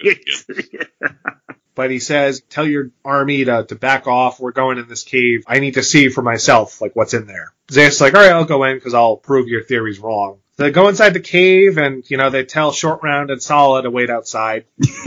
But 1.74 1.90
he 1.90 1.98
says, 1.98 2.42
"Tell 2.50 2.66
your 2.66 2.90
army 3.04 3.44
to, 3.44 3.64
to 3.64 3.74
back 3.74 4.06
off. 4.06 4.40
We're 4.40 4.52
going 4.52 4.78
in 4.78 4.88
this 4.88 5.04
cave. 5.04 5.44
I 5.46 5.58
need 5.58 5.74
to 5.74 5.82
see 5.82 6.08
for 6.08 6.22
myself, 6.22 6.80
like 6.80 6.94
what's 6.94 7.14
in 7.14 7.26
there." 7.26 7.52
Is 7.70 8.00
like, 8.00 8.14
"All 8.14 8.20
right, 8.20 8.32
I'll 8.32 8.44
go 8.44 8.64
in 8.64 8.76
because 8.76 8.94
I'll 8.94 9.16
prove 9.16 9.48
your 9.48 9.62
theories 9.62 9.98
wrong." 9.98 10.38
So 10.56 10.64
they 10.64 10.70
go 10.70 10.88
inside 10.88 11.14
the 11.14 11.20
cave, 11.20 11.78
and 11.78 12.08
you 12.10 12.18
know 12.18 12.30
they 12.30 12.44
tell 12.44 12.72
Short 12.72 13.02
Round 13.02 13.30
and 13.30 13.42
Sallah 13.42 13.82
to 13.82 13.90
wait 13.90 14.10
outside. 14.10 14.66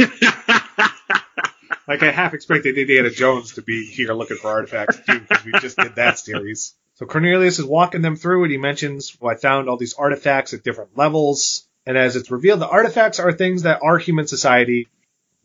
Like 1.87 2.01
I 2.01 2.11
half 2.11 2.33
expected 2.33 2.77
Indiana 2.77 3.09
Jones 3.09 3.53
to 3.53 3.61
be 3.61 3.85
here 3.85 4.13
looking 4.13 4.37
for 4.37 4.49
artifacts 4.49 4.97
too, 5.05 5.19
because 5.19 5.45
we 5.45 5.51
just 5.59 5.77
did 5.77 5.95
that 5.95 6.17
series. 6.17 6.73
So 6.95 7.05
Cornelius 7.05 7.59
is 7.59 7.65
walking 7.65 8.01
them 8.01 8.15
through, 8.15 8.43
and 8.43 8.51
he 8.51 8.57
mentions, 8.57 9.15
"Well, 9.19 9.31
I 9.31 9.37
found 9.37 9.69
all 9.69 9.77
these 9.77 9.93
artifacts 9.93 10.53
at 10.53 10.63
different 10.63 10.97
levels." 10.97 11.67
And 11.85 11.97
as 11.97 12.15
it's 12.15 12.31
revealed, 12.31 12.61
the 12.61 12.67
artifacts 12.67 13.19
are 13.19 13.31
things 13.31 13.63
that 13.63 13.81
our 13.83 13.99
human 13.99 14.25
society 14.25 14.87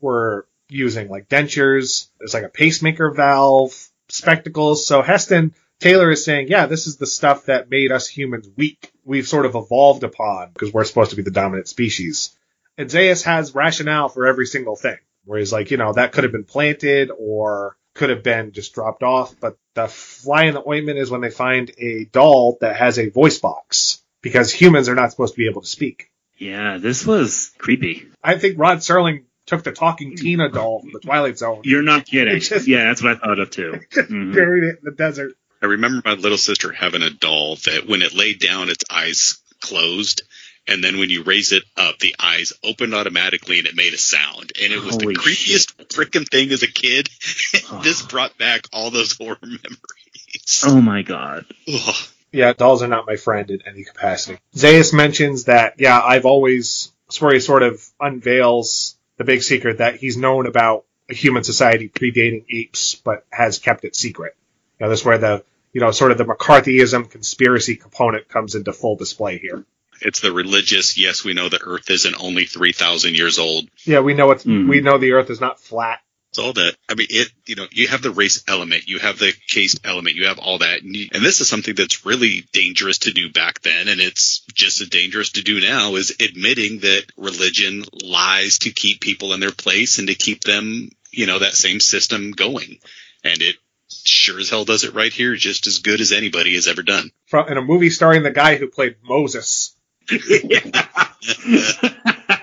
were 0.00 0.46
using, 0.70 1.08
like 1.08 1.28
dentures. 1.28 2.08
There's 2.18 2.34
like 2.34 2.44
a 2.44 2.48
pacemaker 2.48 3.10
valve, 3.10 3.74
spectacles. 4.08 4.86
So 4.86 5.02
Heston 5.02 5.54
Taylor 5.80 6.10
is 6.10 6.24
saying, 6.24 6.48
yeah, 6.48 6.66
this 6.66 6.86
is 6.86 6.96
the 6.96 7.06
stuff 7.06 7.46
that 7.46 7.70
made 7.70 7.90
us 7.90 8.06
humans 8.06 8.48
weak. 8.56 8.92
We've 9.04 9.26
sort 9.26 9.46
of 9.46 9.54
evolved 9.54 10.04
upon 10.04 10.50
because 10.52 10.72
we're 10.72 10.84
supposed 10.84 11.10
to 11.10 11.16
be 11.16 11.22
the 11.22 11.30
dominant 11.30 11.68
species. 11.68 12.36
And 12.76 12.90
Zaius 12.90 13.24
has 13.24 13.54
rationale 13.54 14.08
for 14.08 14.26
every 14.26 14.46
single 14.46 14.76
thing. 14.76 14.98
Where 15.24 15.38
he's 15.38 15.52
like, 15.52 15.70
you 15.70 15.76
know, 15.76 15.92
that 15.92 16.12
could 16.12 16.24
have 16.24 16.32
been 16.32 16.44
planted 16.44 17.10
or 17.16 17.76
could 17.94 18.10
have 18.10 18.22
been 18.22 18.52
just 18.52 18.74
dropped 18.74 19.02
off. 19.02 19.34
But 19.38 19.56
the 19.74 19.88
fly 19.88 20.44
in 20.44 20.54
the 20.54 20.66
ointment 20.66 20.98
is 20.98 21.10
when 21.10 21.20
they 21.20 21.30
find 21.30 21.70
a 21.78 22.04
doll 22.06 22.58
that 22.60 22.76
has 22.76 22.98
a 22.98 23.10
voice 23.10 23.38
box 23.38 24.02
because 24.22 24.52
humans 24.52 24.88
are 24.88 24.94
not 24.94 25.10
supposed 25.10 25.34
to 25.34 25.38
be 25.38 25.48
able 25.48 25.62
to 25.62 25.68
speak. 25.68 26.10
Yeah, 26.38 26.78
this 26.78 27.06
was 27.06 27.52
creepy. 27.58 28.08
I 28.22 28.38
think 28.38 28.58
Rod 28.58 28.78
Serling 28.78 29.24
took 29.50 29.62
the 29.64 29.72
talking 29.72 30.16
Tina 30.16 30.48
doll 30.48 30.80
from 30.80 30.92
the 30.92 31.00
Twilight 31.00 31.36
Zone. 31.36 31.60
You're 31.64 31.82
not 31.82 32.06
kidding. 32.06 32.40
Just- 32.40 32.66
yeah, 32.68 32.84
that's 32.84 33.02
what 33.02 33.16
I 33.16 33.26
thought 33.26 33.38
of 33.38 33.50
too. 33.50 33.80
Mhm. 33.92 34.32
Buried 34.34 34.64
it 34.64 34.78
in 34.78 34.84
the 34.84 34.92
desert. 34.92 35.34
I 35.62 35.66
remember 35.66 36.00
my 36.04 36.14
little 36.14 36.38
sister 36.38 36.72
having 36.72 37.02
a 37.02 37.10
doll 37.10 37.56
that 37.66 37.86
when 37.86 38.00
it 38.00 38.14
laid 38.14 38.38
down, 38.40 38.70
its 38.70 38.84
eyes 38.90 39.42
closed. 39.60 40.22
And 40.68 40.82
then 40.84 40.98
when 40.98 41.10
you 41.10 41.22
raise 41.24 41.52
it 41.52 41.64
up, 41.76 41.98
the 41.98 42.14
eyes 42.18 42.52
opened 42.62 42.94
automatically 42.94 43.58
and 43.58 43.66
it 43.66 43.74
made 43.76 43.92
a 43.92 43.98
sound. 43.98 44.52
And 44.62 44.72
it 44.72 44.78
was 44.82 44.94
Holy 44.94 45.14
the 45.14 45.20
creepiest 45.20 45.74
freaking 45.88 46.28
thing 46.28 46.50
as 46.52 46.62
a 46.62 46.68
kid. 46.70 47.08
this 47.82 48.02
brought 48.02 48.38
back 48.38 48.62
all 48.72 48.90
those 48.90 49.16
horror 49.16 49.36
memories. 49.42 50.64
Oh 50.64 50.80
my 50.80 51.02
god. 51.02 51.44
Ugh. 51.72 51.94
Yeah, 52.32 52.52
dolls 52.52 52.82
are 52.82 52.88
not 52.88 53.06
my 53.06 53.16
friend 53.16 53.50
in 53.50 53.60
any 53.66 53.82
capacity. 53.84 54.38
Zaius 54.54 54.92
mentions 54.94 55.44
that, 55.44 55.74
yeah, 55.78 56.00
I've 56.00 56.24
always, 56.26 56.92
it's 57.08 57.44
sort 57.46 57.64
of 57.64 57.84
unveils 57.98 58.96
the 59.20 59.24
big 59.24 59.42
secret 59.42 59.78
that 59.78 59.96
he's 59.96 60.16
known 60.16 60.46
about 60.46 60.86
a 61.10 61.14
human 61.14 61.44
society 61.44 61.90
predating 61.90 62.42
apes, 62.48 62.94
but 62.94 63.26
has 63.30 63.58
kept 63.58 63.84
it 63.84 63.94
secret. 63.94 64.34
You 64.78 64.86
know, 64.86 64.90
this 64.90 65.00
is 65.00 65.04
where 65.04 65.18
the, 65.18 65.44
you 65.74 65.82
know, 65.82 65.90
sort 65.90 66.10
of 66.10 66.16
the 66.16 66.24
McCarthyism 66.24 67.10
conspiracy 67.10 67.76
component 67.76 68.30
comes 68.30 68.54
into 68.54 68.72
full 68.72 68.96
display 68.96 69.36
here. 69.36 69.66
It's 70.00 70.20
the 70.20 70.32
religious, 70.32 70.96
yes, 70.96 71.22
we 71.22 71.34
know 71.34 71.50
the 71.50 71.60
earth 71.62 71.90
isn't 71.90 72.16
only 72.18 72.46
3,000 72.46 73.14
years 73.14 73.38
old. 73.38 73.68
Yeah, 73.84 74.00
we 74.00 74.14
know 74.14 74.30
it's, 74.30 74.44
Mhm. 74.44 74.66
we 74.70 74.80
know 74.80 74.96
the 74.96 75.12
earth 75.12 75.28
is 75.28 75.38
not 75.38 75.60
flat. 75.60 76.00
It's 76.30 76.38
all 76.38 76.52
that. 76.52 76.76
I 76.88 76.94
mean, 76.94 77.08
it, 77.10 77.28
you 77.46 77.56
know, 77.56 77.66
you 77.72 77.88
have 77.88 78.02
the 78.02 78.12
race 78.12 78.44
element, 78.46 78.86
you 78.86 79.00
have 79.00 79.18
the 79.18 79.32
caste 79.48 79.80
element, 79.84 80.14
you 80.14 80.26
have 80.26 80.38
all 80.38 80.58
that. 80.58 80.82
And, 80.82 80.94
you, 80.94 81.08
and 81.12 81.24
this 81.24 81.40
is 81.40 81.48
something 81.48 81.74
that's 81.74 82.06
really 82.06 82.44
dangerous 82.52 82.98
to 82.98 83.12
do 83.12 83.32
back 83.32 83.62
then. 83.62 83.88
And 83.88 84.00
it's 84.00 84.44
just 84.54 84.80
as 84.80 84.88
dangerous 84.88 85.32
to 85.32 85.42
do 85.42 85.60
now 85.60 85.96
is 85.96 86.16
admitting 86.20 86.80
that 86.80 87.06
religion 87.16 87.84
lies 88.04 88.60
to 88.60 88.70
keep 88.70 89.00
people 89.00 89.32
in 89.32 89.40
their 89.40 89.50
place 89.50 89.98
and 89.98 90.06
to 90.06 90.14
keep 90.14 90.42
them, 90.42 90.90
you 91.10 91.26
know, 91.26 91.40
that 91.40 91.54
same 91.54 91.80
system 91.80 92.30
going. 92.30 92.78
And 93.24 93.42
it 93.42 93.56
sure 94.04 94.38
as 94.38 94.50
hell 94.50 94.64
does 94.64 94.84
it 94.84 94.94
right 94.94 95.12
here 95.12 95.34
just 95.34 95.66
as 95.66 95.80
good 95.80 96.00
as 96.00 96.12
anybody 96.12 96.54
has 96.54 96.68
ever 96.68 96.84
done. 96.84 97.10
From, 97.26 97.48
in 97.48 97.56
a 97.56 97.62
movie 97.62 97.90
starring 97.90 98.22
the 98.22 98.30
guy 98.30 98.54
who 98.54 98.68
played 98.68 98.98
Moses 99.02 99.74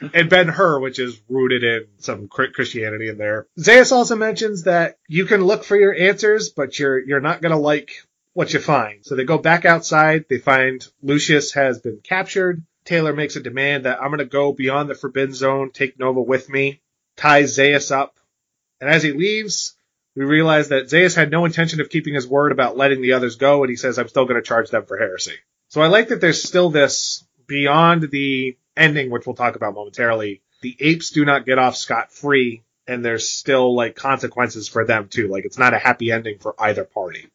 and 0.00 0.30
Ben 0.30 0.48
Hur, 0.48 0.80
which 0.80 0.98
is 0.98 1.20
rooted 1.28 1.64
in 1.64 1.86
some 1.98 2.28
Christianity 2.28 3.08
in 3.08 3.18
there. 3.18 3.46
Zaius 3.58 3.92
also 3.92 4.16
mentions 4.16 4.64
that 4.64 4.98
you 5.08 5.24
can 5.24 5.44
look 5.44 5.64
for 5.64 5.76
your 5.76 5.94
answers, 5.94 6.50
but 6.50 6.78
you're 6.78 6.98
you're 6.98 7.20
not 7.20 7.42
gonna 7.42 7.58
like 7.58 7.90
what 8.32 8.52
you 8.52 8.60
find. 8.60 9.04
So 9.04 9.14
they 9.14 9.24
go 9.24 9.38
back 9.38 9.64
outside. 9.64 10.26
They 10.28 10.38
find 10.38 10.86
Lucius 11.02 11.52
has 11.54 11.80
been 11.80 12.00
captured. 12.02 12.64
Taylor 12.84 13.12
makes 13.12 13.36
a 13.36 13.40
demand 13.40 13.84
that 13.84 14.02
I'm 14.02 14.10
gonna 14.10 14.24
go 14.24 14.52
beyond 14.52 14.88
the 14.88 14.94
Forbidden 14.94 15.34
Zone, 15.34 15.70
take 15.72 15.98
Nova 15.98 16.22
with 16.22 16.48
me, 16.48 16.80
ties 17.16 17.56
Zaius 17.56 17.90
up, 17.90 18.18
and 18.80 18.88
as 18.88 19.02
he 19.02 19.12
leaves. 19.12 19.74
We 20.14 20.24
realize 20.24 20.70
that 20.70 20.86
Zaius 20.86 21.14
had 21.14 21.30
no 21.30 21.44
intention 21.44 21.80
of 21.80 21.90
keeping 21.90 22.14
his 22.14 22.26
word 22.26 22.50
about 22.50 22.76
letting 22.76 23.02
the 23.02 23.12
others 23.12 23.36
go, 23.36 23.62
and 23.62 23.70
he 23.70 23.76
says, 23.76 24.00
I'm 24.00 24.08
still 24.08 24.24
going 24.24 24.34
to 24.34 24.42
charge 24.42 24.68
them 24.68 24.84
for 24.84 24.98
heresy. 24.98 25.34
So 25.68 25.80
I 25.80 25.86
like 25.86 26.08
that 26.08 26.20
there's 26.20 26.42
still 26.42 26.70
this 26.70 27.24
beyond 27.46 28.10
the 28.10 28.56
ending, 28.78 29.10
which 29.10 29.26
we'll 29.26 29.36
talk 29.36 29.56
about 29.56 29.74
momentarily. 29.74 30.42
The 30.62 30.76
apes 30.80 31.10
do 31.10 31.24
not 31.24 31.46
get 31.46 31.58
off 31.58 31.76
scot 31.76 32.12
free, 32.12 32.62
and 32.86 33.04
there's 33.04 33.28
still 33.28 33.74
like 33.74 33.96
consequences 33.96 34.68
for 34.68 34.84
them 34.84 35.08
too. 35.08 35.28
Like 35.28 35.44
it's 35.44 35.58
not 35.58 35.74
a 35.74 35.78
happy 35.78 36.10
ending 36.10 36.38
for 36.38 36.54
either 36.58 36.84
party. 36.84 37.28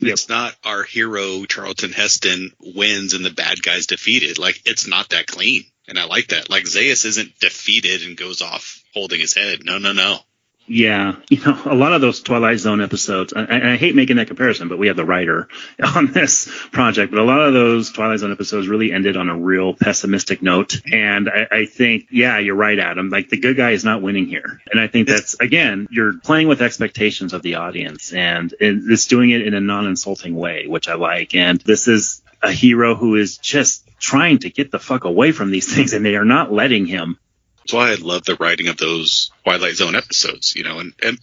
It's 0.00 0.28
not 0.28 0.56
our 0.64 0.82
hero, 0.82 1.44
Charlton 1.44 1.92
Heston, 1.92 2.52
wins 2.58 3.14
and 3.14 3.24
the 3.24 3.30
bad 3.30 3.62
guy's 3.62 3.86
defeated. 3.86 4.38
Like, 4.38 4.60
it's 4.64 4.86
not 4.86 5.10
that 5.10 5.28
clean. 5.28 5.64
And 5.86 5.98
I 5.98 6.06
like 6.06 6.28
that. 6.28 6.50
Like, 6.50 6.64
Zaius 6.64 7.04
isn't 7.04 7.38
defeated 7.38 8.02
and 8.02 8.16
goes 8.16 8.42
off 8.42 8.82
holding 8.94 9.20
his 9.20 9.34
head. 9.34 9.60
No, 9.64 9.78
no, 9.78 9.92
no. 9.92 10.18
Yeah, 10.66 11.16
you 11.28 11.44
know, 11.44 11.60
a 11.64 11.74
lot 11.74 11.92
of 11.92 12.00
those 12.00 12.20
Twilight 12.20 12.58
Zone 12.58 12.80
episodes, 12.80 13.32
I, 13.34 13.72
I 13.72 13.76
hate 13.76 13.94
making 13.94 14.16
that 14.16 14.28
comparison, 14.28 14.68
but 14.68 14.78
we 14.78 14.86
have 14.86 14.96
the 14.96 15.04
writer 15.04 15.48
on 15.96 16.12
this 16.12 16.50
project, 16.70 17.10
but 17.12 17.20
a 17.20 17.24
lot 17.24 17.40
of 17.40 17.52
those 17.52 17.90
Twilight 17.90 18.20
Zone 18.20 18.32
episodes 18.32 18.68
really 18.68 18.92
ended 18.92 19.16
on 19.16 19.28
a 19.28 19.36
real 19.36 19.74
pessimistic 19.74 20.42
note. 20.42 20.80
And 20.90 21.28
I, 21.28 21.46
I 21.50 21.64
think, 21.66 22.06
yeah, 22.10 22.38
you're 22.38 22.54
right, 22.54 22.78
Adam. 22.78 23.10
Like 23.10 23.28
the 23.28 23.38
good 23.38 23.56
guy 23.56 23.72
is 23.72 23.84
not 23.84 24.02
winning 24.02 24.26
here. 24.26 24.60
And 24.70 24.80
I 24.80 24.86
think 24.86 25.08
that's, 25.08 25.34
again, 25.40 25.88
you're 25.90 26.18
playing 26.18 26.48
with 26.48 26.62
expectations 26.62 27.32
of 27.32 27.42
the 27.42 27.56
audience 27.56 28.12
and, 28.12 28.54
and 28.60 28.90
it's 28.90 29.06
doing 29.06 29.30
it 29.30 29.42
in 29.42 29.54
a 29.54 29.60
non-insulting 29.60 30.34
way, 30.34 30.66
which 30.66 30.88
I 30.88 30.94
like. 30.94 31.34
And 31.34 31.60
this 31.60 31.88
is 31.88 32.22
a 32.40 32.52
hero 32.52 32.94
who 32.94 33.16
is 33.16 33.38
just 33.38 33.88
trying 33.98 34.38
to 34.38 34.50
get 34.50 34.70
the 34.70 34.78
fuck 34.78 35.04
away 35.04 35.32
from 35.32 35.50
these 35.50 35.72
things 35.74 35.92
and 35.92 36.04
they 36.04 36.16
are 36.16 36.24
not 36.24 36.52
letting 36.52 36.86
him. 36.86 37.18
That's 37.62 37.72
why 37.72 37.90
I 37.90 37.94
love 37.94 38.24
the 38.24 38.36
writing 38.36 38.68
of 38.68 38.76
those 38.76 39.30
Twilight 39.44 39.76
Zone 39.76 39.94
episodes, 39.94 40.54
you 40.56 40.64
know, 40.64 40.80
and, 40.80 40.92
and 41.02 41.18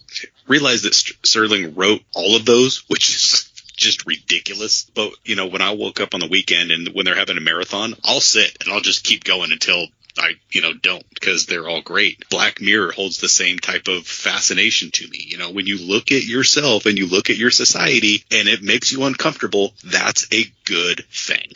realize 0.46 0.82
that 0.82 0.92
Serling 0.92 1.76
wrote 1.76 2.02
all 2.14 2.36
of 2.36 2.46
those, 2.46 2.88
which 2.88 3.10
is 3.10 3.50
just 3.76 4.06
ridiculous. 4.06 4.90
But, 4.94 5.12
you 5.24 5.36
know, 5.36 5.46
when 5.46 5.62
I 5.62 5.72
woke 5.72 6.00
up 6.00 6.14
on 6.14 6.20
the 6.20 6.28
weekend 6.28 6.70
and 6.70 6.88
when 6.88 7.04
they're 7.04 7.14
having 7.14 7.36
a 7.36 7.42
marathon, 7.42 7.94
I'll 8.04 8.20
sit 8.20 8.56
and 8.60 8.72
I'll 8.72 8.80
just 8.80 9.04
keep 9.04 9.24
going 9.24 9.52
until 9.52 9.86
I, 10.18 10.32
you 10.50 10.60
know, 10.60 10.72
don't 10.74 11.04
because 11.14 11.46
they're 11.46 11.68
all 11.68 11.82
great. 11.82 12.28
Black 12.30 12.60
Mirror 12.60 12.92
holds 12.92 13.18
the 13.18 13.28
same 13.28 13.58
type 13.58 13.88
of 13.88 14.06
fascination 14.06 14.90
to 14.92 15.08
me. 15.08 15.18
You 15.26 15.38
know, 15.38 15.50
when 15.50 15.66
you 15.66 15.78
look 15.78 16.10
at 16.12 16.24
yourself 16.24 16.86
and 16.86 16.98
you 16.98 17.06
look 17.06 17.30
at 17.30 17.36
your 17.36 17.50
society 17.50 18.24
and 18.30 18.48
it 18.48 18.62
makes 18.62 18.92
you 18.92 19.04
uncomfortable, 19.04 19.72
that's 19.84 20.26
a 20.32 20.44
good 20.64 21.04
thing. 21.10 21.52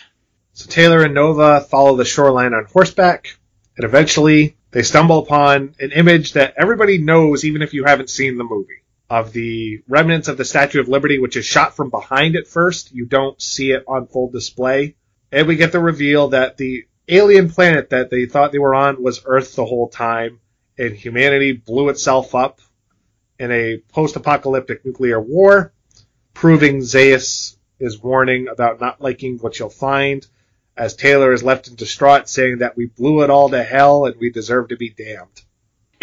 So 0.54 0.70
Taylor 0.70 1.02
and 1.02 1.14
Nova 1.14 1.60
follow 1.62 1.96
the 1.96 2.04
shoreline 2.04 2.54
on 2.54 2.66
horseback, 2.66 3.36
and 3.76 3.84
eventually 3.84 4.56
they 4.74 4.82
stumble 4.82 5.20
upon 5.20 5.76
an 5.78 5.92
image 5.92 6.32
that 6.32 6.54
everybody 6.56 6.98
knows, 6.98 7.44
even 7.44 7.62
if 7.62 7.74
you 7.74 7.84
haven't 7.84 8.10
seen 8.10 8.36
the 8.36 8.42
movie, 8.42 8.82
of 9.08 9.32
the 9.32 9.80
remnants 9.86 10.26
of 10.26 10.36
the 10.36 10.44
Statue 10.44 10.80
of 10.80 10.88
Liberty, 10.88 11.20
which 11.20 11.36
is 11.36 11.46
shot 11.46 11.76
from 11.76 11.90
behind 11.90 12.34
at 12.34 12.48
first. 12.48 12.92
You 12.92 13.06
don't 13.06 13.40
see 13.40 13.70
it 13.70 13.84
on 13.86 14.08
full 14.08 14.30
display. 14.30 14.96
And 15.30 15.46
we 15.46 15.54
get 15.54 15.70
the 15.70 15.78
reveal 15.78 16.30
that 16.30 16.56
the 16.56 16.86
alien 17.06 17.50
planet 17.50 17.90
that 17.90 18.10
they 18.10 18.26
thought 18.26 18.50
they 18.50 18.58
were 18.58 18.74
on 18.74 19.00
was 19.00 19.22
Earth 19.24 19.54
the 19.54 19.64
whole 19.64 19.88
time, 19.88 20.40
and 20.76 20.92
humanity 20.92 21.52
blew 21.52 21.88
itself 21.88 22.34
up 22.34 22.60
in 23.38 23.52
a 23.52 23.78
post-apocalyptic 23.92 24.84
nuclear 24.84 25.20
war, 25.20 25.72
proving 26.32 26.80
Zaius 26.80 27.56
is 27.78 28.02
warning 28.02 28.48
about 28.48 28.80
not 28.80 29.00
liking 29.00 29.38
what 29.38 29.56
you'll 29.56 29.70
find 29.70 30.26
as 30.76 30.94
Taylor 30.94 31.32
is 31.32 31.42
left 31.42 31.68
in 31.68 31.74
distraught, 31.76 32.28
saying 32.28 32.58
that 32.58 32.76
we 32.76 32.86
blew 32.86 33.22
it 33.22 33.30
all 33.30 33.48
to 33.50 33.62
hell 33.62 34.06
and 34.06 34.16
we 34.16 34.30
deserve 34.30 34.68
to 34.68 34.76
be 34.76 34.90
damned. 34.90 35.42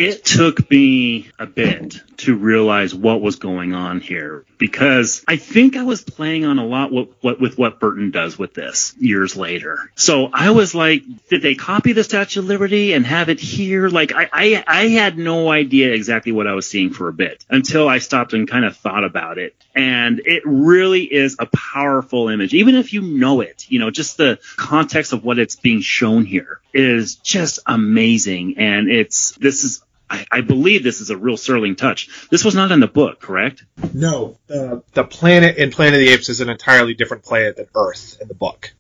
It 0.02 0.26
took 0.26 0.70
me 0.72 1.30
a 1.38 1.46
bit 1.46 2.02
to 2.18 2.36
realize 2.36 2.94
what 2.94 3.22
was 3.22 3.36
going 3.36 3.74
on 3.74 4.00
here 4.00 4.46
because 4.58 5.24
I 5.28 5.38
think 5.38 5.76
I 5.76 5.84
was 5.84 6.02
playing 6.02 6.46
on 6.46 6.60
a 6.60 6.66
lot 6.66 6.92
what, 6.92 7.10
what 7.22 7.40
with 7.40 7.58
what 7.58 7.80
Burton 7.80 8.12
does 8.12 8.38
with 8.38 8.54
this 8.54 8.96
years 9.00 9.36
later. 9.36 9.92
So 9.96 10.30
I 10.34 10.52
was 10.52 10.74
like, 10.74 11.04
did 11.30 11.42
they 11.42 11.56
copy 11.56 11.94
the 11.94 12.04
Statue 12.04 12.40
of 12.40 12.46
Liberty 12.46 12.94
and 12.94 13.06
have 13.06 13.30
it 13.30 13.40
here? 13.40 13.90
Like 13.90 14.12
I, 14.14 14.30
I, 14.32 14.64
I 14.68 14.88
had 14.88 15.18
no 15.18 15.52
idea 15.52 15.94
exactly 15.94 16.32
what 16.32 16.48
I 16.48 16.54
was 16.54 16.68
seeing 16.68 16.92
for 16.92 17.08
a 17.08 17.14
bit 17.14 17.46
until 17.50 17.88
I 17.88 18.00
stopped 18.00 18.34
and 18.34 18.48
kind 18.48 18.66
of 18.66 18.78
thought 18.78 19.04
about 19.04 19.38
it. 19.38 19.56
And 19.76 20.20
it 20.26 20.44
really 20.46 21.04
is 21.04 21.38
a 21.40 21.46
powerful 21.46 22.30
image. 22.30 22.54
Even 22.54 22.76
if 22.76 22.94
you 22.94 23.02
know 23.02 23.42
it, 23.42 23.66
you 23.70 23.80
know, 23.80 23.92
just 23.92 24.18
the 24.18 24.40
context 24.58 25.14
of 25.14 25.24
what 25.24 25.40
it's 25.40 25.56
being 25.56 25.82
shown 25.82 26.26
here 26.26 26.60
is 26.74 27.16
just 27.16 27.60
amazing. 27.66 28.58
And 28.58 28.90
it's, 28.90 29.32
this 29.38 29.64
is, 29.64 29.84
I, 30.12 30.26
I 30.30 30.42
believe 30.42 30.84
this 30.84 31.00
is 31.00 31.10
a 31.10 31.16
real 31.16 31.38
Serling 31.38 31.78
touch. 31.78 32.28
This 32.30 32.44
was 32.44 32.54
not 32.54 32.72
in 32.72 32.82
the 32.82 32.88
book, 32.88 33.22
correct? 33.22 33.64
No, 33.94 34.38
uh, 34.54 34.80
the 34.94 35.06
planet 35.06 35.56
in 35.58 35.72
Planet 35.72 35.94
of 35.94 36.00
the 36.02 36.10
Apes 36.10 36.28
is 36.28 36.42
an 36.42 36.50
entirely 36.50 36.94
different 36.94 37.24
planet 37.24 37.56
than 37.56 37.68
Earth 37.74 38.18
in 38.20 38.28
the 38.28 38.34
book. 38.34 38.74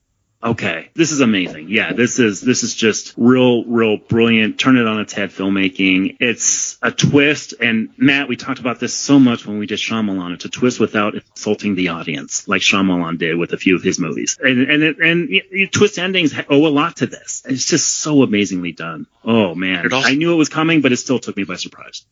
Okay, 0.43 0.89
this 0.95 1.11
is 1.11 1.21
amazing. 1.21 1.69
Yeah, 1.69 1.93
this 1.93 2.17
is 2.17 2.41
this 2.41 2.63
is 2.63 2.73
just 2.73 3.13
real, 3.15 3.63
real 3.65 3.97
brilliant. 3.97 4.59
Turn 4.59 4.75
it 4.75 4.87
on 4.87 4.99
its 4.99 5.13
head 5.13 5.29
filmmaking. 5.29 6.17
It's 6.19 6.79
a 6.81 6.91
twist, 6.91 7.53
and 7.61 7.89
Matt, 7.95 8.27
we 8.27 8.37
talked 8.37 8.59
about 8.59 8.79
this 8.79 8.91
so 8.93 9.19
much 9.19 9.45
when 9.45 9.59
we 9.59 9.67
did 9.67 9.77
Shyamalan. 9.77 10.33
It's 10.33 10.45
a 10.45 10.49
twist 10.49 10.79
without 10.79 11.13
insulting 11.13 11.75
the 11.75 11.89
audience, 11.89 12.47
like 12.47 12.63
Shyamalan 12.63 13.19
did 13.19 13.37
with 13.37 13.53
a 13.53 13.57
few 13.57 13.75
of 13.75 13.83
his 13.83 13.99
movies. 13.99 14.39
And 14.41 14.61
and 14.67 14.81
it, 14.81 14.97
and 14.99 15.29
you, 15.29 15.43
you 15.51 15.67
twist 15.67 15.99
endings 15.99 16.33
owe 16.49 16.65
a 16.65 16.69
lot 16.69 16.97
to 16.97 17.05
this. 17.05 17.43
It's 17.45 17.65
just 17.67 17.87
so 17.99 18.23
amazingly 18.23 18.71
done. 18.71 19.05
Oh 19.23 19.53
man, 19.53 19.93
also- 19.93 20.07
I 20.07 20.15
knew 20.15 20.33
it 20.33 20.37
was 20.37 20.49
coming, 20.49 20.81
but 20.81 20.91
it 20.91 20.97
still 20.97 21.19
took 21.19 21.37
me 21.37 21.43
by 21.43 21.55
surprise. 21.57 22.03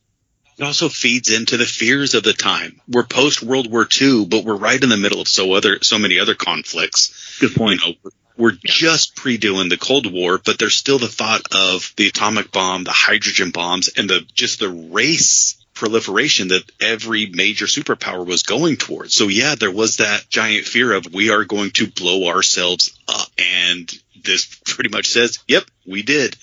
It 0.60 0.64
also 0.66 0.90
feeds 0.90 1.32
into 1.32 1.56
the 1.56 1.66
fears 1.66 2.16
of 2.16 2.24
the 2.24 2.34
time. 2.34 2.82
We're 2.90 3.06
post 3.06 3.42
World 3.42 3.72
War 3.72 3.88
II, 4.00 4.26
but 4.26 4.44
we're 4.44 4.58
right 4.58 4.84
in 4.84 4.90
the 4.90 4.98
middle 4.98 5.22
of 5.22 5.28
so 5.30 5.54
other 5.54 5.80
so 5.82 5.98
many 5.98 6.20
other 6.20 6.36
conflicts. 6.36 7.38
Good 7.40 7.56
point. 7.56 7.80
You 7.86 7.96
know, 8.04 8.12
we're 8.40 8.58
just 8.66 9.18
pre-doing 9.18 9.68
the 9.68 9.78
Cold 9.78 10.12
War, 10.12 10.40
but 10.44 10.58
there's 10.58 10.76
still 10.76 10.98
the 10.98 11.10
thought 11.10 11.42
of 11.52 11.94
the 11.98 12.08
atomic 12.08 12.52
bomb, 12.52 12.86
the 12.86 12.92
hydrogen 12.92 13.52
bombs, 13.52 13.90
and 13.90 14.10
the 14.10 14.22
just 14.34 14.60
the 14.60 14.70
race 14.70 15.58
proliferation 15.74 16.48
that 16.48 16.64
every 16.82 17.26
major 17.28 17.66
superpower 17.66 18.26
was 18.26 18.44
going 18.44 18.78
towards. 18.78 19.14
So 19.14 19.28
yeah, 19.28 19.56
there 19.56 19.72
was 19.72 19.98
that 19.98 20.28
giant 20.30 20.66
fear 20.66 20.94
of 20.94 21.14
we 21.14 21.32
are 21.32 21.44
going 21.44 21.72
to 21.72 21.88
blow 21.88 22.28
ourselves 22.28 22.98
up. 23.08 23.28
And 23.38 23.92
this 24.24 24.46
pretty 24.66 24.90
much 24.90 25.08
says, 25.08 25.40
yep, 25.48 25.64
we 25.86 26.02
did. 26.02 26.36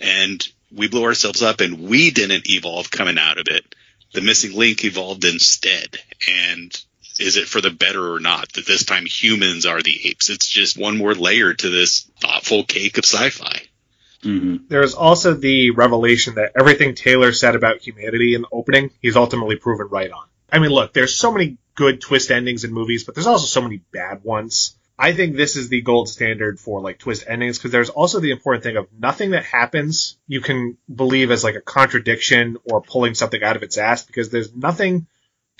And 0.00 0.46
we 0.74 0.88
blew 0.88 1.04
ourselves 1.04 1.42
up 1.42 1.60
and 1.60 1.88
we 1.88 2.10
didn't 2.10 2.48
evolve 2.48 2.90
coming 2.90 3.18
out 3.18 3.38
of 3.38 3.46
it. 3.48 3.74
The 4.12 4.20
missing 4.20 4.56
link 4.56 4.84
evolved 4.84 5.24
instead. 5.24 5.98
And 6.28 6.84
is 7.18 7.36
it 7.36 7.48
for 7.48 7.60
the 7.60 7.70
better 7.70 8.14
or 8.14 8.20
not 8.20 8.52
that 8.54 8.66
this 8.66 8.84
time 8.84 9.06
humans 9.06 9.66
are 9.66 9.82
the 9.82 10.08
apes? 10.08 10.30
It's 10.30 10.48
just 10.48 10.78
one 10.78 10.98
more 10.98 11.14
layer 11.14 11.52
to 11.52 11.68
this 11.68 12.10
thoughtful 12.20 12.64
cake 12.64 12.98
of 12.98 13.04
sci-fi. 13.04 13.62
Mm-hmm. 14.22 14.66
There's 14.68 14.94
also 14.94 15.34
the 15.34 15.70
revelation 15.70 16.36
that 16.36 16.52
everything 16.58 16.94
Taylor 16.94 17.32
said 17.32 17.56
about 17.56 17.80
humanity 17.80 18.34
in 18.34 18.42
the 18.42 18.48
opening, 18.52 18.90
he's 19.00 19.16
ultimately 19.16 19.56
proven 19.56 19.88
right 19.88 20.10
on. 20.10 20.26
I 20.50 20.58
mean, 20.58 20.70
look, 20.70 20.92
there's 20.92 21.14
so 21.14 21.32
many 21.32 21.58
good 21.74 22.00
twist 22.00 22.30
endings 22.30 22.64
in 22.64 22.72
movies, 22.72 23.04
but 23.04 23.14
there's 23.14 23.26
also 23.26 23.46
so 23.46 23.62
many 23.62 23.78
bad 23.92 24.22
ones. 24.22 24.76
I 24.98 25.14
think 25.14 25.36
this 25.36 25.56
is 25.56 25.68
the 25.68 25.80
gold 25.80 26.08
standard 26.08 26.60
for 26.60 26.80
like 26.80 26.98
twist 26.98 27.24
endings 27.26 27.58
because 27.58 27.72
there's 27.72 27.90
also 27.90 28.20
the 28.20 28.30
important 28.30 28.62
thing 28.62 28.76
of 28.76 28.86
nothing 28.96 29.30
that 29.30 29.44
happens 29.44 30.16
you 30.28 30.40
can 30.40 30.76
believe 30.94 31.30
as 31.30 31.42
like 31.42 31.56
a 31.56 31.60
contradiction 31.60 32.58
or 32.70 32.82
pulling 32.82 33.14
something 33.14 33.42
out 33.42 33.56
of 33.56 33.62
its 33.62 33.78
ass 33.78 34.04
because 34.04 34.30
there's 34.30 34.54
nothing 34.54 35.06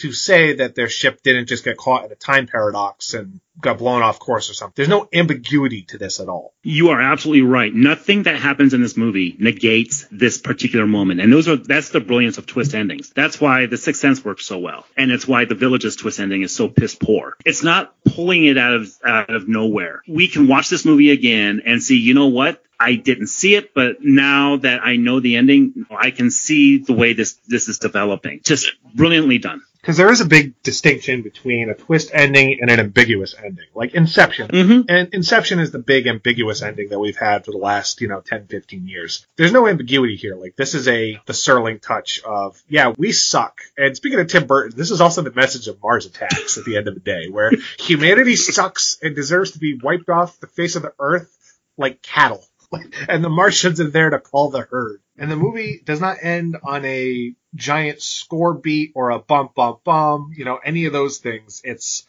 to 0.03 0.13
say 0.13 0.55
that 0.55 0.75
their 0.75 0.89
ship 0.89 1.23
didn't 1.23 1.47
just 1.47 1.65
get 1.65 1.77
caught 1.77 2.05
in 2.05 2.11
a 2.11 2.17
time 2.17 2.49
paradox 2.49 3.15
and 3.15 3.41
got 3.61 3.79
blown 3.79 4.03
off 4.03 4.19
course 4.19 4.51
or 4.51 4.55
something. 4.55 4.75
There's 4.75 4.89
no 4.89 5.09
ambiguity 5.13 5.83
to 5.83 5.99
this 5.99 6.19
at 6.19 6.29
all. 6.29 6.55
You 6.65 6.89
are 6.89 7.01
absolutely 7.01 7.43
right. 7.43 7.73
Nothing 7.73 8.25
that 8.25 8.35
happens 8.35 8.75
in 8.75 8.83
this 8.83 8.97
movie 8.97 9.37
negates 9.39 10.09
this 10.11 10.39
particular 10.39 10.89
moment. 10.89 11.21
And 11.21 11.33
those 11.33 11.47
are 11.47 11.55
that's 11.55 11.91
the 11.91 12.01
brilliance 12.01 12.37
of 12.37 12.47
twist 12.47 12.75
endings. 12.75 13.11
That's 13.11 13.41
why 13.41 13.67
the 13.67 13.77
Sixth 13.77 14.01
Sense 14.01 14.25
works 14.25 14.45
so 14.45 14.59
well. 14.59 14.87
And 14.97 15.13
it's 15.13 15.29
why 15.29 15.45
the 15.45 15.55
Village's 15.55 15.95
twist 15.95 16.19
ending 16.19 16.43
is 16.43 16.55
so 16.55 16.69
piss 16.69 16.97
poor. 16.97 17.37
It's 17.45 17.63
not 17.63 17.95
pulling 18.05 18.45
it 18.47 18.59
out 18.59 18.75
of 18.75 18.93
out 19.05 19.33
of 19.33 19.47
nowhere. 19.47 20.03
We 20.09 20.27
can 20.27 20.49
watch 20.49 20.69
this 20.69 20.85
movie 20.85 21.13
again 21.13 21.63
and 21.65 21.81
see, 21.81 21.99
you 21.99 22.15
know 22.15 22.27
what? 22.27 22.61
I 22.83 22.97
didn't 22.97 23.29
see 23.29 23.55
it, 23.55 23.75
but 23.75 23.99
now 24.01 24.57
that 24.57 24.81
I 24.85 24.97
know 24.97 25.21
the 25.21 25.37
ending, 25.37 25.87
I 25.91 26.11
can 26.11 26.31
see 26.31 26.79
the 26.79 26.93
way 26.93 27.13
this 27.13 27.35
this 27.47 27.69
is 27.69 27.79
developing. 27.79 28.41
Just 28.45 28.73
brilliantly 28.95 29.39
done 29.39 29.63
because 29.83 29.97
there 29.97 30.11
is 30.11 30.21
a 30.21 30.25
big 30.25 30.63
distinction 30.63 31.23
between 31.23 31.69
a 31.69 31.75
twist 31.75 32.11
ending 32.13 32.59
and 32.61 32.71
an 32.71 32.79
ambiguous 32.79 33.35
ending, 33.37 33.67
like 33.75 33.95
Inception. 33.95 34.49
Mm-hmm. 34.49 34.81
And 34.89 35.09
Inception 35.13 35.59
is 35.59 35.73
the 35.73 35.81
big 35.81 36.07
ambiguous 36.07 36.63
ending 36.63 36.89
that 36.91 37.01
we've 37.01 37.17
had 37.17 37.45
for 37.45 37.51
the 37.51 37.59
last, 37.59 38.01
you 38.01 38.07
know, 38.07 38.21
10, 38.21 38.47
15 38.47 38.87
years. 38.87 39.27
There's 39.37 39.53
no 39.53 39.67
ambiguity 39.67 40.17
here. 40.17 40.37
Like 40.37 40.55
this 40.55 40.75
is 40.75 40.87
a 40.87 41.21
the 41.27 41.33
Serling 41.33 41.81
touch 41.83 42.21
of, 42.25 42.63
yeah, 42.69 42.95
we 42.97 43.11
suck. 43.11 43.61
And 43.77 43.97
speaking 43.97 44.21
of 44.21 44.29
Tim 44.29 44.47
Burton, 44.47 44.77
this 44.77 44.93
is 44.93 45.01
also 45.01 45.23
the 45.23 45.33
message 45.33 45.67
of 45.67 45.83
Mars 45.83 46.07
Attacks 46.07 46.59
at 46.59 46.65
the 46.65 46.77
end 46.77 46.87
of 46.87 46.95
the 46.95 47.01
day, 47.01 47.29
where 47.29 47.51
humanity 47.79 48.37
sucks 48.37 48.99
and 49.03 49.17
deserves 49.17 49.53
to 49.53 49.59
be 49.59 49.79
wiped 49.83 50.09
off 50.09 50.39
the 50.39 50.47
face 50.47 50.77
of 50.77 50.83
the 50.83 50.95
earth 51.01 51.37
like 51.77 52.03
cattle. 52.03 52.45
And 53.09 53.25
the 53.25 53.29
Martians 53.29 53.81
are 53.81 53.91
there 53.91 54.11
to 54.11 54.19
call 54.19 54.51
the 54.51 54.63
herd. 54.63 55.01
And 55.19 55.31
the 55.31 55.37
movie 55.37 55.81
does 55.85 56.01
not 56.01 56.19
end 56.23 56.57
on 56.63 56.85
a 56.85 57.35
giant 57.55 58.01
score 58.01 58.55
beat 58.55 58.93
or 58.95 59.11
a 59.11 59.19
bump, 59.19 59.55
bump, 59.55 59.85
bump, 59.85 60.37
you 60.37 60.45
know, 60.45 60.59
any 60.65 60.87
of 60.87 60.93
those 60.93 61.19
things. 61.19 61.61
It's 61.65 62.07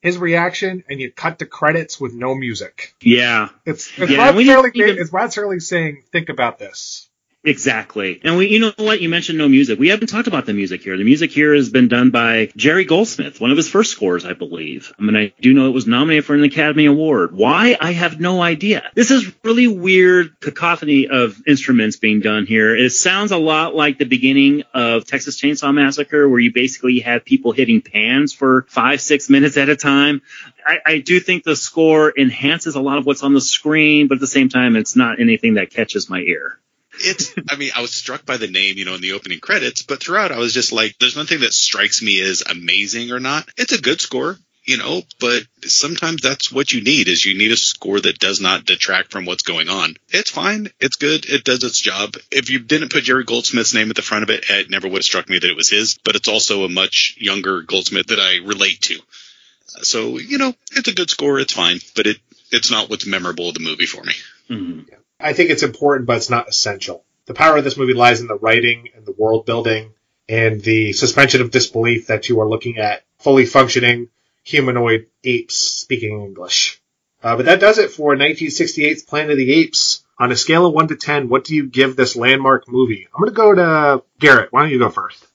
his 0.00 0.18
reaction 0.18 0.84
and 0.88 1.00
you 1.00 1.10
cut 1.10 1.38
to 1.38 1.46
credits 1.46 2.00
with 2.00 2.12
no 2.14 2.34
music. 2.34 2.94
Yeah. 3.00 3.48
It's, 3.64 3.90
it's 3.98 4.10
Yeah, 4.10 4.26
Rod 4.26 4.34
Serling, 4.36 4.74
even- 4.74 4.98
it's 4.98 5.12
Rod 5.12 5.30
Serling 5.30 5.62
saying, 5.62 6.04
think 6.12 6.28
about 6.28 6.58
this. 6.58 7.08
Exactly. 7.44 8.20
And 8.24 8.38
we, 8.38 8.48
you 8.48 8.58
know 8.58 8.72
what? 8.78 9.02
You 9.02 9.10
mentioned 9.10 9.36
no 9.36 9.48
music. 9.48 9.78
We 9.78 9.88
haven't 9.88 10.06
talked 10.06 10.28
about 10.28 10.46
the 10.46 10.54
music 10.54 10.82
here. 10.82 10.96
The 10.96 11.04
music 11.04 11.30
here 11.30 11.54
has 11.54 11.68
been 11.68 11.88
done 11.88 12.10
by 12.10 12.50
Jerry 12.56 12.86
Goldsmith, 12.86 13.38
one 13.38 13.50
of 13.50 13.58
his 13.58 13.68
first 13.68 13.90
scores, 13.92 14.24
I 14.24 14.32
believe. 14.32 14.94
I 14.98 15.02
mean, 15.02 15.14
I 15.14 15.34
do 15.40 15.52
know 15.52 15.68
it 15.68 15.74
was 15.74 15.86
nominated 15.86 16.24
for 16.24 16.34
an 16.34 16.42
Academy 16.42 16.86
Award. 16.86 17.32
Why? 17.32 17.76
I 17.78 17.92
have 17.92 18.18
no 18.18 18.40
idea. 18.40 18.90
This 18.94 19.10
is 19.10 19.30
really 19.44 19.66
weird 19.66 20.40
cacophony 20.40 21.08
of 21.08 21.36
instruments 21.46 21.96
being 21.96 22.20
done 22.20 22.46
here. 22.46 22.74
It 22.74 22.90
sounds 22.90 23.30
a 23.30 23.36
lot 23.36 23.74
like 23.74 23.98
the 23.98 24.06
beginning 24.06 24.62
of 24.72 25.04
Texas 25.04 25.38
Chainsaw 25.38 25.74
Massacre, 25.74 26.26
where 26.26 26.40
you 26.40 26.50
basically 26.50 27.00
have 27.00 27.26
people 27.26 27.52
hitting 27.52 27.82
pans 27.82 28.32
for 28.32 28.64
five, 28.70 29.02
six 29.02 29.28
minutes 29.28 29.58
at 29.58 29.68
a 29.68 29.76
time. 29.76 30.22
I, 30.64 30.78
I 30.86 30.98
do 30.98 31.20
think 31.20 31.44
the 31.44 31.56
score 31.56 32.10
enhances 32.16 32.74
a 32.74 32.80
lot 32.80 32.96
of 32.96 33.04
what's 33.04 33.22
on 33.22 33.34
the 33.34 33.40
screen, 33.42 34.08
but 34.08 34.14
at 34.14 34.20
the 34.22 34.26
same 34.26 34.48
time, 34.48 34.76
it's 34.76 34.96
not 34.96 35.20
anything 35.20 35.54
that 35.54 35.68
catches 35.68 36.08
my 36.08 36.20
ear. 36.20 36.58
It's, 37.00 37.34
I 37.50 37.56
mean, 37.56 37.70
I 37.76 37.82
was 37.82 37.92
struck 37.92 38.24
by 38.24 38.36
the 38.36 38.46
name, 38.46 38.76
you 38.78 38.84
know, 38.84 38.94
in 38.94 39.00
the 39.00 39.12
opening 39.12 39.40
credits, 39.40 39.82
but 39.82 40.00
throughout 40.00 40.32
I 40.32 40.38
was 40.38 40.54
just 40.54 40.72
like, 40.72 40.96
there's 40.98 41.16
nothing 41.16 41.40
that 41.40 41.52
strikes 41.52 42.02
me 42.02 42.20
as 42.20 42.42
amazing 42.48 43.10
or 43.10 43.20
not. 43.20 43.48
It's 43.56 43.72
a 43.72 43.80
good 43.80 44.00
score, 44.00 44.36
you 44.64 44.76
know, 44.76 45.02
but 45.20 45.42
sometimes 45.64 46.22
that's 46.22 46.50
what 46.52 46.72
you 46.72 46.82
need 46.82 47.08
is 47.08 47.24
you 47.24 47.36
need 47.36 47.52
a 47.52 47.56
score 47.56 48.00
that 48.00 48.18
does 48.18 48.40
not 48.40 48.64
detract 48.64 49.12
from 49.12 49.24
what's 49.24 49.42
going 49.42 49.68
on. 49.68 49.96
It's 50.08 50.30
fine. 50.30 50.68
It's 50.80 50.96
good. 50.96 51.26
It 51.26 51.44
does 51.44 51.64
its 51.64 51.80
job. 51.80 52.16
If 52.30 52.50
you 52.50 52.60
didn't 52.60 52.92
put 52.92 53.04
Jerry 53.04 53.24
Goldsmith's 53.24 53.74
name 53.74 53.90
at 53.90 53.96
the 53.96 54.02
front 54.02 54.22
of 54.22 54.30
it, 54.30 54.44
it 54.48 54.70
never 54.70 54.88
would 54.88 54.98
have 54.98 55.04
struck 55.04 55.28
me 55.28 55.38
that 55.38 55.50
it 55.50 55.56
was 55.56 55.70
his, 55.70 55.98
but 56.04 56.16
it's 56.16 56.28
also 56.28 56.64
a 56.64 56.68
much 56.68 57.16
younger 57.18 57.62
Goldsmith 57.62 58.06
that 58.06 58.20
I 58.20 58.46
relate 58.46 58.80
to. 58.82 58.98
So, 59.82 60.18
you 60.18 60.38
know, 60.38 60.54
it's 60.72 60.88
a 60.88 60.94
good 60.94 61.10
score. 61.10 61.40
It's 61.40 61.52
fine, 61.52 61.80
but 61.96 62.06
it, 62.06 62.18
it's 62.50 62.70
not 62.70 62.88
what's 62.88 63.06
memorable 63.06 63.48
of 63.48 63.54
the 63.54 63.60
movie 63.60 63.86
for 63.86 64.02
me. 64.04 64.14
Mm-hmm. 64.48 64.94
I 65.20 65.32
think 65.32 65.50
it's 65.50 65.62
important, 65.62 66.06
but 66.06 66.16
it's 66.16 66.30
not 66.30 66.48
essential. 66.48 67.04
The 67.26 67.34
power 67.34 67.56
of 67.56 67.64
this 67.64 67.76
movie 67.76 67.94
lies 67.94 68.20
in 68.20 68.26
the 68.26 68.38
writing 68.38 68.88
and 68.94 69.06
the 69.06 69.12
world 69.12 69.46
building 69.46 69.92
and 70.28 70.60
the 70.60 70.92
suspension 70.92 71.40
of 71.40 71.50
disbelief 71.50 72.08
that 72.08 72.28
you 72.28 72.40
are 72.40 72.48
looking 72.48 72.78
at 72.78 73.02
fully 73.18 73.46
functioning 73.46 74.08
humanoid 74.42 75.06
apes 75.24 75.56
speaking 75.56 76.22
English. 76.22 76.80
Uh, 77.22 77.36
but 77.36 77.46
that 77.46 77.60
does 77.60 77.78
it 77.78 77.90
for 77.90 78.14
1968's 78.14 79.02
Planet 79.02 79.32
of 79.32 79.38
the 79.38 79.52
Apes. 79.52 80.04
On 80.16 80.30
a 80.30 80.36
scale 80.36 80.66
of 80.66 80.74
1 80.74 80.88
to 80.88 80.96
10, 80.96 81.28
what 81.28 81.42
do 81.42 81.56
you 81.56 81.66
give 81.66 81.96
this 81.96 82.14
landmark 82.14 82.68
movie? 82.68 83.08
I'm 83.12 83.20
going 83.20 83.30
to 83.30 83.36
go 83.36 83.54
to 83.54 84.04
Garrett. 84.20 84.52
Why 84.52 84.62
don't 84.62 84.70
you 84.70 84.78
go 84.78 84.90
first? 84.90 85.26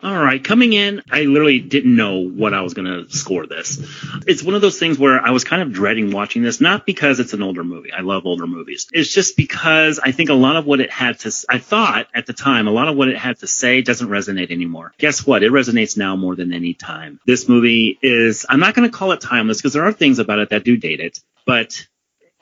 All 0.00 0.16
right, 0.16 0.42
coming 0.42 0.74
in, 0.74 1.02
I 1.10 1.22
literally 1.22 1.58
didn't 1.58 1.96
know 1.96 2.18
what 2.18 2.54
I 2.54 2.60
was 2.60 2.72
going 2.72 2.86
to 2.86 3.10
score 3.12 3.48
this. 3.48 3.84
It's 4.28 4.44
one 4.44 4.54
of 4.54 4.60
those 4.60 4.78
things 4.78 4.96
where 4.96 5.20
I 5.20 5.32
was 5.32 5.42
kind 5.42 5.60
of 5.60 5.72
dreading 5.72 6.12
watching 6.12 6.44
this, 6.44 6.60
not 6.60 6.86
because 6.86 7.18
it's 7.18 7.32
an 7.32 7.42
older 7.42 7.64
movie. 7.64 7.92
I 7.92 8.02
love 8.02 8.24
older 8.24 8.46
movies. 8.46 8.86
It's 8.92 9.12
just 9.12 9.36
because 9.36 9.98
I 9.98 10.12
think 10.12 10.30
a 10.30 10.34
lot 10.34 10.54
of 10.54 10.66
what 10.66 10.78
it 10.78 10.92
had 10.92 11.18
to, 11.20 11.32
I 11.48 11.58
thought 11.58 12.06
at 12.14 12.26
the 12.26 12.32
time, 12.32 12.68
a 12.68 12.70
lot 12.70 12.86
of 12.86 12.94
what 12.94 13.08
it 13.08 13.16
had 13.16 13.40
to 13.40 13.48
say 13.48 13.82
doesn't 13.82 14.08
resonate 14.08 14.52
anymore. 14.52 14.94
Guess 14.98 15.26
what? 15.26 15.42
It 15.42 15.50
resonates 15.50 15.96
now 15.96 16.14
more 16.14 16.36
than 16.36 16.52
any 16.52 16.74
time. 16.74 17.18
This 17.26 17.48
movie 17.48 17.98
is, 18.00 18.46
I'm 18.48 18.60
not 18.60 18.76
going 18.76 18.88
to 18.88 18.96
call 18.96 19.10
it 19.10 19.20
timeless 19.20 19.56
because 19.56 19.72
there 19.72 19.84
are 19.84 19.92
things 19.92 20.20
about 20.20 20.38
it 20.38 20.50
that 20.50 20.62
do 20.62 20.76
date 20.76 21.00
it, 21.00 21.18
but 21.44 21.88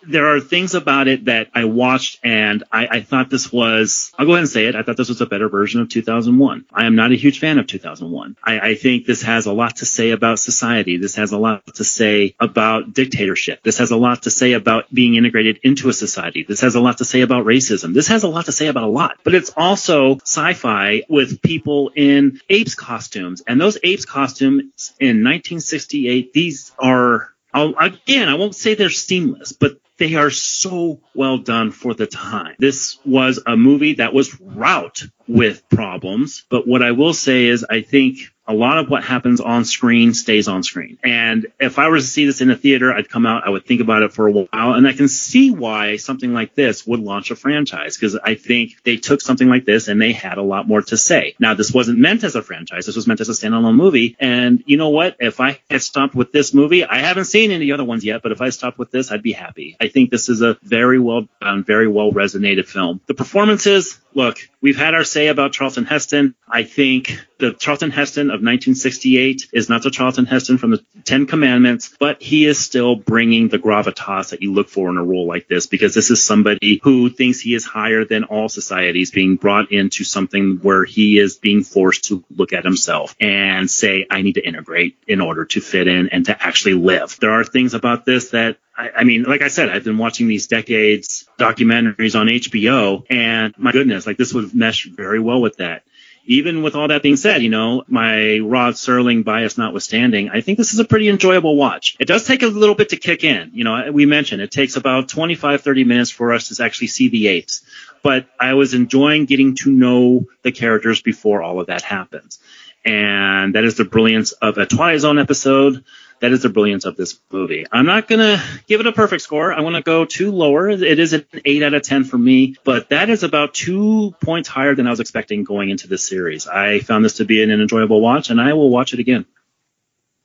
there 0.08 0.34
are 0.34 0.40
things 0.40 0.74
about 0.74 1.08
it 1.08 1.26
that 1.26 1.50
I 1.54 1.64
watched 1.64 2.20
and 2.22 2.64
I, 2.70 2.86
I, 2.86 3.00
thought 3.00 3.30
this 3.30 3.52
was, 3.52 4.12
I'll 4.18 4.26
go 4.26 4.32
ahead 4.32 4.42
and 4.42 4.48
say 4.48 4.66
it, 4.66 4.74
I 4.74 4.82
thought 4.82 4.96
this 4.96 5.08
was 5.08 5.20
a 5.20 5.26
better 5.26 5.48
version 5.48 5.80
of 5.80 5.88
2001. 5.88 6.64
I 6.72 6.86
am 6.86 6.94
not 6.94 7.12
a 7.12 7.16
huge 7.16 7.40
fan 7.40 7.58
of 7.58 7.66
2001. 7.66 8.36
I, 8.42 8.60
I 8.60 8.74
think 8.74 9.06
this 9.06 9.22
has 9.22 9.46
a 9.46 9.52
lot 9.52 9.76
to 9.76 9.86
say 9.86 10.10
about 10.10 10.38
society. 10.38 10.96
This 10.96 11.16
has 11.16 11.32
a 11.32 11.38
lot 11.38 11.66
to 11.74 11.84
say 11.84 12.34
about 12.40 12.92
dictatorship. 12.92 13.62
This 13.62 13.78
has 13.78 13.90
a 13.90 13.96
lot 13.96 14.22
to 14.22 14.30
say 14.30 14.52
about 14.52 14.92
being 14.92 15.14
integrated 15.14 15.60
into 15.62 15.88
a 15.88 15.92
society. 15.92 16.44
This 16.46 16.60
has 16.60 16.74
a 16.74 16.80
lot 16.80 16.98
to 16.98 17.04
say 17.04 17.22
about 17.22 17.44
racism. 17.44 17.94
This 17.94 18.08
has 18.08 18.22
a 18.22 18.28
lot 18.28 18.46
to 18.46 18.52
say 18.52 18.68
about 18.68 18.84
a 18.84 18.88
lot. 18.88 19.18
But 19.24 19.34
it's 19.34 19.52
also 19.56 20.16
sci-fi 20.16 21.02
with 21.08 21.42
people 21.42 21.90
in 21.94 22.40
apes 22.48 22.74
costumes. 22.74 23.42
And 23.46 23.60
those 23.60 23.78
apes 23.82 24.04
costumes 24.04 24.94
in 25.00 25.24
1968, 25.24 26.32
these 26.32 26.72
are 26.78 27.32
I'll, 27.56 27.74
again, 27.78 28.28
I 28.28 28.34
won't 28.34 28.54
say 28.54 28.74
they're 28.74 28.90
seamless, 28.90 29.52
but 29.52 29.80
they 29.98 30.14
are 30.14 30.30
so 30.30 31.00
well 31.14 31.38
done 31.38 31.70
for 31.70 31.94
the 31.94 32.06
time. 32.06 32.54
This 32.58 32.98
was 33.04 33.42
a 33.46 33.56
movie 33.56 33.94
that 33.94 34.12
was 34.12 34.40
route 34.40 35.02
with 35.26 35.68
problems, 35.68 36.44
but 36.50 36.66
what 36.66 36.82
I 36.82 36.92
will 36.92 37.14
say 37.14 37.46
is 37.46 37.64
I 37.68 37.80
think 37.82 38.18
a 38.48 38.54
lot 38.54 38.78
of 38.78 38.88
what 38.88 39.04
happens 39.04 39.40
on 39.40 39.64
screen 39.64 40.14
stays 40.14 40.48
on 40.48 40.62
screen. 40.62 40.98
And 41.02 41.46
if 41.58 41.78
I 41.78 41.88
were 41.88 41.96
to 41.96 42.02
see 42.02 42.26
this 42.26 42.40
in 42.40 42.50
a 42.50 42.56
theater, 42.56 42.92
I'd 42.92 43.08
come 43.08 43.26
out, 43.26 43.46
I 43.46 43.50
would 43.50 43.66
think 43.66 43.80
about 43.80 44.02
it 44.02 44.12
for 44.12 44.26
a 44.26 44.32
while, 44.32 44.74
and 44.74 44.86
I 44.86 44.92
can 44.92 45.08
see 45.08 45.50
why 45.50 45.96
something 45.96 46.32
like 46.32 46.54
this 46.54 46.86
would 46.86 47.00
launch 47.00 47.30
a 47.30 47.36
franchise 47.36 47.96
because 47.96 48.16
I 48.16 48.34
think 48.34 48.82
they 48.84 48.96
took 48.96 49.20
something 49.20 49.48
like 49.48 49.64
this 49.64 49.88
and 49.88 50.00
they 50.00 50.12
had 50.12 50.38
a 50.38 50.42
lot 50.42 50.68
more 50.68 50.82
to 50.82 50.96
say. 50.96 51.34
Now, 51.38 51.54
this 51.54 51.72
wasn't 51.72 51.98
meant 51.98 52.24
as 52.24 52.36
a 52.36 52.42
franchise. 52.42 52.86
This 52.86 52.96
was 52.96 53.06
meant 53.06 53.20
as 53.20 53.28
a 53.28 53.32
standalone 53.32 53.76
movie. 53.76 54.16
And 54.20 54.62
you 54.66 54.76
know 54.76 54.90
what? 54.90 55.16
If 55.20 55.40
I 55.40 55.60
had 55.70 55.82
stopped 55.82 56.14
with 56.14 56.32
this 56.32 56.54
movie, 56.54 56.84
I 56.84 56.98
haven't 56.98 57.24
seen 57.26 57.50
any 57.50 57.72
other 57.72 57.84
ones 57.84 58.04
yet, 58.04 58.22
but 58.22 58.32
if 58.32 58.40
I 58.40 58.50
stopped 58.50 58.78
with 58.78 58.90
this, 58.90 59.10
I'd 59.10 59.22
be 59.22 59.32
happy. 59.32 59.76
I 59.80 59.88
think 59.88 60.10
this 60.10 60.28
is 60.28 60.42
a 60.42 60.56
very 60.62 60.98
well 60.98 61.28
done, 61.40 61.64
very 61.64 61.88
well 61.88 62.12
resonated 62.12 62.66
film. 62.66 63.00
The 63.06 63.14
performances, 63.14 63.98
look, 64.16 64.38
we've 64.62 64.78
had 64.78 64.94
our 64.94 65.04
say 65.04 65.28
about 65.28 65.52
Charlton 65.52 65.84
Heston. 65.84 66.34
I 66.48 66.62
think 66.62 67.20
the 67.38 67.52
Charlton 67.52 67.90
Heston 67.90 68.28
of 68.28 68.40
1968 68.40 69.48
is 69.52 69.68
not 69.68 69.82
the 69.82 69.90
Charlton 69.90 70.24
Heston 70.24 70.56
from 70.56 70.70
the 70.70 70.82
Ten 71.04 71.26
Commandments, 71.26 71.94
but 72.00 72.22
he 72.22 72.46
is 72.46 72.58
still 72.58 72.96
bringing 72.96 73.48
the 73.48 73.58
gravitas 73.58 74.30
that 74.30 74.40
you 74.40 74.54
look 74.54 74.70
for 74.70 74.88
in 74.88 74.96
a 74.96 75.04
role 75.04 75.26
like 75.26 75.48
this 75.48 75.66
because 75.66 75.94
this 75.94 76.10
is 76.10 76.24
somebody 76.24 76.80
who 76.82 77.10
thinks 77.10 77.40
he 77.40 77.54
is 77.54 77.66
higher 77.66 78.06
than 78.06 78.24
all 78.24 78.48
societies 78.48 79.10
being 79.10 79.36
brought 79.36 79.70
into 79.70 80.02
something 80.02 80.60
where 80.62 80.84
he 80.84 81.18
is 81.18 81.36
being 81.36 81.62
forced 81.62 82.06
to 82.06 82.24
look 82.34 82.54
at 82.54 82.64
himself 82.64 83.14
and 83.20 83.70
say, 83.70 84.06
I 84.10 84.22
need 84.22 84.34
to 84.34 84.46
integrate 84.46 84.96
in 85.06 85.20
order 85.20 85.44
to 85.44 85.60
fit 85.60 85.88
in 85.88 86.08
and 86.08 86.24
to 86.26 86.42
actually 86.42 86.74
live. 86.74 87.18
There 87.20 87.32
are 87.32 87.44
things 87.44 87.74
about 87.74 88.06
this 88.06 88.30
that 88.30 88.56
I, 88.76 88.90
I 88.98 89.04
mean, 89.04 89.22
like 89.22 89.42
I 89.42 89.48
said, 89.48 89.68
I've 89.68 89.84
been 89.84 89.98
watching 89.98 90.28
these 90.28 90.46
decades 90.46 91.28
documentaries 91.38 92.18
on 92.18 92.26
HBO, 92.26 93.04
and 93.08 93.54
my 93.56 93.72
goodness, 93.72 94.06
like 94.06 94.16
this 94.16 94.34
would 94.34 94.54
mesh 94.54 94.86
very 94.86 95.20
well 95.20 95.40
with 95.40 95.56
that. 95.56 95.82
Even 96.28 96.62
with 96.64 96.74
all 96.74 96.88
that 96.88 97.04
being 97.04 97.16
said, 97.16 97.40
you 97.40 97.48
know, 97.48 97.84
my 97.86 98.38
Rod 98.38 98.74
Serling 98.74 99.24
bias 99.24 99.56
notwithstanding, 99.56 100.28
I 100.28 100.40
think 100.40 100.58
this 100.58 100.72
is 100.72 100.80
a 100.80 100.84
pretty 100.84 101.08
enjoyable 101.08 101.54
watch. 101.54 101.96
It 102.00 102.08
does 102.08 102.26
take 102.26 102.42
a 102.42 102.48
little 102.48 102.74
bit 102.74 102.88
to 102.88 102.96
kick 102.96 103.22
in. 103.22 103.52
You 103.54 103.62
know, 103.62 103.92
we 103.92 104.06
mentioned 104.06 104.42
it 104.42 104.50
takes 104.50 104.74
about 104.74 105.08
25, 105.08 105.62
30 105.62 105.84
minutes 105.84 106.10
for 106.10 106.32
us 106.32 106.48
to 106.48 106.64
actually 106.64 106.88
see 106.88 107.08
the 107.08 107.28
apes. 107.28 107.62
But 108.02 108.26
I 108.40 108.54
was 108.54 108.74
enjoying 108.74 109.26
getting 109.26 109.54
to 109.58 109.70
know 109.70 110.26
the 110.42 110.50
characters 110.50 111.00
before 111.00 111.42
all 111.42 111.60
of 111.60 111.68
that 111.68 111.82
happens. 111.82 112.40
And 112.84 113.54
that 113.54 113.64
is 113.64 113.76
the 113.76 113.84
brilliance 113.84 114.32
of 114.32 114.58
a 114.58 114.66
Twilight 114.66 115.00
Zone 115.00 115.20
episode 115.20 115.84
that 116.20 116.32
is 116.32 116.42
the 116.42 116.48
brilliance 116.48 116.84
of 116.84 116.96
this 116.96 117.18
movie. 117.30 117.66
I'm 117.70 117.86
not 117.86 118.08
gonna 118.08 118.42
give 118.66 118.80
it 118.80 118.86
a 118.86 118.92
perfect 118.92 119.22
score. 119.22 119.52
I 119.52 119.60
want 119.60 119.76
to 119.76 119.82
go 119.82 120.04
two 120.04 120.32
lower. 120.32 120.68
It 120.68 120.98
is 120.98 121.12
an 121.12 121.26
eight 121.44 121.62
out 121.62 121.74
of 121.74 121.82
ten 121.82 122.04
for 122.04 122.18
me, 122.18 122.56
but 122.64 122.88
that 122.88 123.10
is 123.10 123.22
about 123.22 123.54
two 123.54 124.14
points 124.20 124.48
higher 124.48 124.74
than 124.74 124.86
I 124.86 124.90
was 124.90 125.00
expecting 125.00 125.44
going 125.44 125.70
into 125.70 125.88
this 125.88 126.08
series. 126.08 126.46
I 126.46 126.80
found 126.80 127.04
this 127.04 127.18
to 127.18 127.24
be 127.24 127.42
an 127.42 127.50
enjoyable 127.50 128.00
watch, 128.00 128.30
and 128.30 128.40
I 128.40 128.54
will 128.54 128.70
watch 128.70 128.94
it 128.94 129.00
again. 129.00 129.26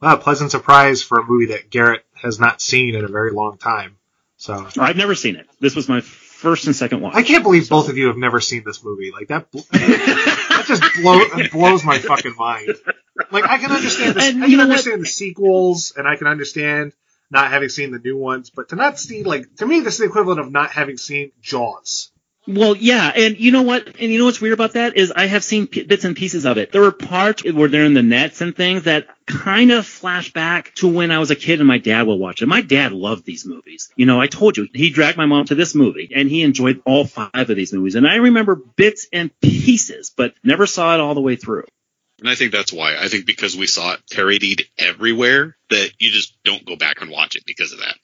Wow, 0.02 0.16
pleasant 0.16 0.52
surprise 0.52 1.04
for 1.04 1.20
a 1.20 1.24
movie 1.24 1.48
that 1.48 1.70
Garrett 1.70 2.04
has 2.14 2.40
not 2.40 2.62
seen 2.62 2.96
in 2.96 3.06
a 3.06 3.08
very 3.08 3.32
long 3.32 3.58
time. 3.58 3.98
So 4.38 4.68
I've 4.80 4.98
never 4.98 5.14
seen 5.14 5.36
it. 5.36 5.48
This 5.60 5.76
was 5.76 5.88
my 5.88 6.02
first 6.02 6.66
and 6.66 6.76
second 6.76 7.02
watch. 7.02 7.14
I 7.14 7.22
can't 7.22 7.44
believe 7.44 7.70
both 7.70 7.90
of 7.90 7.98
you 7.98 8.08
have 8.08 8.18
never 8.18 8.42
seen 8.42 8.64
this 8.66 8.84
movie. 8.84 9.12
Like 9.12 9.28
that 9.28 9.48
just 10.80 11.02
blow, 11.02 11.20
blows 11.52 11.84
my 11.84 12.00
fucking 12.00 12.36
mind. 12.38 12.76
Like 13.32 13.46
I 13.46 13.58
can 13.58 13.72
understand 13.72 14.16
this, 14.16 14.30
And 14.30 14.44
I 14.44 14.48
can 14.48 14.58
what? 14.58 14.64
understand 14.64 15.02
the 15.02 15.06
sequels, 15.06 15.94
and 15.96 16.08
I 16.08 16.16
can 16.16 16.28
understand 16.28 16.94
not 17.30 17.50
having 17.52 17.70
seen 17.70 17.92
the 17.92 18.00
new 18.00 18.18
ones, 18.18 18.50
but 18.50 18.70
to 18.70 18.76
not 18.76 19.00
see 19.00 19.24
like 19.24 19.56
to 19.58 19.66
me, 19.66 19.80
this 19.82 19.94
is 19.96 20.00
the 20.00 20.06
equivalent 20.06 20.40
of 20.40 20.52
not 20.52 20.72
having 20.72 20.98
seen 20.98 21.32
Jaws. 21.42 22.11
Well, 22.48 22.76
yeah, 22.76 23.12
and 23.16 23.40
you 23.40 23.52
know 23.52 23.62
what? 23.62 23.88
And 23.88 24.12
you 24.12 24.18
know 24.18 24.26
what's 24.26 24.42
weird 24.42 24.54
about 24.54 24.74
that 24.74 24.98
is 24.98 25.12
I 25.12 25.28
have 25.28 25.44
seen 25.44 25.68
p- 25.68 25.84
bits 25.84 26.06
and 26.06 26.16
pieces 26.16 26.46
of 26.46 26.58
it. 26.58 26.72
There 26.72 26.82
were 26.82 26.92
parts 26.92 27.44
where 27.44 27.70
they're 27.70 27.86
in 27.86 27.94
the 27.94 28.02
nets 28.02 28.42
and 28.42 28.56
things 28.56 28.84
that 28.84 29.08
kind 29.28 29.72
of 29.72 29.86
flash 29.86 30.34
back 30.34 30.74
to 30.76 30.88
when 30.88 31.12
I 31.12 31.20
was 31.20 31.30
a 31.30 31.36
kid 31.36 31.60
and 31.60 31.68
my 31.68 31.78
dad 31.78 32.08
would 32.08 32.16
watch 32.16 32.42
it. 32.42 32.48
My 32.48 32.62
dad 32.62 32.94
loved 32.94 33.26
these 33.26 33.46
movies. 33.46 33.92
You 33.96 34.08
know, 34.08 34.20
I 34.20 34.26
told 34.26 34.58
you 34.58 34.68
he 34.74 34.90
dragged 34.90 35.18
my 35.18 35.28
mom 35.28 35.46
to 35.46 35.56
this 35.56 35.76
movie 35.76 36.12
and 36.16 36.30
he 36.30 36.42
enjoyed 36.42 36.82
all 36.84 37.06
five 37.06 37.30
of 37.36 37.56
these 37.56 37.74
movies. 37.74 37.94
And 37.94 38.08
I 38.08 38.16
remember 38.16 38.56
bits 38.56 39.08
and 39.14 39.30
pieces, 39.40 40.10
but 40.10 40.34
never 40.44 40.66
saw 40.66 40.96
it 40.96 41.00
all 41.00 41.14
the 41.14 41.22
way 41.22 41.36
through. 41.36 41.66
And 42.20 42.30
I 42.30 42.34
think 42.34 42.52
that's 42.52 42.74
why. 42.74 42.98
I 42.98 43.08
think 43.08 43.28
because 43.28 43.56
we 43.56 43.68
saw 43.68 43.94
it 43.94 44.02
parodied 44.12 44.68
everywhere 44.80 45.58
that 45.70 45.92
you 46.00 46.10
just 46.10 46.36
don't 46.44 46.66
go 46.66 46.76
back 46.76 47.02
and 47.02 47.12
watch 47.12 47.36
it 47.36 47.46
because 47.46 47.72
of 47.72 47.80
that. 47.80 47.96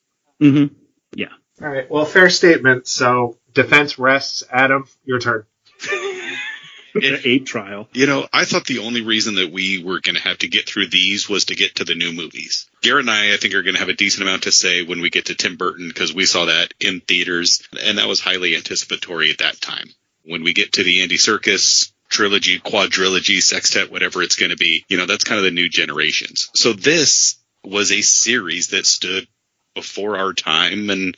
Mm-hmm. 0.42 0.76
Yeah. 1.16 1.28
All 1.60 1.70
right, 1.70 1.90
well, 1.90 2.06
fair 2.06 2.30
statement. 2.30 2.88
So 2.88 3.40
defense 3.58 4.00
rests. 4.00 4.44
Adam, 4.50 4.88
your 5.04 5.20
turn. 5.20 5.46
The 6.94 7.30
ape 7.30 7.46
trial. 7.46 7.88
You 7.94 8.08
know, 8.08 8.28
I 8.34 8.46
thought 8.46 8.66
the 8.66 8.80
only 8.80 9.02
reason 9.02 9.36
that 9.36 9.52
we 9.52 9.84
were 9.84 10.00
going 10.00 10.16
to 10.16 10.22
have 10.22 10.40
to 10.40 10.48
get 10.48 10.68
through 10.68 10.88
these 10.88 11.30
was 11.30 11.46
to 11.46 11.56
get 11.56 11.76
to 11.76 11.84
the 11.84 11.94
new 11.94 12.12
movies. 12.12 12.68
Garrett 12.82 13.04
and 13.04 13.12
I, 13.12 13.36
I 13.36 13.38
think, 13.38 13.54
are 13.54 13.62
going 13.62 13.76
to 13.76 13.80
have 13.80 13.90
a 13.90 13.94
decent 13.94 14.24
amount 14.24 14.44
to 14.44 14.52
say 14.52 14.82
when 14.84 15.00
we 15.00 15.12
get 15.12 15.26
to 15.26 15.36
Tim 15.36 15.58
Burton 15.58 15.90
because 15.90 16.16
we 16.16 16.26
saw 16.26 16.46
that 16.46 16.74
in 16.80 17.02
theaters, 17.02 17.62
and 17.86 18.00
that 18.00 18.08
was 18.08 18.20
highly 18.20 18.56
anticipatory 18.56 19.30
at 19.30 19.38
that 19.40 19.62
time. 19.62 19.90
When 20.26 20.44
we 20.44 20.54
get 20.54 20.74
to 20.74 20.84
the 20.84 21.04
Andy 21.04 21.18
Serkis 21.18 21.92
trilogy, 22.10 22.60
quadrilogy, 22.60 23.44
sextet, 23.44 23.92
whatever 23.92 24.24
it's 24.24 24.38
going 24.38 24.50
to 24.50 24.58
be, 24.58 24.84
you 24.88 24.98
know, 24.98 25.06
that's 25.06 25.24
kind 25.24 25.38
of 25.38 25.46
the 25.46 25.52
new 25.52 25.70
generations. 25.70 26.50
So 26.56 26.74
this 26.74 27.36
was 27.64 27.92
a 27.92 28.02
series 28.02 28.70
that 28.70 28.88
stood 28.88 29.28
before 29.76 30.18
our 30.18 30.34
time, 30.34 30.90
and 30.90 31.16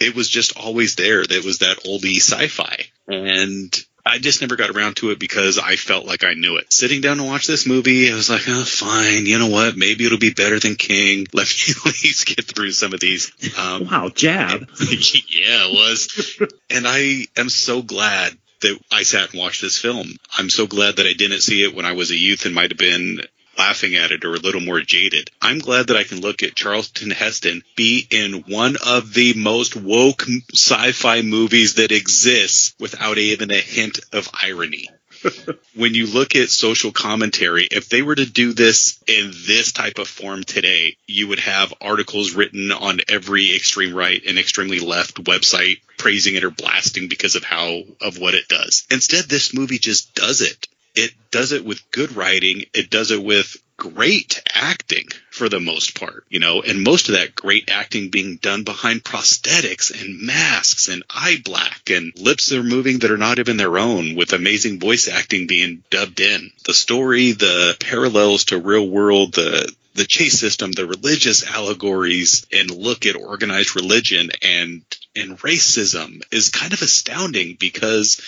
it 0.00 0.14
was 0.14 0.28
just 0.28 0.56
always 0.56 0.96
there. 0.96 1.24
That 1.24 1.44
was 1.44 1.58
that 1.58 1.84
oldie 1.84 2.16
sci-fi, 2.18 2.86
and 3.08 3.74
I 4.06 4.18
just 4.18 4.40
never 4.40 4.54
got 4.54 4.70
around 4.70 4.96
to 4.98 5.10
it 5.10 5.18
because 5.18 5.58
I 5.58 5.74
felt 5.74 6.06
like 6.06 6.22
I 6.22 6.34
knew 6.34 6.58
it. 6.58 6.72
Sitting 6.72 7.00
down 7.00 7.16
to 7.16 7.24
watch 7.24 7.48
this 7.48 7.66
movie, 7.66 8.08
I 8.10 8.14
was 8.14 8.30
like, 8.30 8.42
oh, 8.46 8.64
fine. 8.64 9.26
You 9.26 9.40
know 9.40 9.48
what? 9.48 9.76
Maybe 9.76 10.06
it'll 10.06 10.16
be 10.16 10.30
better 10.32 10.60
than 10.60 10.76
King. 10.76 11.26
Let 11.32 11.48
me 11.48 11.74
at 11.74 11.84
least 11.86 12.26
get 12.26 12.44
through 12.44 12.70
some 12.70 12.94
of 12.94 13.00
these. 13.00 13.32
Um, 13.58 13.86
Wow, 13.86 14.08
jab. 14.10 14.60
yeah, 14.80 15.66
it 15.66 15.72
was. 15.72 16.40
And 16.70 16.86
I 16.86 17.26
am 17.36 17.48
so 17.48 17.82
glad 17.82 18.36
that 18.60 18.78
I 18.92 19.02
sat 19.02 19.32
and 19.32 19.40
watched 19.40 19.60
this 19.60 19.76
film. 19.76 20.06
I'm 20.38 20.50
so 20.50 20.68
glad 20.68 20.96
that 20.96 21.06
I 21.06 21.12
didn't 21.12 21.40
see 21.40 21.64
it 21.64 21.74
when 21.74 21.84
I 21.84 21.92
was 21.92 22.12
a 22.12 22.16
youth 22.16 22.46
and 22.46 22.54
might 22.54 22.70
have 22.70 22.78
been 22.78 23.22
laughing 23.58 23.94
at 23.94 24.10
it 24.12 24.24
or 24.24 24.34
a 24.34 24.38
little 24.38 24.60
more 24.60 24.80
jaded. 24.80 25.30
I'm 25.40 25.58
glad 25.58 25.88
that 25.88 25.96
I 25.96 26.04
can 26.04 26.20
look 26.20 26.42
at 26.42 26.54
Charlton 26.54 27.10
Heston 27.10 27.62
be 27.76 28.06
in 28.10 28.44
one 28.48 28.76
of 28.84 29.12
the 29.14 29.34
most 29.34 29.76
woke 29.76 30.26
sci-fi 30.52 31.22
movies 31.22 31.74
that 31.74 31.92
exists 31.92 32.74
without 32.78 33.18
even 33.18 33.50
a 33.50 33.60
hint 33.60 34.00
of 34.12 34.28
irony. 34.42 34.88
when 35.74 35.94
you 35.94 36.06
look 36.06 36.36
at 36.36 36.50
social 36.50 36.92
commentary, 36.92 37.64
if 37.70 37.88
they 37.88 38.02
were 38.02 38.14
to 38.14 38.26
do 38.26 38.52
this 38.52 39.02
in 39.06 39.32
this 39.46 39.72
type 39.72 39.98
of 39.98 40.08
form 40.08 40.44
today, 40.44 40.96
you 41.06 41.28
would 41.28 41.40
have 41.40 41.74
articles 41.80 42.34
written 42.34 42.72
on 42.72 43.00
every 43.08 43.54
extreme 43.54 43.94
right 43.94 44.22
and 44.26 44.38
extremely 44.38 44.80
left 44.80 45.24
website 45.24 45.80
praising 45.98 46.34
it 46.34 46.44
or 46.44 46.50
blasting 46.50 47.08
because 47.08 47.36
of 47.36 47.44
how 47.44 47.82
of 48.00 48.18
what 48.18 48.34
it 48.34 48.48
does. 48.48 48.86
Instead, 48.90 49.24
this 49.24 49.54
movie 49.54 49.78
just 49.78 50.14
does 50.14 50.40
it. 50.40 50.68
It 50.96 51.12
does 51.30 51.52
it 51.52 51.64
with 51.64 51.90
good 51.90 52.16
writing. 52.16 52.64
It 52.74 52.90
does 52.90 53.10
it 53.10 53.22
with 53.22 53.56
great 53.76 54.42
acting 54.54 55.06
for 55.30 55.48
the 55.50 55.60
most 55.60 55.98
part, 55.98 56.24
you 56.30 56.40
know, 56.40 56.62
and 56.62 56.82
most 56.82 57.08
of 57.08 57.14
that 57.14 57.34
great 57.34 57.70
acting 57.70 58.08
being 58.08 58.36
done 58.36 58.64
behind 58.64 59.04
prosthetics 59.04 59.90
and 59.90 60.22
masks 60.22 60.88
and 60.88 61.02
eye 61.10 61.40
black 61.44 61.90
and 61.90 62.18
lips 62.18 62.48
that 62.48 62.58
are 62.58 62.62
moving 62.62 63.00
that 63.00 63.10
are 63.10 63.18
not 63.18 63.38
even 63.38 63.58
their 63.58 63.78
own 63.78 64.14
with 64.14 64.32
amazing 64.32 64.80
voice 64.80 65.08
acting 65.08 65.46
being 65.46 65.84
dubbed 65.90 66.20
in. 66.20 66.50
The 66.64 66.72
story, 66.72 67.32
the 67.32 67.76
parallels 67.78 68.46
to 68.46 68.58
real 68.58 68.88
world, 68.88 69.34
the 69.34 69.70
the 69.94 70.04
chase 70.04 70.38
system, 70.38 70.72
the 70.72 70.86
religious 70.86 71.46
allegories 71.46 72.46
and 72.52 72.70
look 72.70 73.06
at 73.06 73.16
organized 73.16 73.76
religion 73.76 74.30
and 74.42 74.82
and 75.14 75.38
racism 75.38 76.22
is 76.30 76.50
kind 76.50 76.72
of 76.72 76.82
astounding 76.82 77.56
because 77.58 78.20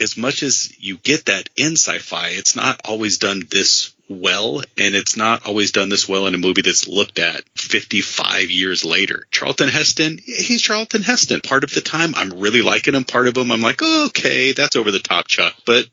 as 0.00 0.16
much 0.16 0.42
as 0.42 0.72
you 0.78 0.96
get 0.96 1.26
that 1.26 1.48
in 1.56 1.72
sci-fi, 1.72 2.28
it's 2.30 2.56
not 2.56 2.80
always 2.84 3.18
done 3.18 3.42
this 3.50 3.94
well, 4.08 4.60
and 4.78 4.94
it's 4.94 5.16
not 5.16 5.46
always 5.46 5.72
done 5.72 5.88
this 5.88 6.08
well 6.08 6.26
in 6.26 6.34
a 6.34 6.38
movie 6.38 6.62
that's 6.62 6.88
looked 6.88 7.18
at 7.18 7.42
55 7.56 8.50
years 8.50 8.84
later. 8.84 9.26
Charlton 9.30 9.68
Heston, 9.68 10.18
he's 10.24 10.62
Charlton 10.62 11.02
Heston. 11.02 11.40
Part 11.40 11.64
of 11.64 11.72
the 11.72 11.80
time, 11.80 12.14
I'm 12.14 12.40
really 12.40 12.62
liking 12.62 12.94
him. 12.94 13.04
Part 13.04 13.28
of 13.28 13.36
him, 13.36 13.50
I'm 13.50 13.62
like, 13.62 13.82
okay, 13.82 14.52
that's 14.52 14.76
over 14.76 14.90
the 14.90 14.98
top, 14.98 15.28
Chuck. 15.28 15.54
But 15.64 15.86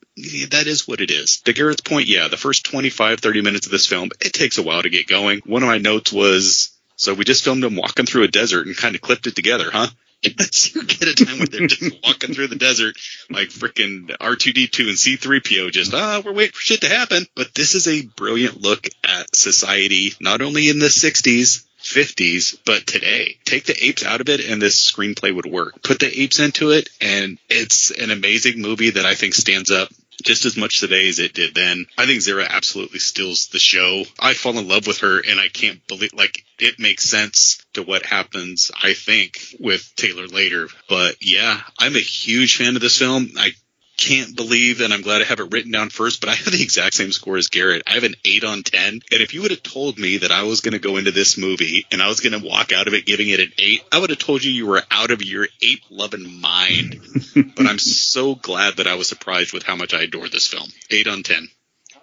that 0.49 0.65
is 0.67 0.87
what 0.87 1.01
it 1.01 1.11
is. 1.11 1.41
To 1.41 1.53
Garrett's 1.53 1.81
point, 1.81 2.07
yeah, 2.07 2.27
the 2.27 2.37
first 2.37 2.65
25, 2.65 3.19
30 3.19 3.41
minutes 3.41 3.65
of 3.65 3.71
this 3.71 3.85
film, 3.85 4.09
it 4.19 4.33
takes 4.33 4.57
a 4.57 4.63
while 4.63 4.81
to 4.81 4.89
get 4.89 5.07
going. 5.07 5.41
One 5.45 5.63
of 5.63 5.69
my 5.69 5.77
notes 5.77 6.11
was, 6.11 6.71
so 6.95 7.13
we 7.13 7.23
just 7.23 7.43
filmed 7.43 7.63
him 7.63 7.75
walking 7.75 8.05
through 8.05 8.23
a 8.23 8.27
desert 8.27 8.67
and 8.67 8.75
kind 8.75 8.95
of 8.95 9.01
clipped 9.01 9.27
it 9.27 9.35
together, 9.35 9.69
huh? 9.71 9.87
Yes, 10.39 10.75
you 10.75 10.83
get 10.83 11.07
a 11.07 11.25
time 11.25 11.39
when 11.39 11.47
they're 11.49 11.67
just 11.67 11.95
walking 12.03 12.33
through 12.33 12.47
the 12.47 12.57
desert 12.57 12.97
like 13.29 13.49
freaking 13.49 14.09
R2D2 14.17 14.87
and 14.89 14.97
C3PO, 14.97 15.71
just, 15.71 15.93
ah, 15.93 16.21
we're 16.23 16.33
waiting 16.33 16.51
for 16.51 16.61
shit 16.61 16.81
to 16.81 16.89
happen. 16.89 17.25
But 17.35 17.53
this 17.53 17.73
is 17.73 17.87
a 17.87 18.05
brilliant 18.05 18.61
look 18.61 18.87
at 19.03 19.33
society, 19.35 20.13
not 20.19 20.41
only 20.41 20.69
in 20.69 20.79
the 20.79 20.87
60s, 20.87 21.63
50s, 21.81 22.57
but 22.65 22.85
today. 22.85 23.37
Take 23.45 23.65
the 23.65 23.85
apes 23.85 24.03
out 24.03 24.19
of 24.19 24.29
it 24.29 24.41
and 24.41 24.61
this 24.61 24.91
screenplay 24.91 25.33
would 25.33 25.45
work. 25.45 25.81
Put 25.81 25.99
the 25.99 26.21
apes 26.21 26.39
into 26.39 26.71
it 26.71 26.89
and 26.99 27.37
it's 27.49 27.91
an 27.91 28.11
amazing 28.11 28.61
movie 28.61 28.89
that 28.91 29.05
I 29.05 29.15
think 29.15 29.33
stands 29.33 29.71
up 29.71 29.89
just 30.23 30.45
as 30.45 30.57
much 30.57 30.79
today 30.79 31.09
as 31.09 31.19
it 31.19 31.33
did 31.33 31.55
then. 31.55 31.85
I 31.97 32.05
think 32.05 32.21
Zira 32.21 32.47
absolutely 32.47 32.99
steals 32.99 33.47
the 33.47 33.59
show. 33.59 34.03
I 34.19 34.33
fall 34.33 34.57
in 34.57 34.67
love 34.67 34.87
with 34.87 34.99
her 34.99 35.19
and 35.19 35.39
I 35.39 35.47
can't 35.49 35.85
believe 35.87 36.13
like 36.13 36.43
it 36.59 36.79
makes 36.79 37.05
sense 37.05 37.63
to 37.73 37.83
what 37.83 38.05
happens, 38.05 38.71
I 38.81 38.93
think, 38.93 39.39
with 39.59 39.91
Taylor 39.95 40.27
later. 40.27 40.67
But 40.87 41.17
yeah, 41.21 41.59
I'm 41.77 41.95
a 41.95 41.99
huge 41.99 42.57
fan 42.57 42.75
of 42.75 42.81
this 42.81 42.97
film. 42.97 43.31
I 43.37 43.51
can't 43.99 44.35
believe, 44.35 44.81
and 44.81 44.93
I'm 44.93 45.01
glad 45.01 45.21
I 45.21 45.25
have 45.25 45.39
it 45.39 45.51
written 45.51 45.71
down 45.71 45.89
first, 45.89 46.21
but 46.21 46.29
I 46.29 46.35
have 46.35 46.51
the 46.51 46.63
exact 46.63 46.95
same 46.95 47.11
score 47.11 47.37
as 47.37 47.49
Garrett. 47.49 47.83
I 47.85 47.95
have 47.95 48.03
an 48.03 48.15
8 48.23 48.43
on 48.45 48.63
10. 48.63 48.93
And 48.93 49.03
if 49.11 49.33
you 49.33 49.41
would 49.41 49.51
have 49.51 49.63
told 49.63 49.99
me 49.99 50.17
that 50.17 50.31
I 50.31 50.43
was 50.43 50.61
going 50.61 50.71
to 50.71 50.79
go 50.79 50.97
into 50.97 51.11
this 51.11 51.37
movie 51.37 51.85
and 51.91 52.01
I 52.01 52.07
was 52.07 52.21
going 52.21 52.39
to 52.39 52.47
walk 52.47 52.71
out 52.71 52.87
of 52.87 52.93
it 52.93 53.05
giving 53.05 53.29
it 53.29 53.39
an 53.39 53.51
8, 53.57 53.83
I 53.91 53.99
would 53.99 54.09
have 54.09 54.19
told 54.19 54.43
you 54.43 54.51
you 54.51 54.67
were 54.67 54.83
out 54.89 55.11
of 55.11 55.23
your 55.23 55.47
ape 55.61 55.83
loving 55.89 56.39
mind. 56.39 57.01
but 57.55 57.67
I'm 57.67 57.79
so 57.79 58.35
glad 58.35 58.77
that 58.77 58.87
I 58.87 58.95
was 58.95 59.09
surprised 59.09 59.53
with 59.53 59.63
how 59.63 59.75
much 59.75 59.93
I 59.93 60.03
adore 60.03 60.29
this 60.29 60.47
film. 60.47 60.69
8 60.89 61.07
on 61.07 61.23
10. 61.23 61.49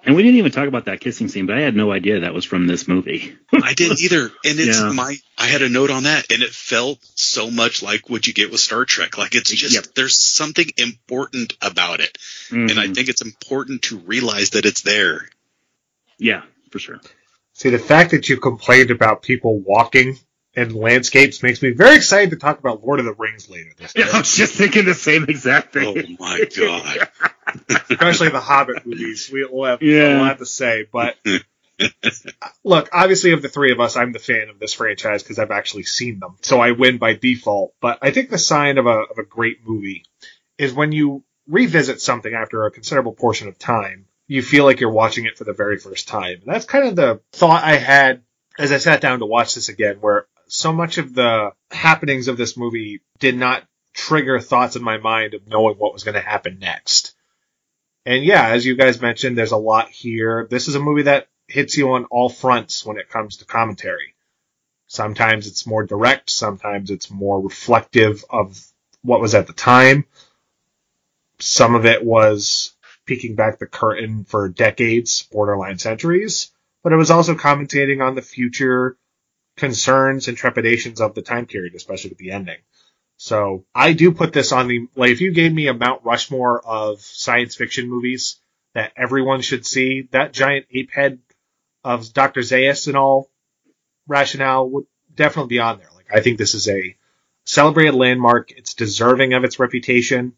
And 0.06 0.14
we 0.14 0.22
didn't 0.22 0.38
even 0.38 0.52
talk 0.52 0.68
about 0.68 0.84
that 0.84 1.00
kissing 1.00 1.26
scene, 1.26 1.46
but 1.46 1.58
I 1.58 1.62
had 1.62 1.74
no 1.74 1.90
idea 1.90 2.20
that 2.20 2.32
was 2.32 2.44
from 2.44 2.68
this 2.68 2.86
movie. 2.86 3.36
I 3.52 3.74
didn't 3.74 4.00
either. 4.02 4.26
And 4.44 4.60
it's 4.60 4.78
Yeah. 4.78 4.92
my 4.92 5.16
I 5.36 5.46
had 5.48 5.62
a 5.62 5.68
note 5.68 5.90
on 5.90 6.04
that 6.04 6.30
and 6.32 6.42
it 6.42 6.50
felt 6.54 6.98
so 7.16 7.50
much 7.50 7.82
like 7.82 8.08
what 8.08 8.26
you 8.26 8.32
get 8.32 8.50
with 8.52 8.60
Star 8.60 8.84
Trek. 8.84 9.18
Like 9.18 9.34
it's 9.34 9.50
just 9.50 9.74
Yep. 9.74 9.94
there's 9.96 10.16
something 10.16 10.66
important 10.76 11.54
about 11.60 12.00
it. 12.00 12.16
And 12.50 12.70
I 12.78 12.86
Mhm. 12.86 12.94
think 12.94 13.08
it's 13.08 13.20
important 13.22 13.82
to 13.82 13.98
realize 13.98 14.50
that 14.50 14.64
it's 14.64 14.82
there. 14.82 15.28
yeah, 16.18 16.42
for 16.70 16.78
sure. 16.78 17.00
See, 17.54 17.70
the 17.70 17.78
fact 17.78 18.12
that 18.12 18.28
you 18.28 18.36
complained 18.38 18.90
about 18.90 19.22
people 19.22 19.58
walking 19.58 20.18
and 20.54 20.72
landscapes 20.74 21.42
makes 21.42 21.60
me 21.60 21.70
very 21.70 21.96
excited 21.96 22.30
to 22.30 22.36
talk 22.36 22.58
about 22.58 22.82
Lord 22.84 23.00
of 23.00 23.06
the 23.06 23.12
Rings 23.12 23.50
later. 23.50 23.70
This 23.76 23.92
Yeah, 23.96 24.08
I 24.12 24.18
was 24.20 24.34
just 24.36 24.54
thinking 24.54 24.84
the 24.86 24.94
same 24.94 25.24
exact 25.24 25.72
thing. 25.74 26.16
Oh 26.18 26.24
my 26.24 26.44
god. 26.56 27.08
especially 27.90 28.28
the 28.30 28.40
Hobbit 28.40 28.86
movies. 28.86 29.30
We 29.32 29.44
will 29.44 29.64
have 29.64 29.82
Yeah. 29.82 30.18
a 30.18 30.20
lot 30.20 30.38
to 30.38 30.46
say, 30.46 30.86
but 30.90 31.16
look, 32.64 32.88
obviously, 32.92 33.32
of 33.32 33.42
the 33.42 33.48
three 33.48 33.72
of 33.72 33.80
us, 33.80 33.96
I'm 33.96 34.12
the 34.12 34.18
fan 34.18 34.48
of 34.48 34.58
this 34.58 34.72
franchise 34.72 35.22
because 35.22 35.38
I've 35.38 35.50
actually 35.50 35.84
seen 35.84 36.18
them, 36.20 36.36
so 36.42 36.60
I 36.60 36.72
win 36.72 36.98
by 36.98 37.14
default. 37.14 37.74
But 37.80 37.98
I 38.02 38.10
think 38.10 38.30
the 38.30 38.38
sign 38.38 38.78
of 38.78 38.86
a 38.86 38.90
of 39.10 39.18
a 39.18 39.24
great 39.24 39.58
movie 39.66 40.04
is 40.58 40.72
when 40.72 40.92
you 40.92 41.24
revisit 41.48 42.00
something 42.00 42.32
after 42.34 42.64
a 42.64 42.70
considerable 42.70 43.12
portion 43.12 43.48
of 43.48 43.58
time, 43.58 44.06
you 44.26 44.42
feel 44.42 44.64
like 44.64 44.80
you're 44.80 44.90
watching 44.90 45.26
it 45.26 45.38
for 45.38 45.44
the 45.44 45.52
very 45.52 45.78
first 45.78 46.08
time. 46.08 46.38
And 46.44 46.52
that's 46.54 46.64
kind 46.64 46.88
of 46.88 46.96
the 46.96 47.20
thought 47.32 47.62
I 47.62 47.76
had 47.76 48.22
as 48.58 48.72
I 48.72 48.78
sat 48.78 49.00
down 49.00 49.18
to 49.20 49.26
watch 49.26 49.54
this 49.54 49.68
again, 49.68 49.96
where 50.00 50.26
so 50.48 50.72
much 50.72 50.98
of 50.98 51.14
the 51.14 51.52
happenings 51.70 52.28
of 52.28 52.36
this 52.36 52.56
movie 52.56 53.00
did 53.18 53.36
not 53.36 53.62
trigger 53.92 54.40
thoughts 54.40 54.76
in 54.76 54.82
my 54.82 54.96
mind 54.98 55.34
of 55.34 55.46
knowing 55.46 55.76
what 55.76 55.92
was 55.92 56.04
going 56.04 56.14
to 56.14 56.20
happen 56.20 56.58
next. 56.58 57.14
And 58.06 58.24
yeah, 58.24 58.50
as 58.50 58.64
you 58.64 58.76
guys 58.76 59.00
mentioned, 59.00 59.36
there's 59.36 59.50
a 59.50 59.56
lot 59.56 59.90
here. 59.90 60.46
This 60.48 60.68
is 60.68 60.76
a 60.76 60.80
movie 60.80 61.02
that 61.02 61.26
hits 61.48 61.76
you 61.76 61.92
on 61.92 62.04
all 62.04 62.28
fronts 62.28 62.86
when 62.86 62.98
it 62.98 63.10
comes 63.10 63.38
to 63.38 63.44
commentary. 63.44 64.14
Sometimes 64.86 65.48
it's 65.48 65.66
more 65.66 65.84
direct, 65.84 66.30
sometimes 66.30 66.90
it's 66.90 67.10
more 67.10 67.40
reflective 67.40 68.24
of 68.30 68.64
what 69.02 69.20
was 69.20 69.34
at 69.34 69.48
the 69.48 69.52
time. 69.52 70.04
Some 71.40 71.74
of 71.74 71.84
it 71.84 72.04
was 72.04 72.76
peeking 73.06 73.34
back 73.34 73.58
the 73.58 73.66
curtain 73.66 74.22
for 74.24 74.48
decades, 74.48 75.24
borderline 75.24 75.78
centuries, 75.78 76.52
but 76.84 76.92
it 76.92 76.96
was 76.96 77.10
also 77.10 77.34
commentating 77.34 78.00
on 78.06 78.14
the 78.14 78.22
future 78.22 78.96
concerns 79.56 80.28
and 80.28 80.36
trepidations 80.36 81.00
of 81.00 81.14
the 81.14 81.22
time 81.22 81.46
period, 81.46 81.74
especially 81.74 82.10
with 82.10 82.18
the 82.18 82.30
ending. 82.30 82.58
So 83.26 83.64
I 83.74 83.92
do 83.92 84.12
put 84.12 84.32
this 84.32 84.52
on 84.52 84.68
the 84.68 84.86
like 84.94 85.10
if 85.10 85.20
you 85.20 85.32
gave 85.32 85.52
me 85.52 85.66
a 85.66 85.74
Mount 85.74 86.04
Rushmore 86.04 86.64
of 86.64 87.00
science 87.00 87.56
fiction 87.56 87.90
movies 87.90 88.36
that 88.72 88.92
everyone 88.96 89.40
should 89.40 89.66
see, 89.66 90.02
that 90.12 90.32
giant 90.32 90.66
ape 90.70 90.92
head 90.92 91.18
of 91.82 92.12
Dr. 92.12 92.42
Zaius 92.42 92.86
and 92.86 92.96
all 92.96 93.28
rationale 94.06 94.70
would 94.70 94.86
definitely 95.12 95.56
be 95.56 95.58
on 95.58 95.78
there. 95.78 95.88
Like 95.92 96.06
I 96.14 96.20
think 96.20 96.38
this 96.38 96.54
is 96.54 96.68
a 96.68 96.96
celebrated 97.44 97.96
landmark. 97.96 98.52
It's 98.52 98.74
deserving 98.74 99.32
of 99.32 99.42
its 99.42 99.58
reputation. 99.58 100.34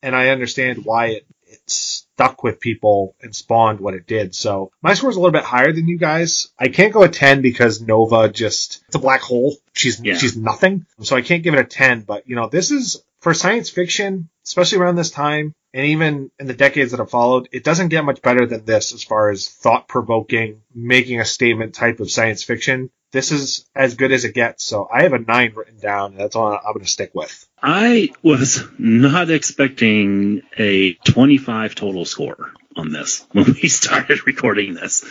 And 0.00 0.14
I 0.14 0.28
understand 0.28 0.84
why 0.84 1.06
it, 1.06 1.26
it 1.48 2.05
stuck 2.16 2.42
with 2.42 2.60
people 2.60 3.14
and 3.20 3.36
spawned 3.36 3.78
what 3.78 3.92
it 3.92 4.06
did. 4.06 4.34
So 4.34 4.72
my 4.80 4.94
score 4.94 5.10
is 5.10 5.16
a 5.16 5.20
little 5.20 5.32
bit 5.32 5.44
higher 5.44 5.70
than 5.70 5.86
you 5.86 5.98
guys. 5.98 6.48
I 6.58 6.68
can't 6.68 6.92
go 6.94 7.02
a 7.02 7.08
10 7.10 7.42
because 7.42 7.82
Nova 7.82 8.30
just, 8.30 8.82
it's 8.86 8.96
a 8.96 9.00
black 9.00 9.20
hole. 9.20 9.54
She's, 9.74 10.00
Yeah. 10.00 10.16
she's 10.16 10.34
nothing. 10.34 10.86
So 11.02 11.14
I 11.14 11.20
can't 11.20 11.42
give 11.42 11.52
it 11.52 11.60
a 11.60 11.64
10, 11.64 12.02
but 12.02 12.26
you 12.26 12.34
know, 12.34 12.48
this 12.48 12.70
is 12.70 13.02
for 13.20 13.34
science 13.34 13.68
fiction, 13.68 14.30
especially 14.46 14.78
around 14.78 14.96
this 14.96 15.10
time 15.10 15.52
and 15.74 15.86
even 15.88 16.30
in 16.38 16.46
the 16.46 16.54
decades 16.54 16.92
that 16.92 17.00
have 17.00 17.10
followed, 17.10 17.50
it 17.52 17.62
doesn't 17.62 17.88
get 17.88 18.02
much 18.02 18.22
better 18.22 18.46
than 18.46 18.64
this 18.64 18.94
as 18.94 19.04
far 19.04 19.28
as 19.28 19.46
thought 19.46 19.88
provoking, 19.88 20.62
making 20.74 21.20
a 21.20 21.24
statement 21.26 21.74
type 21.74 22.00
of 22.00 22.10
science 22.10 22.42
fiction. 22.42 22.88
This 23.12 23.32
is 23.32 23.66
as 23.74 23.94
good 23.94 24.12
as 24.12 24.24
it 24.24 24.34
gets. 24.34 24.64
So 24.64 24.88
I 24.92 25.02
have 25.04 25.12
a 25.12 25.18
nine 25.18 25.52
written 25.54 25.78
down 25.78 26.12
and 26.12 26.20
that's 26.20 26.36
all 26.36 26.52
I'm 26.52 26.72
going 26.74 26.84
to 26.84 26.90
stick 26.90 27.14
with. 27.14 27.46
I 27.62 28.10
was 28.22 28.62
not 28.78 29.30
expecting 29.30 30.42
a 30.58 30.94
25 30.94 31.74
total 31.74 32.04
score 32.04 32.52
on 32.76 32.92
this 32.92 33.26
when 33.32 33.44
we 33.62 33.68
started 33.68 34.26
recording 34.26 34.74
this. 34.74 35.04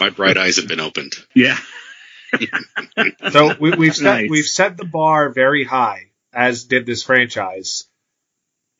My 0.00 0.10
bright 0.10 0.36
eyes 0.36 0.56
have 0.56 0.68
been 0.68 0.80
opened. 0.80 1.14
yeah. 1.34 1.58
So 3.32 3.54
we, 3.58 3.70
we've 3.70 3.96
set 3.96 4.04
Nice. 4.04 4.30
we've 4.30 4.46
set 4.46 4.76
the 4.76 4.84
bar 4.84 5.30
very 5.30 5.64
high, 5.64 6.10
as 6.32 6.64
did 6.64 6.84
this 6.84 7.02
franchise. 7.02 7.84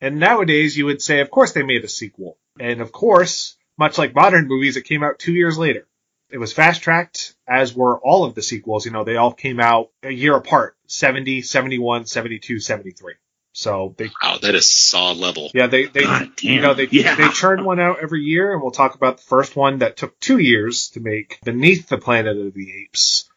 And 0.01 0.19
nowadays, 0.19 0.77
you 0.77 0.85
would 0.85 1.01
say, 1.01 1.19
of 1.21 1.31
course, 1.31 1.53
they 1.53 1.63
made 1.63 1.83
a 1.83 1.87
sequel, 1.87 2.37
and 2.59 2.79
of 2.79 2.91
course, 2.91 3.57
much 3.77 3.97
like 3.97 4.13
modern 4.13 4.47
movies, 4.47 4.77
it 4.77 4.83
came 4.83 5.03
out 5.03 5.17
two 5.17 5.33
years 5.33 5.57
later. 5.57 5.87
It 6.29 6.37
was 6.37 6.53
fast 6.53 6.81
tracked, 6.81 7.35
as 7.47 7.75
were 7.75 7.99
all 7.99 8.25
of 8.25 8.35
the 8.35 8.43
sequels. 8.43 8.85
You 8.85 8.91
know, 8.91 9.03
they 9.03 9.17
all 9.17 9.33
came 9.33 9.59
out 9.59 9.89
a 10.03 10.11
year 10.11 10.35
apart 10.35 10.77
70, 10.87 11.41
71, 11.41 12.05
72, 12.05 12.59
73. 12.59 13.13
So 13.51 13.95
they, 13.97 14.09
Wow, 14.21 14.37
that 14.41 14.55
is 14.55 14.69
saw 14.69 15.11
level. 15.11 15.49
yeah, 15.53 15.67
they, 15.67 15.85
they, 15.85 16.03
God 16.03 16.41
you 16.41 16.61
know, 16.61 16.75
they, 16.75 16.87
yeah. 16.91 17.15
they 17.17 17.29
churn 17.29 17.65
one 17.65 17.79
out 17.79 17.97
every 18.01 18.21
year, 18.21 18.53
and 18.53 18.61
we'll 18.61 18.71
talk 18.71 18.95
about 18.95 19.17
the 19.17 19.23
first 19.23 19.55
one 19.55 19.79
that 19.79 19.97
took 19.97 20.19
two 20.19 20.37
years 20.37 20.89
to 20.91 20.99
make 20.99 21.39
Beneath 21.43 21.89
the 21.89 21.97
Planet 21.97 22.37
of 22.37 22.53
the 22.53 22.83
Apes. 22.83 23.29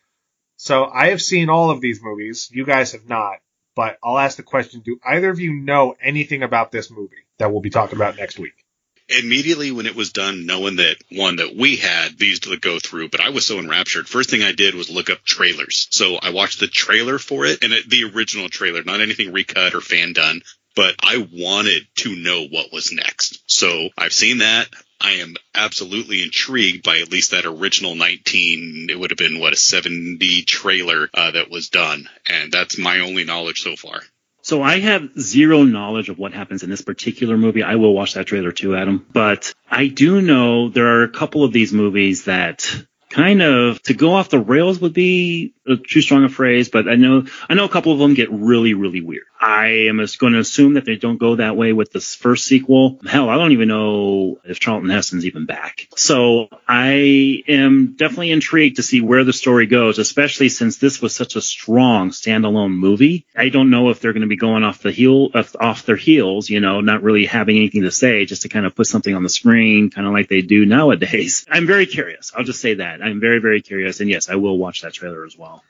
So 0.56 0.84
I 0.84 1.08
have 1.08 1.22
seen 1.22 1.48
all 1.48 1.70
of 1.70 1.80
these 1.80 2.00
movies. 2.02 2.50
You 2.52 2.64
guys 2.64 2.92
have 2.92 3.08
not, 3.08 3.38
but 3.74 3.98
I'll 4.04 4.18
ask 4.18 4.36
the 4.36 4.42
question: 4.42 4.80
Do 4.80 5.00
either 5.04 5.30
of 5.30 5.40
you 5.40 5.54
know 5.54 5.96
anything 6.00 6.42
about 6.42 6.70
this 6.70 6.90
movie 6.90 7.26
that 7.38 7.50
we'll 7.50 7.62
be 7.62 7.70
talking 7.70 7.96
about 7.96 8.16
next 8.16 8.38
week? 8.38 8.64
Immediately 9.08 9.72
when 9.72 9.86
it 9.86 9.96
was 9.96 10.12
done, 10.12 10.46
knowing 10.46 10.76
that 10.76 10.96
one 11.10 11.36
that 11.36 11.54
we 11.54 11.76
had 11.76 12.18
these 12.18 12.40
to 12.40 12.56
go 12.56 12.78
through, 12.78 13.08
but 13.08 13.20
I 13.20 13.30
was 13.30 13.46
so 13.46 13.58
enraptured. 13.58 14.08
First 14.08 14.30
thing 14.30 14.42
I 14.42 14.52
did 14.52 14.74
was 14.74 14.90
look 14.90 15.10
up 15.10 15.24
trailers. 15.24 15.88
So 15.90 16.16
I 16.16 16.30
watched 16.30 16.60
the 16.60 16.68
trailer 16.68 17.18
for 17.18 17.44
it 17.44 17.62
and 17.62 17.72
it, 17.72 17.88
the 17.88 18.04
original 18.04 18.48
trailer, 18.48 18.82
not 18.82 19.00
anything 19.00 19.32
recut 19.32 19.74
or 19.74 19.80
fan 19.80 20.12
done, 20.12 20.42
but 20.74 20.94
I 21.00 21.28
wanted 21.32 21.86
to 21.96 22.16
know 22.16 22.46
what 22.46 22.72
was 22.72 22.92
next. 22.92 23.42
So 23.46 23.88
I've 23.96 24.12
seen 24.12 24.38
that. 24.38 24.68
I 25.00 25.14
am 25.14 25.34
absolutely 25.54 26.22
intrigued 26.22 26.84
by 26.84 27.00
at 27.00 27.10
least 27.10 27.32
that 27.32 27.44
original 27.44 27.96
19. 27.96 28.86
It 28.88 28.98
would 28.98 29.10
have 29.10 29.18
been 29.18 29.40
what 29.40 29.52
a 29.52 29.56
70 29.56 30.42
trailer 30.44 31.10
uh, 31.12 31.32
that 31.32 31.50
was 31.50 31.68
done, 31.70 32.08
and 32.28 32.52
that's 32.52 32.78
my 32.78 33.00
only 33.00 33.24
knowledge 33.24 33.62
so 33.62 33.74
far. 33.74 34.00
So 34.42 34.60
I 34.60 34.80
have 34.80 35.18
zero 35.18 35.62
knowledge 35.62 36.08
of 36.08 36.18
what 36.18 36.32
happens 36.32 36.62
in 36.62 36.70
this 36.70 36.82
particular 36.82 37.38
movie. 37.38 37.62
I 37.62 37.76
will 37.76 37.94
watch 37.94 38.14
that 38.14 38.26
trailer 38.26 38.52
too, 38.52 38.74
Adam. 38.74 39.06
But 39.12 39.54
I 39.70 39.86
do 39.86 40.20
know 40.20 40.68
there 40.68 40.98
are 40.98 41.04
a 41.04 41.08
couple 41.08 41.44
of 41.44 41.52
these 41.52 41.72
movies 41.72 42.24
that 42.24 42.68
kind 43.08 43.42
of 43.42 43.80
to 43.82 43.94
go 43.94 44.14
off 44.14 44.30
the 44.30 44.40
rails 44.40 44.80
would 44.80 44.94
be 44.94 45.54
a 45.66 45.76
too 45.76 46.00
strong 46.00 46.24
a 46.24 46.28
phrase, 46.28 46.68
but 46.70 46.88
I 46.88 46.96
know 46.96 47.26
I 47.48 47.54
know 47.54 47.64
a 47.64 47.68
couple 47.68 47.92
of 47.92 47.98
them 47.98 48.14
get 48.14 48.32
really 48.32 48.74
really 48.74 49.00
weird. 49.00 49.26
I 49.42 49.88
am 49.88 49.96
going 50.18 50.34
to 50.34 50.38
assume 50.38 50.74
that 50.74 50.84
they 50.84 50.94
don't 50.94 51.18
go 51.18 51.34
that 51.36 51.56
way 51.56 51.72
with 51.72 51.90
this 51.90 52.14
first 52.14 52.46
sequel. 52.46 53.00
Hell, 53.04 53.28
I 53.28 53.36
don't 53.36 53.50
even 53.50 53.66
know 53.66 54.38
if 54.44 54.60
Charlton 54.60 54.88
Heston's 54.88 55.26
even 55.26 55.46
back. 55.46 55.88
So 55.96 56.48
I 56.68 57.42
am 57.48 57.96
definitely 57.96 58.30
intrigued 58.30 58.76
to 58.76 58.84
see 58.84 59.00
where 59.00 59.24
the 59.24 59.32
story 59.32 59.66
goes, 59.66 59.98
especially 59.98 60.48
since 60.48 60.76
this 60.76 61.02
was 61.02 61.16
such 61.16 61.34
a 61.34 61.40
strong 61.40 62.10
standalone 62.10 62.72
movie. 62.72 63.26
I 63.34 63.48
don't 63.48 63.70
know 63.70 63.90
if 63.90 63.98
they're 63.98 64.12
going 64.12 64.22
to 64.22 64.28
be 64.28 64.36
going 64.36 64.62
off 64.62 64.80
the 64.82 64.92
heel 64.92 65.30
off 65.34 65.56
off 65.58 65.86
their 65.86 65.96
heels, 65.96 66.48
you 66.48 66.60
know, 66.60 66.80
not 66.80 67.02
really 67.02 67.26
having 67.26 67.56
anything 67.56 67.82
to 67.82 67.90
say, 67.90 68.24
just 68.26 68.42
to 68.42 68.48
kind 68.48 68.64
of 68.64 68.76
put 68.76 68.86
something 68.86 69.12
on 69.12 69.24
the 69.24 69.28
screen, 69.28 69.90
kind 69.90 70.06
of 70.06 70.12
like 70.12 70.28
they 70.28 70.42
do 70.42 70.64
nowadays. 70.66 71.46
I'm 71.50 71.66
very 71.66 71.86
curious. 71.86 72.32
I'll 72.36 72.44
just 72.44 72.60
say 72.60 72.74
that. 72.74 73.02
I'm 73.02 73.18
very 73.18 73.40
very 73.40 73.60
curious, 73.60 73.98
and 73.98 74.08
yes, 74.08 74.28
I 74.28 74.36
will 74.36 74.56
watch 74.56 74.82
that 74.82 74.92
trailer 74.92 75.24
as 75.24 75.36
well. 75.36 75.64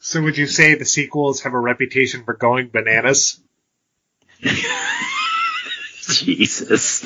So 0.00 0.22
would 0.22 0.38
you 0.38 0.46
say 0.46 0.74
the 0.74 0.86
sequels 0.86 1.42
have 1.42 1.52
a 1.52 1.58
reputation 1.58 2.24
for 2.24 2.32
going 2.34 2.68
bananas? 2.68 3.40
Jesus. 6.00 7.04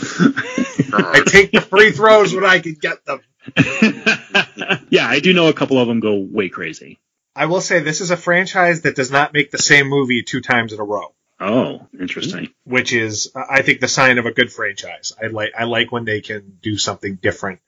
I 0.93 1.23
take 1.27 1.51
the 1.51 1.61
free 1.61 1.91
throws 1.91 2.33
when 2.35 2.45
I 2.45 2.61
can 2.61 2.75
get 2.75 3.05
them. 3.05 3.21
yeah, 4.89 5.09
I 5.09 5.21
do 5.21 5.33
know 5.33 5.49
a 5.49 5.53
couple 5.53 5.79
of 5.79 5.89
them 5.89 5.99
go 6.01 6.15
way 6.19 6.49
crazy. 6.49 7.01
I 7.37 7.47
will 7.47 7.61
say 7.61 7.81
this 7.81 8.01
is 8.01 8.12
a 8.12 8.16
franchise 8.16 8.83
that 8.83 8.95
does 8.95 9.11
not 9.11 9.33
make 9.33 9.51
the 9.51 9.59
same 9.59 9.89
movie 9.89 10.23
two 10.23 10.41
times 10.41 10.73
in 10.73 10.79
a 10.79 10.85
row. 10.85 11.15
Oh, 11.41 11.89
interesting. 11.99 12.51
which 12.62 12.93
is 12.93 13.33
I 13.35 13.62
think 13.62 13.81
the 13.81 13.89
sign 13.89 14.19
of 14.19 14.27
a 14.27 14.31
good 14.31 14.53
franchise. 14.53 15.12
I 15.21 15.27
like 15.27 15.53
I 15.59 15.65
like 15.65 15.91
when 15.91 16.05
they 16.05 16.21
can 16.21 16.59
do 16.62 16.79
something 16.79 17.16
different. 17.16 17.61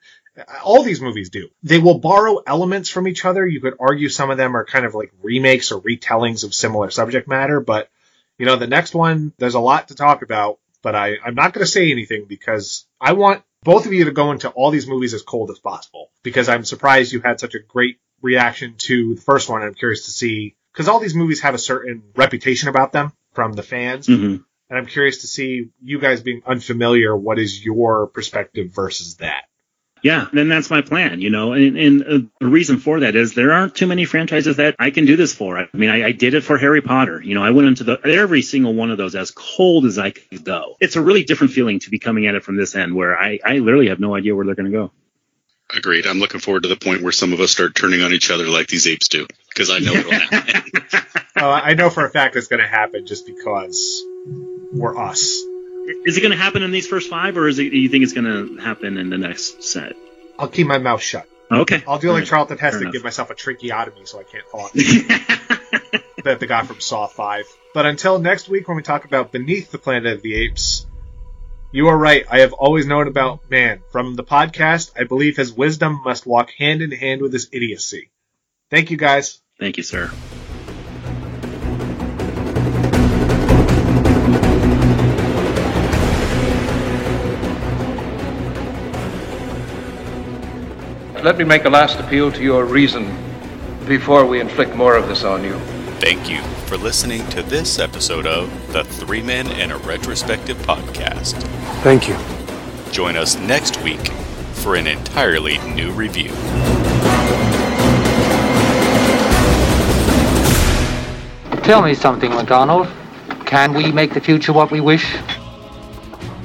All 0.65 0.83
these 0.83 1.01
movies 1.01 1.31
do. 1.31 1.49
They 1.63 1.79
will 1.79 1.99
borrow 1.99 2.43
elements 2.47 2.91
from 2.91 3.09
each 3.09 3.25
other. 3.25 3.47
You 3.47 3.61
could 3.61 3.77
argue 3.81 4.09
some 4.09 4.31
of 4.31 4.37
them 4.37 4.57
are 4.57 4.65
kind 4.65 4.85
of 4.85 4.95
like 4.95 5.13
remakes 5.23 5.73
or 5.73 5.81
retellings 5.81 6.45
of 6.45 6.55
similar 6.55 6.91
subject 6.91 7.29
matter, 7.29 7.61
but 7.61 7.89
you 8.39 8.47
know, 8.47 8.57
the 8.57 8.67
next 8.67 8.95
one 8.95 9.33
there's 9.39 9.55
a 9.55 9.61
lot 9.61 9.89
to 9.89 9.95
talk 9.95 10.23
about, 10.23 10.59
but 10.83 10.95
I, 10.95 11.17
I'm 11.25 11.35
not 11.35 11.53
going 11.53 11.65
to 11.65 11.71
say 11.71 11.91
anything 11.91 12.27
because 12.29 12.87
I 13.01 13.15
want 13.15 13.43
both 13.63 13.87
of 13.87 13.93
you 13.93 14.05
to 14.05 14.13
go 14.13 14.33
into 14.33 14.51
all 14.51 14.71
these 14.71 14.87
movies 14.87 15.15
as 15.15 15.23
cold 15.23 15.51
as 15.51 15.59
possible 15.59 16.11
because 16.23 16.49
I'm 16.49 16.65
surprised 16.65 17.13
you 17.13 17.21
had 17.21 17.41
such 17.41 17.55
a 17.55 17.59
great 17.59 17.99
reaction 18.23 18.75
to 18.79 19.15
the 19.15 19.21
first 19.21 19.49
one. 19.49 19.63
I'm 19.63 19.75
curious 19.75 20.05
to 20.05 20.11
see 20.11 20.57
because 20.73 20.89
all 20.89 21.01
these 21.01 21.15
movies 21.15 21.41
have 21.41 21.55
a 21.55 21.59
certain 21.59 22.03
reputation 22.15 22.69
about 22.69 22.93
them 22.93 23.13
from 23.33 23.55
the 23.55 23.63
fans. 23.63 24.07
Mm-hmm. 24.07 24.43
And 24.69 24.79
I'm 24.79 24.87
curious 24.87 25.19
to 25.19 25.27
see 25.27 25.71
you 25.81 25.99
guys 26.01 26.21
being 26.21 26.43
unfamiliar. 26.45 27.17
What 27.17 27.39
is 27.39 27.65
your 27.65 28.09
perspective 28.09 28.71
versus 28.73 29.17
that? 29.17 29.45
Yeah, 30.07 30.29
then 30.33 30.49
that's 30.49 30.71
my 30.71 30.83
plan, 30.83 31.21
you 31.21 31.31
know. 31.31 31.53
And, 31.53 31.77
and 31.77 32.03
uh, 32.05 32.19
the 32.39 32.47
reason 32.47 32.79
for 32.79 33.01
that 33.01 33.17
is 33.17 33.35
there 33.35 33.53
aren't 33.53 33.75
too 33.75 33.89
many 33.89 34.05
franchises 34.05 34.59
that 34.59 34.77
I 34.79 34.93
can 34.93 35.05
do 35.05 35.17
this 35.17 35.35
for. 35.35 35.59
I 35.59 35.67
mean, 35.73 35.91
I, 35.91 36.05
I 36.05 36.13
did 36.13 36.35
it 36.35 36.43
for 36.43 36.57
Harry 36.57 36.81
Potter. 36.81 37.21
You 37.21 37.35
know, 37.35 37.43
I 37.43 37.51
went 37.51 37.67
into 37.67 37.83
the 37.83 38.01
every 38.05 38.43
single 38.43 38.73
one 38.73 38.93
of 38.93 38.99
those 38.99 39.17
as 39.17 39.33
cold 39.33 39.85
as 39.85 39.99
I 39.99 40.13
could 40.13 40.45
go. 40.45 40.77
It's 40.79 40.95
a 40.95 41.03
really 41.03 41.25
different 41.25 41.55
feeling 41.55 41.81
to 41.81 41.91
be 41.91 41.99
coming 41.99 42.29
at 42.29 42.37
it 42.37 42.45
from 42.45 42.55
this 42.55 42.77
end, 42.77 42.95
where 42.95 43.19
I, 43.19 43.41
I 43.45 43.59
literally 43.59 43.89
have 43.89 43.99
no 43.99 44.15
idea 44.15 44.37
where 44.37 44.47
they're 44.47 44.55
going 44.55 44.71
to 44.71 44.79
go. 44.79 44.93
Agreed. 45.75 46.07
I'm 46.07 46.21
looking 46.21 46.39
forward 46.39 46.63
to 46.63 46.69
the 46.69 46.77
point 46.77 47.03
where 47.03 47.11
some 47.11 47.33
of 47.33 47.41
us 47.41 47.51
start 47.51 47.75
turning 47.75 48.03
on 48.03 48.13
each 48.13 48.31
other 48.31 48.47
like 48.47 48.69
these 48.69 48.87
apes 48.87 49.09
do, 49.09 49.27
because 49.49 49.71
I 49.71 49.81
know 49.81 49.93
it'll 49.93 50.13
happen. 50.13 50.71
Oh, 51.35 51.51
I 51.51 51.75
know 51.75 51.91
for 51.91 52.07
a 52.07 52.11
fact 52.11 52.37
it's 52.37 52.47
going 52.47 52.63
to 52.63 52.69
happen 52.69 53.07
just 53.07 53.27
because 53.27 54.05
we're 54.73 54.97
us. 54.97 55.43
Is 55.87 56.17
it 56.17 56.21
going 56.21 56.33
to 56.33 56.37
happen 56.37 56.63
in 56.63 56.73
these 56.73 56.87
first 56.87 57.09
five, 57.09 57.37
or 57.37 57.49
is 57.49 57.59
it? 57.59 57.71
Do 57.71 57.79
you 57.79 57.89
think 57.89 58.03
it's 58.03 58.13
going 58.13 58.25
to 58.25 58.63
happen 58.63 58.97
in 58.99 59.11
the 59.11 59.19
next 59.19 59.63
set? 59.63 59.95
I'll 60.39 60.49
keep 60.49 60.67
my 60.67 60.79
mouth 60.79 61.01
shut. 61.01 61.29
Okay. 61.51 61.83
I'll 61.87 61.99
do 61.99 62.11
like 62.11 62.21
right. 62.21 62.27
Charlton 62.27 62.59
Fair 62.59 62.71
Heston, 62.71 62.83
enough. 62.83 62.93
give 62.93 63.05
myself 63.05 63.31
a 63.31 63.35
tracheotomy 63.35 64.05
so 64.05 64.19
I 64.19 64.25
can't 64.25 64.45
talk. 64.51 64.73
that 66.25 66.41
the 66.41 66.47
guy 66.47 66.65
from 66.65 66.81
Saw 66.81 67.07
5. 67.07 67.45
But 67.73 67.87
until 67.87 68.19
next 68.19 68.49
week 68.49 68.69
when 68.69 68.77
we 68.77 68.83
talk 68.83 69.05
about 69.05 69.33
Beneath 69.33 69.71
the 69.71 69.79
Planet 69.79 70.15
of 70.15 70.23
the 70.23 70.35
Apes, 70.35 70.87
you 71.73 71.89
are 71.89 71.97
right. 71.97 72.25
I 72.31 72.41
have 72.41 72.53
always 72.53 72.87
known 72.87 73.07
about 73.07 73.49
man. 73.51 73.81
From 73.91 74.15
the 74.15 74.25
podcast, 74.25 74.93
I 74.99 75.05
believe 75.05 75.37
his 75.37 75.53
wisdom 75.53 76.01
must 76.05 76.27
walk 76.27 76.51
hand 76.51 76.83
in 76.83 76.91
hand 76.91 77.23
with 77.23 77.33
his 77.33 77.49
idiocy. 77.53 78.11
Thank 78.71 78.91
you 78.91 78.97
guys. 78.97 79.41
Thank 79.59 79.77
you, 79.77 79.83
sir. 79.83 80.11
Let 91.27 91.39
me 91.39 91.45
make 91.45 91.65
a 91.65 91.69
last 91.69 91.99
appeal 91.99 92.31
to 92.31 92.41
your 92.41 92.65
reason 92.65 93.13
before 93.89 94.25
we 94.25 94.39
inflict 94.39 94.77
more 94.77 94.95
of 94.95 95.09
this 95.09 95.25
on 95.25 95.43
you. 95.43 95.59
Thank 95.99 96.31
you 96.31 96.41
for 96.69 96.77
listening 96.77 97.29
to 97.31 97.43
this 97.43 97.81
episode 97.81 98.29
of 98.29 98.73
the 98.73 98.85
Three 98.85 99.23
Men 99.23 99.49
and 99.49 99.73
a 99.73 99.77
Retrospective 99.79 100.57
podcast. 100.59 101.33
Thank 101.83 102.09
you. 102.09 102.17
Join 102.93 103.17
us 103.17 103.37
next 103.37 103.83
week 103.83 104.07
for 104.53 104.77
an 104.77 104.87
entirely 104.87 105.59
new 105.75 105.91
review. 105.91 106.31
Tell 111.65 111.83
me 111.83 111.95
something, 111.95 112.31
MacDonald. 112.31 112.87
Can 113.47 113.75
we 113.75 113.91
make 113.91 114.15
the 114.15 114.21
future 114.21 114.53
what 114.53 114.71
we 114.71 114.81
wish? 114.81 115.17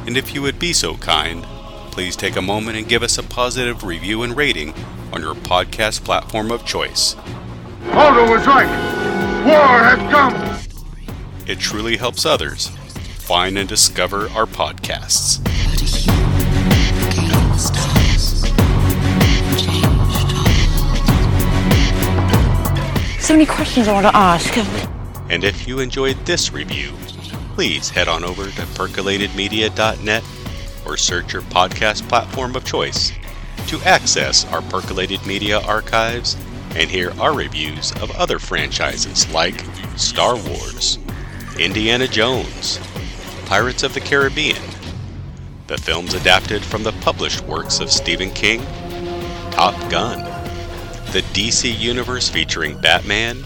And 0.08 0.18
if 0.18 0.34
you 0.34 0.42
would 0.42 0.58
be 0.58 0.74
so 0.74 0.96
kind, 0.96 1.46
please 1.92 2.16
take 2.16 2.38
a 2.38 2.42
moment 2.42 2.78
and 2.78 2.88
give 2.88 3.04
us 3.04 3.18
a 3.18 3.24
positive 3.24 3.84
review 3.84 4.24
and 4.24 4.36
rating 4.36 4.74
on 5.12 5.22
your 5.22 5.36
podcast 5.36 6.04
platform 6.04 6.50
of 6.50 6.66
choice. 6.66 7.16
Aldo 7.92 8.32
was 8.32 8.48
right. 8.48 8.68
War 9.46 9.84
has 9.84 10.12
come. 10.12 11.48
It 11.48 11.60
truly 11.60 11.98
helps 11.98 12.26
others 12.26 12.70
find 13.18 13.58
and 13.58 13.68
discover 13.68 14.30
our 14.30 14.46
podcasts. 14.46 15.46
So 23.22 23.34
many 23.34 23.46
questions 23.46 23.88
I 23.88 23.94
want 23.94 24.06
to 24.08 24.16
ask. 24.16 24.58
And 25.30 25.44
if 25.44 25.68
you 25.68 25.80
enjoyed 25.80 26.18
this 26.26 26.52
review, 26.52 26.92
please 27.56 27.90
head 27.90 28.08
on 28.08 28.24
over 28.24 28.46
to 28.46 28.62
percolatedmedia.net 28.62 30.24
or 30.86 30.98
search 30.98 31.34
your 31.34 31.42
podcast 31.44 32.08
platform 32.08 32.56
of 32.56 32.66
choice 32.66 33.12
to 33.68 33.80
access 33.82 34.46
our 34.52 34.62
Percolated 34.64 35.26
Media 35.26 35.60
archives 35.62 36.36
and 36.76 36.90
hear 36.90 37.12
our 37.20 37.34
reviews 37.34 37.92
of 38.02 38.12
other 38.12 38.40
franchises 38.40 39.32
like 39.34 39.64
Star 39.98 40.36
Wars, 40.36 40.98
Indiana 41.60 42.08
Jones, 42.08 42.80
Pirates 43.46 43.84
of 43.84 43.94
the 43.94 44.00
Caribbean, 44.00 44.62
the 45.68 45.78
films 45.78 46.14
adapted 46.14 46.64
from 46.64 46.84
the 46.84 46.92
published 47.00 47.42
works 47.46 47.80
of 47.80 47.92
Stephen 47.92 48.30
King, 48.32 48.62
Top 49.52 49.74
Gun, 49.90 50.20
the 51.12 51.22
DC 51.34 51.78
Universe 51.80 52.30
featuring 52.30 52.78
Batman, 52.80 53.42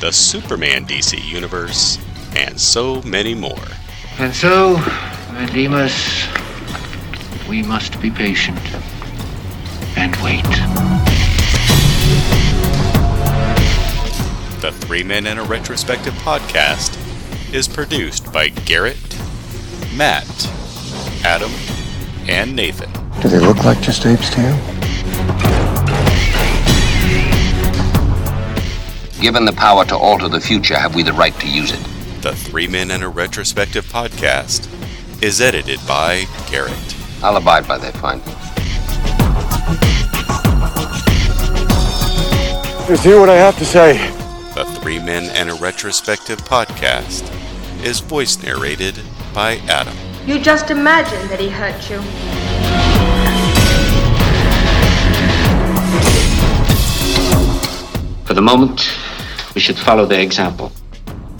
the 0.00 0.10
Superman 0.10 0.84
DC 0.84 1.22
Universe, 1.24 1.98
and 2.36 2.60
so 2.60 3.00
many 3.02 3.34
more. 3.34 3.64
And 4.18 4.34
so, 4.34 4.76
Demas, 5.32 6.26
we 7.48 7.62
must 7.62 8.00
be 8.00 8.10
patient 8.10 8.58
and 9.96 10.14
wait. 10.16 10.42
The 14.60 14.72
Three 14.72 15.02
Men 15.02 15.26
and 15.26 15.40
a 15.40 15.42
Retrospective 15.42 16.12
podcast 16.14 16.98
is 17.52 17.66
produced 17.66 18.30
by 18.30 18.48
Garrett, 18.48 18.96
Matt, 19.94 20.26
Adam, 21.24 21.50
and 22.28 22.54
Nathan. 22.54 22.90
Do 23.22 23.28
they 23.28 23.40
look 23.40 23.64
like 23.64 23.80
just 23.80 24.04
apes 24.04 24.28
to 24.34 24.40
you? 24.40 24.54
Given 29.20 29.46
the 29.46 29.54
power 29.56 29.84
to 29.86 29.96
alter 29.96 30.28
the 30.28 30.40
future, 30.40 30.78
have 30.78 30.94
we 30.94 31.02
the 31.02 31.12
right 31.14 31.38
to 31.40 31.48
use 31.48 31.72
it? 31.72 31.82
The 32.22 32.34
Three 32.34 32.68
Men 32.68 32.90
and 32.90 33.02
a 33.02 33.08
Retrospective 33.08 33.86
podcast 33.86 34.68
is 35.22 35.40
edited 35.40 35.78
by 35.86 36.24
Garrett. 36.50 36.96
I'll 37.22 37.36
abide 37.36 37.68
by 37.68 37.78
that 37.78 37.96
findings. 37.98 38.26
Just 42.88 43.04
hear 43.04 43.20
what 43.20 43.28
I 43.28 43.36
have 43.36 43.56
to 43.58 43.64
say. 43.64 43.98
The 44.56 44.64
Three 44.80 44.98
Men 44.98 45.30
and 45.36 45.48
a 45.48 45.54
Retrospective 45.54 46.40
podcast 46.40 47.22
is 47.84 48.00
voice 48.00 48.42
narrated 48.42 48.98
by 49.32 49.58
Adam. 49.68 49.96
You 50.26 50.40
just 50.40 50.72
imagine 50.72 51.28
that 51.28 51.38
he 51.38 51.48
hurt 51.48 51.88
you. 51.88 52.00
For 58.24 58.34
the 58.34 58.42
moment, 58.42 58.92
we 59.54 59.60
should 59.60 59.78
follow 59.78 60.04
their 60.04 60.20
example. 60.20 60.72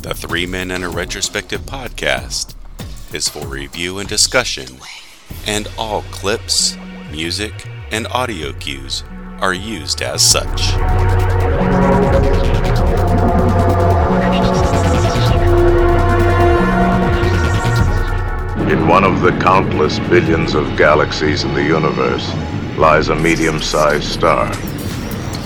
The 0.02 0.14
Three 0.14 0.46
Men 0.46 0.70
and 0.70 0.84
a 0.84 0.88
Retrospective 0.88 1.62
podcast 1.62 2.54
is 3.14 3.28
for 3.28 3.46
review 3.46 3.98
and 3.98 4.08
discussion, 4.08 4.66
and 5.46 5.68
all 5.76 6.02
clips, 6.10 6.76
music, 7.10 7.66
and 7.90 8.06
audio 8.08 8.52
cues 8.52 9.04
are 9.40 9.52
used 9.52 10.00
as 10.02 10.22
such. 10.22 10.72
In 18.70 18.88
one 18.88 19.04
of 19.04 19.20
the 19.20 19.36
countless 19.42 19.98
billions 19.98 20.54
of 20.54 20.76
galaxies 20.76 21.44
in 21.44 21.52
the 21.54 21.62
universe 21.62 22.32
lies 22.78 23.08
a 23.08 23.14
medium-sized 23.14 24.04
star, 24.04 24.50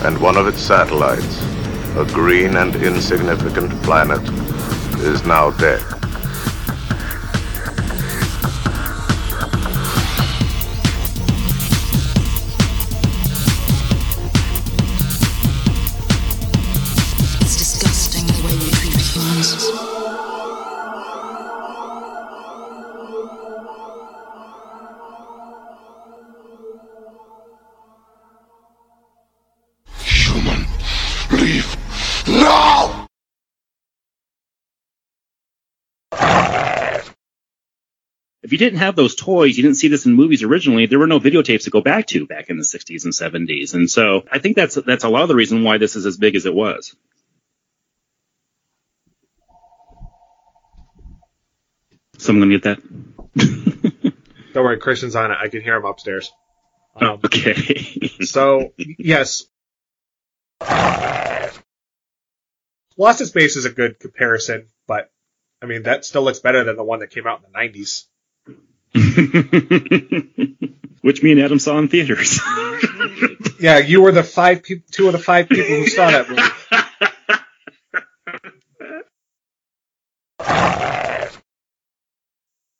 and 0.05 0.17
one 0.21 0.37
of 0.37 0.47
its 0.47 0.61
satellites, 0.61 1.43
a 1.97 2.05
green 2.13 2.55
and 2.55 2.75
insignificant 2.77 3.71
planet, 3.83 4.21
is 5.01 5.25
now 5.25 5.51
dead. 5.51 5.96
If 38.47 38.53
you 38.53 38.59
didn't 38.59 38.79
have 38.79 38.95
those 38.95 39.13
toys, 39.13 39.57
you 39.57 39.63
didn't 39.63 39.75
see 39.75 39.89
this 39.89 40.05
in 40.05 40.13
movies 40.13 40.41
originally. 40.41 40.85
There 40.85 40.99
were 40.99 41.05
no 41.05 41.19
videotapes 41.19 41.65
to 41.65 41.69
go 41.69 41.81
back 41.81 42.07
to 42.07 42.25
back 42.25 42.49
in 42.49 42.55
the 42.55 42.63
60s 42.63 43.03
and 43.03 43.11
70s, 43.11 43.73
and 43.73 43.91
so 43.91 44.23
I 44.31 44.39
think 44.39 44.55
that's 44.55 44.75
that's 44.75 45.03
a 45.03 45.09
lot 45.09 45.23
of 45.23 45.27
the 45.27 45.35
reason 45.35 45.65
why 45.65 45.79
this 45.79 45.97
is 45.97 46.05
as 46.05 46.15
big 46.15 46.33
as 46.37 46.45
it 46.45 46.53
was. 46.53 46.95
Someone 52.19 52.47
gonna 52.47 52.57
get 52.57 52.63
that? 52.63 54.13
Don't 54.53 54.63
worry, 54.63 54.79
Christian's 54.79 55.17
on 55.17 55.31
it. 55.31 55.37
I 55.41 55.49
can 55.49 55.61
hear 55.61 55.75
him 55.75 55.83
upstairs. 55.83 56.31
Um, 56.95 57.19
okay. 57.25 58.07
so 58.21 58.71
yes, 58.97 59.43
Lost 62.95 63.19
in 63.19 63.27
Space 63.27 63.57
is 63.57 63.65
a 63.65 63.71
good 63.71 63.99
comparison, 63.99 64.67
but 64.87 65.11
I 65.61 65.65
mean 65.65 65.83
that 65.83 66.05
still 66.05 66.21
looks 66.21 66.39
better 66.39 66.63
than 66.63 66.77
the 66.77 66.85
one 66.85 66.99
that 66.99 67.09
came 67.09 67.27
out 67.27 67.43
in 67.43 67.51
the 67.51 67.59
'90s. 67.59 68.05
Which 71.01 71.23
me 71.23 71.31
and 71.31 71.41
Adam 71.41 71.59
saw 71.59 71.77
in 71.77 71.87
theaters. 71.87 72.39
yeah, 73.59 73.77
you 73.77 74.01
were 74.01 74.11
the 74.11 74.23
five 74.23 74.63
people, 74.63 74.85
two 74.91 75.07
of 75.07 75.13
the 75.13 75.19
five 75.19 75.49
people 75.49 75.65
who 75.65 75.87
saw 75.87 76.09
that 76.09 76.29
movie. 76.29 76.41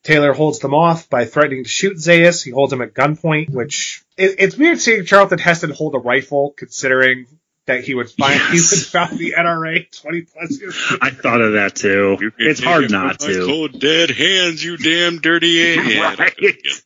Taylor 0.08 0.32
holds 0.32 0.60
them 0.60 0.72
off 0.72 1.10
by 1.10 1.26
threatening 1.26 1.64
to 1.64 1.68
shoot 1.68 1.98
Zaius. 1.98 2.42
He 2.42 2.50
holds 2.50 2.72
him 2.72 2.80
at 2.80 2.94
gunpoint, 2.94 3.50
which 3.50 4.02
it, 4.16 4.36
it's 4.38 4.56
weird 4.56 4.80
seeing 4.80 5.04
Charlton 5.04 5.38
Heston 5.38 5.70
hold 5.70 5.94
a 5.94 5.98
rifle, 5.98 6.54
considering 6.56 7.26
that 7.68 7.84
he 7.84 7.94
would 7.94 8.10
find 8.10 8.34
yes. 8.34 8.50
he 8.70 8.76
would 8.76 8.86
found 8.86 9.18
the 9.18 9.34
NRA 9.38 10.00
twenty 10.00 10.22
plus 10.22 10.60
years. 10.60 10.76
I 11.00 11.10
thought 11.10 11.40
of 11.40 11.52
that 11.52 11.74
too. 11.74 12.32
It's 12.36 12.60
hard 12.60 12.84
it 12.84 12.90
not 12.90 13.20
to. 13.20 13.46
Cold 13.46 13.78
dead 13.80 14.10
hands, 14.10 14.62
you 14.62 14.76
damn 14.76 15.20
dirty 15.20 15.78
ass. 15.78 16.18
right. 16.18 16.34
if 16.36 16.84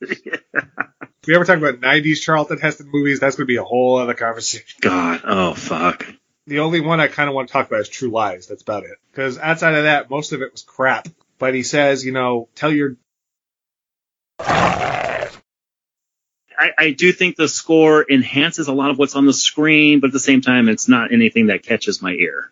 we 1.27 1.35
ever 1.35 1.45
talk 1.45 1.57
about 1.57 1.81
'90s 1.81 2.21
Charlton 2.21 2.59
Heston 2.59 2.89
movies, 2.91 3.19
that's 3.19 3.35
going 3.35 3.45
to 3.45 3.51
be 3.51 3.57
a 3.57 3.63
whole 3.63 3.97
other 3.97 4.13
conversation. 4.13 4.79
God, 4.81 5.21
oh 5.25 5.53
fuck. 5.53 6.05
The 6.45 6.59
only 6.59 6.81
one 6.81 6.99
I 6.99 7.07
kind 7.07 7.29
of 7.29 7.35
want 7.35 7.47
to 7.47 7.53
talk 7.53 7.67
about 7.67 7.81
is 7.81 7.89
True 7.89 8.09
Lies. 8.09 8.47
That's 8.47 8.61
about 8.61 8.83
it. 8.83 8.97
Because 9.11 9.37
outside 9.37 9.75
of 9.75 9.83
that, 9.85 10.09
most 10.09 10.33
of 10.33 10.41
it 10.41 10.51
was 10.51 10.61
crap. 10.61 11.07
But 11.39 11.55
he 11.55 11.63
says, 11.63 12.05
you 12.05 12.11
know, 12.11 12.49
tell 12.55 12.71
your 12.71 12.97
I, 16.57 16.71
I, 16.77 16.91
do 16.91 17.11
think 17.11 17.35
the 17.35 17.47
score 17.47 18.05
enhances 18.09 18.67
a 18.67 18.73
lot 18.73 18.91
of 18.91 18.97
what's 18.97 19.15
on 19.15 19.25
the 19.25 19.33
screen, 19.33 19.99
but 19.99 20.07
at 20.07 20.13
the 20.13 20.19
same 20.19 20.41
time, 20.41 20.69
it's 20.69 20.87
not 20.87 21.11
anything 21.11 21.47
that 21.47 21.63
catches 21.63 22.01
my 22.01 22.11
ear. 22.11 22.51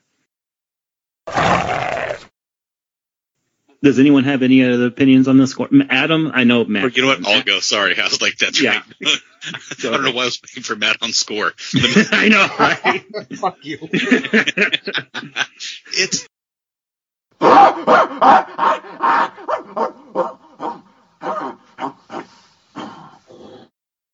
Does 3.84 3.98
anyone 3.98 4.26
have 4.26 4.44
any 4.44 4.64
other 4.64 4.86
opinions 4.86 5.28
on 5.28 5.38
the 5.38 5.48
score? 5.48 5.68
Adam, 5.90 6.32
I 6.36 6.44
know 6.44 6.64
Matt. 6.64 6.96
You 6.96 7.02
know 7.02 7.08
what? 7.08 7.28
I'll 7.28 7.42
go. 7.42 7.60
Sorry, 7.60 8.00
I 8.00 8.04
was 8.04 8.22
like, 8.22 8.38
that's 8.38 8.62
yeah. 8.62 8.84
right. 9.02 9.18
I 9.44 9.82
don't 9.82 10.04
know 10.04 10.12
why 10.12 10.22
I 10.22 10.26
was 10.26 10.40
waiting 10.44 10.62
for 10.62 10.76
Matt 10.76 10.98
on 11.02 11.12
score. 11.14 11.52
I 12.12 12.30
know, 12.30 12.48
right? 12.60 13.04
Fuck 13.38 13.58
you. 13.64 13.80
it's. 15.94 16.28